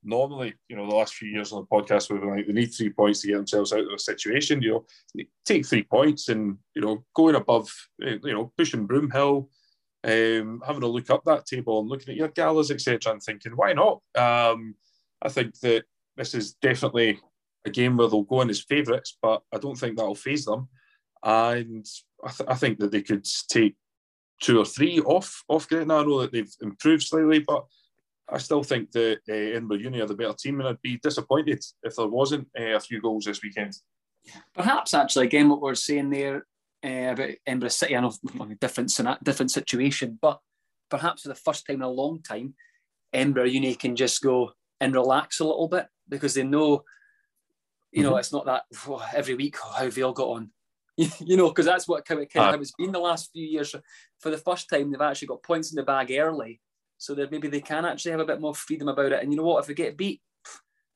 normally, 0.07 0.55
you 0.69 0.75
know, 0.75 0.89
the 0.89 0.95
last 0.95 1.15
few 1.15 1.29
years 1.29 1.51
on 1.51 1.61
the 1.61 1.67
podcast, 1.67 2.09
we've 2.09 2.21
been 2.21 2.29
like, 2.29 2.47
they 2.47 2.53
need 2.53 2.67
three 2.67 2.89
points 2.89 3.21
to 3.21 3.27
get 3.27 3.35
themselves 3.35 3.73
out 3.73 3.81
of 3.81 3.93
a 3.93 3.99
situation. 3.99 4.61
You 4.61 4.85
know, 5.15 5.23
take 5.45 5.65
three 5.65 5.83
points 5.83 6.29
and, 6.29 6.57
you 6.73 6.81
know, 6.81 7.03
going 7.13 7.35
above, 7.35 7.69
you 7.99 8.19
know, 8.23 8.51
pushing 8.57 8.87
Broomhill, 8.87 9.47
um, 10.03 10.63
having 10.65 10.83
a 10.83 10.87
look 10.87 11.09
up 11.09 11.23
that 11.25 11.45
table 11.45 11.81
and 11.81 11.89
looking 11.89 12.11
at 12.11 12.17
your 12.17 12.29
galas, 12.29 12.71
etc., 12.71 13.11
and 13.11 13.21
thinking, 13.21 13.51
why 13.53 13.73
not? 13.73 14.01
Um, 14.15 14.75
I 15.21 15.29
think 15.29 15.59
that 15.59 15.83
this 16.15 16.33
is 16.33 16.53
definitely 16.53 17.19
a 17.65 17.69
game 17.69 17.97
where 17.97 18.07
they'll 18.07 18.23
go 18.23 18.41
in 18.41 18.49
as 18.49 18.61
favourites, 18.61 19.17
but 19.21 19.41
I 19.53 19.57
don't 19.57 19.75
think 19.75 19.97
that'll 19.97 20.15
phase 20.15 20.45
them. 20.45 20.69
And 21.23 21.85
I, 22.23 22.31
th- 22.31 22.49
I, 22.49 22.55
think 22.55 22.79
that 22.79 22.91
they 22.91 23.01
could 23.01 23.25
take 23.49 23.75
two 24.41 24.59
or 24.59 24.65
three 24.65 24.99
off 25.01 25.43
off 25.49 25.67
Gretna. 25.67 25.97
I 25.97 26.03
know 26.03 26.21
that 26.21 26.31
they've 26.31 26.53
improved 26.61 27.03
slightly, 27.03 27.39
but 27.39 27.65
I 28.29 28.37
still 28.39 28.63
think 28.63 28.91
that 28.91 29.19
uh, 29.29 29.33
Edinburgh 29.33 29.77
Uni 29.77 30.01
are 30.01 30.07
the 30.07 30.15
better 30.15 30.33
team, 30.33 30.59
and 30.59 30.67
I'd 30.69 30.81
be 30.81 30.97
disappointed 30.97 31.63
if 31.83 31.95
there 31.95 32.07
wasn't 32.07 32.47
uh, 32.59 32.75
a 32.75 32.79
few 32.79 33.01
goals 33.01 33.25
this 33.25 33.41
weekend. 33.41 33.73
Perhaps 34.53 34.93
actually, 34.93 35.27
again, 35.27 35.49
what 35.49 35.61
we're 35.61 35.75
saying 35.75 36.09
there 36.09 36.45
uh, 36.85 37.11
about 37.13 37.29
Edinburgh 37.45 37.69
City, 37.69 37.95
I 37.95 38.01
know 38.01 38.11
different 38.59 38.93
different 39.23 39.51
situation, 39.51 40.19
but 40.21 40.39
perhaps 40.89 41.21
for 41.21 41.29
the 41.29 41.35
first 41.35 41.65
time 41.65 41.77
in 41.77 41.81
a 41.83 41.89
long 41.89 42.21
time, 42.21 42.55
Edinburgh 43.13 43.45
Uni 43.45 43.75
can 43.75 43.95
just 43.95 44.21
go 44.21 44.51
and 44.81 44.93
relax 44.93 45.39
a 45.39 45.45
little 45.45 45.69
bit 45.69 45.87
because 46.09 46.33
they 46.33 46.43
know 46.43 46.83
you 47.91 48.03
know, 48.03 48.11
mm-hmm. 48.11 48.19
it's 48.19 48.33
not 48.33 48.45
that 48.45 48.63
oh, 48.87 49.03
every 49.13 49.35
week 49.35 49.55
oh, 49.63 49.71
how 49.71 49.89
they 49.89 50.01
all 50.01 50.13
got 50.13 50.29
on. 50.29 50.51
you 50.97 51.37
know, 51.37 51.49
because 51.49 51.65
that's 51.65 51.87
what 51.87 52.05
kind 52.05 52.21
of, 52.21 52.29
kind 52.29 52.47
of 52.47 52.55
how 52.55 52.61
it's 52.61 52.73
been 52.77 52.91
the 52.91 52.99
last 52.99 53.31
few 53.31 53.45
years. 53.45 53.73
For 54.19 54.29
the 54.29 54.37
first 54.37 54.69
time, 54.69 54.91
they've 54.91 55.01
actually 55.01 55.27
got 55.27 55.43
points 55.43 55.71
in 55.71 55.75
the 55.75 55.83
bag 55.83 56.11
early, 56.11 56.59
so 56.97 57.15
that 57.15 57.31
maybe 57.31 57.47
they 57.47 57.61
can 57.61 57.85
actually 57.85 58.11
have 58.11 58.19
a 58.19 58.25
bit 58.25 58.41
more 58.41 58.55
freedom 58.55 58.87
about 58.87 59.11
it. 59.11 59.21
And 59.21 59.31
you 59.31 59.37
know 59.37 59.43
what? 59.43 59.59
If 59.61 59.67
they 59.67 59.73
get 59.73 59.97
beat, 59.97 60.21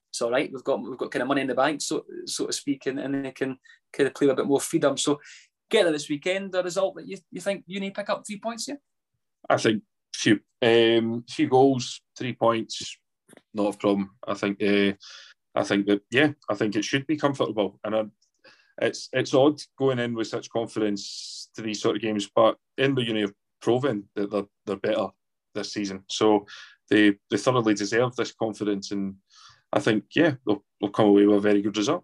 it's 0.09 0.21
all 0.21 0.31
right. 0.31 0.51
We've 0.51 0.63
got 0.63 0.81
we've 0.81 0.97
got 0.97 1.11
kind 1.11 1.21
of 1.21 1.27
money 1.27 1.41
in 1.41 1.47
the 1.47 1.55
bank, 1.55 1.81
so 1.81 2.05
so 2.25 2.47
to 2.47 2.53
speak, 2.53 2.85
and, 2.85 2.99
and 2.99 3.25
they 3.25 3.31
can 3.31 3.57
kind 3.93 4.07
of 4.07 4.13
play 4.13 4.27
with 4.27 4.33
a 4.33 4.41
bit 4.41 4.47
more 4.47 4.59
freedom. 4.59 4.97
So 4.97 5.19
get 5.69 5.89
this 5.91 6.09
weekend, 6.09 6.51
the 6.51 6.63
result 6.63 6.95
that 6.95 7.07
you, 7.07 7.17
you 7.31 7.39
think 7.39 7.63
you 7.65 7.79
need 7.79 7.95
to 7.95 8.01
pick 8.01 8.09
up 8.09 8.23
three 8.27 8.39
points 8.39 8.65
here? 8.65 8.79
I 9.49 9.57
think 9.57 9.83
few 10.13 10.39
um, 10.61 11.23
few 11.29 11.47
goals, 11.47 12.01
three 12.17 12.33
points, 12.33 12.97
not 13.53 13.75
a 13.75 13.77
problem. 13.77 14.11
I 14.27 14.33
think. 14.33 14.61
Uh, 14.61 14.93
I 15.53 15.63
think 15.63 15.85
that 15.87 16.01
yeah, 16.11 16.31
I 16.49 16.55
think 16.55 16.75
it 16.75 16.85
should 16.85 17.05
be 17.07 17.17
comfortable, 17.17 17.79
and 17.83 17.95
I, 17.95 18.03
it's 18.81 19.09
it's 19.11 19.33
odd 19.33 19.61
going 19.77 19.99
in 19.99 20.13
with 20.13 20.27
such 20.27 20.49
confidence 20.49 21.49
to 21.55 21.61
these 21.61 21.81
sort 21.81 21.97
of 21.97 22.01
games. 22.01 22.29
But 22.33 22.57
in 22.77 22.95
the 22.95 23.03
Uni 23.03 23.21
have 23.21 23.33
proven 23.61 24.05
that 24.15 24.31
they're 24.31 24.45
they're 24.65 24.77
better 24.77 25.07
this 25.53 25.73
season, 25.73 26.03
so 26.07 26.45
they 26.89 27.17
they 27.29 27.37
thoroughly 27.37 27.73
deserve 27.73 28.15
this 28.15 28.31
confidence, 28.31 28.91
and 28.91 29.15
I 29.73 29.79
think 29.79 30.05
yeah, 30.15 30.35
they'll, 30.45 30.63
they'll 30.79 30.91
come 30.91 31.07
away 31.07 31.25
with 31.25 31.37
a 31.37 31.41
very 31.41 31.61
good 31.61 31.77
result. 31.77 32.03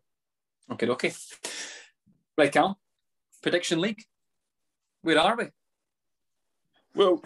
Okay, 0.72 0.88
okay, 0.88 1.14
right, 2.38 2.52
Cal. 2.52 2.80
Prediction 3.42 3.80
league. 3.80 4.04
Where 5.02 5.20
are 5.20 5.38
we? 5.38 5.46
Well, 6.96 7.22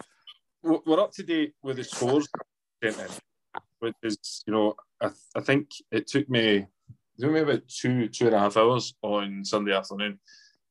we're 0.62 1.00
up 1.00 1.12
to 1.12 1.22
date 1.22 1.54
with 1.62 1.76
the 1.78 1.84
scores, 1.84 2.28
which 2.80 3.94
is 4.02 4.44
you 4.46 4.52
know 4.52 4.74
I, 5.00 5.06
th- 5.08 5.18
I 5.34 5.40
think 5.40 5.70
it 5.90 6.06
took 6.06 6.28
me 6.28 6.56
it 6.56 7.20
took 7.20 7.32
me 7.32 7.40
about 7.40 7.66
two 7.68 8.08
two 8.08 8.26
and 8.26 8.34
a 8.34 8.38
half 8.38 8.56
hours 8.56 8.94
on 9.02 9.44
Sunday 9.44 9.72
afternoon 9.72 10.18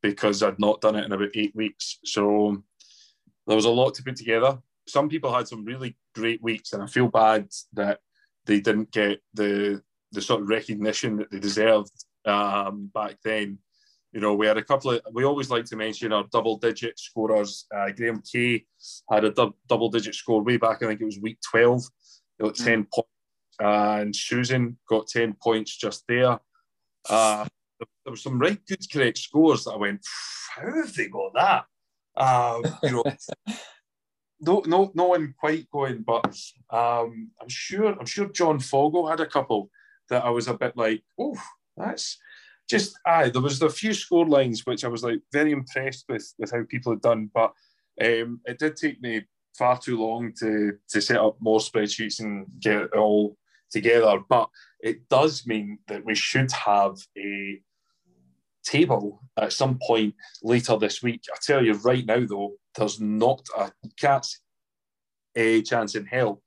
because 0.02 0.41
I'd 0.41 0.60
not 0.60 0.82
done 0.82 0.95
it 0.95 1.06
in 1.06 1.11
about 1.11 1.30
eight 1.36 1.56
weeks. 1.56 1.99
So 2.06 2.64
there 3.48 3.56
was 3.56 3.65
a 3.65 3.69
lot 3.69 3.94
to 3.95 4.03
put 4.03 4.15
together. 4.15 4.57
Some 4.92 5.10
people 5.10 5.34
had 5.34 5.48
some 5.48 5.66
really 5.66 5.98
great 6.16 6.42
weeks, 6.42 6.74
and 6.74 6.84
I 6.84 6.88
feel 6.88 7.08
bad 7.08 7.50
that 7.74 8.00
they 8.46 8.60
didn't 8.60 8.92
get 8.92 9.22
the 9.34 9.82
the 10.12 10.22
sort 10.22 10.42
of 10.42 10.50
recognition 10.50 11.18
that 11.18 11.32
they 11.32 11.40
deserved 11.40 11.92
um, 12.26 12.92
back 12.94 13.18
then. 13.24 13.60
You 14.12 14.20
know, 14.20 14.34
we 14.34 14.46
had 14.46 14.58
a 14.58 14.64
couple 14.64 14.92
of. 14.92 15.02
We 15.14 15.24
always 15.24 15.50
like 15.50 15.66
to 15.66 15.78
mention 15.78 16.12
our 16.12 16.26
double-digit 16.32 17.00
scorers. 17.00 17.66
Uh, 17.74 17.92
Graham 17.92 18.22
Kay 18.30 18.66
had 19.10 19.24
a 19.24 19.32
du- 19.32 19.56
double-digit 19.70 20.14
score 20.16 20.44
way 20.44 20.58
back. 20.58 20.84
I 20.84 20.88
think 20.88 21.02
it 21.02 21.06
was 21.06 21.20
week 21.20 21.40
twelve. 21.50 21.84
He 22.38 22.44
got 22.44 22.56
ten 22.56 22.86
points, 22.94 23.10
and 23.60 24.16
Susan 24.16 24.78
got 24.90 25.08
ten 25.08 25.34
points 25.42 25.78
just 25.78 26.04
there. 26.08 26.40
Uh, 27.10 27.46
there 28.06 28.12
were 28.12 28.18
some 28.18 28.40
right 28.40 28.60
good 28.68 28.84
correct 28.92 29.18
scores 29.18 29.64
that 29.64 29.72
I 29.72 29.78
went, 29.78 30.06
how 30.56 30.74
have 30.74 30.94
they 30.94 31.08
got 31.08 31.34
that? 31.34 31.66
Um, 32.16 32.64
you 32.84 32.92
know, 32.92 33.04
no, 34.42 34.64
no, 34.66 34.92
no 34.96 35.06
one 35.06 35.34
quite 35.40 35.70
going, 35.72 36.04
but 36.04 36.36
um, 36.72 37.30
I'm 37.42 37.48
sure, 37.48 37.96
I'm 38.00 38.06
sure 38.06 38.28
John 38.28 38.60
Fogel 38.60 39.08
had 39.08 39.20
a 39.20 39.26
couple 39.26 39.70
that 40.10 40.26
I 40.26 40.30
was 40.30 40.48
a 40.48 40.54
bit 40.54 40.76
like, 40.76 41.04
oh, 41.20 41.38
that's 41.78 42.18
just 42.70 42.98
aye. 43.06 43.30
There 43.30 43.42
was 43.42 43.62
a 43.62 43.70
few 43.70 43.94
score 43.94 44.28
lines 44.28 44.66
which 44.66 44.84
I 44.84 44.88
was 44.88 45.04
like 45.04 45.20
very 45.32 45.52
impressed 45.52 46.06
with 46.10 46.34
with 46.40 46.52
how 46.52 46.64
people 46.64 46.92
had 46.94 47.02
done, 47.02 47.30
but 47.34 47.54
um, 48.02 48.42
it 48.46 48.60
did 48.60 48.76
take 48.76 49.02
me 49.02 49.24
far 49.58 49.78
too 49.78 50.00
long 50.00 50.34
to 50.40 50.74
to 50.90 51.02
set 51.02 51.18
up 51.18 51.38
more 51.40 51.60
spreadsheets 51.60 52.20
and 52.20 52.48
get 52.60 52.82
it 52.84 52.94
all 52.94 53.38
together. 53.72 54.20
But 54.30 54.50
it 54.80 55.08
does 55.10 55.46
mean 55.46 55.80
that 55.88 56.06
we 56.06 56.16
should 56.16 56.52
have 56.52 56.98
a 57.18 57.62
table 58.64 59.22
at 59.38 59.54
some 59.54 59.80
point 59.86 60.16
later 60.44 60.78
this 60.78 61.02
week. 61.02 61.24
I 61.32 61.38
tell 61.42 61.64
you 61.64 61.74
right 61.74 62.06
now, 62.06 62.26
though, 62.28 62.54
there's 62.76 63.00
not 63.00 63.46
a 63.58 63.72
cat's 63.98 64.40
a 65.36 65.62
chance 65.62 65.96
in 65.96 66.06
hell 66.06 66.42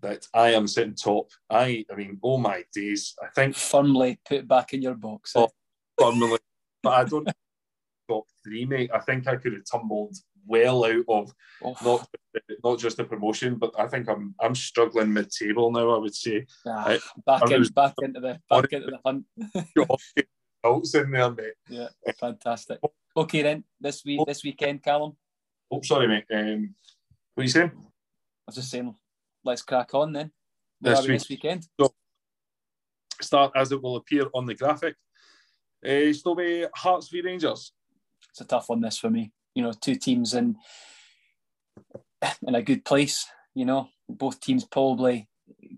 that 0.00 0.26
I 0.34 0.52
am 0.52 0.66
sitting 0.66 0.94
top. 0.94 1.30
I, 1.50 1.84
I 1.90 1.94
mean, 1.94 2.18
oh 2.22 2.38
my 2.38 2.64
days! 2.74 3.14
I 3.22 3.26
think 3.34 3.54
firmly 3.54 4.18
put 4.26 4.48
back 4.48 4.72
in 4.72 4.82
your 4.82 4.94
box. 4.94 5.36
Eh? 5.36 5.40
Oh, 5.40 5.48
firmly, 5.98 6.38
but 6.82 6.90
I 6.90 7.04
don't 7.04 7.28
top 8.08 8.26
three, 8.42 8.64
mate. 8.64 8.90
I 8.94 9.00
think 9.00 9.26
I 9.26 9.36
could 9.36 9.52
have 9.52 9.64
tumbled 9.70 10.16
well 10.46 10.84
out 10.84 11.04
of 11.08 11.32
oh. 11.62 11.76
not 11.84 12.08
not 12.64 12.78
just 12.78 12.96
the 12.96 13.04
promotion, 13.04 13.56
but 13.56 13.72
I 13.78 13.86
think 13.86 14.08
I'm 14.08 14.34
I'm 14.40 14.54
struggling 14.54 15.12
mid 15.12 15.30
table 15.30 15.70
now. 15.70 15.90
I 15.90 15.98
would 15.98 16.14
say 16.14 16.46
ah, 16.66 16.88
I, 16.88 16.98
back 17.26 17.50
I 17.50 17.56
in, 17.56 17.62
back 17.68 17.94
into 18.02 18.20
the 18.20 18.40
back 18.48 18.72
into 18.72 18.86
the 18.88 18.98
hunt. 19.04 19.24
results 20.64 20.94
in 20.94 21.10
there, 21.10 21.30
mate. 21.30 21.52
Yeah, 21.68 21.88
fantastic. 22.18 22.80
Okay, 23.16 23.42
then 23.42 23.64
this 23.80 24.04
week, 24.04 24.20
this 24.26 24.44
weekend, 24.44 24.82
Calum. 24.82 25.16
Oh, 25.70 25.80
sorry, 25.82 26.08
mate. 26.08 26.24
Um, 26.32 26.74
what 27.34 27.42
are 27.42 27.44
you 27.44 27.50
saying? 27.50 27.72
I 27.74 27.80
was 28.46 28.56
just 28.56 28.70
saying, 28.70 28.94
let's 29.44 29.62
crack 29.62 29.94
on 29.94 30.12
then. 30.12 30.30
This, 30.80 31.00
week. 31.00 31.08
this 31.08 31.28
weekend. 31.28 31.66
So, 31.78 31.94
start 33.20 33.52
as 33.54 33.72
it 33.72 33.82
will 33.82 33.96
appear 33.96 34.24
on 34.34 34.46
the 34.46 34.54
graphic. 34.54 34.96
Uh, 35.86 36.12
still 36.12 36.34
be 36.34 36.66
Hearts 36.74 37.08
v 37.08 37.22
Rangers. 37.22 37.72
It's 38.30 38.40
a 38.40 38.44
tough 38.44 38.68
one, 38.68 38.80
this 38.80 38.98
for 38.98 39.10
me. 39.10 39.32
You 39.54 39.62
know, 39.62 39.72
two 39.72 39.96
teams 39.96 40.34
in 40.34 40.56
in 42.46 42.54
a 42.54 42.62
good 42.62 42.84
place. 42.84 43.26
You 43.54 43.64
know, 43.64 43.88
both 44.08 44.40
teams 44.40 44.64
probably 44.64 45.28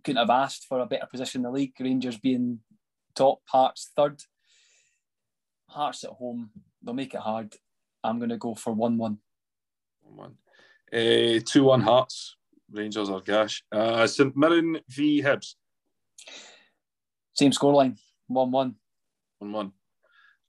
couldn't 0.05 0.21
have 0.21 0.31
asked 0.31 0.67
for 0.69 0.81
a 0.81 0.87
better 0.87 1.07
position 1.07 1.41
in 1.41 1.45
the 1.45 1.51
league. 1.51 1.73
Rangers 1.79 2.19
being 2.19 2.61
top, 3.15 3.41
Hearts 3.49 3.91
third. 3.97 4.23
Hearts 5.73 6.05
at 6.05 6.11
home, 6.11 6.51
they'll 6.83 6.95
make 6.95 7.15
it 7.15 7.21
hard. 7.21 7.55
I'm 8.05 8.19
going 8.19 8.31
to 8.31 8.37
go 8.37 8.55
for 8.55 8.73
1 8.73 8.99
1. 8.99 9.19
1 10.03 10.17
1. 10.93 11.43
2 11.45 11.65
1 11.65 11.81
Hearts. 11.81 12.37
Rangers 12.71 13.11
are 13.11 13.21
gash. 13.21 13.63
Uh, 13.71 14.07
St 14.07 14.37
Mirren 14.37 14.79
v 14.89 15.23
Hibs. 15.23 15.55
Same 17.35 17.51
scoreline 17.51 17.99
1 18.29 18.51
1. 18.51 18.75
1 19.39 19.53
1. 19.53 19.73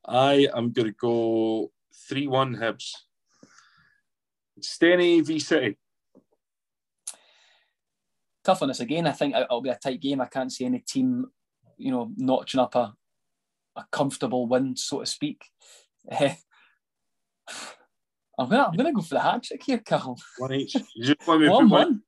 I 0.06 0.48
am 0.56 0.72
going 0.72 0.88
to 0.88 0.92
go 0.94 1.72
3 2.08 2.28
1 2.28 2.56
Hibs. 2.58 2.92
Steny 4.60 5.26
v 5.26 5.40
City. 5.40 5.78
Tough 8.44 8.62
on 8.62 8.68
this 8.68 8.82
again. 8.82 9.08
I 9.08 9.12
think 9.12 9.36
it'll 9.36 9.62
be 9.62 9.70
a 9.70 9.76
tight 9.76 10.02
game. 10.02 10.20
I 10.22 10.26
can't 10.26 10.52
see 10.52 10.66
any 10.66 10.80
team, 10.80 11.28
you 11.78 11.92
know, 11.92 12.12
notching 12.18 12.60
up 12.60 12.76
a, 12.76 12.94
a 13.76 13.86
comfortable 13.92 14.48
win, 14.48 14.76
so 14.76 15.00
to 15.00 15.06
speak. 15.06 15.46
Uh, 16.12 16.30
I'm 18.38 18.50
gonna 18.50 18.64
I'm 18.64 18.76
gonna 18.76 18.94
go 18.94 19.02
for 19.02 19.16
the 19.16 19.22
hat 19.22 19.44
trick 19.44 19.64
here, 19.64 19.82
Carl. 19.86 20.18
One 20.38 20.54
each. 20.54 20.76
You 20.96 21.06
just 21.06 21.28
want 21.28 21.42
me 21.42 21.50
one 21.50 21.70
one. 21.70 22.02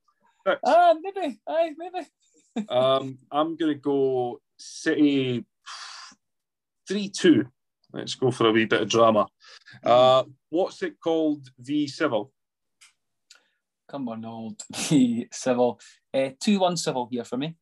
Ah, 0.47 0.55
uh, 0.63 0.95
maybe. 1.01 1.39
Aye, 1.47 1.71
maybe. 1.77 2.67
um, 2.69 3.17
I'm 3.31 3.55
gonna 3.55 3.75
go 3.75 4.41
City 4.57 5.45
three 6.87 7.09
two. 7.09 7.45
Let's 7.93 8.15
go 8.15 8.31
for 8.31 8.47
a 8.47 8.51
wee 8.51 8.65
bit 8.65 8.81
of 8.81 8.89
drama. 8.89 9.27
Uh, 9.83 10.23
what's 10.49 10.81
it 10.83 10.99
called? 10.99 11.47
The 11.59 11.87
Civil. 11.87 12.31
Come 13.87 14.09
on, 14.09 14.25
old 14.25 14.61
the 14.89 15.27
Civil. 15.31 15.79
Uh, 16.13 16.29
two 16.39 16.59
one 16.59 16.77
Civil 16.77 17.07
here 17.11 17.23
for 17.23 17.37
me. 17.37 17.55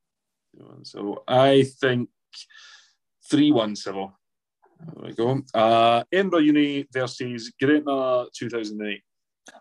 Two 0.56 0.66
one 0.66 0.86
Civil. 0.86 1.24
I 1.28 1.64
think 1.64 2.10
3 3.30 3.52
1 3.52 3.76
Civil. 3.76 4.14
There 4.96 5.06
we 5.06 5.14
go. 5.14 5.42
Uh, 5.54 6.04
Edinburgh 6.12 6.40
Uni 6.40 6.88
versus 6.92 7.52
Gretna 7.60 8.26
2008. 8.36 9.02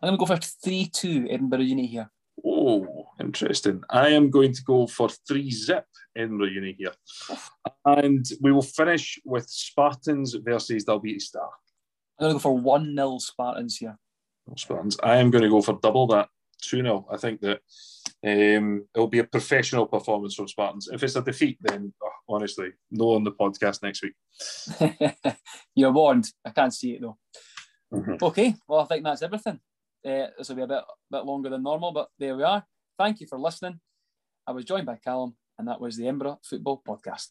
I'm 0.02 0.08
going 0.08 0.18
to 0.18 0.18
go 0.18 0.26
for 0.26 0.36
3 0.36 0.90
2 0.92 1.28
Edinburgh 1.30 1.60
Uni 1.60 1.86
here. 1.86 2.10
Oh, 2.44 3.06
interesting. 3.20 3.82
I 3.90 4.08
am 4.08 4.30
going 4.30 4.52
to 4.52 4.62
go 4.62 4.86
for 4.86 5.08
3 5.08 5.50
zip 5.50 5.84
Edinburgh 6.16 6.48
Uni 6.48 6.74
here. 6.78 6.92
And 7.84 8.24
we 8.40 8.52
will 8.52 8.62
finish 8.62 9.20
with 9.24 9.48
Spartans 9.48 10.34
versus 10.34 10.84
Dalbeattie 10.84 11.20
Star. 11.20 11.48
I'm 12.18 12.24
going 12.24 12.30
to 12.30 12.34
go 12.34 12.38
for 12.38 12.56
1 12.56 12.94
0 12.96 13.18
Spartans 13.18 13.76
here. 13.76 13.98
Spartans. 14.56 14.96
I 15.02 15.16
am 15.16 15.30
going 15.30 15.42
to 15.42 15.50
go 15.50 15.62
for 15.62 15.78
double 15.82 16.06
that 16.08 16.28
2 16.62 16.82
0. 16.82 17.06
I 17.10 17.16
think 17.16 17.40
that 17.40 17.60
um, 18.24 18.86
it'll 18.94 19.08
be 19.08 19.18
a 19.18 19.24
professional 19.24 19.86
performance 19.86 20.34
from 20.34 20.48
Spartans. 20.48 20.88
If 20.92 21.02
it's 21.02 21.16
a 21.16 21.22
defeat, 21.22 21.58
then 21.60 21.92
oh, 22.02 22.10
honestly, 22.28 22.70
no 22.90 23.14
on 23.14 23.24
the 23.24 23.32
podcast 23.32 23.82
next 23.82 24.02
week. 24.02 24.14
You're 25.74 25.92
warned. 25.92 26.28
I 26.44 26.50
can't 26.50 26.74
see 26.74 26.92
it 26.92 27.00
though. 27.00 27.18
Mm-hmm. 27.92 28.24
Okay, 28.24 28.54
well, 28.68 28.80
I 28.80 28.84
think 28.84 29.04
that's 29.04 29.22
everything. 29.22 29.60
Uh, 30.04 30.26
this 30.38 30.48
will 30.48 30.56
be 30.56 30.62
a 30.62 30.66
bit, 30.66 30.84
bit 31.10 31.24
longer 31.24 31.50
than 31.50 31.62
normal, 31.62 31.92
but 31.92 32.08
there 32.18 32.36
we 32.36 32.42
are. 32.42 32.64
Thank 32.98 33.20
you 33.20 33.26
for 33.26 33.38
listening. 33.38 33.80
I 34.46 34.52
was 34.52 34.64
joined 34.64 34.86
by 34.86 34.96
Calum, 34.96 35.36
and 35.58 35.68
that 35.68 35.80
was 35.80 35.96
the 35.96 36.04
Embra 36.04 36.38
Football 36.44 36.82
Podcast. 36.86 37.28